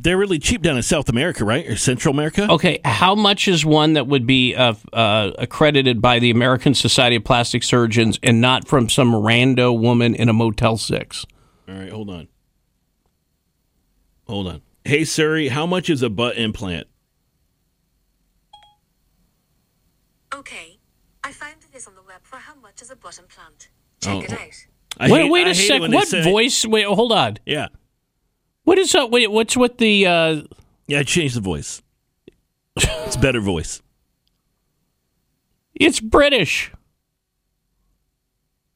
They're 0.00 0.16
really 0.16 0.38
cheap 0.38 0.62
down 0.62 0.76
in 0.76 0.82
South 0.84 1.08
America, 1.08 1.44
right? 1.44 1.66
Or 1.66 1.74
Central 1.74 2.14
America? 2.14 2.46
Okay, 2.48 2.78
how 2.84 3.16
much 3.16 3.48
is 3.48 3.66
one 3.66 3.94
that 3.94 4.06
would 4.06 4.26
be 4.26 4.54
uh, 4.54 4.74
uh, 4.92 5.32
accredited 5.38 6.00
by 6.00 6.20
the 6.20 6.30
American 6.30 6.72
Society 6.72 7.16
of 7.16 7.24
Plastic 7.24 7.64
Surgeons 7.64 8.18
and 8.22 8.40
not 8.40 8.68
from 8.68 8.88
some 8.88 9.12
rando 9.12 9.76
woman 9.76 10.14
in 10.14 10.28
a 10.28 10.32
Motel 10.32 10.76
6? 10.76 11.26
All 11.68 11.74
right, 11.74 11.90
hold 11.90 12.10
on. 12.10 12.28
Hold 14.28 14.46
on. 14.46 14.62
Hey 14.84 15.04
Siri, 15.04 15.48
how 15.48 15.66
much 15.66 15.90
is 15.90 16.02
a 16.02 16.08
butt 16.08 16.38
implant? 16.38 16.86
Okay, 20.34 20.78
I 21.24 21.32
found 21.32 21.56
this 21.72 21.86
on 21.86 21.94
the 21.94 22.02
web 22.02 22.22
for 22.78 22.84
how 22.84 22.90
much 22.90 22.90
is 22.90 22.90
a 22.90 22.96
butt 22.96 23.18
implant. 23.18 23.68
Check 24.00 24.14
Oh. 24.14 24.20
it 24.20 24.32
out. 24.32 24.66
I 25.00 25.10
wait 25.12 25.22
hate- 25.22 25.30
wait 25.30 25.46
I 25.46 25.50
a 25.50 25.54
hate 25.54 25.62
it 25.64 25.66
sec. 25.68 25.80
when 25.80 25.90
they 25.90 25.96
What 25.96 26.08
say- 26.08 26.22
voice? 26.22 26.64
Wait, 26.66 26.86
hold 26.86 27.12
on. 27.12 27.38
Yeah. 27.46 27.68
What 28.64 28.78
is 28.78 28.94
up? 28.94 29.10
Wait, 29.10 29.30
what's 29.30 29.56
with 29.56 29.78
the. 29.78 30.06
Uh, 30.06 30.42
Yeah, 30.86 31.00
I 31.00 31.02
changed 31.02 31.36
the 31.36 31.40
voice. 31.40 31.82
It's 32.76 33.16
better 33.16 33.40
voice. 33.40 33.82
it's 35.74 36.00
British. 36.00 36.70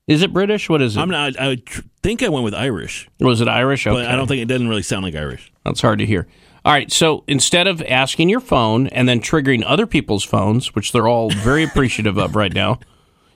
Is 0.08 0.22
it 0.22 0.32
British? 0.32 0.68
What 0.68 0.82
is 0.82 0.96
it? 0.96 1.00
I'm 1.00 1.10
not. 1.10 1.38
I 1.38 1.48
would 1.48 1.66
tr- 1.66 1.82
think 2.02 2.22
I 2.22 2.28
went 2.28 2.44
with 2.44 2.54
Irish, 2.54 3.08
Was 3.20 3.40
it 3.40 3.48
Irish? 3.48 3.86
Okay. 3.86 3.94
but 3.96 4.06
I 4.10 4.16
don't 4.16 4.26
think 4.26 4.42
it 4.42 4.46
doesn't 4.46 4.68
really 4.68 4.82
sound 4.82 5.04
like 5.04 5.14
Irish. 5.14 5.52
That's 5.64 5.80
hard 5.80 5.98
to 6.00 6.06
hear. 6.06 6.26
All 6.64 6.72
right, 6.72 6.90
so 6.92 7.24
instead 7.26 7.66
of 7.66 7.82
asking 7.88 8.28
your 8.28 8.40
phone 8.40 8.86
and 8.88 9.08
then 9.08 9.20
triggering 9.20 9.62
other 9.66 9.86
people's 9.86 10.24
phones, 10.24 10.74
which 10.74 10.92
they're 10.92 11.08
all 11.08 11.30
very 11.30 11.62
appreciative 11.64 12.18
of 12.18 12.34
right 12.36 12.52
now, 12.52 12.78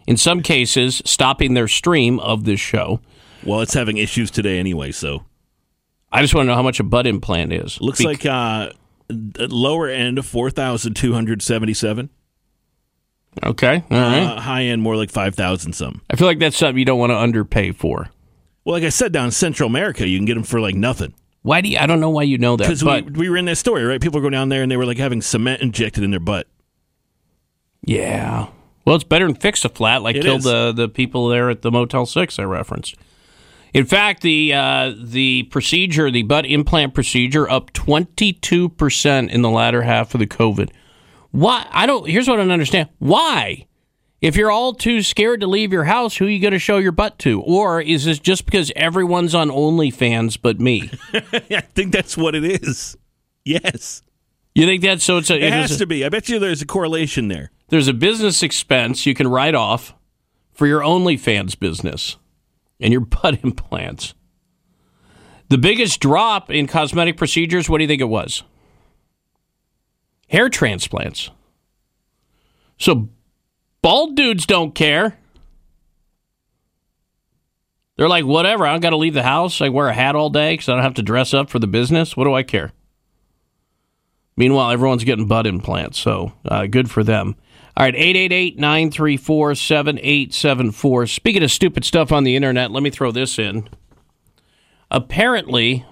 in 0.07 0.17
some 0.17 0.43
cases, 0.43 1.03
stopping 1.05 1.55
their 1.55 1.69
stream 1.69 2.19
of 2.21 2.45
this 2.45 2.61
show. 2.61 3.01
Well, 3.45 3.61
it's 3.61 3.75
having 3.75 3.97
issues 3.97 4.31
today 4.31 4.59
anyway, 4.59 4.93
so 4.93 5.25
I 6.13 6.23
just 6.23 6.35
want 6.35 6.47
to 6.47 6.49
know 6.51 6.55
how 6.57 6.63
much 6.63 6.81
a 6.81 6.85
butt 6.85 7.07
implant 7.07 7.53
is. 7.53 7.81
looks 7.81 7.99
Bec- 7.99 8.25
like 8.25 8.27
uh, 8.27 8.71
lower 9.11 9.89
end 9.89 10.25
four 10.27 10.51
thousand 10.51 10.95
two 10.95 11.13
hundred 11.13 11.43
seventy-seven. 11.43 12.11
Okay, 13.45 13.85
all 13.91 13.97
right. 13.99 14.23
Uh, 14.23 14.41
high 14.41 14.63
end 14.65 14.81
more 14.83 14.97
like 14.97 15.11
five 15.11 15.35
thousand 15.35 15.75
some. 15.75 16.01
I 16.11 16.17
feel 16.17 16.27
like 16.27 16.39
that's 16.39 16.57
something 16.57 16.79
you 16.79 16.85
don't 16.87 16.99
want 16.99 17.11
to 17.11 17.17
underpay 17.19 17.73
for. 17.73 18.09
Well, 18.65 18.73
like 18.75 18.83
I 18.85 18.89
said, 18.89 19.13
down 19.13 19.27
in 19.27 19.31
Central 19.31 19.69
America, 19.69 20.09
you 20.09 20.19
can 20.19 20.25
get 20.25 20.35
them 20.35 20.43
for 20.43 20.61
like 20.61 20.75
nothing. 20.75 21.15
Why 21.43 21.61
do 21.61 21.69
you, 21.69 21.79
I 21.79 21.87
don't 21.87 22.01
know 22.01 22.11
why 22.11 22.25
you 22.25 22.39
know 22.39 22.57
that, 22.57 22.65
Because 22.65 22.83
we, 22.83 23.03
we 23.03 23.29
were 23.31 23.37
in 23.37 23.45
that 23.45 23.57
story, 23.57 23.85
right? 23.85 24.01
People 24.01 24.21
go 24.21 24.31
down 24.31 24.49
there 24.49 24.63
and 24.63 24.73
they 24.73 24.77
were 24.77 24.87
like 24.87 24.99
having 24.99 25.23
cement 25.23 25.63
injected 25.63 26.03
in 26.03 26.11
their 26.11 26.19
butt. 26.19 26.49
yeah. 27.83 28.49
Well, 28.87 28.95
it's 28.95 29.05
better 29.05 29.27
than 29.27 29.35
fix 29.35 29.65
a 29.65 29.69
flat, 29.69 30.03
like 30.03 30.17
It 30.17 30.23
killed 30.23 30.39
is. 30.39 30.45
the 30.45 30.73
the 30.73 30.89
people 30.89 31.29
there 31.29 31.51
at 31.51 31.63
the 31.63 31.71
Motel 31.71 32.07
Six 32.07 32.39
I 32.39 32.45
referenced. 32.45 32.95
In 33.75 33.85
fact, 33.85 34.23
the 34.23 34.55
uh, 34.55 34.95
the 34.97 35.43
procedure, 35.45 36.11
the 36.11 36.23
butt 36.23 36.47
implant 36.47 36.95
procedure, 36.95 37.51
up 37.51 37.73
twenty 37.73 38.33
two 38.33 38.69
percent 38.71 39.31
in 39.33 39.43
the 39.43 39.51
latter 39.51 39.83
half 39.83 40.15
of 40.15 40.21
the 40.21 40.27
COVID. 40.27 40.71
Why? 41.33 41.67
I 41.71 41.85
don't. 41.87 42.09
Here's 42.09 42.29
what 42.29 42.39
I 42.39 42.43
don't 42.43 42.53
understand. 42.53 42.89
Why? 42.99 43.67
If 44.23 44.35
you're 44.35 44.51
all 44.51 44.73
too 44.73 45.03
scared 45.03 45.41
to 45.41 45.47
leave 45.47 45.73
your 45.73 45.85
house, 45.85 46.17
who 46.17 46.25
are 46.27 46.31
you 46.31 46.41
going 46.41 46.53
to 46.55 46.59
show 46.59 46.79
your 46.79 46.91
butt 46.93 47.19
to? 47.21 47.43
Or 47.43 47.83
is 47.83 48.07
this 48.07 48.19
just 48.19 48.47
because 48.47 48.73
everyone's 48.75 49.35
on 49.35 49.51
OnlyFans 49.51 50.39
but 50.41 50.59
me? 50.59 50.91
I 51.13 51.61
think 51.75 51.93
that's 51.93 52.17
what 52.17 52.35
it 52.35 52.43
is. 52.45 52.97
Yes. 53.45 54.03
You 54.55 54.65
think 54.65 54.83
that's 54.83 55.05
so? 55.05 55.19
It's 55.19 55.29
a, 55.29 55.37
It 55.37 55.43
it 55.43 55.53
has 55.53 55.73
a- 55.73 55.79
to 55.79 55.87
be. 55.87 56.03
I 56.05 56.09
bet 56.09 56.31
you 56.31 56.39
there's 56.39 56.63
a 56.63 56.67
correlation 56.67 57.29
there. 57.29 57.51
There's 57.69 57.89
a 57.89 57.95
business 57.95 58.43
expense 58.43 59.07
you 59.07 59.15
can 59.15 59.29
write 59.29 59.55
off 59.55 59.95
for 60.53 60.67
your 60.67 60.81
OnlyFans 60.81 61.59
business 61.59 62.17
and 62.81 62.93
your 62.93 63.01
butt 63.05 63.43
implants. 63.43 64.15
The 65.49 65.59
biggest 65.59 66.01
drop 66.01 66.51
in 66.51 66.67
cosmetic 66.67 67.17
procedures, 67.17 67.69
what 67.69 67.79
do 67.79 67.85
you 67.85 67.89
think 67.89 68.03
it 68.03 68.07
was? 68.07 68.43
Hair 70.29 70.49
transplants. 70.49 71.31
So 72.79 73.09
bald 73.81 74.17
dudes 74.17 74.45
don't 74.45 74.75
care. 74.75 75.19
They're 77.97 78.09
like, 78.09 78.25
whatever, 78.25 78.67
I 78.67 78.73
don't 78.73 78.81
got 78.81 78.91
to 78.91 78.97
leave 78.97 79.15
the 79.15 79.23
house. 79.23 79.61
I 79.61 79.71
wear 79.71 79.89
a 79.89 79.95
hat 79.95 80.17
all 80.17 80.29
day 80.29 80.53
because 80.53 80.69
I 80.69 80.75
don't 80.75 80.83
have 80.83 80.95
to 80.95 81.03
dress 81.03 81.33
up 81.33 81.49
for 81.49 81.59
the 81.59 81.67
business. 81.67 82.17
What 82.17 82.25
do 82.25 82.35
I 82.35 82.43
care? 82.43 82.73
Meanwhile, 84.37 84.71
everyone's 84.71 85.05
getting 85.05 85.27
butt 85.27 85.47
implants, 85.47 85.99
so 85.99 86.33
uh, 86.45 86.67
good 86.67 86.91
for 86.91 87.03
them. 87.03 87.37
All 87.79 87.85
right, 87.85 87.95
888 87.95 88.59
934 88.59 89.55
7874. 89.55 91.07
Speaking 91.09 91.43
of 91.43 91.51
stupid 91.51 91.85
stuff 91.85 92.11
on 92.11 92.25
the 92.25 92.35
internet, 92.35 92.71
let 92.71 92.83
me 92.83 92.89
throw 92.89 93.13
this 93.13 93.39
in. 93.39 93.69
Apparently, 94.91 95.85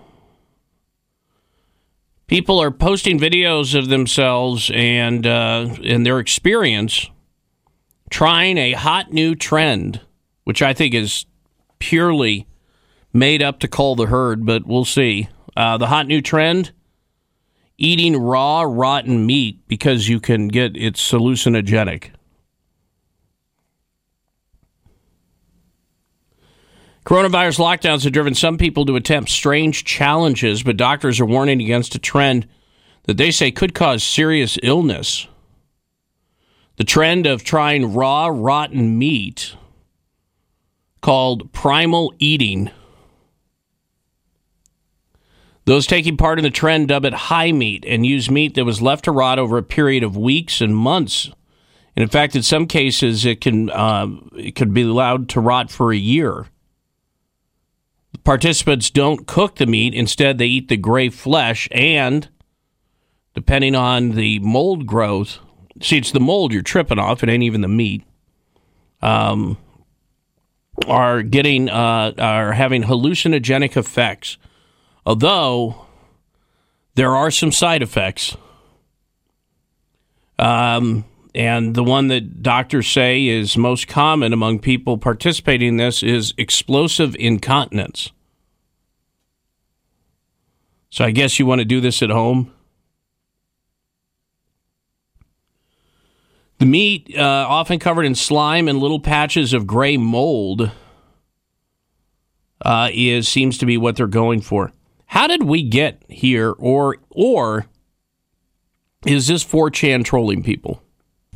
people 2.27 2.59
are 2.59 2.71
posting 2.71 3.19
videos 3.19 3.79
of 3.79 3.89
themselves 3.89 4.71
and, 4.73 5.27
uh, 5.27 5.77
and 5.85 6.07
their 6.07 6.21
experience 6.21 7.11
trying 8.09 8.57
a 8.57 8.73
hot 8.73 9.13
new 9.13 9.35
trend, 9.35 10.01
which 10.45 10.63
I 10.63 10.73
think 10.73 10.95
is 10.95 11.27
purely 11.81 12.47
made 13.13 13.43
up 13.43 13.59
to 13.61 13.69
call 13.69 13.95
the 13.95 14.07
herd, 14.07 14.47
but 14.47 14.67
we'll 14.67 14.87
see. 14.87 15.29
Uh, 15.55 15.77
the 15.77 15.89
hot 15.89 16.07
new 16.07 16.23
trend 16.23 16.73
eating 17.77 18.17
raw, 18.17 18.63
rotten 18.63 19.27
meat 19.27 19.67
because 19.69 20.09
you 20.09 20.21
can 20.21 20.49
get 20.49 20.77
it's 20.77 21.11
hallucinogenic. 21.11 22.11
Coronavirus 27.05 27.59
lockdowns 27.59 28.05
have 28.05 28.13
driven 28.15 28.35
some 28.35 28.57
people 28.57 28.87
to 28.87 28.97
attempt 28.97 29.29
strange 29.29 29.85
challenges, 29.85 30.63
but 30.63 30.77
doctors 30.79 31.21
are 31.21 31.27
warning 31.27 31.61
against 31.61 31.95
a 31.95 31.99
trend 31.99 32.49
that 33.05 33.19
they 33.19 33.31
say 33.31 33.51
could 33.51 33.75
cause 33.75 34.03
serious 34.03 34.59
illness. 34.63 35.27
the 36.77 36.85
trend 36.85 37.27
of 37.27 37.45
trying 37.45 37.95
raw, 37.95 38.29
rotten 38.33 38.99
meat 38.99 39.57
called 41.01 41.53
primal 41.53 42.13
eating. 42.19 42.71
Those 45.67 45.87
taking 45.87 46.17
part 46.17 46.39
in 46.39 46.43
the 46.43 46.51
trend 46.51 46.89
dub 46.89 47.05
it 47.05 47.15
high 47.15 47.53
meat 47.53 47.85
and 47.87 48.05
use 48.05 48.31
meat 48.31 48.55
that 48.55 48.65
was 48.65 48.83
left 48.83 49.05
to 49.05 49.13
rot 49.13 49.39
over 49.39 49.57
a 49.57 49.63
period 49.63 50.03
of 50.03 50.17
weeks 50.17 50.61
and 50.61 50.77
months. 50.77 51.31
And 51.97 52.03
in 52.03 52.09
fact, 52.09 52.37
in 52.37 52.43
some 52.43 52.67
cases, 52.67 53.25
it 53.25 53.41
can 53.41 53.71
uh, 53.71 54.09
it 54.37 54.57
could 54.57 54.75
be 54.75 54.83
allowed 54.83 55.29
to 55.31 55.41
rot 55.41 55.71
for 55.71 55.93
a 55.93 55.97
year. 55.97 56.49
Participants 58.25 58.91
don't 58.91 59.27
cook 59.27 59.57
the 59.57 59.67
meat; 59.67 59.95
instead, 59.95 60.39
they 60.39 60.47
eat 60.47 60.69
the 60.69 60.77
gray 60.77 61.09
flesh 61.09 61.69
and, 61.71 62.29
depending 63.35 63.75
on 63.75 64.13
the 64.13 64.39
mold 64.41 64.87
growth, 64.87 65.39
see, 65.81 65.99
it's 65.99 66.13
the 66.13 66.21
mold 66.21 66.53
you're 66.53 66.63
tripping 66.63 66.99
off. 66.99 67.23
It 67.23 67.29
ain't 67.29 67.43
even 67.43 67.61
the 67.61 67.69
meat. 67.69 68.05
Um, 69.03 69.57
are 70.87 71.23
getting 71.23 71.69
uh, 71.69 72.13
are 72.19 72.53
having 72.53 72.83
hallucinogenic 72.83 73.77
effects. 73.77 74.37
Although 75.07 75.87
there 76.95 77.15
are 77.15 77.31
some 77.31 77.53
side 77.53 77.83
effects. 77.83 78.37
Um, 80.39 81.05
and 81.35 81.75
the 81.75 81.85
one 81.85 82.09
that 82.09 82.43
doctors 82.43 82.89
say 82.89 83.27
is 83.27 83.57
most 83.57 83.89
common 83.89 84.33
among 84.33 84.61
people 84.61 84.99
participating 84.99 85.69
in 85.69 85.77
this 85.77 86.03
is 86.03 86.33
explosive 86.39 87.17
incontinence. 87.19 88.13
So 90.91 91.05
I 91.05 91.11
guess 91.11 91.39
you 91.41 91.47
want 91.47 91.59
to 91.59 91.65
do 91.65 91.81
this 91.81 92.03
at 92.03 92.11
home. 92.11 92.53
The 96.59 96.67
meat, 96.67 97.13
uh, 97.19 97.47
often 97.49 97.81
covered 97.81 98.05
in 98.05 98.15
slime 98.15 98.69
and 98.69 98.79
little 98.79 99.01
patches 99.01 99.53
of 99.53 99.67
gray 99.67 99.97
mold, 99.97 100.71
uh, 102.65 102.91
is 102.93 103.29
seems 103.29 103.59
to 103.59 103.67
be 103.67 103.77
what 103.77 103.97
they're 103.97 104.07
going 104.07 104.41
for. 104.41 104.73
How 105.15 105.29
did 105.29 105.45
we 105.45 105.63
get 105.63 106.03
here, 106.09 106.51
or 106.59 106.97
or 107.09 107.67
is 109.07 109.29
this 109.29 109.45
4chan 109.45 110.05
trolling 110.05 110.43
people? 110.43 110.83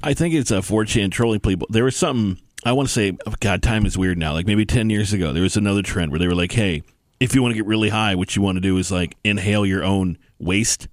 I 0.03 0.15
think 0.15 0.35
it's 0.35 0.51
uh, 0.51 0.57
a 0.57 0.61
4chan 0.63 1.13
trolling 1.13 1.39
people. 1.39 1.69
There 1.71 1.85
was 1.85 1.95
something, 1.95 2.43
I 2.65 2.73
want 2.73 2.89
to 2.89 2.93
say, 2.93 3.17
oh 3.25 3.35
God, 3.39 3.63
time 3.63 3.87
is 3.87 3.97
weird 3.97 4.19
now. 4.19 4.33
Like 4.33 4.47
maybe 4.47 4.67
10 4.67 4.91
years 4.91 5.13
ago, 5.13 5.33
there 5.33 5.45
was 5.45 5.57
another 5.57 5.83
trend 5.83 6.11
where 6.11 6.19
they 6.19 6.27
were 6.27 6.35
like, 6.35 6.51
hey, 6.51 6.83
if 7.21 7.37
you 7.37 7.41
want 7.41 7.53
to 7.53 7.55
get 7.55 7.67
really 7.67 7.91
high, 7.91 8.17
what 8.17 8.35
you 8.35 8.43
want 8.43 8.57
to 8.57 8.61
do 8.61 8.77
is 8.79 8.91
like 8.91 9.17
inhale 9.23 9.65
your 9.65 9.85
own 9.85 10.19
waste. 10.41 10.89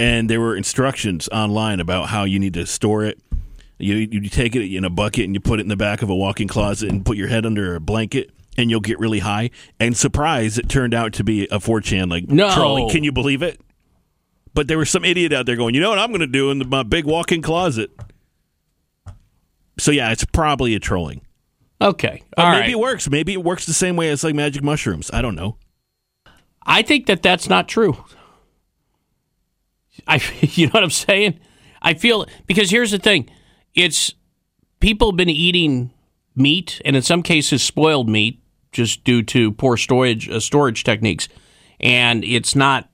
And 0.00 0.28
there 0.28 0.40
were 0.40 0.56
instructions 0.56 1.28
online 1.28 1.78
about 1.78 2.08
how 2.08 2.24
you 2.24 2.40
need 2.40 2.54
to 2.54 2.66
store 2.66 3.04
it. 3.04 3.20
You, 3.78 3.94
you 3.94 4.28
take 4.28 4.56
it 4.56 4.74
in 4.74 4.84
a 4.84 4.90
bucket 4.90 5.26
and 5.26 5.36
you 5.36 5.40
put 5.40 5.60
it 5.60 5.62
in 5.62 5.68
the 5.68 5.76
back 5.76 6.02
of 6.02 6.10
a 6.10 6.16
walk 6.16 6.40
in 6.40 6.48
closet 6.48 6.90
and 6.90 7.06
put 7.06 7.16
your 7.16 7.28
head 7.28 7.46
under 7.46 7.76
a 7.76 7.80
blanket 7.80 8.32
and 8.56 8.70
you'll 8.70 8.80
get 8.80 8.98
really 8.98 9.20
high. 9.20 9.50
And 9.80 9.96
surprise, 9.96 10.58
it 10.58 10.68
turned 10.68 10.94
out 10.94 11.12
to 11.14 11.24
be 11.24 11.44
a 11.44 11.58
4chan 11.58 12.10
like 12.10 12.28
No. 12.28 12.52
trolling. 12.54 12.90
Can 12.90 13.04
you 13.04 13.12
believe 13.12 13.42
it? 13.42 13.60
But 14.54 14.68
there 14.68 14.76
was 14.78 14.90
some 14.90 15.04
idiot 15.04 15.32
out 15.32 15.46
there 15.46 15.56
going, 15.56 15.74
you 15.74 15.80
know 15.80 15.88
what 15.90 15.98
I'm 15.98 16.10
going 16.10 16.20
to 16.20 16.26
do 16.26 16.50
in 16.50 16.68
my 16.68 16.82
big 16.82 17.04
walk 17.06 17.32
in 17.32 17.40
closet. 17.40 17.90
So 19.78 19.90
yeah, 19.90 20.12
it's 20.12 20.24
probably 20.26 20.74
a 20.74 20.78
trolling. 20.80 21.22
Okay, 21.80 22.22
all 22.36 22.50
maybe 22.50 22.60
right. 22.60 22.70
it 22.70 22.78
works. 22.78 23.10
Maybe 23.10 23.32
it 23.32 23.42
works 23.42 23.66
the 23.66 23.72
same 23.72 23.96
way 23.96 24.08
as 24.10 24.22
like 24.22 24.34
magic 24.34 24.62
mushrooms. 24.62 25.10
I 25.12 25.20
don't 25.22 25.34
know. 25.34 25.56
I 26.64 26.82
think 26.82 27.06
that 27.06 27.22
that's 27.22 27.48
not 27.48 27.68
true. 27.68 28.04
I, 30.06 30.20
you 30.40 30.66
know 30.66 30.72
what 30.72 30.84
I'm 30.84 30.90
saying? 30.90 31.40
I 31.80 31.94
feel 31.94 32.26
because 32.46 32.70
here's 32.70 32.92
the 32.92 32.98
thing: 32.98 33.28
it's 33.74 34.14
people 34.78 35.10
have 35.10 35.16
been 35.16 35.28
eating 35.28 35.90
meat, 36.36 36.80
and 36.84 36.94
in 36.94 37.02
some 37.02 37.22
cases, 37.22 37.62
spoiled 37.62 38.08
meat, 38.08 38.40
just 38.72 39.04
due 39.04 39.22
to 39.22 39.52
poor 39.52 39.76
storage 39.76 40.28
uh, 40.28 40.40
storage 40.40 40.82
techniques, 40.84 41.28
and 41.80 42.24
it's 42.24 42.54
not. 42.56 42.88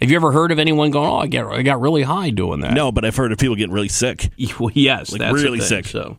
Have 0.00 0.10
you 0.10 0.16
ever 0.16 0.30
heard 0.32 0.52
of 0.52 0.58
anyone 0.58 0.90
going? 0.90 1.08
Oh, 1.08 1.16
I 1.18 1.26
got 1.26 1.52
I 1.52 1.62
got 1.62 1.80
really 1.80 2.02
high 2.02 2.30
doing 2.30 2.60
that. 2.60 2.74
No, 2.74 2.92
but 2.92 3.04
I've 3.04 3.16
heard 3.16 3.32
of 3.32 3.38
people 3.38 3.56
getting 3.56 3.72
really 3.74 3.88
sick. 3.88 4.30
Well, 4.60 4.70
yes, 4.74 5.12
Like, 5.12 5.20
that's 5.20 5.34
really 5.34 5.58
thing, 5.58 5.68
sick. 5.68 5.86
So, 5.86 6.18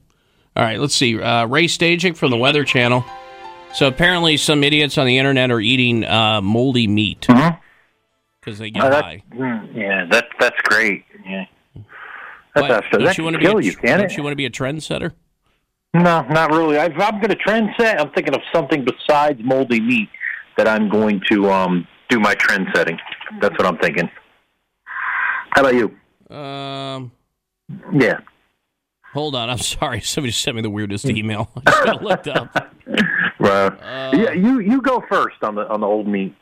all 0.56 0.64
right, 0.64 0.80
let's 0.80 0.96
see. 0.96 1.20
Uh, 1.22 1.46
Ray 1.46 1.66
Stajic 1.66 2.16
from 2.18 2.32
the 2.32 2.38
Weather 2.38 2.64
Channel. 2.64 3.04
So 3.74 3.88
apparently, 3.88 4.38
some 4.38 4.64
idiots 4.64 4.98
on 4.98 5.06
the 5.06 5.18
internet 5.20 5.52
are 5.52 5.60
eating 5.60 6.06
uh, 6.06 6.42
moldy 6.42 6.88
meat 6.88 7.28
because 8.40 8.58
they 8.58 8.72
get 8.72 8.84
Oh, 8.84 8.90
that- 8.90 9.04
high. 9.04 9.24
yeah, 9.76 10.06
that 10.10 10.30
that's 10.40 10.60
great. 10.64 11.04
Yeah, 11.26 11.46
that's 12.56 12.62
What? 12.62 12.72
after 12.72 12.98
don't 12.98 13.06
that 13.06 13.18
you 13.18 13.24
want 13.26 13.36
to 13.36 13.42
kill 13.42 13.58
be 13.60 13.68
a, 13.68 13.72
you, 13.72 13.76
can 13.78 14.00
don't 14.00 14.10
it? 14.12 14.18
you 14.18 14.24
want 14.24 14.32
to 14.32 14.38
be 14.38 14.46
a 14.46 14.50
trendsetter? 14.50 15.12
No, 15.94 16.22
not 16.30 16.52
really. 16.52 16.78
I've, 16.78 16.92
I'm 17.00 17.16
going 17.16 17.30
to 17.30 17.36
trend 17.36 17.70
set. 17.78 18.00
I'm 18.00 18.12
thinking 18.12 18.36
of 18.36 18.42
something 18.54 18.86
besides 18.86 19.40
moldy 19.44 19.80
meat 19.80 20.10
that 20.58 20.68
I'm 20.68 20.90
going 20.90 21.22
to 21.32 21.50
um, 21.52 21.88
do 22.10 22.20
my 22.20 22.34
trend 22.36 22.68
setting. 22.76 22.98
That's 23.42 23.58
what 23.58 23.66
I'm 23.66 23.78
thinking. 23.78 24.10
How 25.52 25.62
about 25.62 25.76
you? 25.76 26.36
Um, 26.36 27.12
Yeah. 27.94 28.20
hold 29.14 29.36
on. 29.36 29.50
I'm 29.50 29.58
sorry. 29.58 30.02
Somebody 30.02 30.32
sent 30.34 30.56
me 30.56 30.62
the 30.62 30.70
weirdest 30.70 31.06
email. 31.06 31.50
I 31.66 31.72
just 31.72 31.84
got 31.86 32.04
looked 32.04 32.28
up. 32.28 32.74
Right. 33.40 33.68
Uh, 33.68 34.18
yeah, 34.18 34.32
you 34.32 34.60
you 34.62 34.82
go 34.82 35.04
first 35.12 35.36
on 35.44 35.54
the 35.54 35.68
on 35.70 35.80
the 35.82 35.86
old 35.86 36.08
meat. 36.08 36.34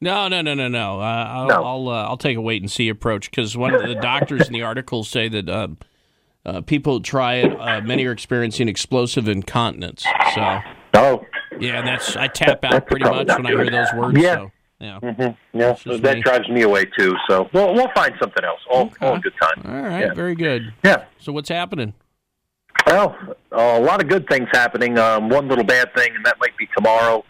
No, 0.00 0.26
no, 0.26 0.40
no, 0.42 0.54
no, 0.54 0.66
no. 0.66 0.98
Uh, 1.00 1.04
I'll 1.04 1.46
No. 1.46 1.62
I'll, 1.62 1.88
uh, 1.88 2.02
I'll 2.08 2.16
take 2.16 2.36
a 2.36 2.40
wait 2.40 2.60
and 2.60 2.68
see 2.68 2.88
approach 2.88 3.30
because 3.30 3.56
one 3.56 3.72
of 3.72 3.86
the 3.86 3.94
doctors 3.94 4.48
in 4.48 4.52
the 4.52 4.62
article 4.62 5.04
say 5.04 5.28
that 5.28 5.48
uh, 6.46 6.60
people 6.62 7.00
try 7.00 7.34
it. 7.36 7.52
Uh, 7.60 7.80
many 7.82 8.04
are 8.06 8.12
experiencing 8.12 8.68
explosive 8.68 9.28
incontinence. 9.28 10.04
So, 10.34 10.60
oh, 10.94 11.24
yeah, 11.58 11.82
that's 11.82 12.16
I 12.16 12.28
tap 12.28 12.64
out 12.64 12.86
pretty 12.86 13.04
much 13.04 13.28
when 13.28 13.46
I 13.46 13.50
hear 13.50 13.70
those 13.70 13.92
words. 13.94 14.18
Yeah. 14.18 14.34
So, 14.36 14.50
yeah. 14.80 14.98
Mm-hmm. 15.02 15.58
Yeah, 15.58 15.72
just 15.74 16.02
that 16.02 16.16
me. 16.16 16.22
drives 16.22 16.48
me 16.48 16.62
away 16.62 16.86
too. 16.98 17.14
So 17.28 17.50
we'll 17.52 17.74
we'll 17.74 17.90
find 17.94 18.14
something 18.18 18.42
else. 18.44 18.60
All, 18.70 18.90
all 19.02 19.18
good 19.18 19.34
time. 19.40 19.62
All 19.66 19.82
right, 19.82 20.00
Yeah. 20.06 20.14
very 20.14 20.34
good. 20.34 20.72
Yeah. 20.82 21.04
So 21.18 21.32
what's 21.32 21.50
happening? 21.50 21.92
Well, 22.86 23.14
a 23.52 23.78
lot 23.78 24.02
of 24.02 24.08
good 24.08 24.26
things 24.30 24.48
happening. 24.52 24.98
Um, 24.98 25.28
one 25.28 25.48
little 25.48 25.64
bad 25.64 25.94
thing, 25.94 26.16
and 26.16 26.24
that 26.24 26.36
might 26.40 26.56
be 26.56 26.66
tomorrow. 26.74 27.24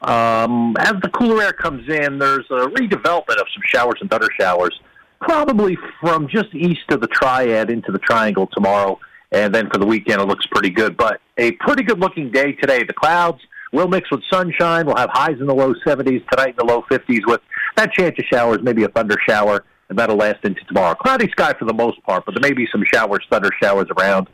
Um, 0.00 0.76
as 0.78 0.94
the 1.02 1.10
cooler 1.10 1.42
air 1.42 1.52
comes 1.52 1.88
in, 1.88 2.18
there's 2.18 2.46
a 2.50 2.66
redevelopment 2.68 3.36
of 3.38 3.46
some 3.52 3.62
showers 3.66 3.96
and 4.00 4.10
thunder 4.10 4.28
showers, 4.40 4.78
probably 5.24 5.76
from 6.00 6.28
just 6.28 6.54
east 6.54 6.90
of 6.90 7.00
the 7.00 7.06
Triad 7.08 7.70
into 7.70 7.90
the 7.90 7.98
Triangle 7.98 8.48
tomorrow, 8.52 8.98
and 9.32 9.54
then 9.54 9.68
for 9.70 9.78
the 9.78 9.86
weekend 9.86 10.20
it 10.20 10.26
looks 10.26 10.46
pretty 10.50 10.70
good. 10.70 10.96
But 10.96 11.20
a 11.38 11.52
pretty 11.52 11.82
good 11.82 11.98
looking 11.98 12.30
day 12.30 12.52
today. 12.52 12.84
The 12.84 12.92
clouds 12.92 13.40
will 13.72 13.88
mix 13.88 14.10
with 14.10 14.20
sunshine. 14.32 14.86
We'll 14.86 14.96
have 14.96 15.10
highs 15.12 15.40
in 15.40 15.46
the 15.46 15.54
low 15.54 15.74
70s 15.86 16.28
tonight, 16.30 16.50
in 16.50 16.56
the 16.56 16.64
low 16.64 16.82
50s, 16.90 17.26
with 17.26 17.40
that 17.76 17.92
chance 17.92 18.14
of 18.18 18.24
showers, 18.32 18.58
maybe 18.62 18.84
a 18.84 18.88
thunder 18.88 19.16
shower, 19.28 19.64
and 19.88 19.98
that'll 19.98 20.16
last 20.16 20.44
into 20.44 20.62
tomorrow. 20.66 20.94
Cloudy 20.94 21.28
sky 21.30 21.54
for 21.58 21.64
the 21.64 21.74
most 21.74 22.02
part, 22.04 22.24
but 22.26 22.34
there 22.34 22.48
may 22.48 22.54
be 22.54 22.68
some 22.70 22.84
showers, 22.92 23.24
thunder 23.30 23.50
showers 23.62 23.86
around. 23.98 24.28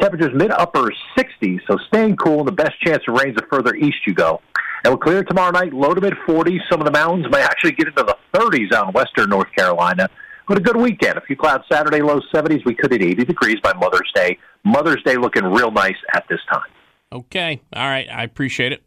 Temperatures 0.00 0.32
mid 0.34 0.50
upper 0.50 0.90
60s, 1.16 1.60
so 1.66 1.78
staying 1.88 2.16
cool 2.16 2.44
the 2.44 2.52
best 2.52 2.78
chance 2.84 3.02
of 3.08 3.14
rains 3.14 3.36
the 3.36 3.46
further 3.50 3.74
east 3.74 3.98
you 4.06 4.12
go. 4.12 4.42
And 4.84 4.92
we'll 4.92 4.98
clear 4.98 5.24
tomorrow 5.24 5.50
night, 5.50 5.72
low 5.72 5.94
to 5.94 6.00
mid 6.00 6.14
40s. 6.28 6.60
Some 6.70 6.80
of 6.80 6.86
the 6.86 6.92
mountains 6.92 7.26
may 7.30 7.40
actually 7.40 7.72
get 7.72 7.88
into 7.88 8.02
the 8.02 8.16
30s 8.34 8.72
out 8.72 8.88
in 8.88 8.92
western 8.92 9.30
North 9.30 9.50
Carolina. 9.56 10.08
But 10.48 10.58
a 10.58 10.60
good 10.60 10.76
weekend. 10.76 11.18
A 11.18 11.20
few 11.22 11.36
clouds 11.36 11.64
Saturday, 11.70 12.02
low 12.02 12.20
70s. 12.32 12.64
We 12.64 12.74
could 12.74 12.92
hit 12.92 13.02
80 13.02 13.24
degrees 13.24 13.56
by 13.62 13.72
Mother's 13.74 14.10
Day. 14.14 14.38
Mother's 14.64 15.02
Day 15.02 15.16
looking 15.16 15.44
real 15.44 15.70
nice 15.70 15.96
at 16.14 16.24
this 16.28 16.40
time. 16.50 16.70
Okay. 17.12 17.60
All 17.72 17.88
right. 17.88 18.08
I 18.08 18.22
appreciate 18.22 18.72
it. 18.72 18.82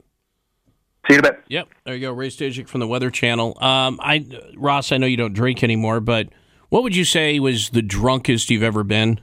See 1.07 1.15
you 1.15 1.19
in 1.19 1.25
a 1.25 1.31
bit. 1.31 1.43
Yep. 1.47 1.67
There 1.85 1.95
you 1.95 2.01
go. 2.01 2.11
Ray 2.11 2.29
Stajic 2.29 2.67
from 2.67 2.81
the 2.81 2.87
Weather 2.87 3.09
Channel. 3.09 3.57
Um, 3.63 3.99
I 4.01 4.25
Ross, 4.55 4.91
I 4.91 4.97
know 4.97 5.07
you 5.07 5.17
don't 5.17 5.33
drink 5.33 5.63
anymore, 5.63 5.99
but 5.99 6.29
what 6.69 6.83
would 6.83 6.95
you 6.95 7.05
say 7.05 7.39
was 7.39 7.69
the 7.71 7.81
drunkest 7.81 8.49
you've 8.49 8.63
ever 8.63 8.83
been? 8.83 9.19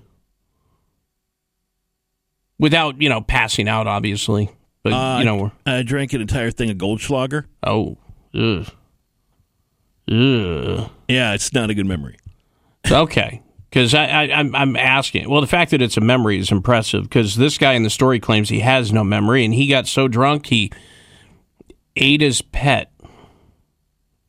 Without 2.59 3.01
you 3.01 3.09
know 3.09 3.20
passing 3.20 3.68
out, 3.68 3.86
obviously, 3.86 4.51
but 4.90 4.92
Uh, 4.92 5.18
you 5.18 5.24
know. 5.24 5.52
I 5.66 5.82
drank 5.82 6.12
an 6.12 6.20
entire 6.20 6.50
thing 6.50 6.70
of 6.70 6.76
Goldschlager. 6.78 7.44
Oh, 7.64 7.96
ugh. 8.34 8.66
Ugh. 10.08 10.90
Yeah, 11.08 11.34
it's 11.34 11.52
not 11.52 11.70
a 11.70 11.74
good 11.74 11.86
memory. 11.86 12.16
Okay. 12.90 13.42
Because 13.68 13.94
I, 13.94 14.04
I, 14.06 14.22
I'm, 14.32 14.54
I'm 14.54 14.76
asking. 14.76 15.28
Well, 15.28 15.40
the 15.40 15.46
fact 15.48 15.72
that 15.72 15.82
it's 15.82 15.96
a 15.96 16.00
memory 16.00 16.38
is 16.38 16.52
impressive. 16.52 17.02
Because 17.04 17.36
this 17.36 17.58
guy 17.58 17.72
in 17.72 17.82
the 17.82 17.90
story 17.90 18.20
claims 18.20 18.48
he 18.48 18.60
has 18.60 18.92
no 18.92 19.02
memory, 19.04 19.44
and 19.44 19.52
he 19.52 19.66
got 19.66 19.86
so 19.88 20.06
drunk 20.08 20.46
he 20.46 20.70
ate 21.96 22.20
his 22.20 22.40
pet. 22.42 22.92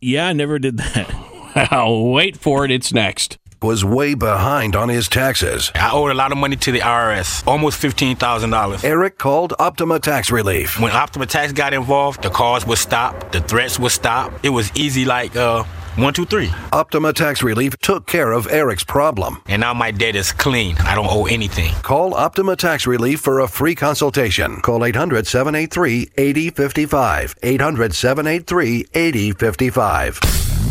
Yeah, 0.02 0.28
I 0.28 0.34
never 0.34 0.60
did 0.60 0.78
that. 0.78 1.14
Well, 1.72 2.06
wait 2.12 2.38
for 2.38 2.66
it. 2.66 2.70
It's 2.72 2.94
next. 2.94 3.40
Was 3.62 3.84
way 3.84 4.14
behind 4.14 4.76
on 4.76 4.90
his 4.90 5.10
taxes. 5.10 5.72
I 5.76 5.92
owed 5.92 6.12
a 6.12 6.14
lot 6.14 6.32
of 6.32 6.38
money 6.38 6.56
to 6.58 6.72
the 6.72 6.80
IRS, 6.80 7.46
almost 7.48 7.82
$15,000. 7.82 8.84
Eric 8.84 9.18
called 9.18 9.54
Optima 9.58 10.00
Tax 10.00 10.32
Relief. 10.32 10.80
When 10.80 10.92
Optima 10.92 11.26
Tax 11.26 11.54
got 11.54 11.74
involved, 11.74 12.22
the 12.22 12.30
calls 12.30 12.68
would 12.68 12.78
stop, 12.78 13.32
the 13.32 13.42
threats 13.42 13.80
would 13.80 13.92
stop. 13.92 14.32
It 14.44 14.50
was 14.50 14.72
easy 14.76 15.06
like 15.06 15.36
uh, 15.36 15.64
One, 15.98 16.14
two, 16.14 16.26
three. 16.26 16.52
Optima 16.72 17.12
Tax 17.12 17.42
Relief 17.42 17.76
took 17.80 18.06
care 18.06 18.32
of 18.32 18.46
Eric's 18.52 18.84
problem. 18.84 19.42
And 19.48 19.62
now 19.62 19.74
my 19.74 19.90
debt 19.90 20.16
is 20.16 20.32
clean. 20.32 20.78
I 20.78 20.94
don't 20.94 21.08
owe 21.10 21.26
anything. 21.26 21.74
Call 21.82 22.14
Optima 22.14 22.56
Tax 22.56 22.86
Relief 22.86 23.20
for 23.20 23.40
a 23.40 23.48
free 23.48 23.74
consultation. 23.74 24.62
Call 24.62 24.86
800 24.86 25.26
783 25.26 26.12
8055. 26.16 27.36
800 27.42 27.96
783 27.96 28.86
8055. 28.94 30.20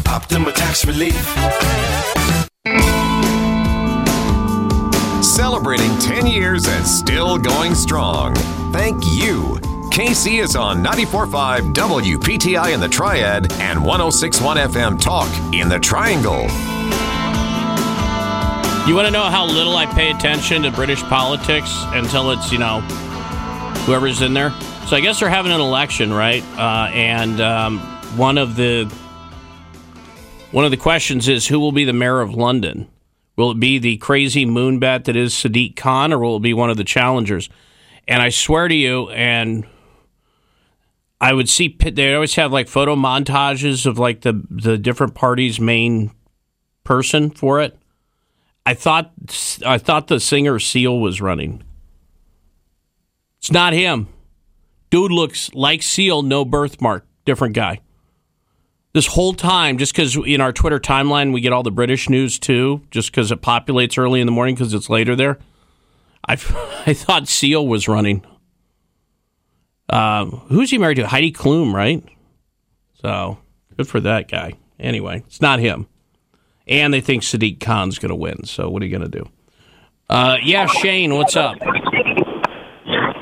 Optima 0.06 0.52
Tax 0.52 0.86
Relief. 0.86 2.15
Celebrating 5.36 5.98
10 5.98 6.26
years 6.26 6.66
and 6.66 6.86
still 6.86 7.36
going 7.36 7.74
strong. 7.74 8.34
Thank 8.72 9.04
you. 9.04 9.58
KC 9.92 10.42
is 10.42 10.56
on 10.56 10.82
94.5 10.82 11.74
WPTI 11.74 12.72
in 12.72 12.80
the 12.80 12.88
Triad 12.88 13.52
and 13.60 13.78
106.1 13.80 14.66
FM 14.66 14.98
Talk 14.98 15.28
in 15.52 15.68
the 15.68 15.78
Triangle. 15.78 16.44
You 18.88 18.94
want 18.94 19.08
to 19.08 19.10
know 19.10 19.24
how 19.24 19.44
little 19.44 19.76
I 19.76 19.84
pay 19.84 20.10
attention 20.10 20.62
to 20.62 20.70
British 20.70 21.02
politics 21.02 21.70
until 21.88 22.30
it's, 22.30 22.50
you 22.50 22.56
know, 22.58 22.80
whoever's 23.84 24.22
in 24.22 24.32
there? 24.32 24.52
So 24.86 24.96
I 24.96 25.00
guess 25.00 25.20
they're 25.20 25.28
having 25.28 25.52
an 25.52 25.60
election, 25.60 26.14
right? 26.14 26.42
Uh, 26.56 26.88
and 26.94 27.42
um, 27.42 27.80
one 28.16 28.38
of 28.38 28.56
the 28.56 28.86
one 30.50 30.64
of 30.64 30.70
the 30.70 30.78
questions 30.78 31.28
is 31.28 31.46
who 31.46 31.60
will 31.60 31.72
be 31.72 31.84
the 31.84 31.92
mayor 31.92 32.22
of 32.22 32.32
London? 32.32 32.88
Will 33.36 33.50
it 33.50 33.60
be 33.60 33.78
the 33.78 33.98
crazy 33.98 34.46
moonbat 34.46 35.04
that 35.04 35.16
is 35.16 35.34
Sadiq 35.34 35.76
Khan, 35.76 36.12
or 36.12 36.18
will 36.18 36.36
it 36.36 36.42
be 36.42 36.54
one 36.54 36.70
of 36.70 36.76
the 36.76 36.84
challengers? 36.84 37.48
And 38.08 38.22
I 38.22 38.30
swear 38.30 38.68
to 38.68 38.74
you, 38.74 39.10
and 39.10 39.66
I 41.20 41.32
would 41.32 41.48
see 41.48 41.76
they 41.78 42.14
always 42.14 42.34
have 42.36 42.52
like 42.52 42.68
photo 42.68 42.96
montages 42.96 43.86
of 43.86 43.98
like 43.98 44.22
the 44.22 44.42
the 44.50 44.78
different 44.78 45.14
parties' 45.14 45.60
main 45.60 46.12
person 46.84 47.30
for 47.30 47.60
it. 47.60 47.78
I 48.64 48.74
thought 48.74 49.12
I 49.64 49.78
thought 49.78 50.08
the 50.08 50.20
singer 50.20 50.58
Seal 50.58 50.98
was 50.98 51.20
running. 51.20 51.62
It's 53.38 53.52
not 53.52 53.74
him. 53.74 54.08
Dude 54.90 55.12
looks 55.12 55.52
like 55.52 55.82
Seal, 55.82 56.22
no 56.22 56.44
birthmark, 56.44 57.06
different 57.24 57.54
guy. 57.54 57.80
This 58.96 59.08
whole 59.08 59.34
time, 59.34 59.76
just 59.76 59.92
because 59.92 60.16
in 60.16 60.40
our 60.40 60.54
Twitter 60.54 60.80
timeline 60.80 61.34
we 61.34 61.42
get 61.42 61.52
all 61.52 61.62
the 61.62 61.70
British 61.70 62.08
news 62.08 62.38
too, 62.38 62.80
just 62.90 63.10
because 63.10 63.30
it 63.30 63.42
populates 63.42 63.98
early 63.98 64.22
in 64.22 64.26
the 64.26 64.32
morning 64.32 64.54
because 64.54 64.72
it's 64.72 64.88
later 64.88 65.14
there. 65.14 65.38
I 66.26 66.32
I 66.86 66.94
thought 66.94 67.28
Seal 67.28 67.66
was 67.66 67.88
running. 67.88 68.24
Uh, 69.90 70.24
who's 70.24 70.70
he 70.70 70.78
married 70.78 70.94
to? 70.94 71.06
Heidi 71.06 71.30
Klum, 71.30 71.74
right? 71.74 72.02
So 73.02 73.36
good 73.76 73.86
for 73.86 74.00
that 74.00 74.30
guy. 74.30 74.54
Anyway, 74.80 75.24
it's 75.26 75.42
not 75.42 75.58
him. 75.58 75.88
And 76.66 76.94
they 76.94 77.02
think 77.02 77.22
Sadiq 77.22 77.60
Khan's 77.60 77.98
going 77.98 78.08
to 78.08 78.16
win. 78.16 78.44
So 78.46 78.70
what 78.70 78.80
are 78.80 78.86
you 78.86 78.98
going 78.98 79.10
to 79.10 79.18
do? 79.18 79.28
Uh, 80.08 80.38
yeah, 80.42 80.64
Shane, 80.64 81.14
what's 81.14 81.36
up? 81.36 81.58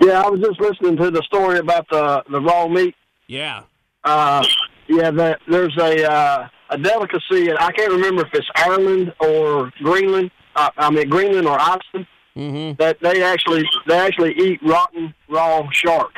Yeah, 0.01 0.23
I 0.25 0.29
was 0.29 0.39
just 0.39 0.61
listening 0.61 0.97
to 0.99 1.11
the 1.11 1.23
story 1.25 1.59
about 1.59 1.89
the 1.91 2.23
the 2.31 2.41
raw 2.41 2.69
meat. 2.69 2.95
Yeah. 3.27 3.65
Uh, 4.05 4.45
yeah, 4.89 5.11
that 5.11 5.41
there's 5.49 5.77
a 5.79 6.11
uh, 6.11 6.49
a 6.71 6.79
delicacy, 6.79 7.49
and 7.49 7.59
I 7.59 7.73
can't 7.73 7.93
remember 7.93 8.23
if 8.23 8.35
it's 8.35 8.49
Ireland 8.57 9.15
or 9.21 9.73
Greenland. 9.79 10.31
Uh, 10.57 10.71
I 10.77 10.91
mean 10.91 11.09
Greenland 11.09 11.47
or 11.47 11.59
Iceland. 11.59 12.07
Mm-hmm. 12.37 12.83
That 12.83 12.99
they 13.01 13.23
actually 13.23 13.65
they 13.87 13.97
actually 13.97 14.33
eat 14.35 14.61
rotten 14.63 15.15
raw 15.29 15.69
shark. 15.73 16.15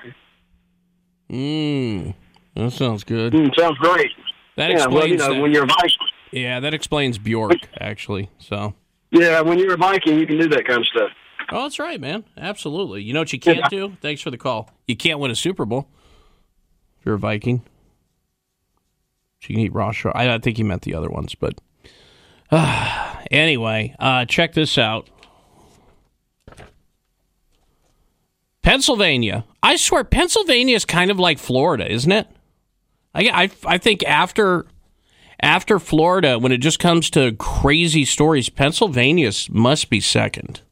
Mmm. 1.31 2.15
That 2.55 2.71
sounds 2.73 3.05
good. 3.05 3.35
Mm, 3.35 3.55
sounds 3.55 3.77
great. 3.79 4.11
That 4.57 4.71
yeah, 4.71 4.77
explains 4.77 4.95
well, 4.95 5.07
you 5.07 5.17
know, 5.19 5.35
that. 5.35 5.43
when 5.43 5.53
you're 5.53 5.65
a 5.65 5.67
Viking. 5.67 6.09
Yeah, 6.33 6.61
that 6.61 6.73
explains 6.73 7.19
Bjork, 7.19 7.69
actually. 7.79 8.31
So. 8.39 8.75
Yeah, 9.11 9.43
when 9.43 9.59
you're 9.59 9.75
a 9.75 9.77
Viking, 9.77 10.19
you 10.19 10.27
can 10.27 10.39
do 10.39 10.49
that 10.49 10.67
kind 10.67 10.81
of 10.81 10.87
stuff. 10.87 11.11
Oh, 11.53 11.63
that's 11.63 11.79
right, 11.79 12.01
man. 12.01 12.25
Absolutely. 12.37 13.03
You 13.03 13.13
know 13.13 13.21
what 13.21 13.33
you 13.33 13.39
can't 13.39 13.69
do? 13.71 13.97
Thanks 14.01 14.23
for 14.23 14.31
the 14.31 14.39
call. 14.39 14.71
You 14.87 14.97
can't 14.97 15.21
win 15.21 15.31
a 15.31 15.37
Super 15.37 15.65
Bowl 15.65 15.89
if 16.99 17.07
you're 17.07 17.15
a 17.15 17.19
Viking. 17.19 17.63
So 19.47 19.53
you 19.53 19.57
can 19.59 19.65
eat 19.67 19.75
raw 19.75 19.93
shark. 19.93 20.17
I, 20.17 20.35
I 20.35 20.39
think 20.39 20.57
he 20.57 20.65
meant 20.65 20.83
the 20.83 20.95
other 20.95 21.09
ones, 21.09 21.37
but 21.37 21.61
anyway, 23.31 23.95
uh, 24.01 24.25
check 24.25 24.55
this 24.55 24.77
out. 24.77 25.09
Pennsylvania. 28.63 29.45
I 29.63 29.77
swear, 29.77 30.03
Pennsylvania 30.03 30.75
is 30.75 30.85
kind 30.85 31.13
of 31.13 31.21
like 31.21 31.39
Florida, 31.39 31.89
isn't 31.91 32.11
it? 32.11 32.27
I, 33.15 33.45
I, 33.45 33.51
I 33.75 33.79
think 33.79 34.03
after 34.03 34.67
after 35.39 35.79
Florida, 35.79 36.41
when 36.41 36.51
it 36.51 36.59
just 36.59 36.81
comes 36.81 37.09
to 37.11 37.33
crazy 37.37 38.05
stories, 38.05 38.49
Pennsylvania 38.49 39.31
must 39.51 39.91
be 39.91 40.01
second. 40.01 40.63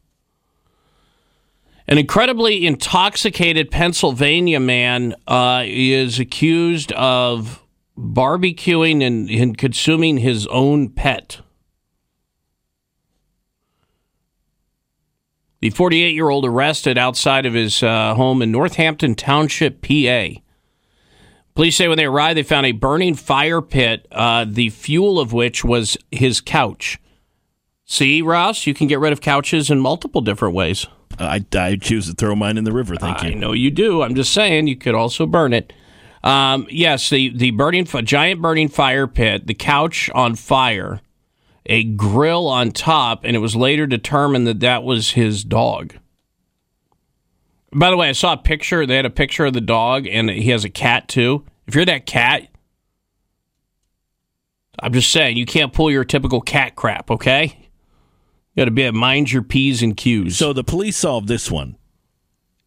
An 1.87 1.97
incredibly 1.97 2.65
intoxicated 2.65 3.71
Pennsylvania 3.71 4.59
man 4.59 5.15
uh, 5.27 5.63
is 5.65 6.19
accused 6.19 6.91
of 6.93 7.64
barbecuing 7.97 9.05
and, 9.05 9.29
and 9.29 9.57
consuming 9.57 10.17
his 10.17 10.47
own 10.47 10.89
pet. 10.89 11.41
The 15.61 15.69
48 15.69 16.13
year 16.13 16.29
old 16.29 16.45
arrested 16.45 16.97
outside 16.97 17.45
of 17.45 17.53
his 17.53 17.81
uh, 17.81 18.13
home 18.13 18.41
in 18.41 18.51
Northampton 18.51 19.15
Township, 19.15 19.81
PA. 19.81 20.41
Police 21.55 21.77
say 21.77 21.87
when 21.87 21.97
they 21.97 22.05
arrived, 22.05 22.37
they 22.37 22.43
found 22.43 22.65
a 22.65 22.73
burning 22.73 23.15
fire 23.15 23.61
pit, 23.61 24.07
uh, 24.11 24.45
the 24.47 24.69
fuel 24.69 25.19
of 25.19 25.31
which 25.31 25.63
was 25.63 25.97
his 26.11 26.41
couch. 26.41 26.99
See, 27.85 28.21
Ross, 28.21 28.67
you 28.67 28.73
can 28.73 28.87
get 28.87 28.99
rid 28.99 29.13
of 29.13 29.21
couches 29.21 29.71
in 29.71 29.79
multiple 29.79 30.21
different 30.21 30.53
ways. 30.53 30.85
I, 31.17 31.45
I 31.53 31.77
choose 31.77 32.07
to 32.07 32.13
throw 32.13 32.35
mine 32.35 32.57
in 32.57 32.65
the 32.65 32.73
river. 32.73 32.95
Thank 32.95 33.23
I 33.23 33.27
you. 33.27 33.31
I 33.31 33.35
know 33.35 33.53
you 33.53 33.71
do. 33.71 34.01
I'm 34.01 34.15
just 34.15 34.33
saying 34.33 34.67
you 34.67 34.75
could 34.75 34.95
also 34.95 35.25
burn 35.25 35.53
it. 35.53 35.71
Um, 36.25 36.65
yes, 36.71 37.11
the 37.11 37.29
the 37.29 37.51
burning 37.51 37.85
giant 37.85 38.41
burning 38.41 38.67
fire 38.67 39.05
pit, 39.05 39.45
the 39.45 39.53
couch 39.53 40.09
on 40.15 40.33
fire, 40.33 41.01
a 41.67 41.83
grill 41.83 42.47
on 42.47 42.71
top, 42.71 43.23
and 43.23 43.35
it 43.35 43.39
was 43.39 43.55
later 43.55 43.85
determined 43.85 44.47
that 44.47 44.59
that 44.61 44.83
was 44.83 45.11
his 45.11 45.43
dog. 45.43 45.93
By 47.71 47.91
the 47.91 47.97
way, 47.97 48.09
I 48.09 48.13
saw 48.13 48.33
a 48.33 48.37
picture. 48.37 48.87
They 48.87 48.95
had 48.95 49.05
a 49.05 49.11
picture 49.11 49.45
of 49.45 49.53
the 49.53 49.61
dog, 49.61 50.07
and 50.07 50.27
he 50.29 50.49
has 50.49 50.65
a 50.65 50.69
cat 50.69 51.07
too. 51.07 51.45
If 51.67 51.75
you're 51.75 51.85
that 51.85 52.07
cat, 52.07 52.47
I'm 54.79 54.93
just 54.93 55.11
saying 55.11 55.37
you 55.37 55.45
can't 55.45 55.73
pull 55.73 55.91
your 55.91 56.05
typical 56.05 56.41
cat 56.41 56.75
crap. 56.75 57.11
Okay, 57.11 57.55
you 58.55 58.61
got 58.61 58.65
to 58.65 58.71
be 58.71 58.85
a 58.85 58.91
mind 58.91 59.31
your 59.31 59.43
p's 59.43 59.83
and 59.83 59.95
q's. 59.95 60.37
So 60.37 60.53
the 60.53 60.63
police 60.63 60.97
solved 60.97 61.27
this 61.27 61.51
one. 61.51 61.77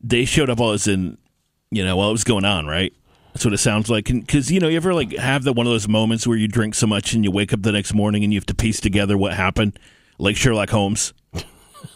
They 0.00 0.26
showed 0.26 0.48
up 0.48 0.60
was 0.60 0.86
in, 0.86 1.18
you 1.72 1.84
know, 1.84 1.96
while 1.96 2.10
it 2.10 2.12
was 2.12 2.22
going 2.22 2.44
on, 2.44 2.66
right? 2.66 2.92
That's 3.38 3.44
what 3.44 3.54
it 3.54 3.58
sounds 3.58 3.88
like. 3.88 4.06
Because 4.06 4.50
you 4.50 4.58
know, 4.58 4.66
you 4.66 4.76
ever 4.76 4.92
like 4.92 5.12
have 5.12 5.44
that 5.44 5.52
one 5.52 5.64
of 5.64 5.72
those 5.72 5.86
moments 5.86 6.26
where 6.26 6.36
you 6.36 6.48
drink 6.48 6.74
so 6.74 6.88
much 6.88 7.12
and 7.12 7.22
you 7.22 7.30
wake 7.30 7.52
up 7.52 7.62
the 7.62 7.70
next 7.70 7.94
morning 7.94 8.24
and 8.24 8.32
you 8.32 8.36
have 8.36 8.46
to 8.46 8.54
piece 8.54 8.80
together 8.80 9.16
what 9.16 9.32
happened, 9.32 9.78
like 10.18 10.34
Sherlock 10.34 10.70
Holmes. 10.70 11.14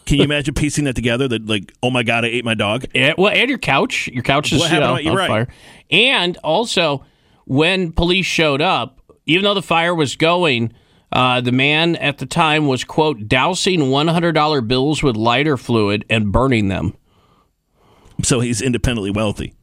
Can 0.07 0.19
you 0.19 0.23
imagine 0.23 0.55
piecing 0.55 0.85
that 0.85 0.95
together? 0.95 1.27
That 1.27 1.45
like, 1.47 1.73
oh 1.83 1.91
my 1.91 2.05
god, 2.05 2.25
I 2.25 2.29
ate 2.29 2.45
my 2.45 2.55
dog. 2.55 2.85
Yeah, 2.95 3.15
well, 3.19 3.33
and 3.33 3.49
your 3.49 3.59
couch. 3.59 4.07
Your 4.07 4.23
couch 4.23 4.53
is 4.53 4.61
What 4.61 4.71
you 4.71 4.79
know, 4.79 4.95
on 4.95 5.17
right. 5.17 5.29
fire. 5.29 5.49
And 5.91 6.37
also, 6.45 7.05
when 7.47 7.91
police 7.91 8.27
showed 8.27 8.63
up, 8.63 9.01
even 9.27 9.43
though 9.43 9.55
the 9.55 9.63
fire 9.63 9.97
was 9.97 10.15
going, 10.15 10.73
uh, 11.11 11.41
the 11.41 11.51
man 11.51 11.97
at 11.97 12.19
the 12.19 12.27
time 12.27 12.69
was 12.69 12.85
quote 12.85 13.27
dousing 13.27 13.91
one 13.91 14.07
hundred 14.07 14.37
dollar 14.37 14.61
bills 14.61 15.03
with 15.03 15.17
lighter 15.17 15.57
fluid 15.57 16.05
and 16.09 16.31
burning 16.31 16.69
them. 16.69 16.95
So 18.23 18.39
he's 18.39 18.63
independently 18.63 19.11
wealthy. 19.11 19.55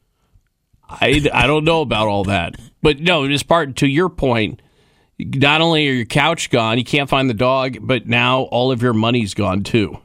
I, 0.90 1.28
I 1.32 1.46
don't 1.46 1.64
know 1.64 1.80
about 1.82 2.08
all 2.08 2.24
that, 2.24 2.56
but 2.82 3.00
no, 3.00 3.26
this 3.28 3.42
part 3.42 3.76
to 3.76 3.86
your 3.86 4.08
point. 4.08 4.60
Not 5.18 5.60
only 5.60 5.86
are 5.88 5.92
your 5.92 6.06
couch 6.06 6.48
gone, 6.50 6.78
you 6.78 6.84
can't 6.84 7.08
find 7.08 7.28
the 7.28 7.34
dog, 7.34 7.76
but 7.82 8.06
now 8.06 8.42
all 8.44 8.72
of 8.72 8.80
your 8.82 8.94
money's 8.94 9.34
gone 9.34 9.62
too. 9.62 9.98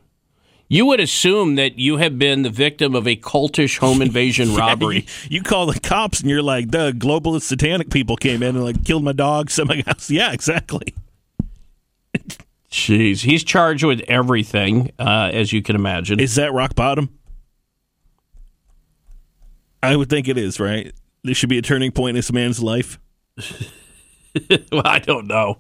You 0.67 0.85
would 0.87 0.99
assume 0.99 1.55
that 1.55 1.77
you 1.79 1.97
have 1.97 2.19
been 2.19 2.41
the 2.41 2.49
victim 2.49 2.95
of 2.95 3.07
a 3.07 3.15
cultish 3.15 3.77
home 3.77 4.01
invasion 4.01 4.49
Yeah, 4.51 4.59
robbery. 4.59 4.95
you, 5.29 5.37
you 5.37 5.41
call 5.41 5.67
the 5.67 5.79
cops 5.79 6.19
and 6.19 6.29
you're 6.29 6.41
like, 6.41 6.71
the 6.71 6.91
globalist 6.91 7.43
satanic 7.43 7.91
people 7.91 8.17
came 8.17 8.43
in 8.43 8.55
and 8.55 8.65
like 8.65 8.83
killed 8.83 9.03
my 9.03 9.13
dog, 9.13 9.49
set 9.51 9.87
else. 9.87 10.09
Yeah, 10.09 10.33
exactly. 10.33 10.93
Jeez, 12.69 13.21
he's 13.21 13.43
charged 13.43 13.83
with 13.85 14.01
everything, 14.07 14.91
uh, 14.99 15.29
as 15.31 15.53
you 15.53 15.61
can 15.61 15.75
imagine. 15.77 16.19
Is 16.19 16.35
that 16.35 16.51
rock 16.51 16.75
bottom? 16.75 17.09
I 19.85 19.95
would 19.95 20.09
think 20.09 20.27
it 20.27 20.37
is, 20.37 20.59
right? 20.59 20.93
This 21.23 21.37
should 21.37 21.49
be 21.49 21.57
a 21.57 21.61
turning 21.61 21.91
point 21.91 22.09
in 22.11 22.15
this 22.15 22.31
man's 22.31 22.61
life. 22.61 22.99
well, 24.71 24.83
I 24.85 24.99
don't 24.99 25.27
know. 25.27 25.59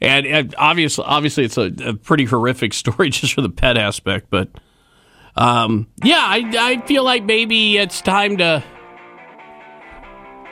And, 0.00 0.26
and 0.26 0.54
obviously, 0.56 1.04
obviously, 1.04 1.44
it's 1.44 1.58
a, 1.58 1.72
a 1.84 1.94
pretty 1.94 2.24
horrific 2.24 2.72
story 2.74 3.10
just 3.10 3.34
for 3.34 3.40
the 3.40 3.50
pet 3.50 3.76
aspect. 3.76 4.28
But 4.30 4.48
um, 5.36 5.88
yeah, 6.02 6.24
I, 6.26 6.50
I 6.58 6.86
feel 6.86 7.04
like 7.04 7.24
maybe 7.24 7.78
it's 7.78 8.00
time 8.00 8.36
to. 8.38 8.62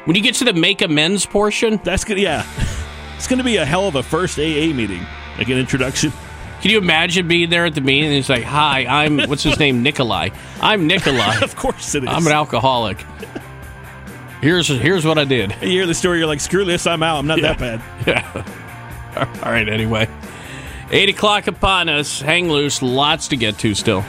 When 0.05 0.17
you 0.17 0.23
get 0.23 0.37
to 0.37 0.45
the 0.45 0.55
make 0.55 0.81
amends 0.81 1.27
portion, 1.27 1.81
that's 1.85 2.05
good. 2.05 2.19
Yeah, 2.19 2.47
It's 3.19 3.27
going 3.27 3.39
to 3.39 3.45
be 3.45 3.57
a 3.57 3.65
hell 3.65 3.89
of 3.89 3.97
a 3.97 4.03
first 4.05 4.39
AA 4.39 4.73
meeting, 4.73 5.05
like 5.39 5.49
an 5.49 5.59
introduction. 5.59 6.13
Can 6.61 6.71
you 6.73 6.79
imagine 6.79 7.29
being 7.29 7.51
there 7.51 7.65
at 7.67 7.75
the 7.75 7.81
meeting 7.81 8.07
and 8.07 8.15
he's 8.15 8.29
like, 8.29 8.43
"Hi, 8.43 8.85
I'm 8.87 9.19
what's 9.29 9.43
his 9.45 9.59
name, 9.59 9.83
Nikolai. 9.83 10.31
I'm 10.61 10.87
Nikolai. 10.87 11.39
of 11.43 11.55
course 11.57 11.95
it 11.95 12.03
is. 12.03 12.09
I'm 12.11 12.27
an 12.27 12.33
alcoholic. 12.33 13.05
Here's 14.41 14.69
here's 14.69 15.05
what 15.05 15.19
I 15.19 15.25
did. 15.25 15.53
You 15.63 15.69
hear 15.69 15.87
the 15.87 15.95
story, 15.95 16.19
you're 16.19 16.27
like, 16.27 16.41
screw 16.41 16.65
this, 16.65 16.87
I'm 16.87 17.03
out. 17.03 17.19
I'm 17.19 17.27
not 17.27 17.39
Yeah. 17.41 17.53
that 17.55 17.81
bad. 18.05 18.47
Yeah. 19.17 19.27
All 19.43 19.51
right. 19.53 19.69
Anyway, 19.69 20.09
eight 20.93 21.09
o'clock 21.09 21.47
upon 21.49 21.89
us. 21.89 22.21
Hang 22.21 22.49
loose. 22.51 22.83
Lots 22.83 23.29
to 23.29 23.37
get 23.37 23.59
to 23.59 23.75
still. 23.75 24.05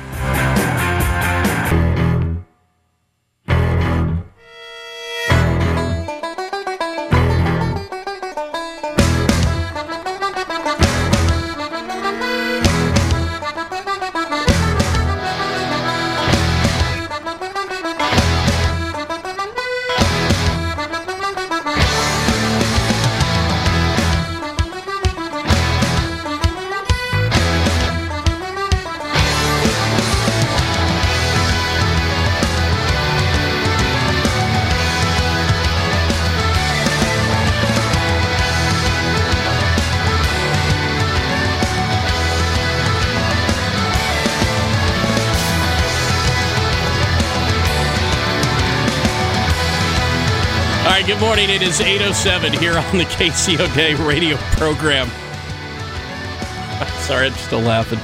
Morning. 51.39 51.55
It 51.55 51.61
is 51.61 51.79
8.07 51.79 52.59
here 52.59 52.77
on 52.77 52.97
the 52.97 53.05
KC 53.05 53.57
O'Day 53.61 53.95
radio 53.95 54.35
program. 54.57 55.07
Sorry, 57.03 57.27
I'm 57.27 57.33
still 57.33 57.61
laughing. 57.61 57.99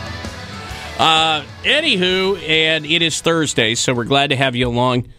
Uh, 0.97 1.43
anywho, 1.63 2.41
and 2.47 2.85
it 2.85 3.01
is 3.01 3.19
Thursday, 3.19 3.75
so 3.75 3.93
we're 3.93 4.05
glad 4.05 4.29
to 4.29 4.37
have 4.37 4.55
you 4.55 4.69
along. 4.69 5.09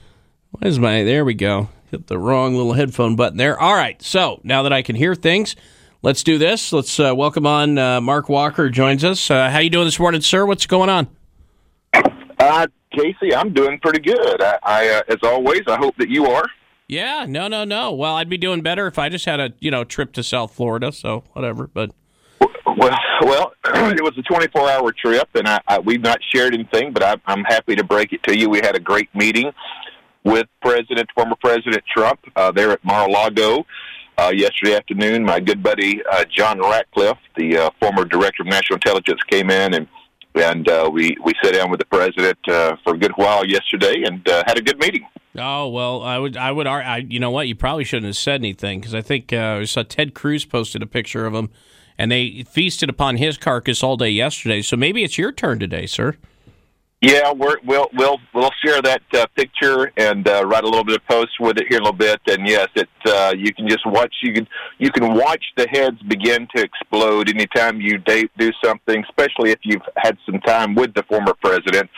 What 0.53 0.67
is 0.67 0.79
my, 0.79 1.03
there 1.03 1.27
we 1.27 1.35
go. 1.35 1.69
Hit 1.91 2.07
the 2.07 2.19
wrong 2.19 2.57
little 2.57 2.73
headphone 2.73 3.17
button 3.17 3.37
there. 3.37 3.61
All 3.61 3.75
right, 3.75 4.01
so 4.01 4.41
now 4.43 4.63
that 4.63 4.73
I 4.73 4.81
can 4.81 4.97
hear 4.97 5.15
things, 5.15 5.55
let's 6.01 6.23
do 6.23 6.39
this. 6.39 6.73
Let's 6.73 6.99
uh, 6.99 7.15
welcome 7.15 7.45
on 7.45 7.77
uh, 7.77 8.01
Mark 8.01 8.31
Walker 8.31 8.71
joins 8.71 9.05
us. 9.05 9.31
Uh, 9.31 9.51
how 9.51 9.59
you 9.59 9.69
doing 9.69 9.85
this 9.85 9.99
morning, 9.99 10.23
sir? 10.23 10.47
What's 10.47 10.65
going 10.65 10.89
on? 10.89 11.07
Uh, 11.93 12.67
KC, 12.95 13.37
I'm 13.37 13.53
doing 13.53 13.79
pretty 13.79 14.01
good. 14.01 14.41
I, 14.41 14.59
I 14.63 14.89
uh, 14.89 15.03
as 15.09 15.19
always, 15.23 15.65
I 15.67 15.77
hope 15.77 15.97
that 15.99 16.09
you 16.09 16.25
are. 16.25 16.47
Yeah, 16.89 17.27
no, 17.29 17.49
no, 17.49 17.65
no. 17.65 17.93
Well, 17.93 18.15
I'd 18.15 18.29
be 18.29 18.39
doing 18.39 18.63
better 18.63 18.87
if 18.87 18.99
I 18.99 19.09
just 19.09 19.25
had 19.25 19.41
a 19.41 19.53
you 19.61 19.71
know 19.71 19.85
trip 19.85 20.13
to 20.15 20.23
South 20.23 20.55
Florida. 20.55 20.93
So 20.93 21.25
whatever. 21.33 21.67
But 21.67 21.91
Well, 22.41 22.99
well, 23.23 23.53
it 23.65 24.03
was 24.03 24.17
a 24.19 24.23
24 24.23 24.71
hour 24.71 24.93
trip, 24.93 25.29
and 25.35 25.49
I, 25.49 25.61
I, 25.67 25.79
we've 25.81 26.03
not 26.03 26.19
shared 26.35 26.55
anything, 26.55 26.93
but 26.93 27.03
I, 27.03 27.17
I'm 27.27 27.45
happy 27.45 27.75
to 27.77 27.85
break 27.85 28.13
it 28.13 28.23
to 28.25 28.39
you. 28.39 28.49
We 28.49 28.59
had 28.59 28.77
a 28.77 28.81
great 28.81 29.13
meeting 29.15 29.51
with 30.25 30.47
President, 30.61 31.09
former 31.15 31.37
President 31.41 31.83
Trump, 31.95 32.21
uh, 32.35 32.51
there 32.51 32.73
at 32.73 32.85
Mar-a-Lago 32.85 33.65
uh, 34.19 34.33
yesterday 34.35 34.77
afternoon. 34.77 35.25
My 35.25 35.41
good 35.41 35.63
buddy 35.63 36.03
uh, 36.11 36.25
John 36.25 36.61
Ratcliffe, 36.61 37.19
the 37.37 37.57
uh, 37.57 37.71
former 37.81 38.05
Director 38.05 38.43
of 38.43 38.49
National 38.49 38.77
Intelligence, 38.77 39.21
came 39.31 39.51
in 39.51 39.75
and 39.75 39.87
and 40.37 40.69
uh, 40.69 40.89
we 40.93 41.17
we 41.25 41.33
sat 41.43 41.55
down 41.55 41.71
with 41.71 41.81
the 41.81 41.87
president 41.87 42.39
uh, 42.49 42.77
for 42.85 42.95
a 42.95 42.99
good 42.99 43.13
while 43.17 43.45
yesterday 43.45 44.03
and 44.05 44.29
uh, 44.29 44.43
had 44.47 44.59
a 44.59 44.63
good 44.63 44.79
meeting. 44.79 45.07
oh 45.39 45.69
well, 45.69 46.03
I 46.03 46.19
would 46.19 46.37
I 46.37 46.53
would 46.53 46.67
I, 46.67 46.99
you 46.99 47.19
know 47.19 47.31
what 47.31 47.49
you 47.49 47.55
probably 47.55 47.85
shouldn't 47.85 48.07
have 48.07 48.17
said 48.17 48.41
anything 48.41 48.81
because 48.81 48.95
I 48.95 49.03
think 49.03 49.33
uh, 49.33 49.59
I 49.61 49.65
saw 49.65 49.83
Ted 49.83 50.15
Cruz 50.15 50.45
posted 50.45 50.83
a 50.83 50.87
picture 50.87 51.27
of 51.27 51.35
him, 51.35 51.51
and 51.99 52.11
they 52.11 52.45
feasted 52.45 52.89
upon 52.89 53.17
his 53.17 53.37
carcass 53.37 53.83
all 53.83 53.97
day 53.97 54.11
yesterday. 54.11 54.63
So 54.63 54.77
maybe 54.77 55.03
it's 55.05 55.19
your 55.19 55.33
turn 55.33 55.59
today, 55.59 55.87
sir. 55.87 56.17
Yeah, 57.07 57.33
we're, 57.33 57.59
we'll 57.65 57.89
we'll 57.95 58.19
we'll 58.35 58.51
share 58.65 58.83
that 58.83 59.03
uh, 59.15 59.27
picture 59.37 59.93
and 59.97 60.27
uh, 60.27 60.45
write 60.45 60.65
a 60.65 60.67
little 60.67 60.83
bit 60.83 60.97
of 60.97 61.07
post 61.07 61.39
with 61.39 61.57
it 61.57 61.67
here 61.69 61.77
in 61.77 61.83
a 61.83 61.85
little 61.85 61.97
bit. 61.97 62.21
And 62.27 62.49
yes, 62.49 62.67
it 62.75 62.89
uh, 63.05 63.33
you 63.37 63.55
can 63.55 63.69
just 63.69 63.87
watch 63.87 64.13
you 64.25 64.33
can 64.33 64.49
you 64.79 64.91
can 64.91 65.15
watch 65.15 65.45
the 65.57 65.69
heads 65.69 66.03
begin 66.09 66.49
to 66.57 66.61
explode 66.61 67.29
anytime 67.29 67.81
you 67.81 67.99
date, 67.99 68.33
do 68.39 68.51
something, 68.65 69.05
especially 69.09 69.53
if 69.53 69.61
you've 69.63 69.87
had 69.97 70.19
some 70.27 70.41
time 70.41 70.75
with 70.75 70.95
the 70.95 71.05
former 71.05 71.35
president. 71.35 71.89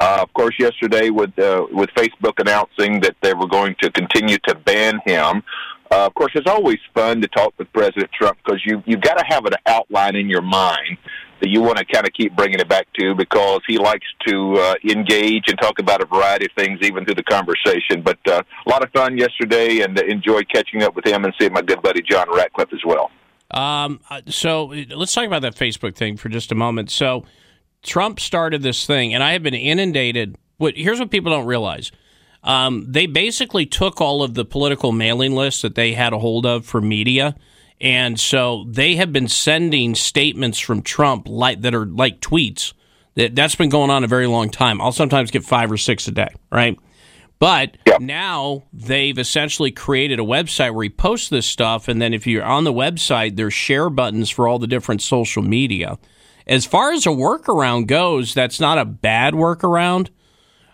Uh, 0.00 0.18
of 0.20 0.30
course, 0.34 0.54
yesterday 0.58 1.08
with 1.08 1.38
uh, 1.38 1.64
with 1.72 1.88
Facebook 1.96 2.38
announcing 2.38 3.00
that 3.00 3.16
they 3.22 3.32
were 3.32 3.48
going 3.48 3.74
to 3.80 3.90
continue 3.92 4.36
to 4.48 4.54
ban 4.54 5.00
him. 5.06 5.42
Uh, 5.90 6.04
of 6.04 6.14
course, 6.14 6.32
it's 6.34 6.50
always 6.50 6.78
fun 6.92 7.22
to 7.22 7.28
talk 7.28 7.54
with 7.56 7.72
President 7.72 8.10
Trump 8.12 8.36
because 8.44 8.60
you 8.66 8.82
you've 8.84 9.00
got 9.00 9.14
to 9.14 9.24
have 9.28 9.46
an 9.46 9.54
outline 9.64 10.14
in 10.14 10.28
your 10.28 10.42
mind 10.42 10.98
that 11.40 11.48
you 11.48 11.60
want 11.62 11.78
to 11.78 11.84
kind 11.84 12.06
of 12.06 12.12
keep 12.12 12.34
bringing 12.34 12.60
it 12.60 12.68
back 12.68 12.86
to 12.98 13.14
because 13.14 13.60
he 13.66 13.78
likes 13.78 14.06
to 14.26 14.54
uh, 14.54 14.74
engage 14.84 15.44
and 15.48 15.58
talk 15.58 15.78
about 15.78 16.02
a 16.02 16.06
variety 16.06 16.46
of 16.46 16.52
things 16.56 16.78
even 16.82 17.04
through 17.04 17.14
the 17.14 17.22
conversation. 17.22 18.02
But 18.02 18.18
uh, 18.26 18.42
a 18.66 18.68
lot 18.68 18.84
of 18.84 18.90
fun 18.92 19.16
yesterday 19.18 19.80
and 19.80 19.98
enjoyed 19.98 20.48
catching 20.52 20.82
up 20.82 20.94
with 20.94 21.06
him 21.06 21.24
and 21.24 21.34
seeing 21.38 21.52
my 21.52 21.62
good 21.62 21.82
buddy 21.82 22.02
John 22.02 22.26
Ratcliffe 22.32 22.72
as 22.72 22.80
well. 22.84 23.10
Um, 23.50 24.00
uh, 24.10 24.22
so 24.26 24.66
let's 24.94 25.12
talk 25.12 25.26
about 25.26 25.42
that 25.42 25.54
Facebook 25.54 25.94
thing 25.94 26.16
for 26.16 26.28
just 26.28 26.52
a 26.52 26.54
moment. 26.54 26.90
So 26.90 27.24
Trump 27.82 28.20
started 28.20 28.62
this 28.62 28.86
thing, 28.86 29.14
and 29.14 29.22
I 29.22 29.32
have 29.32 29.42
been 29.42 29.54
inundated. 29.54 30.36
What 30.58 30.76
here's 30.76 30.98
what 30.98 31.10
people 31.10 31.32
don't 31.32 31.46
realize: 31.46 31.90
um, 32.42 32.84
they 32.88 33.06
basically 33.06 33.64
took 33.64 34.00
all 34.00 34.22
of 34.22 34.34
the 34.34 34.44
political 34.44 34.92
mailing 34.92 35.34
lists 35.34 35.62
that 35.62 35.74
they 35.74 35.92
had 35.92 36.12
a 36.12 36.18
hold 36.18 36.44
of 36.44 36.66
for 36.66 36.80
media, 36.80 37.36
and 37.80 38.18
so 38.18 38.64
they 38.68 38.96
have 38.96 39.12
been 39.12 39.28
sending 39.28 39.94
statements 39.94 40.58
from 40.58 40.82
Trump 40.82 41.28
like 41.28 41.60
that 41.62 41.74
are 41.74 41.86
like 41.86 42.20
tweets. 42.20 42.72
That 43.14 43.34
that's 43.34 43.54
been 43.54 43.68
going 43.68 43.90
on 43.90 44.04
a 44.04 44.08
very 44.08 44.26
long 44.26 44.48
time. 44.50 44.80
I'll 44.80 44.92
sometimes 44.92 45.30
get 45.30 45.44
five 45.44 45.72
or 45.72 45.76
six 45.76 46.06
a 46.06 46.12
day, 46.12 46.28
right? 46.52 46.78
But 47.40 47.76
now 48.00 48.64
they've 48.72 49.18
essentially 49.18 49.70
created 49.70 50.18
a 50.18 50.24
website 50.24 50.74
where 50.74 50.82
he 50.84 50.90
posts 50.90 51.28
this 51.28 51.46
stuff, 51.46 51.86
and 51.88 52.02
then 52.02 52.12
if 52.12 52.26
you're 52.26 52.44
on 52.44 52.64
the 52.64 52.72
website, 52.72 53.36
there's 53.36 53.54
share 53.54 53.90
buttons 53.90 54.28
for 54.28 54.48
all 54.48 54.58
the 54.58 54.66
different 54.66 55.02
social 55.02 55.42
media. 55.42 55.98
As 56.46 56.64
far 56.64 56.92
as 56.92 57.06
a 57.06 57.10
workaround 57.10 57.86
goes, 57.86 58.34
that's 58.34 58.58
not 58.58 58.78
a 58.78 58.84
bad 58.84 59.34
workaround. 59.34 60.08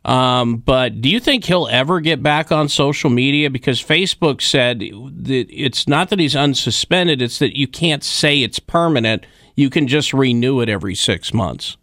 Um, 0.05 0.56
but 0.56 1.01
do 1.01 1.09
you 1.09 1.18
think 1.18 1.44
he'll 1.44 1.68
ever 1.70 2.01
get 2.01 2.22
back 2.22 2.52
on 2.52 2.68
social 2.68 3.09
media? 3.09 3.48
Because 3.48 3.82
Facebook 3.82 4.43
said 4.43 4.81
that 4.81 5.47
it's 5.51 5.89
not 5.89 6.10
that 6.10 6.18
he's 6.18 6.35
unsuspended; 6.35 7.22
it's 7.22 7.39
that 7.39 7.56
you 7.56 7.66
can't 7.66 8.05
say 8.05 8.43
it's 8.43 8.59
permanent. 8.59 9.24
You 9.55 9.70
can 9.70 9.89
just 9.89 10.12
renew 10.12 10.60
it 10.60 10.68
every 10.68 10.94
six 10.94 11.32
months. 11.32 11.76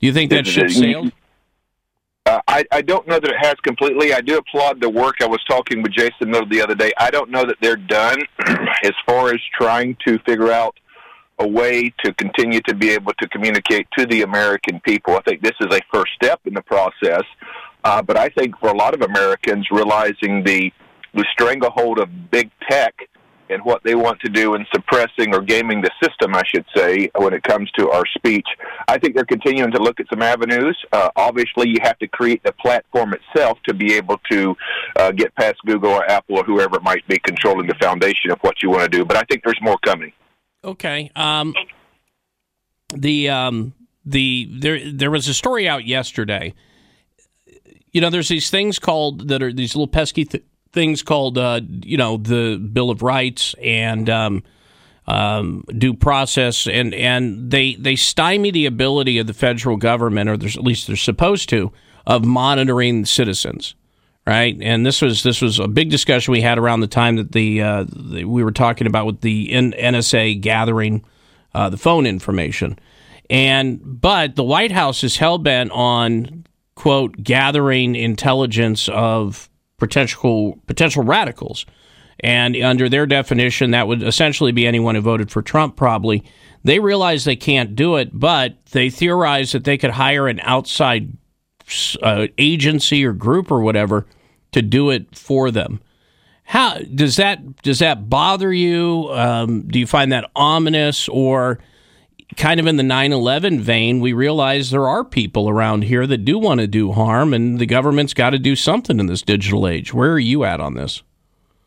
Do 0.00 0.06
you 0.06 0.12
think 0.12 0.30
that 0.30 0.46
ship 0.46 0.70
sailed? 0.70 1.12
Uh, 2.26 2.40
I, 2.46 2.64
I 2.70 2.82
don't 2.82 3.08
know 3.08 3.18
that 3.18 3.30
it 3.30 3.38
has 3.40 3.54
completely. 3.64 4.12
I 4.12 4.20
do 4.20 4.36
applaud 4.36 4.82
the 4.82 4.90
work. 4.90 5.16
I 5.22 5.26
was 5.26 5.42
talking 5.48 5.82
with 5.82 5.92
Jason 5.92 6.30
Miller 6.30 6.44
the 6.48 6.60
other 6.60 6.74
day. 6.74 6.92
I 6.98 7.10
don't 7.10 7.30
know 7.30 7.42
that 7.42 7.56
they're 7.62 7.76
done 7.76 8.18
as 8.84 8.92
far 9.06 9.30
as 9.30 9.40
trying 9.58 9.96
to 10.06 10.18
figure 10.26 10.52
out 10.52 10.76
a 11.40 11.46
way 11.46 11.92
to 12.04 12.12
continue 12.14 12.60
to 12.66 12.74
be 12.74 12.90
able 12.90 13.12
to 13.20 13.28
communicate 13.28 13.86
to 13.96 14.06
the 14.06 14.22
American 14.22 14.80
people. 14.80 15.16
I 15.16 15.22
think 15.22 15.42
this 15.42 15.54
is 15.60 15.74
a 15.74 15.80
first 15.92 16.12
step 16.14 16.40
in 16.44 16.54
the 16.54 16.62
process. 16.62 17.22
Uh, 17.84 18.02
but 18.02 18.16
I 18.16 18.28
think 18.30 18.58
for 18.58 18.70
a 18.70 18.76
lot 18.76 18.94
of 18.94 19.02
Americans, 19.02 19.68
realizing 19.70 20.42
the 20.44 20.72
the 21.14 21.24
stranglehold 21.32 21.98
of 21.98 22.30
big 22.30 22.50
tech 22.68 22.94
and 23.50 23.64
what 23.64 23.82
they 23.82 23.94
want 23.94 24.20
to 24.20 24.28
do 24.28 24.54
in 24.54 24.66
suppressing 24.74 25.34
or 25.34 25.40
gaming 25.40 25.80
the 25.80 25.90
system, 26.02 26.34
I 26.34 26.42
should 26.46 26.66
say, 26.76 27.10
when 27.16 27.32
it 27.32 27.42
comes 27.42 27.70
to 27.78 27.90
our 27.90 28.04
speech. 28.14 28.46
I 28.88 28.98
think 28.98 29.14
they're 29.14 29.24
continuing 29.24 29.70
to 29.72 29.82
look 29.82 30.00
at 30.00 30.06
some 30.10 30.22
avenues. 30.22 30.76
Uh, 30.92 31.08
obviously, 31.16 31.68
you 31.68 31.78
have 31.82 31.98
to 32.00 32.08
create 32.08 32.42
the 32.44 32.52
platform 32.52 33.14
itself 33.14 33.58
to 33.66 33.74
be 33.74 33.94
able 33.94 34.18
to 34.30 34.54
uh, 34.96 35.12
get 35.12 35.34
past 35.36 35.56
Google 35.64 35.90
or 35.90 36.04
Apple 36.10 36.38
or 36.38 36.44
whoever 36.44 36.76
it 36.76 36.82
might 36.82 37.06
be 37.08 37.18
controlling 37.20 37.66
the 37.66 37.76
foundation 37.80 38.30
of 38.30 38.38
what 38.40 38.62
you 38.62 38.70
want 38.70 38.82
to 38.82 38.98
do. 38.98 39.04
But 39.04 39.16
I 39.16 39.22
think 39.30 39.42
there's 39.44 39.60
more 39.62 39.78
coming. 39.84 40.12
Okay. 40.64 41.10
Um, 41.14 41.54
the 42.94 43.28
um, 43.28 43.74
the 44.04 44.48
there 44.50 44.92
there 44.92 45.10
was 45.10 45.28
a 45.28 45.34
story 45.34 45.68
out 45.68 45.86
yesterday. 45.86 46.54
You 47.92 48.00
know, 48.00 48.10
there's 48.10 48.28
these 48.28 48.50
things 48.50 48.78
called 48.78 49.28
that 49.28 49.42
are 49.42 49.52
these 49.52 49.74
little 49.74 49.88
pesky 49.88 50.24
th- 50.24 50.44
things 50.72 51.02
called 51.02 51.38
uh, 51.38 51.60
you 51.82 51.96
know 51.96 52.16
the 52.16 52.56
Bill 52.56 52.90
of 52.90 53.02
Rights 53.02 53.54
and 53.62 54.08
um, 54.10 54.42
um, 55.06 55.64
due 55.76 55.94
process, 55.94 56.66
and 56.66 56.94
and 56.94 57.50
they 57.50 57.74
they 57.74 57.96
stymie 57.96 58.50
the 58.50 58.66
ability 58.66 59.18
of 59.18 59.26
the 59.26 59.34
federal 59.34 59.76
government, 59.76 60.28
or 60.28 60.34
at 60.34 60.62
least 60.62 60.86
they're 60.86 60.96
supposed 60.96 61.48
to, 61.50 61.72
of 62.06 62.24
monitoring 62.24 63.04
citizens. 63.04 63.74
Right? 64.28 64.58
And 64.60 64.84
this 64.84 65.00
was 65.00 65.22
this 65.22 65.40
was 65.40 65.58
a 65.58 65.66
big 65.66 65.88
discussion 65.88 66.32
we 66.32 66.42
had 66.42 66.58
around 66.58 66.80
the 66.80 66.86
time 66.86 67.16
that 67.16 67.32
the, 67.32 67.62
uh, 67.62 67.86
the 67.88 68.26
we 68.26 68.44
were 68.44 68.52
talking 68.52 68.86
about 68.86 69.06
with 69.06 69.22
the 69.22 69.48
NSA 69.48 70.42
gathering 70.42 71.02
uh, 71.54 71.70
the 71.70 71.78
phone 71.78 72.04
information, 72.04 72.78
and 73.30 73.80
but 73.82 74.36
the 74.36 74.44
White 74.44 74.70
House 74.70 75.02
is 75.02 75.16
hell 75.16 75.38
bent 75.38 75.70
on 75.70 76.44
quote 76.74 77.16
gathering 77.22 77.96
intelligence 77.96 78.90
of 78.90 79.48
potential 79.78 80.60
potential 80.66 81.02
radicals, 81.04 81.64
and 82.20 82.54
under 82.56 82.90
their 82.90 83.06
definition, 83.06 83.70
that 83.70 83.88
would 83.88 84.02
essentially 84.02 84.52
be 84.52 84.66
anyone 84.66 84.94
who 84.94 85.00
voted 85.00 85.30
for 85.30 85.40
Trump, 85.40 85.74
probably. 85.74 86.22
They 86.64 86.80
realize 86.80 87.24
they 87.24 87.36
can't 87.36 87.74
do 87.74 87.96
it, 87.96 88.10
but 88.12 88.58
they 88.72 88.90
theorize 88.90 89.52
that 89.52 89.64
they 89.64 89.78
could 89.78 89.92
hire 89.92 90.28
an 90.28 90.40
outside 90.40 91.16
uh, 92.02 92.26
agency 92.36 93.06
or 93.06 93.14
group 93.14 93.50
or 93.50 93.62
whatever 93.62 94.06
to 94.52 94.62
do 94.62 94.90
it 94.90 95.16
for 95.16 95.50
them. 95.50 95.80
How 96.44 96.78
does 96.78 97.16
that 97.16 97.62
does 97.62 97.80
that 97.80 98.08
bother 98.08 98.52
you? 98.52 99.08
Um, 99.10 99.68
do 99.68 99.78
you 99.78 99.86
find 99.86 100.12
that 100.12 100.30
ominous 100.34 101.06
or 101.08 101.58
kind 102.36 102.58
of 102.58 102.66
in 102.66 102.76
the 102.76 102.82
9/11 102.82 103.60
vein? 103.60 104.00
We 104.00 104.14
realize 104.14 104.70
there 104.70 104.88
are 104.88 105.04
people 105.04 105.50
around 105.50 105.84
here 105.84 106.06
that 106.06 106.24
do 106.24 106.38
want 106.38 106.60
to 106.60 106.66
do 106.66 106.92
harm, 106.92 107.34
and 107.34 107.58
the 107.58 107.66
government's 107.66 108.14
got 108.14 108.30
to 108.30 108.38
do 108.38 108.56
something 108.56 108.98
in 108.98 109.06
this 109.06 109.20
digital 109.20 109.68
age. 109.68 109.92
Where 109.92 110.12
are 110.12 110.18
you 110.18 110.44
at 110.44 110.58
on 110.58 110.72
this? 110.72 111.02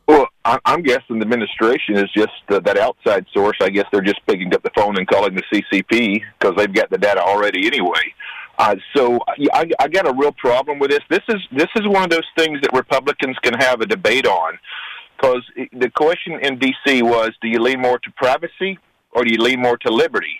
Well, 0.08 0.28
I'm 0.44 0.82
guessing 0.82 1.20
the 1.20 1.22
administration 1.22 1.98
is 1.98 2.12
just 2.12 2.32
uh, 2.50 2.60
that 2.62 2.78
outside 2.78 3.26
source. 3.32 3.58
I 3.62 3.70
guess 3.70 3.86
they're 3.92 4.02
just 4.02 4.20
picking 4.26 4.54
up 4.54 4.64
the 4.64 4.72
phone 4.76 4.98
and 4.98 5.08
calling 5.08 5.36
the 5.36 5.44
CCP 5.54 6.24
because 6.40 6.56
they've 6.58 6.74
got 6.74 6.90
the 6.90 6.98
data 6.98 7.22
already 7.22 7.68
anyway. 7.68 8.14
Uh, 8.62 8.76
so 8.96 9.20
I, 9.54 9.72
I 9.80 9.88
got 9.88 10.08
a 10.08 10.14
real 10.14 10.34
problem 10.34 10.78
with 10.78 10.92
this. 10.92 11.00
This 11.10 11.24
is 11.30 11.42
this 11.52 11.70
is 11.78 11.88
one 11.88 12.04
of 12.04 12.12
those 12.12 12.28
things 12.38 12.60
that 12.62 12.72
Republicans 12.74 13.36
can 13.42 13.56
have 13.56 13.82
a 13.82 13.88
debate 13.88 14.28
on, 14.28 14.60
because 15.18 15.42
the 15.74 15.90
question 15.90 16.34
in 16.44 16.60
D.C. 16.60 17.02
was, 17.02 17.32
do 17.42 17.48
you 17.48 17.60
lean 17.60 17.82
more 17.82 17.98
to 17.98 18.12
privacy 18.18 18.78
or 19.14 19.26
do 19.26 19.34
you 19.34 19.42
lean 19.42 19.60
more 19.60 19.78
to 19.78 19.92
liberty? 19.92 20.36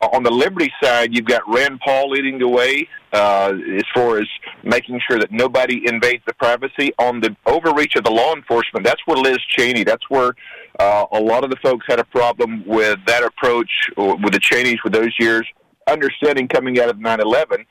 On 0.00 0.24
the 0.24 0.32
liberty 0.32 0.72
side, 0.82 1.14
you've 1.14 1.26
got 1.26 1.42
Rand 1.46 1.78
Paul 1.84 2.10
leading 2.10 2.40
the 2.40 2.48
way 2.48 2.88
uh, 3.12 3.52
as 3.76 3.84
far 3.94 4.18
as 4.18 4.26
making 4.64 4.98
sure 5.08 5.20
that 5.20 5.30
nobody 5.30 5.86
invades 5.86 6.24
the 6.26 6.34
privacy. 6.34 6.90
On 6.98 7.20
the 7.20 7.36
overreach 7.46 7.94
of 7.94 8.02
the 8.02 8.10
law 8.10 8.34
enforcement, 8.34 8.84
that's 8.84 9.02
where 9.04 9.18
Liz 9.18 9.38
Cheney, 9.56 9.84
that's 9.84 10.08
where 10.08 10.34
uh, 10.80 11.04
a 11.12 11.20
lot 11.20 11.44
of 11.44 11.50
the 11.50 11.56
folks 11.62 11.84
had 11.86 12.00
a 12.00 12.04
problem 12.04 12.64
with 12.66 12.98
that 13.06 13.22
approach, 13.22 13.70
with 13.96 14.32
the 14.32 14.40
Cheneys 14.40 14.80
for 14.82 14.88
those 14.88 15.14
years 15.20 15.46
understanding 15.86 16.48
coming 16.48 16.78
out 16.80 16.88
of 16.88 16.96
9/11. 16.96 17.66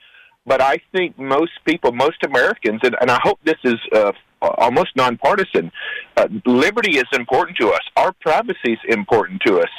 But 0.45 0.61
I 0.61 0.79
think 0.91 1.17
most 1.19 1.51
people, 1.65 1.91
most 1.91 2.23
Americans, 2.25 2.79
and, 2.83 2.95
and 3.01 3.11
I 3.11 3.19
hope 3.21 3.39
this 3.43 3.59
is 3.63 3.77
uh, 3.93 4.13
almost 4.41 4.95
nonpartisan. 4.95 5.71
Uh, 6.17 6.27
liberty 6.45 6.97
is 6.97 7.05
important 7.13 7.57
to 7.57 7.69
us. 7.69 7.81
Our 7.95 8.13
privacy 8.13 8.73
is 8.73 8.79
important 8.87 9.41
to 9.45 9.59
us, 9.59 9.69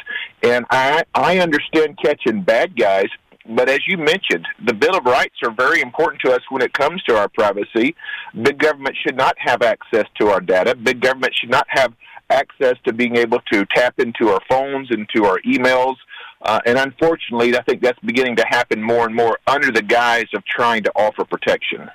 and 0.43 0.65
I 0.71 1.03
I 1.15 1.39
understand 1.39 1.99
catching 2.03 2.43
bad 2.43 2.77
guys. 2.77 3.09
But 3.49 3.69
as 3.69 3.81
you 3.89 3.97
mentioned, 3.97 4.47
the 4.65 4.75
Bill 4.75 4.97
of 4.97 5.05
Rights 5.07 5.37
are 5.43 5.51
very 5.51 5.81
important 5.81 6.21
to 6.23 6.33
us 6.33 6.41
when 6.51 6.63
it 6.63 6.73
comes 6.75 7.03
to 7.05 7.17
our 7.17 7.29
privacy. 7.29 7.97
Big 8.41 8.59
government 8.59 8.97
should 9.03 9.17
not 9.17 9.35
have 9.39 9.63
access 9.63 10.05
to 10.21 10.29
our 10.29 10.41
data. 10.41 10.77
Big 10.77 11.01
government 11.01 11.35
should 11.35 11.51
not 11.51 11.67
have 11.69 11.93
access 12.29 12.75
to 12.85 12.93
being 12.93 13.17
able 13.17 13.41
to 13.53 13.65
tap 13.75 13.99
into 13.99 14.29
our 14.29 14.41
phones, 14.49 14.89
into 14.91 15.25
our 15.25 15.41
emails, 15.41 15.97
uh, 16.43 16.61
and 16.67 16.79
unfortunately, 16.79 17.57
I 17.57 17.63
think 17.63 17.83
that's 17.83 17.99
beginning 18.01 18.37
to 18.37 18.45
happen 18.49 18.83
more 18.83 19.07
and 19.07 19.15
more 19.15 19.39
under 19.47 19.71
the 19.71 19.83
guise 19.83 20.27
of 20.35 20.45
trying 20.45 20.83
to 20.85 20.93
offer 20.97 21.25
protection. 21.25 21.91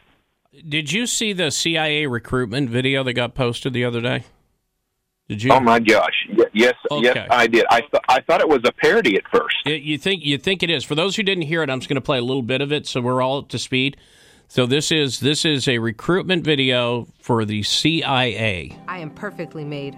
Did 0.70 0.92
you 0.92 1.06
see 1.08 1.34
the 1.34 1.52
CIA 1.52 2.06
recruitment 2.06 2.70
video 2.70 3.04
that 3.04 3.14
got 3.14 3.36
posted 3.36 3.74
the 3.74 3.84
other 3.84 4.02
day? 4.02 4.24
Did 5.28 5.42
you? 5.44 5.52
Oh 5.52 5.60
my 5.60 5.80
gosh! 5.80 6.14
Y- 6.38 6.46
yes, 6.54 6.76
yes, 6.92 7.28
I 7.32 7.48
did. 7.48 7.66
I 7.72 7.82
th- 7.82 8.04
I 8.08 8.22
thought 8.22 8.42
it 8.42 8.48
was 8.48 8.62
a 8.64 8.72
parody 8.72 9.18
at 9.18 9.24
first. 9.34 9.56
You- 9.66 9.74
You 9.74 9.98
think 9.98 10.24
you 10.24 10.38
think 10.38 10.62
it 10.62 10.70
is? 10.70 10.84
For 10.84 10.94
those 10.96 11.16
who 11.16 11.24
didn't 11.24 11.46
hear 11.46 11.64
it, 11.64 11.70
I'm 11.70 11.80
just 11.80 11.90
going 11.90 11.96
to 11.96 12.02
play 12.02 12.20
a 12.20 12.24
little 12.24 12.44
bit 12.44 12.62
of 12.62 12.72
it 12.72 12.86
so 12.86 13.02
we're 13.02 13.22
all 13.24 13.40
up 13.40 13.48
to 13.50 13.58
speed. 13.60 13.98
So 14.48 14.68
this 14.68 14.92
is 14.92 15.20
this 15.22 15.44
is 15.44 15.68
a 15.68 15.80
recruitment 15.80 16.44
video 16.44 17.08
for 17.20 17.44
the 17.44 17.64
CIA. 17.64 18.78
I 18.88 19.00
am 19.00 19.10
perfectly 19.10 19.66
made. 19.66 19.98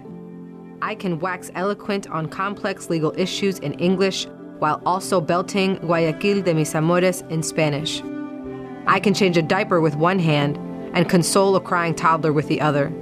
I 0.80 0.94
can 0.94 1.18
wax 1.18 1.50
eloquent 1.54 2.08
on 2.08 2.26
complex 2.28 2.88
legal 2.88 3.12
issues 3.18 3.58
in 3.58 3.74
English 3.74 4.26
while 4.58 4.82
also 4.84 5.20
belting 5.20 5.76
Guayaquil 5.76 6.42
de 6.42 6.54
mis 6.54 6.74
amores 6.74 7.22
in 7.30 7.42
Spanish. 7.42 8.02
I 8.86 9.00
can 9.00 9.14
change 9.14 9.36
a 9.36 9.42
diaper 9.42 9.80
with 9.80 9.96
one 9.96 10.18
hand 10.18 10.56
and 10.94 11.08
console 11.08 11.54
a 11.56 11.60
crying 11.60 11.94
toddler 11.94 12.32
with 12.32 12.48
the 12.48 12.60
other. 12.60 12.92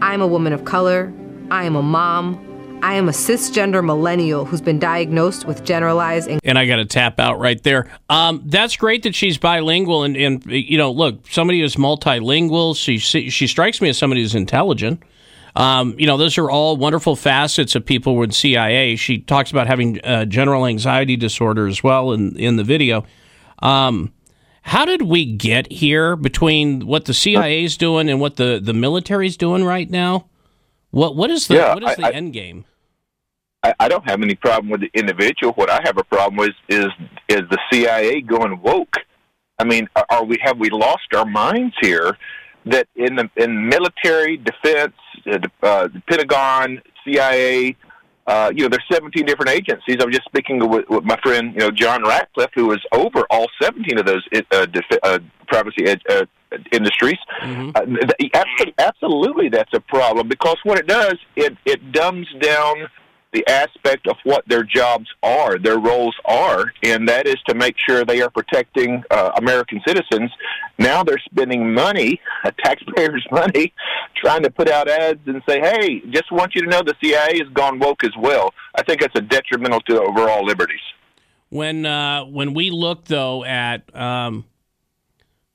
I 0.00 0.14
am 0.14 0.20
a 0.20 0.26
woman 0.26 0.52
of 0.52 0.64
color. 0.64 1.12
I 1.50 1.64
am 1.64 1.74
a 1.74 1.82
mom. 1.82 2.44
I 2.82 2.94
am 2.94 3.08
a 3.08 3.12
cisgender 3.12 3.84
millennial 3.84 4.44
who's 4.44 4.60
been 4.60 4.78
diagnosed 4.78 5.44
with 5.44 5.64
generalized 5.64 6.30
And 6.44 6.58
I 6.58 6.66
got 6.66 6.76
to 6.76 6.84
tap 6.84 7.18
out 7.18 7.40
right 7.40 7.60
there. 7.64 7.90
Um, 8.08 8.42
that's 8.46 8.76
great 8.76 9.02
that 9.02 9.16
she's 9.16 9.36
bilingual, 9.36 10.04
and, 10.04 10.16
and 10.16 10.46
you 10.46 10.78
know, 10.78 10.92
look, 10.92 11.26
somebody 11.28 11.60
who's 11.60 11.74
multilingual. 11.74 12.76
She 12.76 12.98
she 12.98 13.46
strikes 13.48 13.80
me 13.80 13.88
as 13.88 13.98
somebody 13.98 14.22
who's 14.22 14.36
intelligent. 14.36 15.02
Um, 15.58 15.96
you 15.98 16.06
know, 16.06 16.16
those 16.16 16.38
are 16.38 16.48
all 16.48 16.76
wonderful 16.76 17.16
facets 17.16 17.74
of 17.74 17.84
people 17.84 18.14
with 18.16 18.32
CIA. 18.32 18.94
She 18.94 19.18
talks 19.18 19.50
about 19.50 19.66
having 19.66 20.00
uh, 20.04 20.24
general 20.24 20.64
anxiety 20.66 21.16
disorder 21.16 21.66
as 21.66 21.82
well 21.82 22.12
in 22.12 22.36
in 22.36 22.54
the 22.56 22.62
video. 22.64 23.04
Um, 23.58 24.12
how 24.62 24.84
did 24.84 25.02
we 25.02 25.24
get 25.26 25.70
here 25.72 26.14
between 26.14 26.86
what 26.86 27.06
the 27.06 27.12
CIA 27.14 27.64
is 27.64 27.76
doing 27.76 28.08
and 28.08 28.20
what 28.20 28.36
the 28.36 28.60
the 28.62 28.72
military's 28.72 29.36
doing 29.36 29.64
right 29.64 29.90
now? 29.90 30.28
What 30.90 31.16
what 31.16 31.28
is 31.30 31.48
the 31.48 31.56
Yeah, 31.56 31.74
what 31.74 31.82
is 31.82 31.96
the 31.96 32.06
I- 32.06 32.10
end 32.10 32.32
game? 32.32 32.64
I, 33.64 33.74
I 33.80 33.88
don't 33.88 34.08
have 34.08 34.22
any 34.22 34.36
problem 34.36 34.70
with 34.70 34.82
the 34.82 34.90
individual. 34.94 35.52
What 35.54 35.68
I 35.68 35.80
have 35.82 35.98
a 35.98 36.04
problem 36.04 36.36
with 36.36 36.54
is 36.68 36.86
is 37.28 37.40
the 37.50 37.58
CIA 37.72 38.20
going 38.20 38.60
woke. 38.62 38.94
I 39.58 39.64
mean, 39.64 39.88
are 40.08 40.24
we 40.24 40.38
have 40.40 40.58
we 40.58 40.70
lost 40.70 41.12
our 41.16 41.24
minds 41.26 41.74
here? 41.80 42.16
That 42.70 42.88
in 42.96 43.16
the 43.16 43.30
in 43.36 43.68
military, 43.68 44.36
defense, 44.36 44.94
uh, 45.26 45.38
the, 45.38 45.50
uh, 45.62 45.88
the 45.88 46.02
Pentagon, 46.08 46.80
CIA, 47.04 47.76
uh, 48.26 48.52
you 48.54 48.62
know, 48.62 48.68
there's 48.68 48.84
17 48.92 49.24
different 49.24 49.50
agencies. 49.50 49.96
I 50.00 50.04
was 50.04 50.14
just 50.14 50.26
speaking 50.26 50.58
with, 50.68 50.84
with 50.90 51.04
my 51.04 51.18
friend, 51.22 51.54
you 51.54 51.60
know, 51.60 51.70
John 51.70 52.02
Ratcliffe, 52.02 52.50
who 52.54 52.66
was 52.66 52.84
over 52.92 53.24
all 53.30 53.46
17 53.62 53.98
of 53.98 54.04
those 54.04 54.26
uh, 54.52 54.66
def- 54.66 54.98
uh, 55.02 55.18
privacy 55.46 55.86
ed- 55.86 56.02
uh, 56.10 56.26
industries. 56.70 57.16
Uh, 57.74 57.84
th- 57.86 58.32
abso- 58.34 58.74
absolutely, 58.78 59.48
that's 59.48 59.72
a 59.72 59.80
problem 59.80 60.28
because 60.28 60.56
what 60.64 60.78
it 60.78 60.86
does, 60.86 61.16
it 61.36 61.56
it 61.64 61.92
dumbs 61.92 62.26
down 62.40 62.86
the 63.32 63.46
aspect 63.46 64.06
of 64.06 64.16
what 64.24 64.42
their 64.48 64.62
jobs 64.62 65.06
are, 65.22 65.58
their 65.58 65.78
roles 65.78 66.16
are, 66.24 66.72
and 66.82 67.08
that 67.08 67.26
is 67.26 67.36
to 67.46 67.54
make 67.54 67.76
sure 67.78 68.04
they 68.04 68.22
are 68.22 68.30
protecting 68.30 69.02
uh, 69.10 69.32
American 69.36 69.80
citizens. 69.86 70.30
Now 70.78 71.02
they're 71.02 71.22
spending 71.30 71.74
money, 71.74 72.20
taxpayers' 72.64 73.26
money, 73.32 73.74
trying 74.16 74.42
to 74.44 74.50
put 74.50 74.68
out 74.68 74.88
ads 74.88 75.20
and 75.26 75.42
say, 75.48 75.60
"Hey, 75.60 76.00
just 76.10 76.30
want 76.30 76.54
you 76.54 76.62
to 76.62 76.68
know 76.68 76.82
the 76.82 76.94
CIA 77.02 77.38
has 77.38 77.48
gone 77.52 77.78
woke 77.78 78.04
as 78.04 78.12
well." 78.18 78.54
I 78.74 78.82
think 78.82 79.00
that's 79.00 79.16
a 79.16 79.22
detrimental 79.22 79.80
to 79.82 80.00
overall 80.00 80.44
liberties. 80.44 80.80
When 81.50 81.84
uh, 81.86 82.24
when 82.24 82.54
we 82.54 82.70
look 82.70 83.06
though 83.06 83.44
at 83.44 83.94
um, 83.96 84.44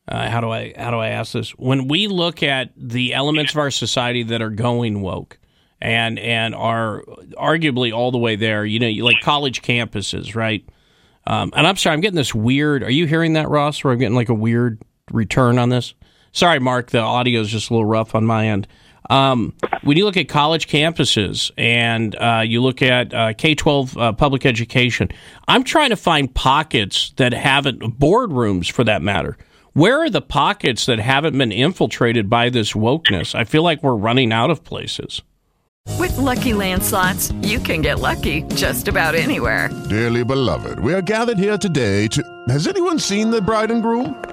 uh, 0.07 0.29
how 0.29 0.41
do 0.41 0.49
I 0.49 0.73
how 0.77 0.91
do 0.91 0.97
I 0.97 1.09
ask 1.09 1.33
this? 1.33 1.51
When 1.51 1.87
we 1.87 2.07
look 2.07 2.43
at 2.43 2.71
the 2.75 3.13
elements 3.13 3.53
of 3.53 3.59
our 3.59 3.71
society 3.71 4.23
that 4.23 4.41
are 4.41 4.49
going 4.49 5.01
woke 5.01 5.39
and 5.79 6.19
and 6.19 6.53
are 6.53 7.03
arguably 7.37 7.93
all 7.93 8.11
the 8.11 8.17
way 8.17 8.35
there, 8.35 8.65
you 8.65 8.79
know, 8.79 9.05
like 9.05 9.21
college 9.21 9.61
campuses, 9.61 10.35
right? 10.35 10.67
Um, 11.25 11.53
and 11.55 11.65
I'm 11.65 11.77
sorry, 11.77 11.93
I'm 11.93 12.01
getting 12.01 12.17
this 12.17 12.35
weird. 12.35 12.83
Are 12.83 12.91
you 12.91 13.07
hearing 13.07 13.33
that, 13.33 13.47
Ross? 13.47 13.81
Where 13.83 13.93
I'm 13.93 13.99
getting 13.99 14.15
like 14.15 14.29
a 14.29 14.33
weird 14.33 14.81
return 15.11 15.57
on 15.57 15.69
this? 15.69 15.93
Sorry, 16.31 16.59
Mark. 16.59 16.91
The 16.91 16.99
audio 16.99 17.41
is 17.41 17.49
just 17.49 17.69
a 17.69 17.73
little 17.73 17.85
rough 17.85 18.15
on 18.15 18.25
my 18.25 18.47
end. 18.47 18.67
Um, 19.09 19.53
when 19.83 19.97
you 19.97 20.05
look 20.05 20.17
at 20.17 20.29
college 20.29 20.67
campuses 20.67 21.51
and 21.57 22.15
uh, 22.15 22.43
you 22.45 22.61
look 22.61 22.81
at 22.81 23.13
uh, 23.13 23.33
K 23.33 23.53
12 23.53 23.97
uh, 23.97 24.13
public 24.13 24.45
education, 24.45 25.09
I'm 25.47 25.63
trying 25.63 25.89
to 25.89 25.95
find 25.95 26.33
pockets 26.33 27.11
that 27.17 27.33
haven't, 27.33 27.81
boardrooms 27.99 28.71
for 28.71 28.83
that 28.85 29.01
matter. 29.01 29.37
Where 29.73 30.01
are 30.01 30.09
the 30.09 30.21
pockets 30.21 30.85
that 30.85 30.99
haven't 30.99 31.37
been 31.37 31.51
infiltrated 31.51 32.29
by 32.29 32.49
this 32.49 32.73
wokeness? 32.73 33.35
I 33.35 33.43
feel 33.43 33.63
like 33.63 33.83
we're 33.83 33.95
running 33.95 34.31
out 34.31 34.51
of 34.51 34.63
places. 34.63 35.21
With 35.99 36.15
Lucky 36.17 36.53
Land 36.53 36.83
slots, 36.83 37.31
you 37.41 37.59
can 37.59 37.81
get 37.81 37.99
lucky 37.99 38.43
just 38.55 38.87
about 38.87 39.15
anywhere. 39.15 39.69
Dearly 39.89 40.23
beloved, 40.23 40.79
we 40.79 40.93
are 40.93 41.01
gathered 41.01 41.37
here 41.39 41.57
today 41.57 42.07
to. 42.09 42.23
Has 42.47 42.67
anyone 42.67 42.99
seen 42.99 43.31
the 43.31 43.41
bride 43.41 43.71
and 43.71 43.81
groom? 43.81 44.32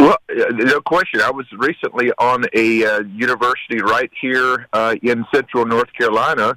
Well, 0.00 0.16
uh, 0.30 0.44
no 0.52 0.80
question. 0.80 1.20
I 1.20 1.30
was 1.30 1.44
recently 1.58 2.10
on 2.16 2.46
a 2.54 2.86
uh, 2.86 3.00
university 3.00 3.82
right 3.82 4.10
here 4.18 4.66
uh, 4.72 4.96
in 5.02 5.26
central 5.34 5.66
North 5.66 5.92
Carolina 5.92 6.56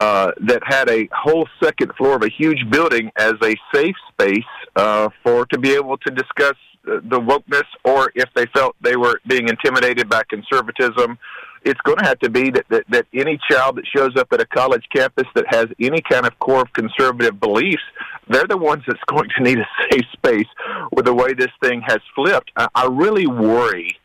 uh, 0.00 0.32
that 0.40 0.62
had 0.64 0.90
a 0.90 1.08
whole 1.12 1.46
second 1.62 1.92
floor 1.94 2.16
of 2.16 2.22
a 2.22 2.28
huge 2.28 2.68
building 2.70 3.12
as 3.16 3.34
a 3.44 3.54
safe 3.72 3.94
space 4.10 4.42
uh, 4.74 5.10
for 5.22 5.46
to 5.46 5.60
be 5.60 5.70
able 5.74 5.96
to 5.98 6.10
discuss 6.10 6.56
uh, 6.88 6.98
the 7.04 7.20
wokeness, 7.20 7.68
or 7.84 8.10
if 8.16 8.28
they 8.34 8.46
felt 8.46 8.74
they 8.80 8.96
were 8.96 9.20
being 9.28 9.48
intimidated 9.48 10.08
by 10.08 10.24
conservatism. 10.28 11.16
It's 11.64 11.80
going 11.82 11.98
to 11.98 12.04
have 12.04 12.18
to 12.20 12.30
be 12.30 12.50
that, 12.50 12.66
that, 12.70 12.84
that 12.90 13.06
any 13.12 13.38
child 13.50 13.76
that 13.76 13.86
shows 13.86 14.16
up 14.16 14.32
at 14.32 14.40
a 14.40 14.46
college 14.46 14.84
campus 14.94 15.26
that 15.34 15.44
has 15.48 15.66
any 15.80 16.00
kind 16.02 16.26
of 16.26 16.38
core 16.38 16.62
of 16.62 16.72
conservative 16.72 17.38
beliefs, 17.38 17.82
they're 18.28 18.46
the 18.46 18.56
ones 18.56 18.82
that's 18.86 19.00
going 19.06 19.28
to 19.36 19.42
need 19.42 19.58
a 19.58 19.68
safe 19.90 20.06
space 20.12 20.48
with 20.92 21.04
the 21.04 21.14
way 21.14 21.34
this 21.34 21.52
thing 21.62 21.82
has 21.86 22.00
flipped. 22.14 22.50
I, 22.56 22.68
I 22.74 22.86
really 22.86 23.26
worry 23.26 23.98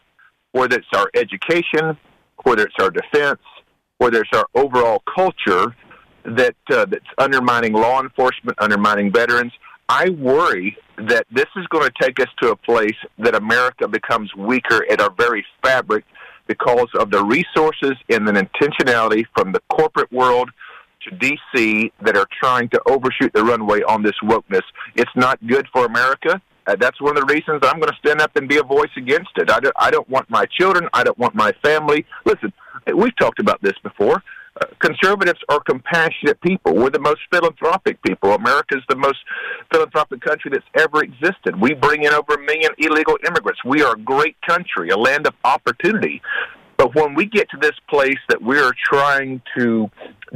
whether 0.52 0.78
it's 0.78 0.88
our 0.96 1.10
education, 1.14 1.98
whether 2.44 2.64
it's 2.64 2.76
our 2.80 2.90
defense, 2.90 3.42
whether 3.98 4.22
it's 4.22 4.34
our 4.34 4.48
overall 4.56 5.02
culture 5.14 5.76
that 6.24 6.56
uh, 6.72 6.86
that's 6.86 7.06
undermining 7.18 7.74
law 7.74 8.02
enforcement, 8.02 8.58
undermining 8.60 9.12
veterans. 9.12 9.54
I 9.90 10.10
worry 10.10 10.78
that 10.98 11.26
this 11.32 11.46
is 11.56 11.66
going 11.68 11.90
to 11.90 11.94
take 12.02 12.20
us 12.20 12.28
to 12.42 12.52
a 12.52 12.56
place 12.56 12.96
that 13.20 13.36
America 13.36 13.88
becomes 13.88 14.34
weaker 14.36 14.86
at 14.92 15.00
our 15.00 15.12
very 15.12 15.46
fabric 15.64 16.04
because 16.48 16.88
of 17.00 17.12
the 17.12 17.24
resources 17.24 17.94
and 18.10 18.28
the 18.28 18.32
intentionality 18.32 19.26
from 19.36 19.52
the 19.52 19.62
corporate 19.70 20.12
world 20.12 20.50
to 21.04 21.16
DC 21.16 21.92
that 22.02 22.18
are 22.18 22.28
trying 22.40 22.70
to 22.70 22.82
overshoot 22.88 23.32
the 23.34 23.44
runway 23.44 23.82
on 23.84 24.04
this 24.04 24.16
wokeness. 24.24 24.64
It's 24.96 25.12
not 25.16 25.46
good 25.48 25.68
for 25.72 25.86
America. 25.86 26.42
Uh, 26.66 26.76
that's 26.76 27.00
one 27.00 27.18
of 27.18 27.26
the 27.28 27.34
reasons 27.34 27.62
I'm 27.64 27.80
going 27.80 27.92
to 27.92 27.98
stand 28.00 28.22
up 28.22 28.36
and 28.36 28.48
be 28.48 28.58
a 28.58 28.64
voice 28.64 28.90
against 28.98 29.30
it. 29.38 29.50
I 29.50 29.60
don't, 29.60 29.76
I 29.78 29.90
don't 29.90 30.10
want 30.10 30.30
my 30.30 30.46
children. 30.46 30.90
I 30.94 31.04
don't 31.04 31.18
want 31.18 31.34
my 31.34 31.54
family. 31.64 32.06
Listen, 32.26 32.52
we've 32.94 33.16
talked 33.16 33.40
about 33.40 33.62
this 33.62 33.78
before. 33.84 34.22
Conservatives 34.80 35.40
are 35.50 35.60
compassionate 35.60 36.40
people. 36.42 36.76
We're 36.76 36.90
the 36.90 37.00
most 37.00 37.22
philanthropic 37.32 38.02
people. 38.04 38.34
America's 38.34 38.84
the 38.90 38.96
most 38.96 39.18
philanthropic 39.72 40.22
country 40.22 40.52
that's 40.52 40.66
ever 40.76 41.04
existed. 41.04 41.60
We 41.60 41.74
bring 41.74 42.04
in 42.04 42.14
over 42.14 42.34
a 42.34 42.40
million 42.40 42.72
illegal 42.78 43.18
immigrants. 43.26 43.64
We 43.66 43.82
are 43.84 43.94
a 43.94 44.00
great 44.00 44.36
country, 44.48 44.90
a 44.90 44.98
land 44.98 45.28
of 45.28 45.34
opportunity. 45.44 46.22
But 46.78 46.94
when 46.94 47.16
we 47.16 47.26
get 47.26 47.50
to 47.50 47.58
this 47.60 47.74
place 47.90 48.20
that 48.30 48.42
we're 48.42 48.72
trying 48.86 49.42
to 49.58 49.90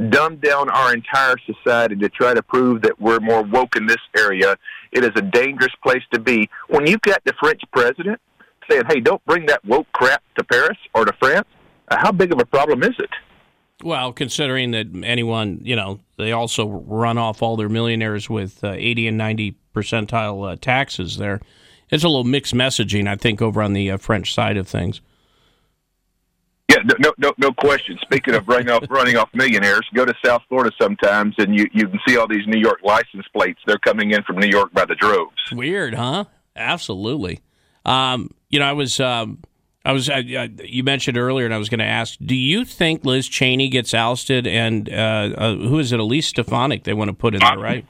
dumb 0.08 0.36
down 0.36 0.68
our 0.70 0.92
entire 0.92 1.36
society 1.46 1.94
to 1.96 2.08
try 2.08 2.34
to 2.34 2.42
prove 2.42 2.82
that 2.82 3.00
we're 3.00 3.20
more 3.20 3.42
woke 3.42 3.76
in 3.76 3.86
this 3.86 4.00
area, 4.16 4.56
it 4.90 5.04
is 5.04 5.12
a 5.14 5.22
dangerous 5.22 5.72
place 5.84 6.02
to 6.12 6.20
be. 6.20 6.50
When 6.68 6.86
you've 6.86 7.02
got 7.02 7.22
the 7.24 7.32
French 7.40 7.62
president 7.72 8.20
saying, 8.68 8.82
hey, 8.88 9.00
don't 9.00 9.24
bring 9.24 9.46
that 9.46 9.64
woke 9.64 9.86
crap 9.92 10.22
to 10.36 10.44
Paris 10.44 10.78
or 10.94 11.04
to 11.04 11.12
France, 11.20 11.46
uh, 11.88 11.96
how 12.00 12.10
big 12.10 12.32
of 12.32 12.40
a 12.40 12.46
problem 12.46 12.82
is 12.82 12.94
it? 12.98 13.10
Well, 13.82 14.12
considering 14.12 14.70
that 14.72 14.86
anyone, 15.04 15.60
you 15.62 15.76
know, 15.76 16.00
they 16.16 16.32
also 16.32 16.68
run 16.68 17.18
off 17.18 17.42
all 17.42 17.56
their 17.56 17.68
millionaires 17.68 18.30
with 18.30 18.62
uh, 18.62 18.72
80 18.72 19.08
and 19.08 19.18
90 19.18 19.56
percentile 19.74 20.52
uh, 20.52 20.56
taxes 20.60 21.16
there. 21.16 21.40
It's 21.90 22.04
a 22.04 22.08
little 22.08 22.24
mixed 22.24 22.54
messaging, 22.54 23.06
I 23.08 23.16
think, 23.16 23.42
over 23.42 23.62
on 23.62 23.72
the 23.72 23.90
uh, 23.90 23.96
French 23.98 24.32
side 24.32 24.56
of 24.56 24.68
things. 24.68 25.00
Yeah, 26.70 26.78
no, 26.98 27.12
no, 27.18 27.32
no 27.36 27.52
question. 27.52 27.98
Speaking 28.00 28.34
of 28.34 28.48
running 28.48 28.70
off, 28.70 28.84
running 28.90 29.16
off 29.16 29.28
millionaires, 29.34 29.86
go 29.92 30.06
to 30.06 30.14
South 30.24 30.42
Florida 30.48 30.70
sometimes, 30.80 31.34
and 31.38 31.54
you 31.54 31.66
you 31.72 31.86
can 31.86 32.00
see 32.06 32.16
all 32.16 32.26
these 32.26 32.46
New 32.46 32.60
York 32.60 32.78
license 32.82 33.26
plates. 33.34 33.60
They're 33.66 33.78
coming 33.78 34.12
in 34.12 34.22
from 34.22 34.38
New 34.38 34.48
York 34.48 34.72
by 34.72 34.86
the 34.86 34.94
droves. 34.94 35.36
Weird, 35.52 35.94
huh? 35.94 36.24
Absolutely. 36.56 37.40
Um, 37.84 38.30
you 38.48 38.58
know, 38.58 38.64
I 38.64 38.72
was 38.72 39.00
um, 39.00 39.42
I 39.84 39.92
was 39.92 40.08
I, 40.08 40.18
I, 40.18 40.50
you 40.62 40.84
mentioned 40.84 41.18
earlier, 41.18 41.44
and 41.44 41.54
I 41.54 41.58
was 41.58 41.68
going 41.68 41.80
to 41.80 41.84
ask: 41.84 42.18
Do 42.24 42.36
you 42.36 42.64
think 42.64 43.04
Liz 43.04 43.28
Cheney 43.28 43.68
gets 43.68 43.94
ousted? 43.94 44.46
And 44.46 44.88
uh, 44.88 44.92
uh, 45.36 45.54
who 45.56 45.78
is 45.78 45.92
it? 45.92 46.00
Elise 46.00 46.28
Stefanik 46.28 46.84
they 46.84 46.94
want 46.94 47.08
to 47.08 47.14
put 47.14 47.34
in 47.34 47.40
there, 47.40 47.58
right? 47.58 47.86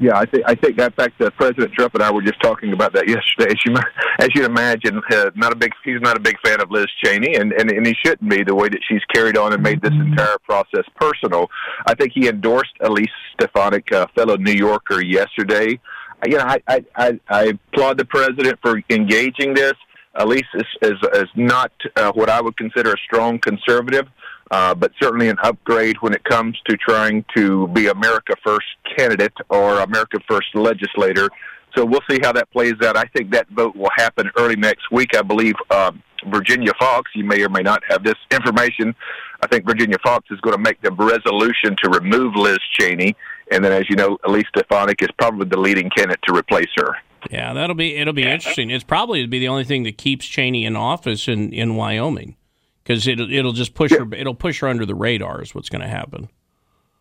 Yeah, 0.00 0.16
I 0.16 0.24
think 0.24 0.44
I 0.46 0.54
think 0.54 0.78
that 0.78 0.96
fact 0.96 1.18
that 1.18 1.36
President 1.36 1.74
Trump 1.74 1.92
and 1.92 2.02
I 2.02 2.10
were 2.10 2.22
just 2.22 2.40
talking 2.40 2.72
about 2.72 2.94
that 2.94 3.06
yesterday. 3.06 3.50
As 3.50 3.58
you 3.66 3.74
as 4.18 4.28
you 4.34 4.44
imagine, 4.46 5.00
uh, 5.12 5.30
not 5.36 5.52
a 5.52 5.56
big 5.56 5.72
he's 5.84 6.00
not 6.00 6.16
a 6.16 6.20
big 6.20 6.36
fan 6.42 6.62
of 6.62 6.70
Liz 6.70 6.86
Cheney, 7.04 7.36
and, 7.36 7.52
and 7.52 7.70
and 7.70 7.86
he 7.86 7.94
shouldn't 8.02 8.30
be 8.30 8.42
the 8.42 8.54
way 8.54 8.70
that 8.70 8.80
she's 8.88 9.04
carried 9.12 9.36
on 9.36 9.52
and 9.52 9.62
made 9.62 9.82
this 9.82 9.92
entire 9.92 10.38
process 10.44 10.84
personal. 10.98 11.50
I 11.86 11.94
think 11.94 12.12
he 12.14 12.28
endorsed 12.28 12.72
Elise 12.80 13.08
Stefanik, 13.34 13.90
a 13.92 14.08
fellow 14.14 14.36
New 14.36 14.52
Yorker, 14.52 15.02
yesterday. 15.02 15.78
You 16.26 16.38
know, 16.38 16.44
I 16.44 16.58
I 16.66 16.84
I, 16.96 17.20
I 17.28 17.42
applaud 17.72 17.98
the 17.98 18.06
president 18.06 18.58
for 18.62 18.80
engaging 18.88 19.52
this. 19.52 19.74
Elise 20.14 20.42
is 20.54 20.66
is, 20.82 20.98
is 21.14 21.28
not 21.34 21.72
uh, 21.96 22.12
what 22.12 22.28
I 22.28 22.40
would 22.40 22.56
consider 22.56 22.92
a 22.92 22.98
strong 23.06 23.38
conservative 23.38 24.06
uh, 24.50 24.74
but 24.74 24.92
certainly 25.00 25.28
an 25.28 25.36
upgrade 25.42 25.96
when 26.00 26.12
it 26.12 26.24
comes 26.24 26.58
to 26.68 26.76
trying 26.76 27.24
to 27.36 27.68
be 27.68 27.86
America 27.86 28.34
First 28.44 28.66
candidate 28.96 29.32
or 29.48 29.80
America 29.80 30.18
First 30.28 30.54
legislator. 30.54 31.28
So 31.76 31.84
we'll 31.84 32.00
see 32.10 32.18
how 32.20 32.32
that 32.32 32.50
plays 32.50 32.74
out. 32.84 32.96
I 32.96 33.04
think 33.14 33.30
that 33.30 33.48
vote 33.50 33.76
will 33.76 33.90
happen 33.96 34.28
early 34.36 34.56
next 34.56 34.90
week. 34.90 35.14
I 35.16 35.22
believe 35.22 35.54
um, 35.70 36.02
Virginia 36.26 36.72
Foxx, 36.80 37.12
you 37.14 37.24
may 37.24 37.42
or 37.44 37.48
may 37.48 37.62
not 37.62 37.82
have 37.88 38.02
this 38.02 38.16
information. 38.32 38.94
I 39.40 39.46
think 39.46 39.64
Virginia 39.64 39.96
Foxx 40.02 40.26
is 40.32 40.40
going 40.40 40.56
to 40.56 40.62
make 40.62 40.82
the 40.82 40.90
resolution 40.90 41.76
to 41.84 41.90
remove 41.90 42.34
Liz 42.34 42.58
Cheney. 42.78 43.14
And 43.52 43.64
then, 43.64 43.72
as 43.72 43.88
you 43.88 43.94
know, 43.94 44.18
Elise 44.24 44.46
Stefanik 44.48 45.00
is 45.00 45.08
probably 45.16 45.46
the 45.46 45.58
leading 45.58 45.90
candidate 45.90 46.20
to 46.26 46.34
replace 46.34 46.68
her. 46.76 46.96
Yeah, 47.30 47.52
that'll 47.52 47.76
be 47.76 47.96
it'll 47.96 48.14
be 48.14 48.28
interesting. 48.28 48.70
It's 48.70 48.84
probably 48.84 49.26
be 49.26 49.38
the 49.38 49.48
only 49.48 49.64
thing 49.64 49.82
that 49.82 49.98
keeps 49.98 50.26
Cheney 50.26 50.64
in 50.64 50.76
office 50.76 51.28
in, 51.28 51.52
in 51.52 51.74
Wyoming 51.74 52.36
because 52.82 53.06
it'll 53.06 53.30
it'll 53.30 53.52
just 53.52 53.74
push 53.74 53.92
her 53.92 54.06
it'll 54.14 54.34
push 54.34 54.60
her 54.60 54.68
under 54.68 54.86
the 54.86 54.94
radar 54.94 55.42
is 55.42 55.54
what's 55.54 55.68
going 55.68 55.82
to 55.82 55.88
happen. 55.88 56.28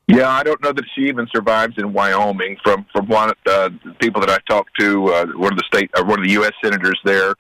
Yeah, 0.08 0.28
I 0.28 0.42
don't 0.42 0.62
know 0.64 0.74
that 0.74 0.86
she 0.96 1.02
even 1.02 1.28
survives 1.34 1.76
in 1.78 1.94
Wyoming. 1.94 2.58
From 2.64 2.86
from 2.94 3.08
one 3.08 3.32
uh, 3.48 3.70
people 4.00 4.22
that 4.22 4.30
I 4.30 4.40
talked 4.50 4.72
to, 4.80 5.06
uh, 5.14 5.26
one 5.36 5.54
of 5.54 5.58
the 5.58 5.66
state 5.68 5.92
or 5.96 6.04
one 6.04 6.20
of 6.20 6.26
the 6.26 6.32
U.S. 6.34 6.52
senators 6.64 7.00
there, 7.06 7.36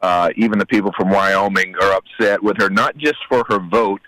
uh, 0.00 0.30
even 0.36 0.58
the 0.58 0.66
people 0.66 0.90
from 0.96 1.10
Wyoming 1.10 1.74
are 1.82 1.92
upset 1.92 2.42
with 2.42 2.56
her, 2.58 2.70
not 2.70 2.96
just 2.96 3.18
for 3.28 3.44
her 3.48 3.58
vote, 3.58 4.00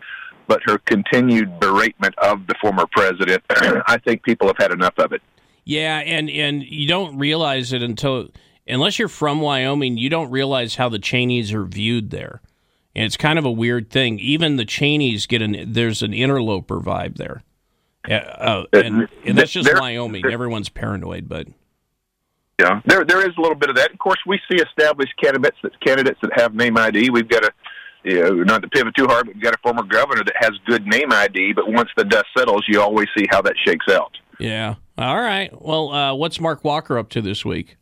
but 0.47 0.61
her 0.65 0.78
continued 0.78 1.61
beratement 1.61 2.15
of 2.19 2.47
the 2.47 2.55
former 2.61 2.86
president. 2.90 3.43
I 3.51 3.98
think 3.98 4.23
people 4.23 4.47
have 4.47 4.57
had 4.59 4.73
enough 4.73 4.94
of 4.98 5.12
it. 5.12 5.23
Yeah, 5.66 5.98
and 5.98 6.30
and 6.30 6.62
you 6.62 6.86
don't 6.86 7.18
realize 7.18 7.72
it 7.72 7.82
until 7.82 8.28
unless 8.66 8.98
you're 8.98 9.09
from 9.09 9.40
Wyoming, 9.40 9.98
you 9.98 10.09
don't 10.09 10.30
realize 10.30 10.76
how 10.76 10.88
the 10.88 10.98
Cheneys 11.01 11.52
are 11.52 11.64
viewed 11.64 12.10
there. 12.10 12.40
And 12.94 13.05
it's 13.05 13.16
kind 13.18 13.38
of 13.38 13.44
a 13.44 13.51
weird 13.51 13.90
thing. 13.90 14.18
Even 14.20 14.56
the 14.56 14.64
Cheneys 14.64 15.26
get 15.26 15.43
an 15.43 15.72
there's 15.72 16.02
an 16.02 16.14
interloper 16.14 16.80
vibe 16.80 17.16
there. 17.16 17.43
Uh, 18.09 18.62
and, 18.72 19.09
and 19.26 19.36
that's 19.36 19.51
just 19.51 19.66
There- 19.66 19.80
Wyoming. 19.80 20.24
Everyone's 20.30 20.68
paranoid, 20.68 21.28
but 21.28 21.48
Yeah, 22.60 22.80
there 22.86 23.05
there 23.05 23.20
is 23.28 23.34
a 23.36 23.40
little 23.40 23.56
bit 23.56 23.68
of 23.68 23.74
that. 23.76 23.90
Of 23.93 23.98
course, 23.98 24.20
we 24.24 24.38
see 24.48 24.62
established 24.62 25.14
candidates 25.20 25.56
that 25.64 25.78
candidates 25.80 26.20
that 26.22 26.30
have 26.40 26.55
name 26.55 26.78
ID. 26.78 27.10
We've 27.10 27.28
got 27.28 27.44
a 27.44 27.51
you 28.05 28.22
know, 28.22 28.30
not 28.44 28.62
to 28.62 28.68
pivot 28.68 28.94
too 28.97 29.06
hard, 29.09 29.26
but 29.26 29.34
we've 29.34 29.43
got 29.43 29.55
a 29.55 29.59
former 29.64 29.82
governor 29.82 30.22
that 30.22 30.34
has 30.38 30.52
good 30.64 30.86
name 30.86 31.12
ID. 31.12 31.55
But 31.55 31.72
once 31.72 31.90
the 31.97 32.05
dust 32.05 32.26
settles, 32.38 32.64
you 32.68 32.80
always 32.80 33.09
see 33.18 33.26
how 33.30 33.43
that 33.43 33.55
shakes 33.66 33.86
out. 33.90 34.16
yeah, 34.38 34.76
All 34.98 35.20
right. 35.20 35.51
Well, 35.60 35.93
uh, 35.93 36.14
what's 36.14 36.40
Mark 36.40 36.64
Walker 36.64 36.98
up 36.98 37.10
to 37.10 37.20
this 37.20 37.44
week? 37.44 37.77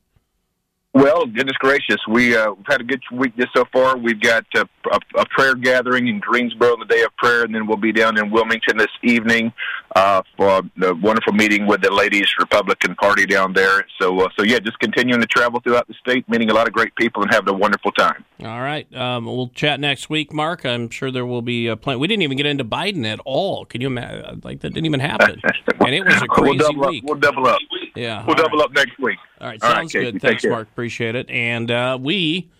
Well, 0.95 1.27
goodness 1.27 1.57
gracious, 1.59 1.99
we 2.09 2.37
uh, 2.37 2.53
we've 2.53 2.66
had 2.69 2.81
a 2.81 2.85
good 2.85 3.03
week 3.11 3.37
just 3.37 3.53
so 3.53 3.65
far. 3.73 3.97
We've 3.97 4.21
got 4.21 4.45
uh, 4.55 4.65
a, 4.93 4.99
a 5.19 5.27
prayer 5.27 5.57
gathering 5.57 6.07
in 6.07 6.21
Greensboro 6.21 6.69
on 6.69 6.79
the 6.79 6.87
day 6.87 7.03
of 7.03 7.15
prayer, 7.16 7.43
and 7.43 7.53
then 7.53 7.66
we'll 7.66 7.77
be 7.77 7.91
down 7.91 8.16
in 8.16 8.31
Wilmington 8.31 8.79
this 8.79 8.87
evening 9.03 9.53
uh, 9.97 10.23
for 10.37 10.62
the 10.77 10.95
wonderful 10.95 11.33
meeting 11.33 11.66
with 11.66 11.83
the 11.83 11.91
Ladies 11.91 12.29
Republican 12.39 12.95
Party 12.95 13.27
down 13.27 13.53
there. 13.53 13.85
So, 14.01 14.21
uh, 14.21 14.29
so 14.39 14.45
yeah, 14.45 14.61
just 14.61 14.79
continuing 14.79 15.21
to 15.21 15.27
travel 15.27 15.61
throughout 15.61 15.89
the 15.89 15.95
state, 15.95 16.29
meeting 16.29 16.49
a 16.51 16.55
lot 16.55 16.69
of 16.69 16.73
great 16.73 16.95
people, 16.95 17.23
and 17.23 17.35
having 17.35 17.53
a 17.53 17.59
wonderful 17.59 17.91
time. 17.91 18.25
All 18.45 18.61
right. 18.61 18.87
Um, 18.95 19.27
we'll 19.27 19.49
chat 19.49 19.81
next 19.81 20.09
week, 20.09 20.33
Mark. 20.33 20.65
I'm 20.65 20.91
sure 20.91 21.11
there 21.11 21.27
will 21.27 21.43
be 21.43 21.66
a 21.66 21.77
plan. 21.77 21.99
We 21.99 22.07
didn't 22.07 22.23
even 22.23 22.37
get 22.37 22.47
into 22.47 22.65
Biden 22.65 23.05
at 23.05 23.19
all. 23.25 23.65
Can 23.65 23.81
you 23.81 23.89
imagine? 23.89 24.43
Like 24.45 24.61
that 24.61 24.71
didn't 24.71 24.87
even 24.87 25.01
happen, 25.01 25.43
and 25.81 25.93
it 25.93 26.05
was 26.05 26.23
a 26.23 26.27
crazy 26.29 26.59
we'll 26.59 26.91
week. 26.91 27.03
Up. 27.03 27.11
We'll 27.11 27.19
double 27.19 27.49
up. 27.49 27.59
Yeah, 27.95 28.25
we'll 28.27 28.35
double 28.37 28.59
right. 28.59 28.65
up 28.65 28.73
next 28.73 28.99
week. 28.99 29.19
All 29.41 29.47
right, 29.49 29.62
All 29.62 29.71
right, 29.71 29.77
sounds 29.77 29.93
KC, 29.93 30.01
good. 30.01 30.12
take 30.15 30.21
Thanks. 30.23 30.45
Mark. 30.45 30.69
Appreciate 30.69 31.15
it. 31.15 31.31
And 31.31 31.71
uh, 31.71 31.99
we 32.01 32.51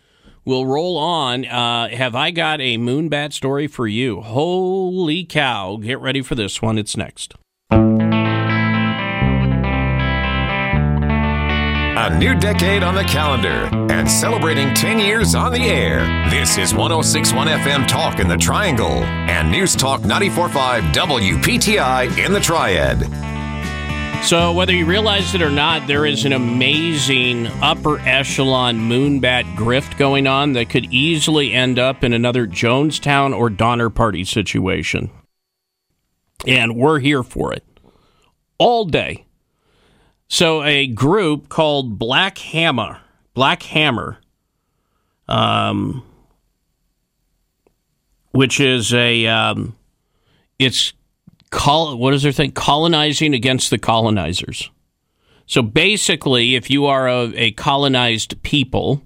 will 0.45 0.67
roll 0.67 0.97
on. 0.97 1.45
Uh, 1.47 1.89
have 1.89 2.15
I 2.15 2.31
got 2.31 2.61
a 2.61 2.79
moonbat 2.79 3.33
story 3.33 3.67
for 3.67 3.87
you? 3.87 4.21
Holy 4.21 5.25
cow! 5.25 5.77
Get 5.77 5.99
ready 6.01 6.23
for 6.23 6.35
this 6.35 6.63
one. 6.63 6.79
It's 6.79 6.97
next. 6.97 7.35
A 11.97 12.19
new 12.19 12.35
decade 12.39 12.83
on 12.83 12.95
the 12.95 13.05
calendar 13.05 13.69
and 13.91 14.11
celebrating 14.11 14.75
10 14.75 14.99
years 14.99 15.35
on 15.35 15.53
the 15.53 15.63
air. 15.63 16.01
This 16.29 16.59
is 16.59 16.75
1061 16.75 17.49
FM 17.49 17.87
Talk 17.89 18.19
in 18.19 18.29
the 18.29 18.37
Triangle 18.37 19.03
and 19.05 19.51
News 19.51 19.75
Talk 19.75 20.03
945 20.03 20.85
WPTI 20.93 22.25
in 22.25 22.33
the 22.33 22.41
Triad. 22.41 23.34
So, 24.23 24.53
whether 24.53 24.73
you 24.73 24.87
realize 24.87 25.35
it 25.35 25.43
or 25.43 25.51
not, 25.51 25.87
there 25.87 26.07
is 26.07 26.25
an 26.25 26.33
amazing 26.33 27.47
upper 27.61 27.99
echelon 27.99 28.79
moonbat 28.79 29.45
grift 29.55 29.99
going 29.99 30.27
on 30.27 30.55
that 30.55 30.71
could 30.71 30.87
easily 30.93 31.53
end 31.53 31.79
up 31.79 32.03
in 32.03 32.13
another 32.13 32.47
Jonestown 32.47 33.37
or 33.37 33.51
Donner 33.51 33.91
Party 33.91 34.25
situation. 34.25 35.11
And 36.47 36.75
we're 36.75 37.01
here 37.01 37.23
for 37.23 37.53
it 37.53 37.65
all 38.59 38.87
day. 38.87 39.27
So, 40.27 40.63
a 40.63 40.87
group 40.87 41.51
called 41.51 41.99
Black 41.99 42.39
Hammer, 42.39 43.01
Black 43.35 43.63
Hammer, 43.63 44.19
um, 45.29 46.03
which 48.33 48.59
is 48.59 48.95
a, 48.95 49.27
um, 49.27 49.77
it's 50.59 50.95
col- 51.55 51.97
what 51.97 52.13
is 52.13 52.23
their 52.23 52.33
thing? 52.33 52.53
Colonizing 52.53 53.33
against 53.33 53.71
the 53.71 53.79
colonizers. 53.79 54.71
So 55.47 55.63
basically, 55.63 56.55
if 56.57 56.71
you 56.71 56.87
are 56.87 57.09
a, 57.09 57.33
a 57.35 57.53
colonized 57.53 58.43
people, 58.43 59.03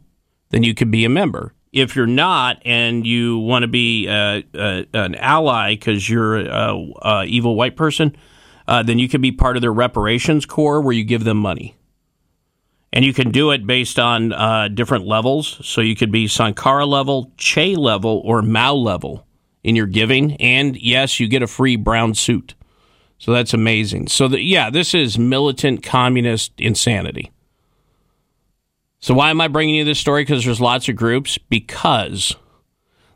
then 0.51 0.63
you 0.63 0.75
can 0.75 0.91
be 0.91 1.05
a 1.05 1.09
member. 1.09 1.55
If 1.73 1.95
you're 1.95 2.07
not, 2.07 2.63
and 2.65 3.07
you 3.07 3.39
want 3.39 3.63
to 3.63 3.69
be 3.69 4.09
uh, 4.09 4.43
uh, 4.55 4.85
an 4.95 5.15
ally 5.17 5.75
because 5.75 6.09
you're 6.09 6.39
a, 6.39 6.75
a 7.03 7.25
evil 7.25 7.55
white 7.55 7.77
person, 7.77 8.17
uh, 8.67 8.83
then 8.83 8.99
you 8.99 9.09
can 9.09 9.21
be 9.21 9.33
part 9.33 9.57
of 9.57 9.63
their 9.63 9.73
reparations 9.73 10.47
corps 10.47 10.81
where 10.81 10.95
you 10.95 11.05
give 11.05 11.25
them 11.25 11.37
money. 11.37 11.77
And 12.91 13.05
you 13.05 13.13
can 13.13 13.31
do 13.31 13.51
it 13.51 13.67
based 13.67 13.99
on 13.99 14.33
uh, 14.33 14.69
different 14.69 15.05
levels. 15.07 15.61
So 15.63 15.83
you 15.83 15.95
could 15.95 16.11
be 16.11 16.27
Sankara 16.27 16.87
level, 16.87 17.33
Che 17.37 17.77
level, 17.77 18.23
or 18.25 18.41
Mao 18.41 18.75
level 18.75 19.28
in 19.69 19.77
your 19.77 19.87
giving. 19.87 20.35
And 20.37 20.81
yes, 20.81 21.21
you 21.21 21.29
get 21.29 21.43
a 21.43 21.47
free 21.47 21.77
brown 21.77 22.15
suit. 22.15 22.55
So 23.19 23.33
that's 23.33 23.53
amazing. 23.53 24.09
So, 24.09 24.27
the, 24.29 24.41
yeah, 24.41 24.71
this 24.71 24.95
is 24.95 25.19
militant 25.19 25.83
communist 25.83 26.53
insanity. 26.57 27.31
So, 29.01 29.13
why 29.13 29.29
am 29.29 29.41
I 29.41 29.49
bringing 29.49 29.75
you 29.75 29.85
this 29.85 29.99
story? 29.99 30.23
Because 30.23 30.45
there's 30.45 30.61
lots 30.61 30.89
of 30.89 30.97
groups. 30.97 31.37
Because 31.37 32.35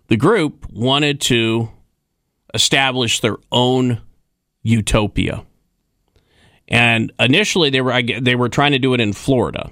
the 0.08 0.16
group 0.16 0.70
wanted 0.70 1.22
to 1.22 1.70
establish 2.52 3.20
their 3.20 3.38
own 3.50 4.02
utopia. 4.62 5.46
And 6.68 7.12
initially, 7.18 7.70
they 7.70 7.80
were 7.80 8.02
they 8.02 8.34
were 8.34 8.48
trying 8.50 8.72
to 8.72 8.78
do 8.78 8.92
it 8.92 9.00
in 9.00 9.12
Florida, 9.14 9.70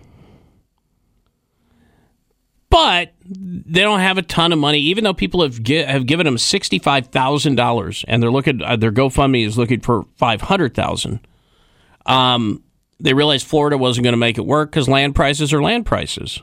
but 2.70 3.12
they 3.24 3.82
don't 3.82 4.00
have 4.00 4.16
a 4.16 4.22
ton 4.22 4.52
of 4.52 4.58
money. 4.58 4.78
Even 4.80 5.04
though 5.04 5.14
people 5.14 5.42
have 5.42 5.62
gi- 5.62 5.82
have 5.82 6.06
given 6.06 6.24
them 6.24 6.38
sixty 6.38 6.78
five 6.78 7.08
thousand 7.08 7.56
dollars, 7.56 8.04
and 8.08 8.22
they're 8.22 8.30
looking 8.30 8.62
uh, 8.62 8.76
their 8.76 8.92
GoFundMe 8.92 9.44
is 9.44 9.58
looking 9.58 9.80
for 9.80 10.06
five 10.16 10.40
hundred 10.40 10.74
thousand. 10.74 11.20
Um, 12.06 12.62
they 12.98 13.12
realized 13.14 13.46
Florida 13.46 13.76
wasn't 13.76 14.04
going 14.04 14.12
to 14.12 14.18
make 14.18 14.38
it 14.38 14.46
work 14.46 14.70
because 14.70 14.88
land 14.88 15.14
prices 15.14 15.52
are 15.52 15.62
land 15.62 15.86
prices. 15.86 16.40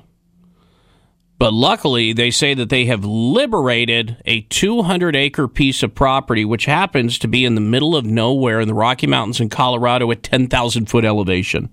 But 1.40 1.54
luckily, 1.54 2.14
they 2.14 2.32
say 2.32 2.56
that 2.56 2.70
they 2.70 2.86
have 2.86 3.06
liberated 3.06 4.18
a 4.26 4.41
200 4.41 5.16
acre 5.16 5.48
piece 5.48 5.84
of 5.84 5.94
property, 5.94 6.44
which 6.44 6.66
happens 6.66 7.20
to 7.20 7.28
be 7.28 7.45
in 7.45 7.54
the 7.54 7.62
middle 7.62 7.95
of 7.95 8.06
nowhere 8.06 8.60
in 8.60 8.68
the 8.68 8.74
Rocky 8.74 9.06
Mountains 9.06 9.40
in 9.40 9.49
Colorado 9.49 10.10
at 10.10 10.24
10,000 10.24 10.88
foot 10.88 11.06
elevation. 11.06 11.72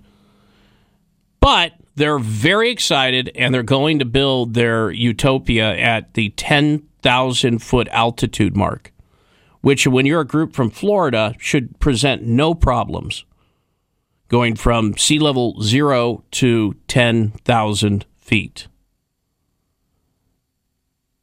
But 1.41 1.73
they're 1.97 2.19
very 2.19 2.71
excited 2.71 3.31
and 3.35 3.55
they're 3.55 3.63
going 3.63 3.99
to 3.99 4.05
build 4.05 4.55
their 4.55 4.91
utopia 4.91 5.77
at 5.77 6.15
the 6.15 6.31
10,000 6.31 7.59
foot 7.61 7.89
altitude 7.89 8.57
mark, 8.57 8.93
which, 9.61 9.87
when 9.87 10.07
you're 10.07 10.21
a 10.21 10.27
group 10.27 10.55
from 10.55 10.71
Florida, 10.71 11.35
should 11.39 11.79
present 11.81 12.23
no 12.23 12.55
problems 12.55 13.25
going 14.29 14.57
from 14.57 14.97
sea 14.97 15.19
level 15.19 15.61
zero 15.63 16.25
to 16.33 16.75
10,000 16.89 18.05
feet 18.17 18.67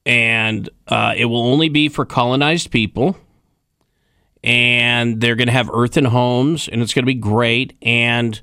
and 0.06 0.70
uh, 0.88 1.14
it 1.16 1.26
will 1.26 1.44
only 1.44 1.70
be 1.70 1.90
for 1.90 2.06
colonized 2.06 2.72
people. 2.72 3.18
And 4.44 5.22
they're 5.22 5.36
going 5.36 5.48
to 5.48 5.54
have 5.54 5.70
earthen 5.72 6.06
homes, 6.06 6.68
and 6.68 6.82
it's 6.82 6.94
going 6.94 7.04
to 7.04 7.08
be 7.08 7.14
great. 7.14 7.78
And 7.84 8.42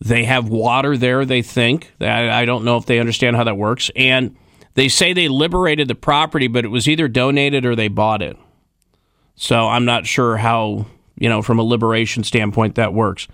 they 0.00 0.24
have 0.24 0.48
water 0.48 0.96
there. 0.96 1.24
They 1.24 1.42
think 1.42 1.92
that 1.98 2.30
I 2.30 2.44
don't 2.44 2.64
know 2.64 2.76
if 2.76 2.86
they 2.86 3.00
understand 3.00 3.36
how 3.36 3.44
that 3.44 3.56
works. 3.56 3.90
And 3.96 4.36
they 4.74 4.88
say 4.88 5.12
they 5.12 5.28
liberated 5.28 5.88
the 5.88 5.94
property, 5.94 6.46
but 6.46 6.64
it 6.64 6.68
was 6.68 6.88
either 6.88 7.08
donated 7.08 7.66
or 7.66 7.74
they 7.74 7.88
bought 7.88 8.22
it. 8.22 8.36
So 9.34 9.68
I'm 9.68 9.84
not 9.84 10.06
sure 10.06 10.36
how 10.36 10.86
you 11.16 11.28
know 11.28 11.42
from 11.42 11.58
a 11.58 11.62
liberation 11.62 12.24
standpoint 12.24 12.76
that 12.76 12.92
works. 12.92 13.26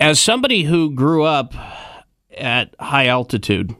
As 0.00 0.20
somebody 0.20 0.62
who 0.62 0.94
grew 0.94 1.24
up 1.24 1.54
at 2.36 2.74
high 2.80 3.06
altitude, 3.06 3.76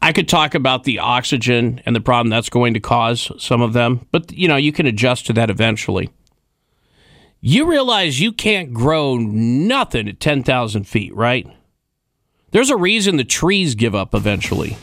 I 0.00 0.12
could 0.12 0.28
talk 0.28 0.54
about 0.54 0.84
the 0.84 0.98
oxygen 0.98 1.80
and 1.86 1.94
the 1.94 2.00
problem 2.00 2.30
that's 2.30 2.48
going 2.48 2.74
to 2.74 2.80
cause 2.80 3.30
some 3.38 3.60
of 3.60 3.72
them, 3.72 4.06
but 4.12 4.32
you 4.32 4.48
know, 4.48 4.56
you 4.56 4.72
can 4.72 4.86
adjust 4.86 5.26
to 5.26 5.32
that 5.34 5.50
eventually. 5.50 6.10
You 7.40 7.66
realize 7.66 8.20
you 8.20 8.32
can't 8.32 8.74
grow 8.74 9.16
nothing 9.16 10.08
at 10.08 10.18
10,000 10.18 10.84
feet, 10.84 11.14
right? 11.14 11.46
There's 12.50 12.70
a 12.70 12.76
reason 12.76 13.16
the 13.16 13.24
trees 13.24 13.74
give 13.74 13.94
up 13.94 14.14
eventually. 14.14 14.76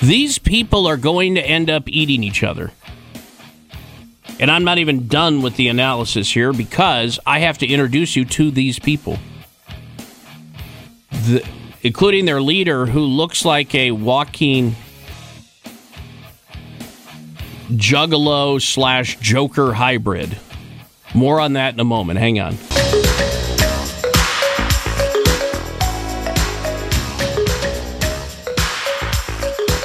These 0.00 0.38
people 0.38 0.88
are 0.88 0.96
going 0.96 1.36
to 1.36 1.40
end 1.40 1.70
up 1.70 1.88
eating 1.88 2.24
each 2.24 2.42
other. 2.42 2.72
And 4.40 4.50
I'm 4.50 4.64
not 4.64 4.78
even 4.78 5.06
done 5.06 5.42
with 5.42 5.54
the 5.54 5.68
analysis 5.68 6.32
here 6.32 6.52
because 6.52 7.20
I 7.24 7.38
have 7.40 7.58
to 7.58 7.66
introduce 7.66 8.16
you 8.16 8.24
to 8.24 8.50
these 8.50 8.80
people. 8.80 9.20
The, 11.10 11.46
including 11.82 12.24
their 12.24 12.42
leader, 12.42 12.86
who 12.86 13.02
looks 13.02 13.44
like 13.44 13.72
a 13.76 13.92
walking 13.92 14.74
juggalo 17.68 18.60
slash 18.60 19.18
Joker 19.18 19.72
hybrid. 19.74 20.38
More 21.14 21.40
on 21.40 21.54
that 21.54 21.74
in 21.74 21.80
a 21.80 21.84
moment. 21.84 22.18
Hang 22.18 22.40
on. 22.40 22.56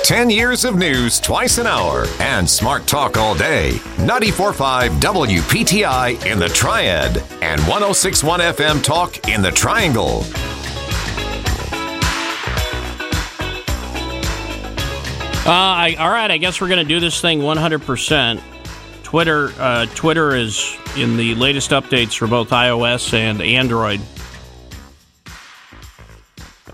Ten 0.04 0.30
years 0.30 0.64
of 0.64 0.78
news 0.78 1.20
twice 1.20 1.58
an 1.58 1.68
hour 1.68 2.06
and 2.22 2.50
smart 2.50 2.88
talk 2.88 3.18
all 3.18 3.36
day. 3.36 3.72
94.5 3.98 5.02
WPTI 5.02 6.26
in 6.26 6.40
the 6.40 6.48
Triad 6.48 7.18
and 7.42 7.60
1061 7.68 8.40
FM 8.40 8.82
Talk 8.82 9.28
in 9.28 9.42
the 9.42 9.52
Triangle. 9.52 10.24
Uh, 15.48 15.52
I, 15.54 15.96
all 15.98 16.10
right, 16.10 16.30
I 16.30 16.38
guess 16.40 16.60
we're 16.60 16.68
going 16.68 16.86
to 16.86 16.94
do 16.94 17.00
this 17.00 17.22
thing 17.22 17.40
100%. 17.40 18.42
Twitter, 19.04 19.54
uh, 19.58 19.86
Twitter 19.96 20.36
is 20.36 20.78
in 20.98 21.16
the 21.16 21.36
latest 21.36 21.72
updates 21.72 22.18
for 22.18 22.28
both 22.28 22.50
iOS 22.50 23.14
and 23.14 23.42
Android. 23.42 24.02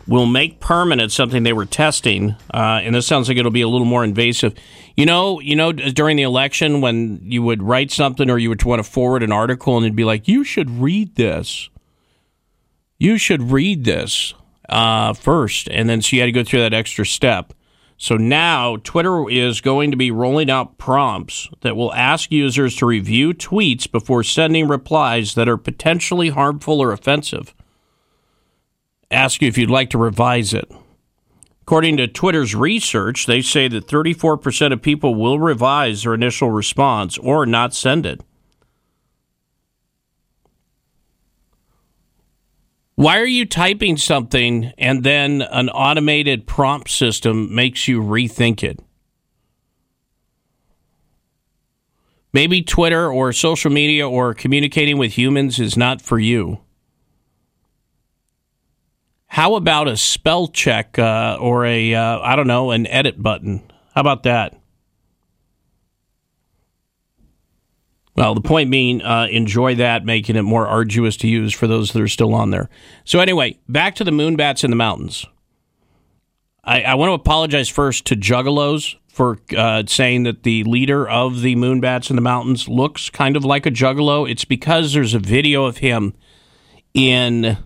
Will 0.07 0.25
make 0.25 0.59
permanent 0.59 1.11
something 1.11 1.43
they 1.43 1.53
were 1.53 1.67
testing, 1.67 2.31
uh, 2.51 2.81
and 2.81 2.95
this 2.95 3.05
sounds 3.05 3.27
like 3.27 3.37
it'll 3.37 3.51
be 3.51 3.61
a 3.61 3.67
little 3.67 3.85
more 3.85 4.03
invasive. 4.03 4.55
You 4.97 5.05
know, 5.05 5.39
you 5.39 5.55
know, 5.55 5.71
during 5.71 6.17
the 6.17 6.23
election 6.23 6.81
when 6.81 7.19
you 7.21 7.43
would 7.43 7.61
write 7.61 7.91
something 7.91 8.27
or 8.27 8.39
you 8.39 8.49
would 8.49 8.63
want 8.63 8.83
to 8.83 8.89
forward 8.89 9.21
an 9.21 9.31
article 9.31 9.77
and 9.77 9.85
it'd 9.85 9.95
be 9.95 10.03
like, 10.03 10.27
"You 10.27 10.43
should 10.43 10.81
read 10.81 11.13
this. 11.13 11.69
You 12.97 13.19
should 13.19 13.51
read 13.51 13.85
this 13.85 14.33
uh, 14.67 15.13
first, 15.13 15.69
and 15.69 15.87
then 15.87 16.01
so 16.01 16.15
you 16.15 16.23
had 16.23 16.25
to 16.25 16.31
go 16.31 16.43
through 16.43 16.61
that 16.61 16.73
extra 16.73 17.05
step. 17.05 17.53
So 17.97 18.15
now 18.15 18.77
Twitter 18.77 19.29
is 19.29 19.61
going 19.61 19.91
to 19.91 19.97
be 19.97 20.11
rolling 20.11 20.49
out 20.49 20.77
prompts 20.77 21.49
that 21.61 21.75
will 21.75 21.93
ask 21.93 22.31
users 22.31 22.75
to 22.77 22.85
review 22.85 23.33
tweets 23.33 23.89
before 23.89 24.23
sending 24.23 24.67
replies 24.67 25.35
that 25.35 25.47
are 25.47 25.57
potentially 25.57 26.29
harmful 26.29 26.81
or 26.81 26.91
offensive. 26.91 27.53
Ask 29.09 29.41
you 29.41 29.47
if 29.47 29.57
you'd 29.57 29.69
like 29.69 29.89
to 29.91 29.97
revise 29.97 30.53
it. 30.53 30.69
According 31.61 31.95
to 31.97 32.07
Twitter's 32.07 32.55
research, 32.55 33.25
they 33.25 33.41
say 33.41 33.69
that 33.69 33.87
34% 33.87 34.73
of 34.73 34.81
people 34.81 35.15
will 35.15 35.39
revise 35.39 36.03
their 36.03 36.13
initial 36.13 36.51
response 36.51 37.17
or 37.17 37.45
not 37.45 37.73
send 37.73 38.05
it. 38.05 38.19
Why 42.95 43.19
are 43.19 43.25
you 43.25 43.45
typing 43.45 43.97
something 43.97 44.71
and 44.77 45.03
then 45.03 45.41
an 45.41 45.69
automated 45.69 46.45
prompt 46.45 46.91
system 46.91 47.53
makes 47.53 47.87
you 47.87 48.01
rethink 48.01 48.63
it? 48.63 48.79
Maybe 52.31 52.61
Twitter 52.61 53.11
or 53.11 53.33
social 53.33 53.71
media 53.71 54.07
or 54.07 54.33
communicating 54.33 54.97
with 54.97 55.13
humans 55.13 55.59
is 55.59 55.77
not 55.77 56.01
for 56.01 56.19
you. 56.19 56.59
How 59.27 59.55
about 59.55 59.87
a 59.87 59.97
spell 59.97 60.47
check 60.47 60.97
uh, 60.99 61.37
or 61.39 61.65
a 61.65 61.95
uh, 61.95 62.19
I 62.19 62.35
don't 62.35 62.47
know 62.47 62.71
an 62.71 62.85
edit 62.85 63.21
button? 63.21 63.63
How 63.95 64.01
about 64.01 64.23
that? 64.23 64.55
Well, 68.15 68.35
the 68.35 68.41
point 68.41 68.69
being, 68.69 69.01
uh, 69.01 69.27
enjoy 69.31 69.75
that, 69.75 70.05
making 70.05 70.35
it 70.35 70.43
more 70.43 70.67
arduous 70.67 71.17
to 71.17 71.27
use 71.27 71.51
for 71.53 71.65
those 71.65 71.93
that 71.93 72.01
are 72.01 72.07
still 72.07 72.35
on 72.35 72.51
there. 72.51 72.69
So, 73.05 73.19
anyway, 73.19 73.57
back 73.67 73.95
to 73.95 74.03
the 74.03 74.11
moonbats 74.11 74.63
in 74.63 74.69
the 74.69 74.75
mountains. 74.75 75.25
I, 76.63 76.83
I 76.83 76.95
want 76.95 77.09
to 77.09 77.13
apologize 77.13 77.69
first 77.69 78.05
to 78.05 78.15
Juggalos 78.15 78.95
for 79.07 79.39
uh, 79.55 79.83
saying 79.85 80.23
that 80.23 80.43
the 80.43 80.63
leader 80.63 81.07
of 81.07 81.41
the 81.41 81.55
moonbats 81.55 82.09
in 82.09 82.15
the 82.15 82.21
mountains 82.21 82.67
looks 82.67 83.09
kind 83.09 83.35
of 83.35 83.43
like 83.43 83.65
a 83.65 83.71
Juggalo. 83.71 84.29
It's 84.29 84.45
because 84.45 84.93
there's 84.93 85.13
a 85.13 85.19
video 85.19 85.65
of 85.65 85.77
him 85.77 86.13
in 86.93 87.57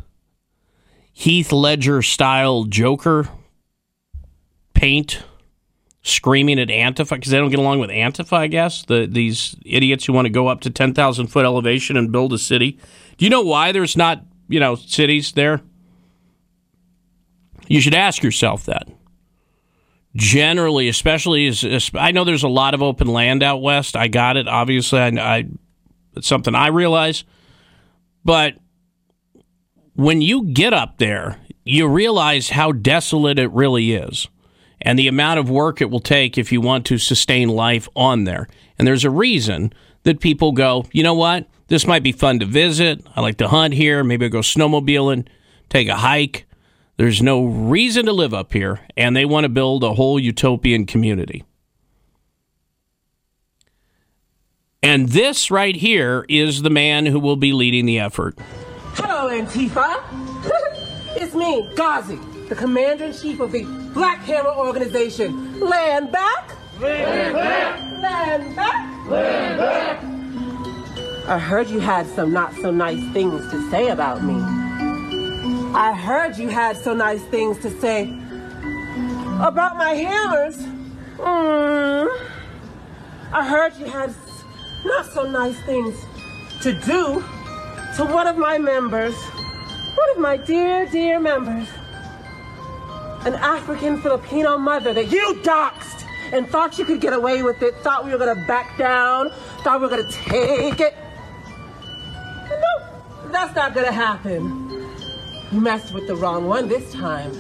Heath 1.14 1.52
Ledger 1.52 2.02
style 2.02 2.64
Joker 2.64 3.30
paint 4.74 5.24
screaming 6.08 6.60
at 6.60 6.70
Antifa 6.70 7.12
because 7.12 7.32
they 7.32 7.38
don't 7.38 7.50
get 7.50 7.60
along 7.60 7.80
with 7.80 7.90
Antifa, 7.90 8.34
I 8.34 8.48
guess. 8.48 8.84
The, 8.86 9.08
these 9.10 9.56
idiots 9.66 10.06
who 10.06 10.14
want 10.14 10.26
to 10.26 10.30
go 10.30 10.48
up 10.48 10.62
to 10.62 10.70
10,000 10.70 11.28
foot 11.28 11.46
elevation 11.46 11.98
and 11.98 12.12
build 12.12 12.34
a 12.34 12.38
city. 12.38 12.80
Do 13.18 13.26
you 13.26 13.30
know 13.30 13.42
why 13.42 13.72
there's 13.72 13.98
not, 13.98 14.24
you 14.48 14.60
know, 14.60 14.76
cities 14.76 15.34
there? 15.34 15.62
You 17.68 17.82
should 17.82 17.94
ask 17.94 18.24
yourself 18.24 18.66
that. 18.66 18.88
Generally, 20.16 20.88
especially 20.88 21.48
as, 21.48 21.92
I 21.94 22.12
know 22.12 22.24
there's 22.24 22.44
a 22.44 22.48
lot 22.48 22.74
of 22.74 22.82
open 22.82 23.08
land 23.08 23.44
out 23.44 23.62
west. 23.62 23.96
I 23.96 24.08
got 24.08 24.38
it. 24.38 24.48
Obviously, 24.48 25.00
I, 25.00 25.08
I 25.10 25.46
it's 26.16 26.28
something 26.28 26.56
I 26.56 26.68
realize. 26.68 27.24
But 28.24 28.56
when 29.96 30.22
you 30.22 30.46
get 30.46 30.74
up 30.74 30.98
there, 30.98 31.40
you 31.66 31.88
realize 31.88 32.50
how 32.50 32.72
desolate 32.72 33.38
it 33.38 33.52
really 33.52 33.94
is 33.94 34.28
and 34.88 34.98
the 34.98 35.10
amount 35.10 35.38
of 35.38 35.50
work 35.50 35.82
it 35.82 35.92
will 35.92 36.00
take 36.00 36.38
if 36.38 36.50
you 36.50 36.62
want 36.62 36.86
to 36.86 36.98
sustain 36.98 37.50
life 37.50 37.90
on 37.94 38.24
there. 38.24 38.48
And 38.80 38.88
there's 38.88 39.04
a 39.04 39.10
reason 39.10 39.74
that 40.04 40.22
people 40.22 40.54
go, 40.54 40.86
you 40.94 41.04
know 41.04 41.14
what? 41.14 41.46
This 41.68 41.86
might 41.86 42.04
be 42.04 42.14
fun 42.14 42.40
to 42.40 42.46
visit. 42.46 43.06
I 43.14 43.20
like 43.20 43.36
to 43.40 43.50
hunt 43.50 43.74
here. 43.74 44.02
Maybe 44.02 44.24
I'll 44.24 44.32
go 44.32 44.40
snowmobiling, 44.40 45.28
take 45.68 45.90
a 45.90 45.98
hike. 45.98 46.46
There's 46.96 47.22
no 47.22 47.44
reason 47.44 48.06
to 48.06 48.14
live 48.14 48.34
up 48.34 48.54
here, 48.54 48.80
and 48.96 49.14
they 49.14 49.26
want 49.26 49.44
to 49.44 49.50
build 49.50 49.84
a 49.84 49.94
whole 49.94 50.18
utopian 50.18 50.86
community. 50.86 51.44
And 54.82 55.10
this 55.10 55.52
right 55.52 55.76
here 55.76 56.26
is 56.30 56.62
the 56.62 56.70
man 56.70 57.08
who 57.08 57.20
will 57.20 57.36
be 57.36 57.52
leading 57.52 57.88
the 57.88 58.00
effort. 58.00 58.40
Hello, 58.94 59.28
Antifa. 59.30 60.02
it's 61.22 61.36
me, 61.36 61.68
Gazi, 61.76 62.37
the 62.48 62.56
commander 62.56 63.06
in 63.06 63.14
chief 63.14 63.40
of 63.40 63.52
the 63.52 63.64
Black 63.94 64.20
Hammer 64.20 64.50
Organization. 64.50 65.60
Land 65.60 66.12
back. 66.12 66.56
Land 66.80 67.34
back. 67.34 67.80
Land 68.02 68.56
back. 68.56 69.08
Land 69.08 69.58
back. 69.60 70.04
I 71.28 71.38
heard 71.38 71.70
you 71.70 71.80
had 71.80 72.08
some 72.08 72.32
not 72.32 72.54
so 72.56 72.72
nice 72.72 73.04
things 73.12 73.52
to 73.52 73.70
say 73.70 73.90
about 73.90 74.24
me. 74.24 74.36
I 75.76 75.94
heard 75.94 76.38
you 76.38 76.48
had 76.48 76.78
so 76.78 76.94
nice 76.94 77.22
things 77.24 77.60
to 77.60 77.70
say 77.82 78.04
about 79.42 79.76
my 79.76 79.92
hammers. 79.92 80.58
Mm. 81.18 82.08
I 83.34 83.46
heard 83.46 83.76
you 83.76 83.86
had 83.86 84.14
not 84.86 85.06
so 85.08 85.30
nice 85.30 85.60
things 85.66 85.96
to 86.62 86.72
do 86.72 87.24
to 87.98 88.06
one 88.06 88.28
of 88.28 88.38
my 88.38 88.58
members, 88.58 89.16
one 89.16 90.10
of 90.12 90.18
my 90.20 90.38
dear, 90.38 90.86
dear 90.86 91.20
members, 91.20 91.68
an 93.28 93.36
African 93.36 94.02
Filipino 94.02 94.58
mother 94.58 94.94
that 94.94 95.12
you 95.12 95.38
doxed 95.44 96.06
and 96.32 96.48
thought 96.48 96.80
you 96.80 96.86
could 96.86 97.02
get 97.02 97.12
away 97.12 97.44
with 97.44 97.62
it, 97.62 97.76
thought 97.84 98.06
we 98.06 98.12
were 98.12 98.18
gonna 98.18 98.46
back 98.48 98.78
down, 98.78 99.30
thought 99.64 99.82
we 99.82 99.88
were 99.88 99.90
gonna 99.90 100.10
take 100.10 100.80
it. 100.80 100.96
No, 102.50 103.30
that's 103.30 103.54
not 103.54 103.76
gonna 103.76 103.92
happen. 103.92 104.64
You 105.52 105.60
messed 105.60 105.94
with 105.94 106.08
the 106.08 106.16
wrong 106.16 106.48
one 106.48 106.70
this 106.70 106.94
time. 106.94 107.34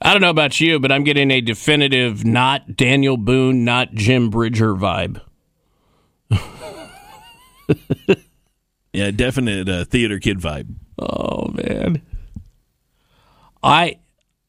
I 0.00 0.12
don't 0.12 0.22
know 0.22 0.30
about 0.30 0.58
you, 0.58 0.80
but 0.80 0.90
I'm 0.90 1.04
getting 1.04 1.30
a 1.30 1.42
definitive 1.42 2.24
not 2.24 2.74
Daniel 2.74 3.18
Boone, 3.18 3.62
not 3.62 3.92
Jim 3.92 4.30
Bridger 4.30 4.74
vibe. 4.74 5.20
yeah, 8.94 9.10
definite 9.10 9.68
uh, 9.68 9.84
theater 9.84 10.18
kid 10.18 10.38
vibe. 10.38 10.74
Oh 10.98 11.48
man, 11.48 12.00
I 13.62 13.98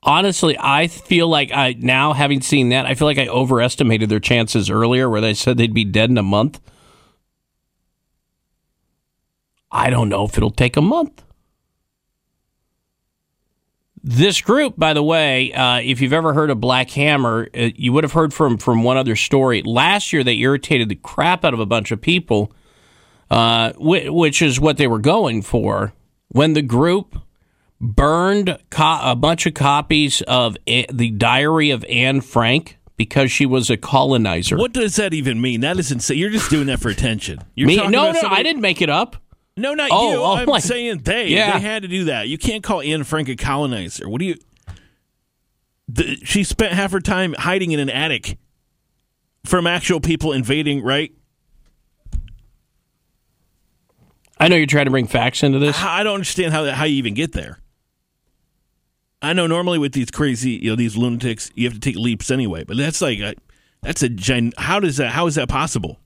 honestly 0.08 0.58
I 0.60 0.88
feel 0.88 1.28
like 1.28 1.52
I 1.52 1.76
now 1.78 2.14
having 2.14 2.42
seen 2.42 2.70
that 2.70 2.88
I 2.88 2.96
feel 2.96 3.08
like 3.08 3.20
I 3.20 3.28
overestimated 3.28 4.10
their 4.10 4.20
chances 4.20 4.72
earlier, 4.72 5.10
where 5.10 5.22
they 5.22 5.36
said 5.36 5.58
they'd 5.58 5.74
be 5.74 5.86
dead 5.86 6.10
in 6.10 6.18
a 6.18 6.24
month. 6.24 6.60
I 9.72 9.90
don't 9.92 10.10
know 10.10 10.26
if 10.26 10.38
it'll 10.38 10.50
take 10.50 10.78
a 10.78 10.82
month. 10.82 11.24
This 14.02 14.40
group, 14.40 14.76
by 14.78 14.94
the 14.94 15.04
way, 15.04 15.52
uh, 15.52 15.82
if 15.82 16.00
you've 16.00 16.14
ever 16.14 16.34
heard 16.34 16.50
of 16.50 16.62
Black 16.62 16.90
Hammer, 16.92 17.50
uh, 17.54 17.70
you 17.76 17.92
would 17.92 18.06
have 18.06 18.14
heard 18.14 18.34
from 18.34 18.58
from 18.58 18.84
one 18.84 18.96
other 18.96 19.18
story. 19.18 19.62
Last 19.64 20.14
year, 20.14 20.24
they 20.24 20.38
irritated 20.38 20.88
the 20.88 20.96
crap 20.96 21.44
out 21.44 21.54
of 21.54 21.60
a 21.60 21.66
bunch 21.66 21.92
of 21.92 22.00
people, 22.00 22.54
uh, 23.30 23.74
wh- 23.74 24.08
which 24.08 24.42
is 24.42 24.62
what 24.62 24.78
they 24.78 24.88
were 24.88 25.00
going 25.00 25.42
for. 25.42 25.94
When 26.30 26.54
the 26.54 26.62
group 26.62 27.20
burned 27.80 28.58
co- 28.70 29.00
a 29.04 29.16
bunch 29.16 29.46
of 29.46 29.54
copies 29.54 30.22
of 30.24 30.58
a- 30.68 30.86
the 30.92 31.12
Diary 31.12 31.70
of 31.70 31.84
Anne 31.86 32.22
Frank 32.22 32.78
because 32.98 33.32
she 33.32 33.46
was 33.46 33.70
a 33.70 33.78
colonizer. 33.78 34.58
What 34.58 34.74
does 34.74 34.96
that 34.96 35.14
even 35.14 35.40
mean? 35.40 35.62
That 35.62 35.78
is 35.78 35.92
insane. 35.92 36.18
You're 36.18 36.32
just 36.32 36.50
doing 36.50 36.68
that 36.68 36.80
for 36.80 36.90
attention. 36.90 37.40
You're 37.56 37.68
Me? 37.68 37.76
No, 37.78 37.88
no, 37.88 38.14
somebody- 38.14 38.36
I 38.40 38.44
didn't 38.44 38.62
make 38.62 38.82
it 38.82 38.90
up. 38.90 39.18
No, 39.56 39.74
not 39.74 39.90
Oh, 39.92 40.12
you. 40.12 40.18
oh 40.20 40.36
I'm 40.36 40.46
my- 40.48 40.60
saying 40.60 41.00
they. 41.04 41.28
Yeah. 41.30 41.54
They 41.54 41.60
had 41.60 41.82
to 41.84 41.88
do 41.88 42.06
that. 42.06 42.28
You 42.28 42.38
can't 42.38 42.64
call 42.64 42.82
Anne 42.82 43.04
Frank 43.04 43.28
a 43.30 43.36
colonizer. 43.36 44.08
What 44.10 44.20
do 44.20 44.26
you? 44.26 44.36
The, 45.88 46.18
she 46.24 46.44
spent 46.44 46.74
half 46.74 46.92
her 46.92 47.00
time 47.00 47.34
hiding 47.38 47.72
in 47.72 47.80
an 47.80 47.90
attic 47.90 48.38
from 49.46 49.66
actual 49.66 50.00
people 50.00 50.34
invading. 50.34 50.84
Right? 50.84 51.12
I 54.40 54.48
know 54.48 54.56
you're 54.56 54.66
trying 54.68 54.86
to 54.86 54.92
bring 54.92 55.08
facts 55.08 55.42
into 55.44 55.58
this. 55.60 55.78
I 55.80 56.04
don't 56.04 56.14
understand 56.16 56.54
how 56.54 56.64
that, 56.64 56.74
how 56.74 56.84
you 56.84 56.96
even 56.98 57.14
get 57.16 57.32
there. 57.34 57.60
I 59.22 59.34
know 59.34 59.48
normally 59.48 59.80
with 59.80 59.94
these 59.94 60.12
crazy, 60.12 60.52
you 60.52 60.70
know, 60.70 60.76
these 60.76 60.96
lunatics, 60.96 61.50
you 61.56 61.66
have 61.68 61.74
to 61.74 61.80
take 61.80 61.96
leaps 61.96 62.30
anyway. 62.30 62.64
But 62.64 62.78
that's 62.78 63.02
like, 63.02 63.20
a, 63.20 63.34
that's 63.82 64.04
a 64.04 64.10
gen. 64.10 64.54
How 64.58 64.80
does 64.80 64.98
that? 64.98 65.12
How 65.12 65.26
is 65.28 65.36
that 65.36 65.50
possible? 65.50 66.00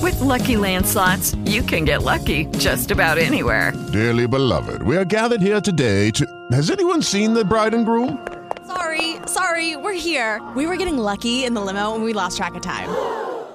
With 0.00 0.18
Lucky 0.20 0.56
Land 0.56 0.86
slots, 0.86 1.34
you 1.44 1.62
can 1.62 1.84
get 1.84 2.02
lucky 2.02 2.46
just 2.58 2.90
about 2.90 3.18
anywhere. 3.18 3.72
Dearly 3.92 4.26
beloved, 4.26 4.82
we 4.82 4.96
are 4.96 5.04
gathered 5.04 5.40
here 5.40 5.60
today 5.60 6.10
to. 6.12 6.26
Has 6.52 6.70
anyone 6.70 7.02
seen 7.02 7.34
the 7.34 7.44
bride 7.44 7.74
and 7.74 7.84
groom? 7.84 8.26
Sorry, 8.66 9.16
sorry, 9.26 9.76
we're 9.76 9.92
here. 9.92 10.40
We 10.56 10.66
were 10.66 10.76
getting 10.76 10.96
lucky 10.96 11.44
in 11.44 11.54
the 11.54 11.60
limo 11.60 11.94
and 11.94 12.04
we 12.04 12.12
lost 12.12 12.36
track 12.36 12.54
of 12.54 12.62
time. 12.62 12.88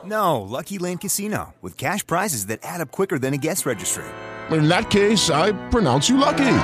No, 0.06 0.42
Lucky 0.42 0.78
Land 0.78 1.02
Casino, 1.02 1.54
with 1.62 1.78
cash 1.78 2.06
prizes 2.06 2.48
that 2.48 2.60
add 2.64 2.82
up 2.82 2.92
quicker 2.92 3.18
than 3.18 3.34
a 3.34 3.38
guest 3.38 3.66
registry. 3.66 4.06
In 4.52 4.68
that 4.68 4.90
case, 4.90 5.30
I 5.30 5.52
pronounce 5.70 6.10
you 6.10 6.18
lucky. 6.18 6.56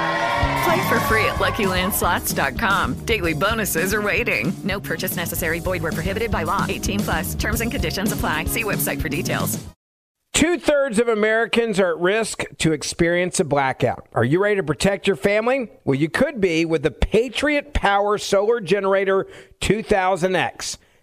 Play 0.66 0.90
for 0.90 1.00
free 1.02 1.26
at 1.26 1.36
LuckyLandSlots.com. 1.36 3.06
Daily 3.06 3.34
bonuses 3.34 3.94
are 3.94 4.02
waiting. 4.02 4.52
No 4.64 4.80
purchase 4.80 5.16
necessary. 5.16 5.60
Void 5.60 5.84
were 5.84 5.92
prohibited 5.92 6.32
by 6.32 6.44
law. 6.44 6.66
18 6.68 7.00
plus. 7.02 7.36
Terms 7.36 7.62
and 7.62 7.70
conditions 7.70 8.12
apply. 8.12 8.46
See 8.46 8.64
website 8.64 9.02
for 9.02 9.10
details. 9.10 9.64
Two 10.34 10.60
thirds 10.60 11.00
of 11.00 11.08
Americans 11.08 11.80
are 11.80 11.92
at 11.92 11.98
risk 12.00 12.44
to 12.58 12.74
experience 12.74 13.40
a 13.40 13.46
blackout. 13.46 14.10
Are 14.12 14.26
you 14.26 14.44
ready 14.44 14.58
to 14.58 14.64
protect 14.64 15.08
your 15.08 15.16
family? 15.16 15.70
Well, 15.86 15.96
you 15.96 16.10
could 16.10 16.42
be 16.42 16.66
with 16.66 16.84
the 16.84 16.92
Patriot 16.92 17.74
Power 17.74 18.18
Solar 18.18 18.60
Generator 18.60 19.28
2000X. 19.62 20.78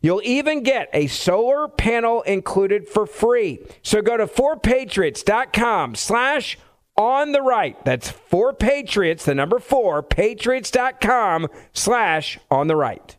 You'll 0.00 0.22
even 0.24 0.62
get 0.62 0.88
a 0.92 1.06
solar 1.06 1.68
panel 1.68 2.22
included 2.22 2.88
for 2.88 3.06
free. 3.06 3.60
So 3.82 4.02
go 4.02 4.16
to 4.16 4.26
4patriots.com 4.26 5.94
slash 5.94 6.58
on 6.96 7.32
the 7.32 7.42
right. 7.42 7.82
That's 7.84 8.10
4patriots, 8.10 9.24
the 9.24 9.34
number 9.34 9.58
4, 9.58 10.02
patriots.com 10.02 11.48
slash 11.72 12.38
on 12.50 12.66
the 12.66 12.76
right. 12.76 13.16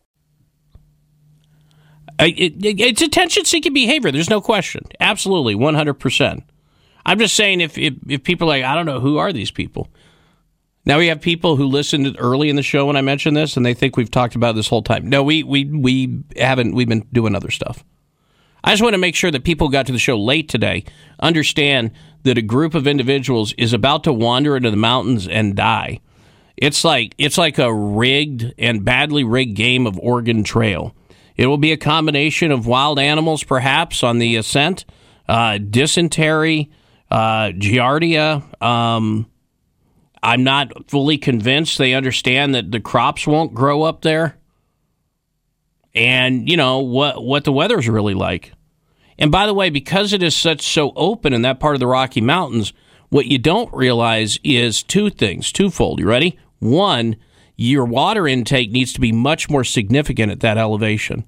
It, 2.20 2.66
it, 2.66 2.82
it's 2.82 3.02
attention 3.02 3.46
seeking 3.46 3.74
behavior. 3.74 4.12
There's 4.12 4.30
no 4.30 4.42
question. 4.42 4.84
Absolutely, 5.00 5.56
100%. 5.56 6.44
I'm 7.06 7.18
just 7.18 7.36
saying 7.36 7.62
if, 7.62 7.78
if, 7.78 7.94
if 8.08 8.24
people 8.24 8.48
are 8.48 8.60
like, 8.60 8.64
I 8.66 8.76
don't 8.76 8.86
know, 8.86 9.00
who 9.00 9.18
are 9.18 9.32
these 9.32 9.52
people? 9.52 9.88
Now 10.86 10.98
we 10.98 11.08
have 11.08 11.22
people 11.22 11.56
who 11.56 11.66
listened 11.66 12.16
early 12.20 12.50
in 12.50 12.56
the 12.56 12.64
show 12.64 12.86
when 12.86 12.96
I 12.96 13.02
mentioned 13.02 13.36
this, 13.38 13.58
and 13.58 13.66
they 13.66 13.74
think 13.74 13.98
we've 13.98 14.10
talked 14.10 14.36
about 14.36 14.56
this 14.56 14.68
whole 14.68 14.82
time. 14.82 15.08
No, 15.08 15.24
we 15.24 15.44
we 15.44 15.66
we 15.66 16.24
haven't. 16.38 16.74
We've 16.74 16.88
been 16.88 17.06
doing 17.12 17.36
other 17.36 17.52
stuff. 17.52 17.84
I 18.64 18.72
just 18.72 18.84
want 18.84 18.94
to 18.94 19.00
make 19.00 19.16
sure 19.16 19.32
that 19.32 19.44
people 19.44 19.68
who 19.68 19.72
got 19.74 19.86
to 19.86 19.92
the 19.92 20.00
show 20.00 20.18
late 20.18 20.50
today 20.50 20.84
understand 21.20 21.92
that 22.24 22.38
a 22.38 22.42
group 22.42 22.76
of 22.76 22.88
individuals 22.88 23.54
is 23.54 23.72
about 23.74 24.04
to 24.04 24.14
wander 24.14 24.58
into 24.58 24.72
the 24.72 24.78
mountains 24.78 25.28
and 25.28 25.56
die. 25.56 26.00
It's 26.58 26.84
like 26.84 27.16
it's 27.18 27.38
like 27.38 27.58
a 27.58 27.74
rigged 27.74 28.54
and 28.58 28.84
badly 28.84 29.24
rigged 29.24 29.56
game 29.56 29.88
of 29.88 29.98
Oregon 30.00 30.44
Trail. 30.44 30.94
It 31.38 31.48
will 31.48 31.58
be 31.58 31.72
a 31.72 31.78
combination 31.78 32.52
of 32.52 32.68
wild 32.68 33.00
animals, 33.00 33.44
perhaps 33.44 34.04
on 34.04 34.20
the 34.20 34.36
ascent, 34.36 34.84
uh, 35.30 35.58
dysentery, 35.58 36.70
uh, 37.10 37.52
giardia. 37.56 38.62
Um, 38.62 39.28
I'm 40.22 40.44
not 40.44 40.90
fully 40.90 41.18
convinced 41.18 41.78
they 41.78 41.94
understand 41.94 42.54
that 42.56 42.72
the 42.72 42.80
crops 42.80 43.26
won't 43.26 43.54
grow 43.54 43.84
up 43.84 44.02
there. 44.02 44.38
And, 45.96 46.50
you 46.50 46.58
know, 46.58 46.80
what 46.80 47.24
what 47.24 47.46
the 47.46 47.52
weather's 47.52 47.90
really 47.90 48.14
like. 48.14 48.54
And 49.18 49.32
by 49.32 49.46
the 49.46 49.54
way, 49.54 49.70
because 49.70 50.14
it 50.14 50.24
is 50.24 50.36
such 50.36 50.62
so 50.62 50.94
open 50.96 51.34
in 51.34 51.42
that 51.42 51.60
part 51.60 51.76
of 51.76 51.80
the 51.80 51.88
Rocky 51.88 52.22
Mountains, 52.22 52.74
what 53.10 53.26
you 53.26 53.38
don't 53.38 53.74
realize 53.74 54.40
is 54.44 54.84
two 54.84 55.10
things, 55.10 55.52
twofold. 55.52 56.00
You 56.00 56.08
ready? 56.08 56.38
One, 56.60 57.16
your 57.56 57.86
water 57.86 58.28
intake 58.28 58.72
needs 58.72 58.94
to 58.94 59.02
be 59.02 59.12
much 59.12 59.50
more 59.50 59.64
significant 59.64 60.32
at 60.32 60.40
that 60.42 60.58
elevation. 60.58 61.26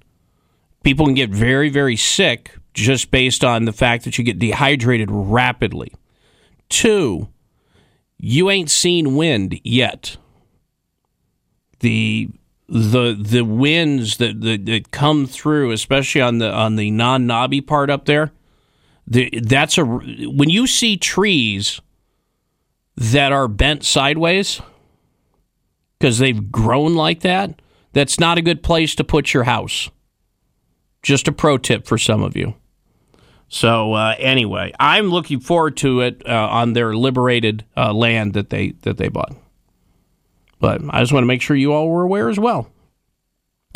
People 0.84 1.06
can 1.06 1.16
get 1.16 1.30
very, 1.30 1.70
very 1.70 1.96
sick 1.96 2.58
just 2.74 3.12
based 3.12 3.44
on 3.44 3.66
the 3.66 3.74
fact 3.74 4.06
that 4.06 4.18
you 4.18 4.24
get 4.24 4.40
dehydrated 4.40 5.10
rapidly. 5.12 5.92
Two, 6.70 7.28
you 8.23 8.52
ain't 8.52 8.69
seen 8.69 9.15
wind 9.15 9.60
yet. 9.64 10.18
The 11.80 12.30
the 12.69 13.18
the 13.19 13.41
winds 13.41 14.18
that, 14.18 14.39
that, 14.41 14.65
that 14.68 14.91
come 14.91 15.26
through, 15.26 15.72
especially 15.72 16.22
on 16.22 16.38
the 16.38 16.49
on 16.49 16.76
the 16.76 16.91
non 16.91 17.26
knobby 17.26 17.61
part 17.61 17.89
up 17.89 18.06
there, 18.06 18.31
the, 19.07 19.30
that's 19.41 19.80
a 19.80 19.84
when 19.84 20.49
you 20.49 20.68
see 20.68 20.98
trees 20.98 21.81
that 22.95 23.31
are 23.31 23.48
bent 23.48 23.84
sideways 23.84 24.61
because 25.99 26.19
they've 26.19 26.52
grown 26.52 26.93
like 26.93 27.22
that. 27.22 27.60
That's 27.93 28.19
not 28.19 28.38
a 28.38 28.41
good 28.41 28.61
place 28.61 28.93
to 28.95 29.03
put 29.03 29.34
your 29.34 29.43
house. 29.43 29.89
Just 31.02 31.27
a 31.27 31.31
pro 31.31 31.57
tip 31.57 31.88
for 31.88 31.98
some 31.98 32.22
of 32.22 32.38
you. 32.38 32.53
So 33.53 33.94
uh, 33.94 34.15
anyway, 34.18 34.72
I'm 34.80 35.10
looking 35.10 35.41
forward 35.41 35.76
to 35.78 35.99
it 35.99 36.26
uh, 36.26 36.48
on 36.49 36.72
their 36.72 36.95
liberated 36.95 37.65
uh, 37.76 37.91
land 37.91 38.34
that 38.34 38.49
they 38.49 38.69
that 38.84 38.95
they 38.95 39.10
bought. 39.10 39.36
But 40.61 40.80
I 40.90 41.02
just 41.02 41.11
want 41.11 41.23
to 41.23 41.28
make 41.28 41.41
sure 41.41 41.57
you 41.57 41.73
all 41.73 41.90
were 41.90 42.03
aware 42.03 42.30
as 42.30 42.40
well. 42.40 42.69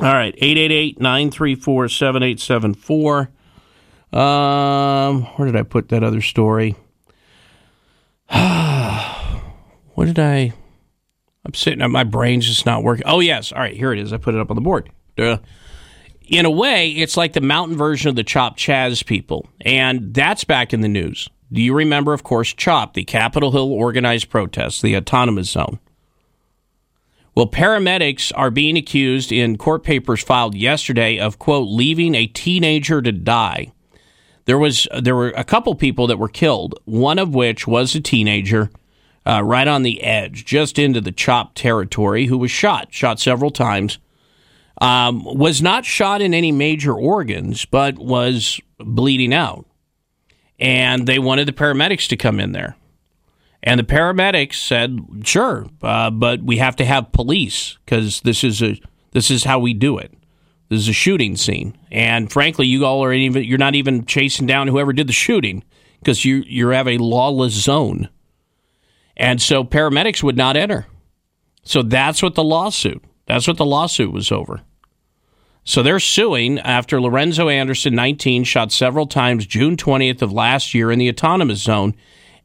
All 0.01 0.13
right, 0.13 0.33
888-934-7874. 0.37 3.27
Um, 4.17 5.23
where 5.23 5.45
did 5.45 5.57
I 5.57 5.63
put 5.63 5.89
that 5.89 6.05
other 6.05 6.21
story? 6.21 6.77
what 8.29 10.05
did 10.05 10.19
I 10.19 10.53
I'm 11.45 11.53
sitting 11.53 11.91
my 11.91 12.05
brain's 12.05 12.47
just 12.47 12.65
not 12.65 12.81
working. 12.81 13.03
Oh 13.05 13.19
yes, 13.19 13.51
all 13.51 13.59
right, 13.59 13.75
here 13.75 13.91
it 13.91 13.99
is. 13.99 14.13
I 14.13 14.17
put 14.17 14.35
it 14.35 14.39
up 14.39 14.49
on 14.49 14.55
the 14.55 14.61
board. 14.61 14.89
Duh 15.17 15.39
in 16.27 16.45
a 16.45 16.51
way, 16.51 16.91
it's 16.91 17.17
like 17.17 17.33
the 17.33 17.41
mountain 17.41 17.77
version 17.77 18.09
of 18.09 18.15
the 18.15 18.23
Chop 18.23 18.57
Chaz 18.57 19.05
people, 19.05 19.47
and 19.61 20.13
that's 20.13 20.43
back 20.43 20.73
in 20.73 20.81
the 20.81 20.87
news. 20.87 21.29
Do 21.51 21.61
you 21.61 21.75
remember, 21.75 22.13
of 22.13 22.23
course, 22.23 22.53
CHOP, 22.53 22.93
the 22.93 23.03
Capitol 23.03 23.51
Hill 23.51 23.71
organized 23.71 24.29
protests, 24.29 24.81
the 24.81 24.97
autonomous 24.97 25.51
zone? 25.51 25.79
Well, 27.35 27.47
paramedics 27.47 28.31
are 28.35 28.49
being 28.49 28.77
accused 28.77 29.31
in 29.31 29.57
court 29.57 29.83
papers 29.83 30.23
filed 30.23 30.55
yesterday 30.55 31.19
of 31.19 31.37
quote 31.37 31.67
leaving 31.67 32.15
a 32.15 32.27
teenager 32.27 33.01
to 33.01 33.11
die. 33.11 33.73
There 34.45 34.57
was 34.57 34.87
there 34.99 35.15
were 35.15 35.29
a 35.29 35.43
couple 35.43 35.75
people 35.75 36.07
that 36.07 36.19
were 36.19 36.29
killed, 36.29 36.79
one 36.85 37.19
of 37.19 37.35
which 37.35 37.67
was 37.67 37.93
a 37.93 37.99
teenager 37.99 38.69
uh, 39.25 39.43
right 39.43 39.67
on 39.67 39.83
the 39.83 40.03
edge, 40.03 40.45
just 40.45 40.79
into 40.79 41.01
the 41.01 41.11
CHOP 41.11 41.55
territory, 41.55 42.27
who 42.27 42.37
was 42.37 42.51
shot, 42.51 42.93
shot 42.93 43.19
several 43.19 43.51
times 43.51 43.97
um, 44.81 45.23
was 45.23 45.61
not 45.61 45.85
shot 45.85 46.21
in 46.21 46.33
any 46.33 46.51
major 46.51 46.93
organs, 46.93 47.65
but 47.65 47.97
was 47.97 48.59
bleeding 48.77 49.33
out. 49.33 49.65
And 50.59 51.07
they 51.07 51.19
wanted 51.19 51.47
the 51.47 51.53
paramedics 51.53 52.07
to 52.09 52.17
come 52.17 52.39
in 52.39 52.51
there. 52.51 52.75
And 53.63 53.79
the 53.79 53.83
paramedics 53.83 54.55
said, 54.55 54.99
"Sure, 55.23 55.67
uh, 55.81 56.11
but 56.11 56.43
we 56.43 56.57
have 56.57 56.75
to 56.77 56.85
have 56.85 57.11
police 57.11 57.77
because 57.83 58.21
this 58.21 58.43
is 58.43 58.61
a 58.61 58.79
this 59.11 59.31
is 59.31 59.43
how 59.43 59.59
we 59.59 59.73
do 59.73 59.97
it. 59.97 60.13
This 60.69 60.81
is 60.81 60.87
a 60.87 60.93
shooting 60.93 61.35
scene, 61.35 61.75
and 61.91 62.31
frankly, 62.31 62.67
you 62.67 62.85
all 62.85 63.03
are 63.03 63.13
even 63.13 63.43
you're 63.43 63.57
not 63.57 63.75
even 63.75 64.05
chasing 64.05 64.45
down 64.45 64.67
whoever 64.67 64.93
did 64.93 65.07
the 65.07 65.13
shooting 65.13 65.63
because 65.99 66.23
you 66.25 66.43
you 66.45 66.67
have 66.69 66.87
a 66.87 66.99
lawless 66.99 67.53
zone, 67.53 68.09
and 69.17 69.41
so 69.41 69.63
paramedics 69.63 70.21
would 70.21 70.37
not 70.37 70.55
enter. 70.55 70.85
So 71.63 71.81
that's 71.81 72.21
what 72.21 72.35
the 72.35 72.43
lawsuit. 72.43 73.03
That's 73.25 73.47
what 73.47 73.57
the 73.57 73.65
lawsuit 73.65 74.11
was 74.11 74.31
over. 74.31 74.61
So 75.63 75.81
they're 75.81 75.99
suing 75.99 76.59
after 76.59 77.01
Lorenzo 77.01 77.49
Anderson, 77.49 77.95
19, 77.95 78.43
shot 78.43 78.71
several 78.71 79.07
times 79.07 79.47
June 79.47 79.75
20th 79.75 80.21
of 80.21 80.31
last 80.31 80.75
year 80.75 80.91
in 80.91 80.99
the 80.99 81.09
autonomous 81.09 81.63
zone. 81.63 81.95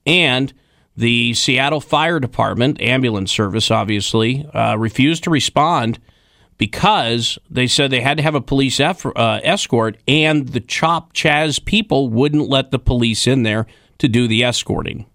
And 0.07 0.55
the 0.97 1.35
Seattle 1.35 1.82
Fire 1.82 2.19
Department, 2.19 2.81
ambulance 2.81 3.31
service, 3.31 3.70
obviously, 3.70 4.47
uh, 4.55 4.77
refused 4.77 5.24
to 5.24 5.31
respond 5.31 5.98
because 6.57 7.39
they 7.48 7.66
said 7.66 7.90
they 7.90 8.01
had 8.02 8.19
to 8.19 8.23
have 8.23 8.35
a 8.35 8.40
police 8.40 8.81
eff- 8.81 9.07
uh, 9.07 9.40
escort, 9.43 9.97
and 10.07 10.48
the 10.48 10.61
Chop 10.61 11.15
Chaz 11.15 11.62
people 11.65 12.11
wouldn't 12.11 12.48
let 12.48 12.70
the 12.70 12.78
police 12.78 13.27
in 13.27 13.44
there 13.44 13.66
to 13.98 14.09
do 14.09 14.28
the 14.28 14.44
escorting. 14.44 15.07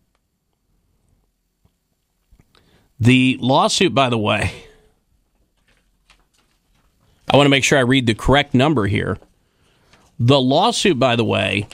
The 2.99 3.37
lawsuit, 3.39 3.93
by 3.93 4.09
the 4.09 4.17
way, 4.17 4.51
I 7.29 7.37
want 7.37 7.45
to 7.45 7.51
make 7.51 7.63
sure 7.63 7.77
I 7.77 7.81
read 7.81 8.05
the 8.07 8.13
correct 8.15 8.53
number 8.53 8.87
here. 8.87 9.17
The 10.19 10.39
lawsuit, 10.39 10.99
by 10.99 11.15
the 11.15 11.25
way, 11.25 11.67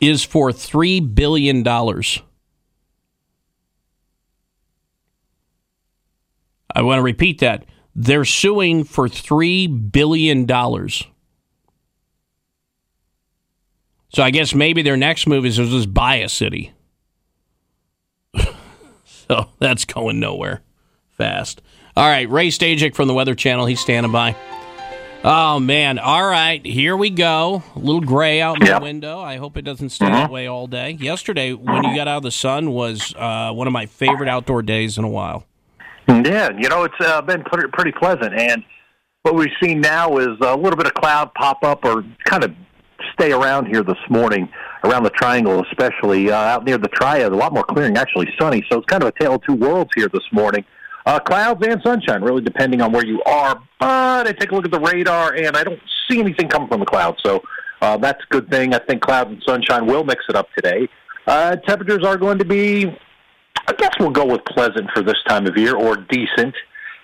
is 0.00 0.24
for 0.24 0.50
$3 0.50 1.14
billion. 1.14 1.66
I 6.74 6.82
want 6.82 6.98
to 6.98 7.02
repeat 7.02 7.40
that. 7.40 7.64
They're 7.94 8.24
suing 8.24 8.84
for 8.84 9.08
$3 9.08 9.92
billion. 9.92 10.46
So 14.08 14.22
I 14.22 14.30
guess 14.30 14.54
maybe 14.54 14.82
their 14.82 14.96
next 14.96 15.26
move 15.26 15.44
is 15.46 15.56
just 15.56 15.92
buy 15.92 16.16
a 16.16 16.28
city. 16.28 16.72
so 19.04 19.50
that's 19.58 19.84
going 19.84 20.20
nowhere. 20.20 20.62
fast. 21.10 21.62
All 21.96 22.06
right, 22.06 22.28
Ray 22.28 22.48
Stajic 22.48 22.94
from 22.94 23.08
the 23.08 23.14
Weather 23.14 23.34
Channel. 23.34 23.66
He's 23.66 23.80
standing 23.80 24.12
by. 24.12 24.36
Oh 25.28 25.58
man! 25.58 25.98
All 25.98 26.24
right, 26.24 26.64
here 26.64 26.96
we 26.96 27.10
go. 27.10 27.64
A 27.74 27.78
little 27.80 28.00
gray 28.00 28.40
out 28.40 28.60
in 28.60 28.66
Yep. 28.68 28.78
the 28.78 28.84
window. 28.84 29.18
I 29.20 29.38
hope 29.38 29.56
it 29.56 29.62
doesn't 29.62 29.88
stay 29.88 30.06
Mhm. 30.06 30.12
that 30.12 30.30
way 30.30 30.46
all 30.46 30.68
day. 30.68 30.90
Yesterday, 31.00 31.52
when 31.52 31.82
you 31.82 31.96
got 31.96 32.06
out 32.06 32.18
of 32.18 32.22
the 32.22 32.30
sun, 32.30 32.70
was 32.70 33.12
uh, 33.18 33.50
one 33.50 33.66
of 33.66 33.72
my 33.72 33.86
favorite 33.86 34.28
outdoor 34.28 34.62
days 34.62 34.98
in 34.98 35.02
a 35.02 35.08
while. 35.08 35.44
Yeah, 36.06 36.50
you 36.56 36.68
know, 36.68 36.84
it's 36.84 36.94
uh, 37.00 37.22
been 37.22 37.42
pretty, 37.42 37.66
pretty 37.72 37.90
pleasant. 37.90 38.34
And 38.38 38.62
what 39.24 39.34
we've 39.34 39.50
seen 39.60 39.80
now 39.80 40.16
is 40.18 40.28
a 40.42 40.54
little 40.56 40.76
bit 40.76 40.86
of 40.86 40.94
cloud 40.94 41.34
pop 41.34 41.64
up 41.64 41.84
or 41.84 42.04
kind 42.24 42.44
of 42.44 42.52
stay 43.12 43.32
around 43.32 43.66
here 43.66 43.82
this 43.82 43.98
morning, 44.08 44.48
around 44.84 45.02
the 45.02 45.10
triangle 45.10 45.64
especially. 45.72 46.30
Uh, 46.30 46.36
out 46.36 46.64
near 46.64 46.78
the 46.78 46.86
triad, 46.86 47.32
a 47.32 47.36
lot 47.36 47.52
more 47.52 47.64
clearing, 47.64 47.96
actually 47.96 48.32
sunny. 48.40 48.64
So 48.70 48.78
it's 48.78 48.86
kind 48.86 49.02
of 49.02 49.08
a 49.08 49.18
tale 49.20 49.34
of 49.34 49.42
two 49.44 49.54
worlds 49.54 49.90
here 49.96 50.06
this 50.06 50.22
morning. 50.30 50.64
Uh, 51.06 51.20
clouds 51.20 51.64
and 51.66 51.80
sunshine, 51.84 52.20
really 52.20 52.42
depending 52.42 52.82
on 52.82 52.92
where 52.92 53.06
you 53.06 53.22
are. 53.24 53.62
But 53.80 54.26
I 54.26 54.32
take 54.32 54.50
a 54.50 54.54
look 54.54 54.64
at 54.64 54.72
the 54.72 54.80
radar, 54.80 55.34
and 55.34 55.56
I 55.56 55.62
don't 55.62 55.80
see 56.10 56.18
anything 56.18 56.48
coming 56.48 56.68
from 56.68 56.80
the 56.80 56.86
clouds. 56.86 57.18
So 57.24 57.42
uh, 57.80 57.96
that's 57.96 58.20
a 58.22 58.32
good 58.32 58.50
thing. 58.50 58.74
I 58.74 58.80
think 58.80 59.02
clouds 59.02 59.30
and 59.30 59.42
sunshine 59.46 59.86
will 59.86 60.04
mix 60.04 60.24
it 60.28 60.34
up 60.34 60.48
today. 60.56 60.88
Uh, 61.26 61.56
temperatures 61.56 62.04
are 62.04 62.16
going 62.16 62.38
to 62.38 62.44
be 62.44 62.92
I 63.68 63.72
guess 63.72 63.90
we'll 63.98 64.10
go 64.10 64.24
with 64.24 64.44
pleasant 64.44 64.90
for 64.94 65.02
this 65.02 65.16
time 65.26 65.46
of 65.46 65.56
year 65.56 65.74
or 65.74 65.96
decent, 65.96 66.54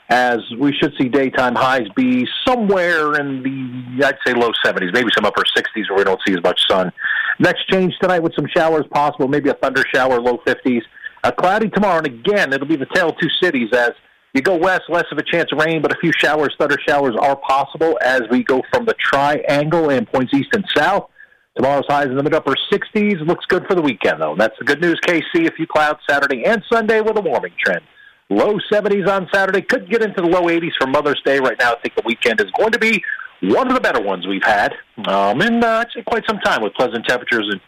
as 0.09 0.39
we 0.61 0.73
should 0.73 0.93
see 1.01 1.09
daytime 1.09 1.57
highs 1.57 1.89
be 1.97 2.27
somewhere 2.47 3.15
in 3.15 3.43
the, 3.43 4.07
I'd 4.07 4.19
say 4.25 4.33
low 4.33 4.51
70s, 4.65 4.93
maybe 4.93 5.09
some 5.17 5.25
upper 5.25 5.43
60s 5.43 5.91
where 5.91 5.99
we 5.99 6.05
don't 6.05 6.21
see 6.27 6.35
as 6.35 6.43
much 6.43 6.61
sun. 6.71 6.93
Next 7.41 7.67
change 7.69 7.95
tonight 8.01 8.21
with 8.21 8.35
some 8.37 8.47
showers 8.55 8.85
possible, 8.93 9.27
maybe 9.27 9.49
a 9.49 9.55
thunder 9.55 9.85
shower, 9.93 10.21
low 10.21 10.39
50s. 10.47 10.83
Uh, 11.25 11.31
cloudy 11.31 11.69
tomorrow, 11.69 11.99
and 11.99 12.07
again, 12.07 12.53
it'll 12.53 12.67
be 12.67 12.77
the 12.77 12.87
tale 12.95 13.11
of 13.11 13.19
two 13.19 13.29
cities 13.41 13.69
as 13.73 13.91
you 14.35 14.41
go 14.41 14.57
west, 14.57 14.83
less 14.89 15.05
of 15.13 15.19
a 15.19 15.23
chance 15.23 15.51
of 15.53 15.59
rain, 15.59 15.83
but 15.83 15.93
a 15.93 15.99
few 16.01 16.11
showers, 16.17 16.55
thunder 16.59 16.79
showers 16.89 17.15
are 17.21 17.37
possible 17.37 17.99
as 18.03 18.23
we 18.31 18.43
go 18.43 18.63
from 18.73 18.87
the 18.87 18.95
triangle 18.95 19.91
and 19.91 20.11
points 20.11 20.33
east 20.35 20.49
and 20.55 20.65
south. 20.75 21.09
Tomorrow's 21.55 21.85
highs 21.87 22.07
in 22.07 22.17
the 22.17 22.23
mid 22.23 22.35
upper 22.35 22.55
60s. 22.73 23.27
Looks 23.27 23.45
good 23.47 23.67
for 23.67 23.75
the 23.75 23.83
weekend, 23.83 24.23
though. 24.23 24.35
That's 24.37 24.57
the 24.59 24.65
good 24.65 24.81
news, 24.81 24.99
KC. 25.07 25.49
A 25.49 25.53
few 25.53 25.67
clouds 25.67 25.99
Saturday 26.09 26.45
and 26.45 26.63
Sunday 26.73 27.03
with 27.03 27.17
a 27.19 27.21
warming 27.21 27.53
trend. 27.63 27.83
Low 28.31 28.59
70s 28.73 29.07
on 29.07 29.29
Saturday. 29.33 29.61
Could 29.61 29.91
get 29.91 30.03
into 30.03 30.23
the 30.23 30.29
low 30.29 30.45
80s 30.45 30.73
for 30.81 30.87
Mother's 30.87 31.21
Day. 31.27 31.39
Right 31.39 31.59
now, 31.61 31.73
I 31.73 31.81
think 31.83 31.95
the 31.95 32.03
weekend 32.07 32.41
is 32.41 32.51
going 32.59 32.73
to 32.73 32.79
be 32.79 33.05
one 33.43 33.69
of 33.69 33.75
the 33.75 33.81
better 33.81 34.01
ones 34.01 34.27
we've 34.27 34.43
had 34.43 34.73
um, 35.07 35.43
in 35.43 35.63
uh, 35.63 35.85
quite 36.07 36.25
some 36.27 36.39
time 36.39 36.63
with 36.63 36.73
pleasant 36.75 37.05
temperatures 37.07 37.49
and 37.51 37.61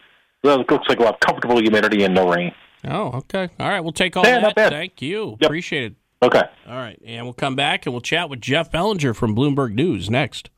well, 0.43 0.61
it 0.61 0.69
looks 0.69 0.87
like 0.87 0.99
we'll 0.99 1.07
have 1.07 1.19
comfortable 1.19 1.59
humidity 1.59 2.03
and 2.03 2.13
no 2.13 2.29
rain. 2.31 2.51
Oh, 2.87 3.11
okay. 3.17 3.49
All 3.59 3.67
right, 3.69 3.79
we'll 3.79 3.91
take 3.91 4.15
all 4.15 4.23
Yeah, 4.23 4.35
that. 4.35 4.41
not 4.41 4.55
bad. 4.55 4.71
Thank 4.71 5.01
you. 5.01 5.37
Appreciate 5.41 5.83
it. 5.91 5.95
Okay. 6.21 6.41
All 6.67 6.75
right, 6.75 6.99
and 7.05 7.25
we'll 7.25 7.33
come 7.33 7.55
back 7.55 7.85
and 7.85 7.93
we'll 7.93 8.01
chat 8.01 8.29
with 8.29 8.41
Jeff 8.41 8.71
Bellinger 8.71 9.13
from 9.13 9.35
Bloomberg 9.35 9.73
News 9.73 10.09
next. 10.09 10.49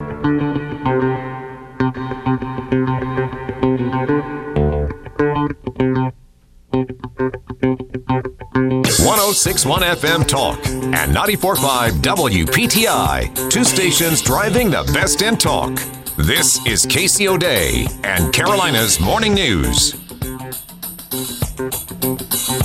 1061 8.49 9.81
FM 9.81 10.25
Talk 10.25 10.57
and 10.67 11.13
945 11.13 11.93
WPTI. 11.95 13.49
Two 13.49 13.65
stations 13.65 14.21
driving 14.21 14.69
the 14.69 14.89
best 14.93 15.21
in 15.21 15.35
talk. 15.35 15.75
This 16.17 16.65
is 16.65 16.85
KC 16.85 17.27
O'Day 17.27 17.85
and 18.05 18.33
Carolina's 18.33 18.99
Morning 19.01 19.33
News. 19.33 19.95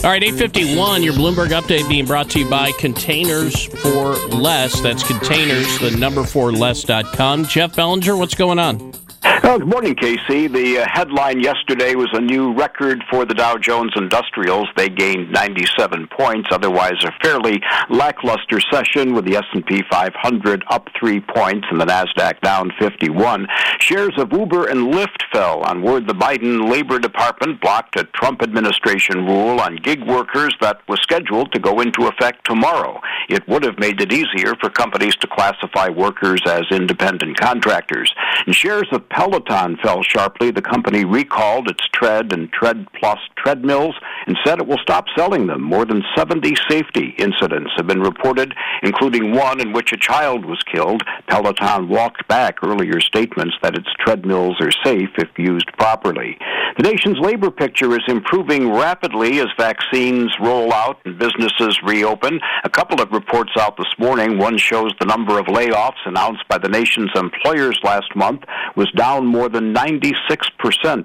All 0.05 0.11
right, 0.11 0.21
851, 0.21 1.05
your 1.05 1.13
Bloomberg 1.13 1.51
update 1.51 1.89
being 1.89 2.07
brought 2.07 2.29
to 2.31 2.41
you 2.41 2.51
by 2.51 2.73
Containers 2.73 3.67
for 3.67 4.17
Less. 4.37 4.81
That's 4.81 5.07
containers, 5.07 5.79
the 5.79 5.97
number 5.97 6.25
for 6.25 6.51
less.com. 6.51 7.45
Jeff 7.45 7.77
Bellinger, 7.77 8.17
what's 8.17 8.35
going 8.35 8.59
on? 8.59 8.93
Good 9.23 9.67
morning, 9.67 9.95
KC. 9.95 10.53
The 10.53 10.79
uh, 10.79 10.87
headline 10.91 11.39
yesterday 11.39 11.95
was 11.95 12.09
a 12.13 12.21
new 12.21 12.55
record 12.55 13.05
for 13.09 13.25
the 13.25 13.35
Dow 13.35 13.57
Jones 13.57 13.93
Industrials. 13.95 14.69
They 14.77 14.89
gained 14.89 15.31
97 15.31 16.09
points. 16.09 16.49
Otherwise, 16.51 17.05
a 17.05 17.13
fairly 17.23 17.61
lackluster 17.89 18.59
session 18.73 19.15
with 19.15 19.25
the 19.25 19.37
S&P 19.37 19.83
500 19.89 20.65
up 20.69 20.89
three 20.99 21.21
points 21.21 21.69
and 21.71 21.81
the 21.81 21.85
Nasdaq 21.85 22.41
down 22.41 22.73
51. 22.81 23.47
Shares 23.79 24.15
of 24.19 24.33
Uber 24.33 24.67
and 24.67 24.93
Lyft 24.93 25.23
fell 25.33 25.61
on 25.61 25.83
word 25.83 26.09
the 26.09 26.15
Biden 26.15 26.69
Labor 26.69 26.99
Department 26.99 27.61
blocked 27.61 27.97
a 28.01 28.05
Trump 28.05 28.43
administration 28.43 29.25
rule 29.25 29.61
on 29.61 29.77
gig 29.77 30.05
workers 30.05 30.55
that 30.61 30.81
was 30.89 31.01
scheduled 31.01 31.53
to 31.53 31.61
go 31.61 31.81
into 31.81 32.09
effect 32.09 32.45
tomorrow. 32.45 33.01
It 33.29 33.47
would 33.47 33.63
have 33.65 33.79
made 33.79 34.01
it 34.01 34.13
easier 34.13 34.55
for 34.61 34.69
companies 34.69 35.15
to 35.17 35.29
classify 35.29 35.91
workers 35.91 36.43
as 36.47 36.65
independent 36.73 37.39
contractors. 37.39 38.13
And 38.47 38.55
shares 38.55 38.89
of 38.91 39.09
Peloton 39.13 39.77
fell 39.83 40.03
sharply. 40.03 40.51
The 40.51 40.63
company 40.63 41.05
recalled 41.05 41.69
its 41.69 41.85
Tread 41.93 42.33
and 42.33 42.51
Tread 42.53 42.87
Plus 42.99 43.19
treadmills 43.37 43.95
and 44.27 44.37
said 44.45 44.59
it 44.59 44.67
will 44.67 44.79
stop 44.79 45.07
selling 45.17 45.47
them. 45.47 45.63
More 45.63 45.85
than 45.85 46.03
70 46.17 46.55
safety 46.69 47.15
incidents 47.19 47.71
have 47.77 47.87
been 47.87 48.01
reported, 48.01 48.55
including 48.83 49.33
one 49.33 49.61
in 49.61 49.73
which 49.73 49.93
a 49.93 49.97
child 49.97 50.45
was 50.45 50.63
killed. 50.73 51.03
Peloton 51.29 51.89
walked 51.89 52.27
back 52.29 52.63
earlier 52.63 53.01
statements 53.01 53.55
that 53.63 53.77
its 53.77 53.89
treadmills 54.01 54.61
are 54.61 54.73
safe 54.85 55.11
if 55.19 55.29
used 55.37 55.67
properly. 55.79 56.39
The 56.79 56.85
nation's 56.85 57.19
labor 57.19 57.51
picture 57.51 57.93
is 57.93 58.05
improving 58.09 58.73
rapidly 58.73 59.41
as 59.41 59.49
vaccines 59.59 60.33
roll 60.41 60.73
out 60.73 61.01
and 61.05 61.19
businesses 61.19 61.79
reopen. 61.85 62.41
A 62.65 62.71
couple 62.71 63.03
of 63.03 63.13
reports 63.13 63.53
out 63.61 63.77
this 63.77 63.93
morning. 63.99 64.39
One 64.39 64.57
shows 64.57 64.91
the 64.99 65.05
number 65.05 65.39
of 65.39 65.47
layoffs 65.47 66.01
announced 66.07 66.49
by 66.49 66.57
the 66.57 66.71
nation's 66.71 67.11
employers 67.15 67.79
last 67.83 68.17
month 68.17 68.45
was 68.75 68.91
down 68.93 69.27
more 69.27 69.51
than 69.51 69.75
96% 69.75 70.15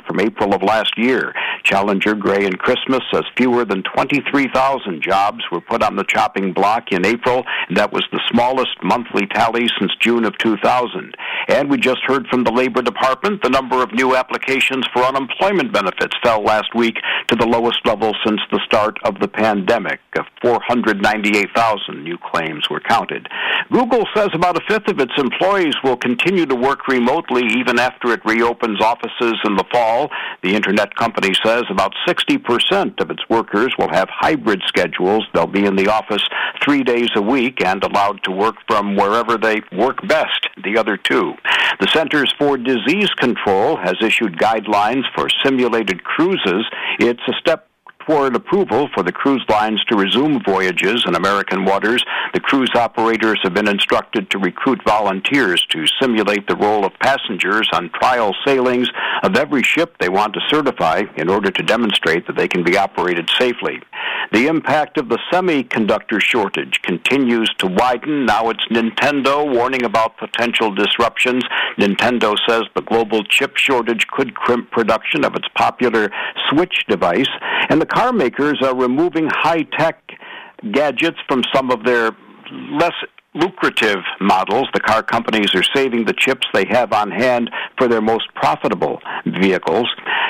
from 0.05 0.21
April 0.21 0.53
of 0.53 0.63
last 0.63 0.97
year. 0.97 1.33
Challenger, 1.63 2.15
Gray, 2.15 2.45
and 2.45 2.57
Christmas 2.57 3.01
says 3.11 3.23
fewer 3.35 3.65
than 3.65 3.83
23,000 3.93 5.01
jobs 5.01 5.43
were 5.51 5.59
put 5.59 5.83
on 5.83 5.97
the 5.97 6.05
chopping 6.05 6.53
block 6.53 6.93
in 6.93 7.05
April, 7.05 7.43
and 7.67 7.75
that 7.75 7.91
was 7.91 8.05
the 8.13 8.21
smallest 8.31 8.81
monthly 8.83 9.27
tally 9.27 9.67
since 9.77 9.91
June 9.99 10.23
of 10.23 10.37
2000. 10.37 11.13
And 11.49 11.69
we 11.69 11.77
just 11.77 11.99
heard 12.05 12.25
from 12.27 12.45
the 12.45 12.51
Labor 12.51 12.81
Department 12.81 13.41
the 13.43 13.49
number 13.49 13.83
of 13.83 13.91
new 13.91 14.15
applications 14.15 14.85
for 14.93 15.03
unemployment 15.03 15.56
benefits 15.65 16.15
fell 16.23 16.43
last 16.43 16.73
week 16.75 16.95
to 17.27 17.35
the 17.35 17.45
lowest 17.45 17.79
level 17.85 18.13
since 18.25 18.41
the 18.51 18.61
start 18.65 18.97
of 19.03 19.19
the 19.19 19.27
pandemic. 19.27 19.99
498,000 20.41 22.03
new 22.03 22.17
claims 22.17 22.69
were 22.69 22.79
counted. 22.79 23.27
Google 23.71 24.05
says 24.15 24.29
about 24.33 24.57
a 24.57 24.61
fifth 24.67 24.87
of 24.87 24.99
its 24.99 25.13
employees 25.17 25.75
will 25.83 25.97
continue 25.97 26.45
to 26.45 26.55
work 26.55 26.87
remotely 26.87 27.43
even 27.57 27.79
after 27.79 28.11
it 28.11 28.23
reopens 28.25 28.81
offices 28.81 29.35
in 29.45 29.55
the 29.55 29.65
fall. 29.71 30.09
The 30.43 30.55
internet 30.55 30.95
company 30.95 31.33
says 31.43 31.63
about 31.69 31.93
60% 32.07 32.99
of 32.99 33.09
its 33.09 33.21
workers 33.29 33.73
will 33.77 33.89
have 33.89 34.09
hybrid 34.09 34.61
schedules. 34.67 35.25
They'll 35.33 35.47
be 35.47 35.65
in 35.65 35.75
the 35.75 35.87
office 35.87 36.23
three 36.63 36.83
days 36.83 37.09
a 37.15 37.21
week 37.21 37.63
and 37.63 37.83
allowed 37.83 38.23
to 38.23 38.31
work 38.31 38.55
from 38.67 38.95
wherever 38.95 39.37
they 39.37 39.61
work 39.71 40.05
best, 40.07 40.47
the 40.63 40.77
other 40.77 40.97
two. 40.97 41.33
The 41.79 41.87
Centers 41.93 42.33
for 42.37 42.57
Disease 42.57 43.09
Control 43.19 43.77
has 43.77 43.95
issued 44.01 44.37
guidelines 44.37 45.03
for 45.15 45.27
simulated 45.47 46.03
cruises. 46.03 46.65
It's 46.99 47.21
a 47.27 47.33
step 47.39 47.66
toward 48.07 48.35
approval 48.35 48.87
for 48.93 49.03
the 49.03 49.11
cruise 49.11 49.43
lines 49.49 49.83
to 49.85 49.95
resume 49.95 50.41
voyages 50.45 51.03
in 51.05 51.15
American 51.15 51.65
waters. 51.65 52.03
The 52.33 52.39
cruise 52.39 52.71
operators 52.75 53.39
have 53.43 53.53
been 53.53 53.67
instructed 53.67 54.29
to 54.31 54.37
recruit 54.37 54.79
volunteers 54.85 55.65
to 55.71 55.85
simulate 55.99 56.47
the 56.47 56.55
role 56.55 56.85
of 56.85 56.93
passengers 56.99 57.69
on 57.73 57.89
trial 57.89 58.33
sailings 58.45 58.89
of 59.23 59.35
every 59.35 59.63
ship 59.63 59.97
they 59.99 60.09
want 60.09 60.33
to 60.33 60.39
certify 60.49 61.03
in 61.17 61.29
order 61.29 61.51
to 61.51 61.63
demonstrate 61.63 62.25
that 62.27 62.37
they 62.37 62.47
can 62.47 62.63
be 62.63 62.77
operated 62.77 63.29
safely. 63.37 63.81
The 64.31 64.47
impact 64.47 64.97
of 64.97 65.09
the 65.09 65.19
semiconductor 65.31 66.21
shortage 66.21 66.81
continues 66.81 67.49
to 67.59 67.67
widen. 67.67 68.25
Now 68.25 68.49
it's 68.49 68.65
Nintendo 68.69 69.53
warning 69.53 69.83
about 69.83 70.17
potential 70.17 70.73
disruptions. 70.73 71.43
Nintendo 71.77 72.35
says 72.47 72.63
the 72.75 72.81
global 72.81 73.23
chip 73.23 73.55
shortage 73.55 74.05
could 74.07 74.35
crimp 74.35 74.71
production 74.71 75.23
of 75.23 75.35
its 75.35 75.47
popular 75.55 76.11
Switch 76.49 76.85
device, 76.87 77.29
and 77.69 77.81
the 77.81 77.85
car 77.97 78.13
makers 78.13 78.59
are 78.61 78.75
removing 78.75 79.27
high 79.27 79.63
tech 79.77 79.99
gadgets 80.71 81.17
from 81.27 81.41
some 81.53 81.71
of 81.71 81.83
their 81.83 82.11
less 82.79 82.93
lucrative 83.37 83.99
models. 84.19 84.67
The 84.73 84.79
car 84.79 85.03
companies 85.03 85.53
are 85.55 85.63
saving 85.75 86.05
the 86.05 86.13
chips 86.13 86.47
they 86.53 86.65
have 86.69 86.93
on 86.93 87.11
hand 87.11 87.49
for 87.77 87.87
their 87.87 88.01
most 88.01 88.33
profitable 88.35 88.99
vehicles. 89.25 89.89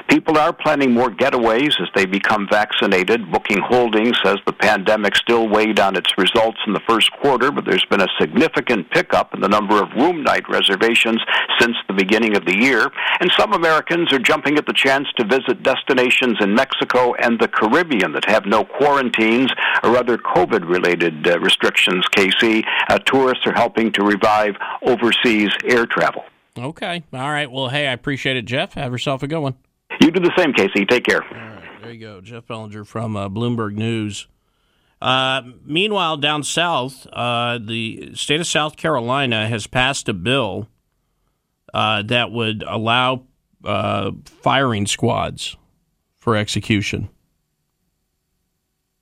People 0.09 0.37
are 0.37 0.53
planning 0.53 0.93
more 0.93 1.09
getaways 1.09 1.79
as 1.81 1.89
they 1.95 2.05
become 2.05 2.47
vaccinated. 2.49 3.31
Booking 3.31 3.59
Holdings 3.59 4.17
says 4.23 4.37
the 4.45 4.53
pandemic 4.53 5.15
still 5.15 5.49
weighed 5.49 5.79
on 5.79 5.95
its 5.95 6.17
results 6.17 6.59
in 6.65 6.73
the 6.73 6.81
first 6.87 7.11
quarter, 7.21 7.51
but 7.51 7.65
there's 7.65 7.85
been 7.85 8.01
a 8.01 8.07
significant 8.19 8.89
pickup 8.91 9.33
in 9.33 9.41
the 9.41 9.49
number 9.49 9.81
of 9.81 9.89
room 9.95 10.23
night 10.23 10.47
reservations 10.49 11.21
since 11.59 11.75
the 11.87 11.93
beginning 11.93 12.37
of 12.37 12.45
the 12.45 12.57
year. 12.57 12.89
And 13.19 13.31
some 13.37 13.53
Americans 13.53 14.13
are 14.13 14.19
jumping 14.19 14.57
at 14.57 14.65
the 14.65 14.73
chance 14.73 15.07
to 15.17 15.25
visit 15.25 15.63
destinations 15.63 16.37
in 16.39 16.55
Mexico 16.55 17.13
and 17.15 17.39
the 17.39 17.47
Caribbean 17.47 18.13
that 18.13 18.25
have 18.25 18.45
no 18.45 18.63
quarantines. 18.63 19.51
or 19.83 19.97
other 19.97 20.17
COVID 20.17 20.67
related 20.69 21.27
uh, 21.27 21.39
restrictions, 21.39 22.05
KC. 22.15 22.63
Uh, 22.89 22.96
tourists 22.99 23.45
are 23.45 23.53
helping 23.53 23.91
to 23.93 24.03
revive 24.03 24.55
overseas 24.81 25.49
air 25.65 25.85
travel. 25.85 26.23
Okay. 26.57 27.03
All 27.13 27.29
right. 27.29 27.49
Well, 27.51 27.69
hey, 27.69 27.87
I 27.87 27.93
appreciate 27.93 28.37
it, 28.37 28.45
Jeff. 28.45 28.73
Have 28.73 28.91
yourself 28.91 29.23
a 29.23 29.27
good 29.27 29.39
one. 29.39 29.55
You 30.01 30.11
do 30.11 30.19
the 30.19 30.31
same, 30.37 30.53
KC. 30.53 30.87
Take 30.87 31.05
care. 31.05 31.23
All 31.23 31.29
right. 31.29 31.81
There 31.81 31.91
you 31.91 31.99
go. 31.99 32.21
Jeff 32.21 32.47
Bellinger 32.47 32.83
from 32.83 33.15
uh, 33.15 33.29
Bloomberg 33.29 33.73
News. 33.75 34.27
Uh, 35.01 35.43
meanwhile, 35.63 36.17
down 36.17 36.43
south, 36.43 37.05
uh, 37.13 37.59
the 37.59 38.15
state 38.15 38.39
of 38.39 38.47
South 38.47 38.77
Carolina 38.77 39.47
has 39.47 39.67
passed 39.67 40.09
a 40.09 40.13
bill 40.13 40.67
uh, 41.73 42.01
that 42.03 42.31
would 42.31 42.63
allow 42.67 43.23
uh, 43.63 44.11
firing 44.25 44.87
squads 44.87 45.55
for 46.15 46.35
execution. 46.35 47.09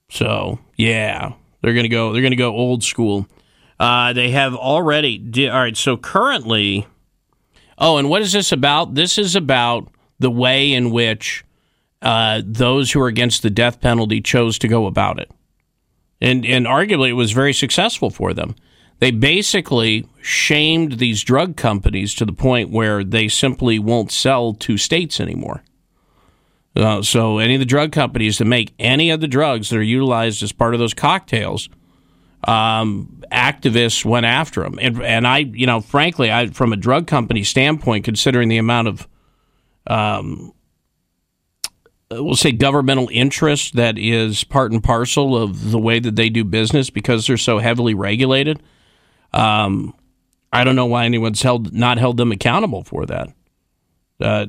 So, 0.10 0.60
yeah, 0.76 1.34
they're 1.62 1.74
going 1.74 1.84
to 1.84 1.90
go. 1.90 2.12
They're 2.12 2.22
going 2.22 2.32
to 2.32 2.38
go 2.38 2.54
old 2.54 2.84
school. 2.84 3.28
Uh, 3.80 4.14
they 4.14 4.32
have 4.32 4.56
already. 4.56 5.18
Di- 5.18 5.50
all 5.50 5.60
right. 5.60 5.78
So 5.78 5.98
currently, 5.98 6.88
oh, 7.78 7.98
and 7.98 8.10
what 8.10 8.22
is 8.22 8.32
this 8.32 8.52
about? 8.52 8.96
This 8.96 9.18
is 9.18 9.36
about 9.36 9.90
the 10.20 10.32
way 10.32 10.72
in 10.72 10.92
which 10.92 11.44
uh, 12.02 12.42
those 12.46 12.92
who 12.92 13.02
are 13.02 13.08
against 13.08 13.44
the 13.44 13.50
death 13.50 13.82
penalty 13.82 14.22
chose 14.22 14.58
to 14.60 14.68
go 14.68 14.86
about 14.86 15.20
it 15.20 15.30
and 16.22 16.46
and 16.46 16.66
arguably 16.66 17.10
it 17.10 17.14
was 17.14 17.32
very 17.32 17.54
successful 17.54 18.10
for 18.10 18.34
them. 18.34 18.56
They 19.00 19.12
basically 19.12 20.08
shamed 20.22 20.94
these 20.94 21.24
drug 21.24 21.58
companies 21.58 22.16
to 22.16 22.26
the 22.26 22.34
point 22.34 22.70
where 22.70 23.04
they 23.04 23.28
simply 23.28 23.78
won't 23.78 24.12
sell 24.12 24.54
to 24.54 24.78
states 24.78 25.20
anymore. 25.20 25.64
Uh, 26.76 27.02
so 27.02 27.38
any 27.38 27.56
of 27.56 27.60
the 27.60 27.66
drug 27.66 27.92
companies 27.92 28.38
that 28.38 28.46
make 28.46 28.74
any 28.80 29.10
of 29.10 29.22
the 29.22 29.28
drugs 29.28 29.70
that 29.70 29.78
are 29.78 29.84
utilized 29.84 30.42
as 30.44 30.52
part 30.52 30.74
of 30.74 30.80
those 30.80 30.94
cocktails, 30.94 31.70
um, 32.46 33.24
activists 33.32 34.06
went 34.06 34.26
after 34.26 34.62
them. 34.62 34.78
And, 34.82 35.02
and 35.02 35.28
I, 35.28 35.40
you 35.40 35.66
know, 35.66 35.82
frankly, 35.82 36.32
I, 36.32 36.48
from 36.48 36.74
a 36.74 36.78
drug 36.78 37.08
company 37.08 37.44
standpoint, 37.44 38.06
considering 38.06 38.50
the 38.50 38.58
amount 38.58 38.88
of 38.88 39.08
um, 39.88 40.54
we'll 42.12 42.36
say 42.36 42.52
governmental 42.52 43.10
interest 43.12 43.76
that 43.76 43.98
is 43.98 44.44
part 44.44 44.72
and 44.72 44.84
parcel 44.84 45.36
of 45.36 45.72
the 45.72 45.80
way 45.80 46.00
that 46.00 46.16
they 46.16 46.30
do 46.30 46.44
business 46.44 46.90
because 46.90 47.28
they're 47.28 47.38
so 47.38 47.58
heavily 47.58 47.94
regulated. 47.94 48.62
Um, 49.34 49.94
I 50.54 50.64
don't 50.64 50.76
know 50.76 50.86
why 50.86 51.06
anyone's 51.06 51.42
held 51.42 51.74
not 51.74 51.98
held 51.98 52.18
them 52.18 52.32
accountable 52.32 52.84
for 52.84 53.06
that. 53.06 53.34
Uh, 54.22 54.46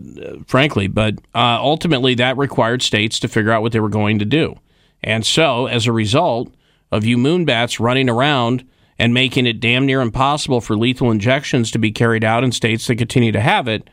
frankly, 0.47 0.87
but 0.87 1.15
uh, 1.35 1.59
ultimately 1.61 2.15
that 2.15 2.37
required 2.37 2.83
states 2.83 3.19
to 3.19 3.27
figure 3.27 3.51
out 3.51 3.63
what 3.63 3.73
they 3.73 3.81
were 3.81 3.89
going 3.89 4.21
to 4.21 4.25
do, 4.25 4.55
and 5.03 5.27
so 5.27 5.67
as 5.67 5.89
a 5.89 5.93
result 5.93 6.55
of 6.91 7.05
you 7.05 7.17
moonbats 7.17 7.81
running 7.81 8.09
around 8.09 8.67
and 8.99 9.13
making 9.13 9.47
it 9.47 9.61
damn 9.61 9.87
near 9.87 10.01
impossible 10.01 10.61
for 10.61 10.77
lethal 10.77 11.11
injections 11.11 11.71
to 11.71 11.79
be 11.79 11.91
carried 11.91 12.25
out 12.25 12.45
in 12.45 12.53
states 12.53 12.87
that 12.87 12.97
continue 12.97 13.33
to 13.33 13.41
have 13.41 13.69
it, 13.69 13.91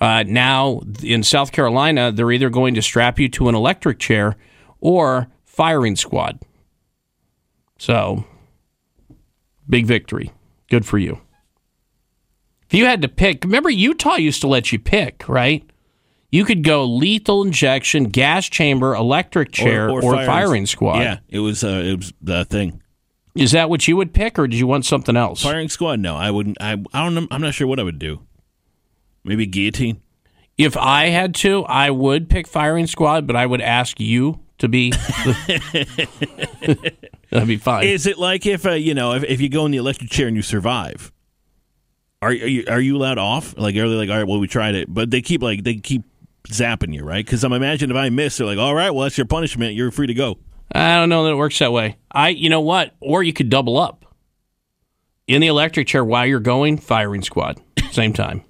uh, 0.00 0.24
now 0.26 0.80
in 1.02 1.22
South 1.22 1.52
Carolina, 1.52 2.12
they're 2.12 2.32
either 2.32 2.50
going 2.50 2.74
to 2.74 2.82
strap 2.82 3.18
you 3.18 3.28
to 3.30 3.48
an 3.48 3.54
electric 3.54 3.98
chair 3.98 4.36
or 4.80 5.28
firing 5.44 5.96
squad. 5.96 6.38
So, 7.78 8.24
big 9.68 9.86
victory. 9.86 10.32
Good 10.70 10.86
for 10.86 10.98
you. 10.98 11.20
If 12.68 12.74
you 12.74 12.86
had 12.86 13.02
to 13.02 13.08
pick, 13.08 13.44
remember 13.44 13.70
Utah 13.70 14.16
used 14.16 14.40
to 14.40 14.48
let 14.48 14.72
you 14.72 14.78
pick, 14.78 15.28
right? 15.28 15.64
You 16.30 16.44
could 16.44 16.64
go 16.64 16.84
lethal 16.84 17.42
injection, 17.42 18.04
gas 18.04 18.48
chamber, 18.48 18.94
electric 18.94 19.52
chair, 19.52 19.88
or, 19.88 20.02
or, 20.02 20.04
or 20.04 20.12
firing, 20.14 20.26
firing, 20.26 20.66
squad. 20.66 20.98
Yeah, 21.00 21.18
it 21.28 21.38
was 21.38 21.62
uh, 21.64 21.82
it 21.84 21.96
was 21.96 22.12
the 22.20 22.44
thing. 22.44 22.82
Is 23.34 23.52
that 23.52 23.68
what 23.70 23.86
you 23.86 23.96
would 23.96 24.14
pick, 24.14 24.38
or 24.38 24.46
did 24.46 24.58
you 24.58 24.66
want 24.66 24.86
something 24.86 25.16
else? 25.16 25.42
Firing 25.42 25.68
squad? 25.68 26.00
No, 26.00 26.16
I 26.16 26.30
wouldn't. 26.30 26.56
I 26.60 26.72
I 26.92 27.08
don't. 27.08 27.28
I'm 27.30 27.40
not 27.42 27.54
sure 27.54 27.66
what 27.66 27.78
I 27.78 27.82
would 27.82 27.98
do. 27.98 28.20
Maybe 29.24 29.46
guillotine. 29.46 30.00
If 30.56 30.76
I 30.76 31.08
had 31.08 31.34
to, 31.36 31.64
I 31.64 31.90
would 31.90 32.30
pick 32.30 32.48
firing 32.48 32.86
squad, 32.86 33.26
but 33.26 33.36
I 33.36 33.44
would 33.44 33.60
ask 33.60 34.00
you 34.00 34.40
to 34.58 34.68
be. 34.68 34.90
That'd 37.30 37.48
be 37.48 37.58
fine. 37.58 37.84
Is 37.86 38.06
it 38.06 38.18
like 38.18 38.46
if 38.46 38.64
uh, 38.64 38.70
you 38.72 38.94
know 38.94 39.12
if, 39.12 39.24
if 39.24 39.40
you 39.40 39.48
go 39.48 39.66
in 39.66 39.72
the 39.72 39.78
electric 39.78 40.10
chair 40.10 40.28
and 40.28 40.36
you 40.36 40.42
survive? 40.42 41.12
Are, 42.22 42.30
are 42.30 42.32
you 42.32 42.64
are 42.68 42.80
you 42.80 42.96
allowed 42.96 43.18
off? 43.18 43.56
Like 43.58 43.76
are 43.76 43.88
they 43.88 43.94
like 43.94 44.08
all 44.08 44.16
right? 44.16 44.26
Well, 44.26 44.40
we 44.40 44.48
tried 44.48 44.74
it, 44.74 44.92
but 44.92 45.10
they 45.10 45.20
keep 45.20 45.42
like 45.42 45.62
they 45.62 45.74
keep 45.74 46.04
zapping 46.48 46.94
you, 46.94 47.04
right? 47.04 47.24
Because 47.24 47.44
I'm 47.44 47.52
imagining 47.52 47.96
if 47.96 48.00
I 48.00 48.08
miss, 48.08 48.36
they're 48.36 48.46
like, 48.46 48.58
all 48.58 48.74
right, 48.74 48.90
well 48.90 49.04
that's 49.04 49.18
your 49.18 49.26
punishment. 49.26 49.74
You're 49.74 49.90
free 49.90 50.06
to 50.06 50.14
go. 50.14 50.38
I 50.72 50.96
don't 50.96 51.08
know 51.08 51.24
that 51.24 51.32
it 51.32 51.36
works 51.36 51.58
that 51.60 51.72
way. 51.72 51.96
I, 52.10 52.30
you 52.30 52.50
know 52.50 52.60
what? 52.60 52.94
Or 53.00 53.22
you 53.22 53.32
could 53.32 53.48
double 53.48 53.78
up 53.78 54.04
in 55.26 55.40
the 55.40 55.46
electric 55.46 55.86
chair 55.86 56.04
while 56.04 56.26
you're 56.26 56.40
going 56.40 56.78
firing 56.78 57.22
squad, 57.22 57.60
same 57.90 58.12
time. 58.12 58.42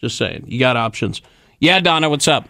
Just 0.00 0.16
saying. 0.16 0.44
You 0.46 0.58
got 0.58 0.76
options. 0.76 1.22
Yeah, 1.60 1.80
Donna, 1.80 2.10
what's 2.10 2.28
up? 2.28 2.48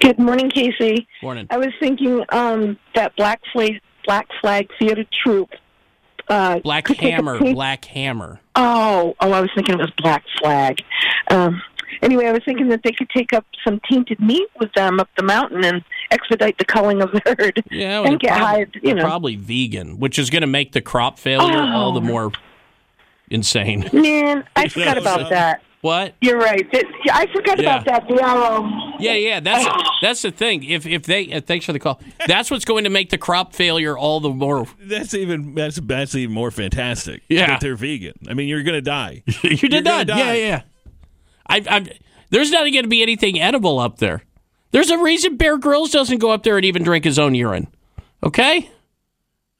Good 0.00 0.18
morning, 0.18 0.50
KC. 0.50 1.06
Morning. 1.22 1.46
I 1.50 1.58
was 1.58 1.68
thinking 1.80 2.24
um, 2.30 2.78
that 2.94 3.14
Black 3.16 3.40
Flag, 3.52 3.80
Black 4.06 4.26
Flag 4.40 4.68
Theater 4.78 5.04
troupe. 5.22 5.50
Uh, 6.28 6.60
Black 6.60 6.88
Hammer. 6.88 7.38
Black 7.38 7.84
Hammer. 7.84 8.40
Oh, 8.54 9.14
oh, 9.20 9.32
I 9.32 9.40
was 9.40 9.50
thinking 9.54 9.74
it 9.74 9.80
was 9.80 9.92
Black 9.98 10.24
Flag. 10.40 10.78
Um, 11.28 11.60
anyway, 12.02 12.26
I 12.26 12.32
was 12.32 12.42
thinking 12.44 12.68
that 12.68 12.82
they 12.84 12.92
could 12.92 13.08
take 13.10 13.32
up 13.32 13.46
some 13.64 13.80
tainted 13.90 14.20
meat 14.20 14.48
with 14.60 14.72
them 14.74 15.00
up 15.00 15.08
the 15.16 15.22
mountain 15.22 15.64
and 15.64 15.82
expedite 16.10 16.58
the 16.58 16.64
culling 16.64 17.00
of 17.00 17.10
the 17.12 17.20
herd. 17.24 17.62
Yeah, 17.70 18.00
and 18.02 18.20
get 18.20 18.28
probably, 18.30 18.44
hired, 18.46 18.80
you 18.82 18.94
know. 18.94 19.02
probably 19.02 19.36
vegan, 19.36 19.98
which 19.98 20.18
is 20.18 20.28
going 20.30 20.42
to 20.42 20.46
make 20.46 20.72
the 20.72 20.80
crop 20.80 21.18
failure 21.18 21.58
Oh. 21.58 21.72
all 21.76 21.92
the 21.92 22.00
more 22.00 22.32
insane. 23.30 23.88
Man, 23.92 24.44
I 24.56 24.68
forgot 24.68 24.98
about 24.98 25.30
that. 25.30 25.62
What? 25.80 26.14
You're 26.20 26.38
right. 26.38 26.70
That- 26.72 26.84
I 27.12 27.26
forgot 27.34 27.58
Yeah. 27.60 27.80
about 27.80 27.86
that. 27.86 28.08
The 28.08 28.22
arrow. 28.22 28.68
Yeah, 29.00 29.14
yeah, 29.14 29.40
that's 29.40 29.66
that's 30.02 30.22
the 30.22 30.30
thing. 30.30 30.62
If 30.62 30.86
if 30.86 31.02
they 31.04 31.32
uh, 31.32 31.40
thanks 31.40 31.66
for 31.66 31.72
the 31.72 31.80
call, 31.80 32.00
that's 32.28 32.52
what's 32.52 32.64
going 32.64 32.84
to 32.84 32.90
make 32.90 33.10
the 33.10 33.18
crop 33.18 33.52
failure 33.52 33.98
all 33.98 34.20
the 34.20 34.30
more. 34.30 34.66
That's 34.80 35.12
even 35.12 35.54
that's 35.56 35.80
that's 35.80 36.14
even 36.14 36.32
more 36.32 36.52
fantastic. 36.52 37.22
Yeah. 37.28 37.48
that 37.48 37.60
they're 37.60 37.74
vegan. 37.74 38.12
I 38.28 38.34
mean, 38.34 38.46
you're 38.46 38.62
gonna 38.62 38.80
die. 38.80 39.24
you 39.42 39.50
You're 39.50 39.56
did 39.70 39.84
gonna 39.84 39.98
not. 39.98 40.06
die. 40.06 40.18
Yeah, 40.18 40.32
yeah. 40.34 40.62
I, 41.52 41.62
I'm. 41.68 41.88
There's 42.30 42.50
not 42.50 42.60
going 42.62 42.82
to 42.84 42.88
be 42.88 43.02
anything 43.02 43.38
edible 43.40 43.78
up 43.78 43.98
there. 43.98 44.22
There's 44.70 44.90
a 44.90 44.96
reason 44.96 45.36
Bear 45.36 45.58
Grylls 45.58 45.90
doesn't 45.90 46.18
go 46.18 46.30
up 46.30 46.42
there 46.44 46.56
and 46.56 46.64
even 46.64 46.82
drink 46.82 47.04
his 47.04 47.18
own 47.18 47.34
urine. 47.34 47.68
Okay, 48.24 48.70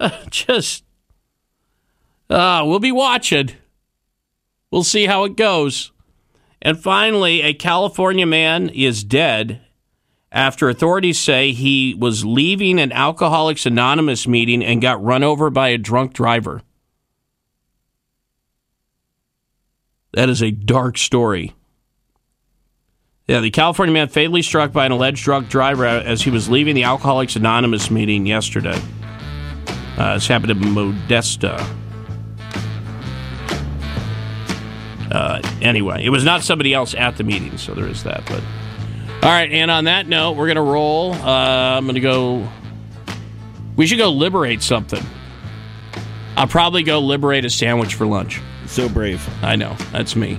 Uh, 0.00 0.10
just 0.30 0.84
uh, 2.30 2.62
we'll 2.64 2.78
be 2.78 2.92
watching. 2.92 3.50
We'll 4.70 4.84
see 4.84 5.04
how 5.04 5.24
it 5.24 5.36
goes. 5.36 5.92
And 6.62 6.80
finally, 6.80 7.42
a 7.42 7.52
California 7.52 8.24
man 8.24 8.70
is 8.70 9.04
dead 9.04 9.60
after 10.30 10.70
authorities 10.70 11.18
say 11.18 11.52
he 11.52 11.94
was 11.98 12.24
leaving 12.24 12.80
an 12.80 12.90
Alcoholics 12.92 13.66
Anonymous 13.66 14.26
meeting 14.26 14.64
and 14.64 14.80
got 14.80 15.02
run 15.04 15.22
over 15.22 15.50
by 15.50 15.68
a 15.68 15.76
drunk 15.78 16.14
driver. 16.14 16.62
That 20.14 20.30
is 20.30 20.40
a 20.42 20.50
dark 20.50 20.96
story. 20.96 21.52
Yeah, 23.32 23.40
the 23.40 23.50
California 23.50 23.94
man 23.94 24.08
fatally 24.08 24.42
struck 24.42 24.74
by 24.74 24.84
an 24.84 24.92
alleged 24.92 25.24
drunk 25.24 25.48
driver 25.48 25.86
as 25.86 26.20
he 26.20 26.30
was 26.30 26.50
leaving 26.50 26.74
the 26.74 26.82
Alcoholics 26.82 27.34
Anonymous 27.34 27.90
meeting 27.90 28.26
yesterday. 28.26 28.78
Uh, 29.96 30.12
this 30.12 30.26
happened 30.26 30.50
in 30.50 30.58
Modesto. 30.58 31.58
Uh, 35.10 35.40
anyway, 35.62 36.04
it 36.04 36.10
was 36.10 36.24
not 36.24 36.42
somebody 36.42 36.74
else 36.74 36.94
at 36.94 37.16
the 37.16 37.24
meeting, 37.24 37.56
so 37.56 37.72
there 37.72 37.86
is 37.86 38.02
that. 38.02 38.22
But 38.26 38.42
all 39.22 39.30
right, 39.30 39.50
and 39.50 39.70
on 39.70 39.84
that 39.84 40.06
note, 40.06 40.32
we're 40.32 40.48
gonna 40.48 40.62
roll. 40.62 41.14
Uh, 41.14 41.78
I'm 41.78 41.86
gonna 41.86 42.00
go. 42.00 42.46
We 43.76 43.86
should 43.86 43.96
go 43.96 44.10
liberate 44.10 44.62
something. 44.62 45.02
I'll 46.36 46.48
probably 46.48 46.82
go 46.82 46.98
liberate 46.98 47.46
a 47.46 47.50
sandwich 47.50 47.94
for 47.94 48.04
lunch. 48.04 48.42
So 48.66 48.90
brave. 48.90 49.26
I 49.42 49.56
know 49.56 49.74
that's 49.90 50.16
me, 50.16 50.38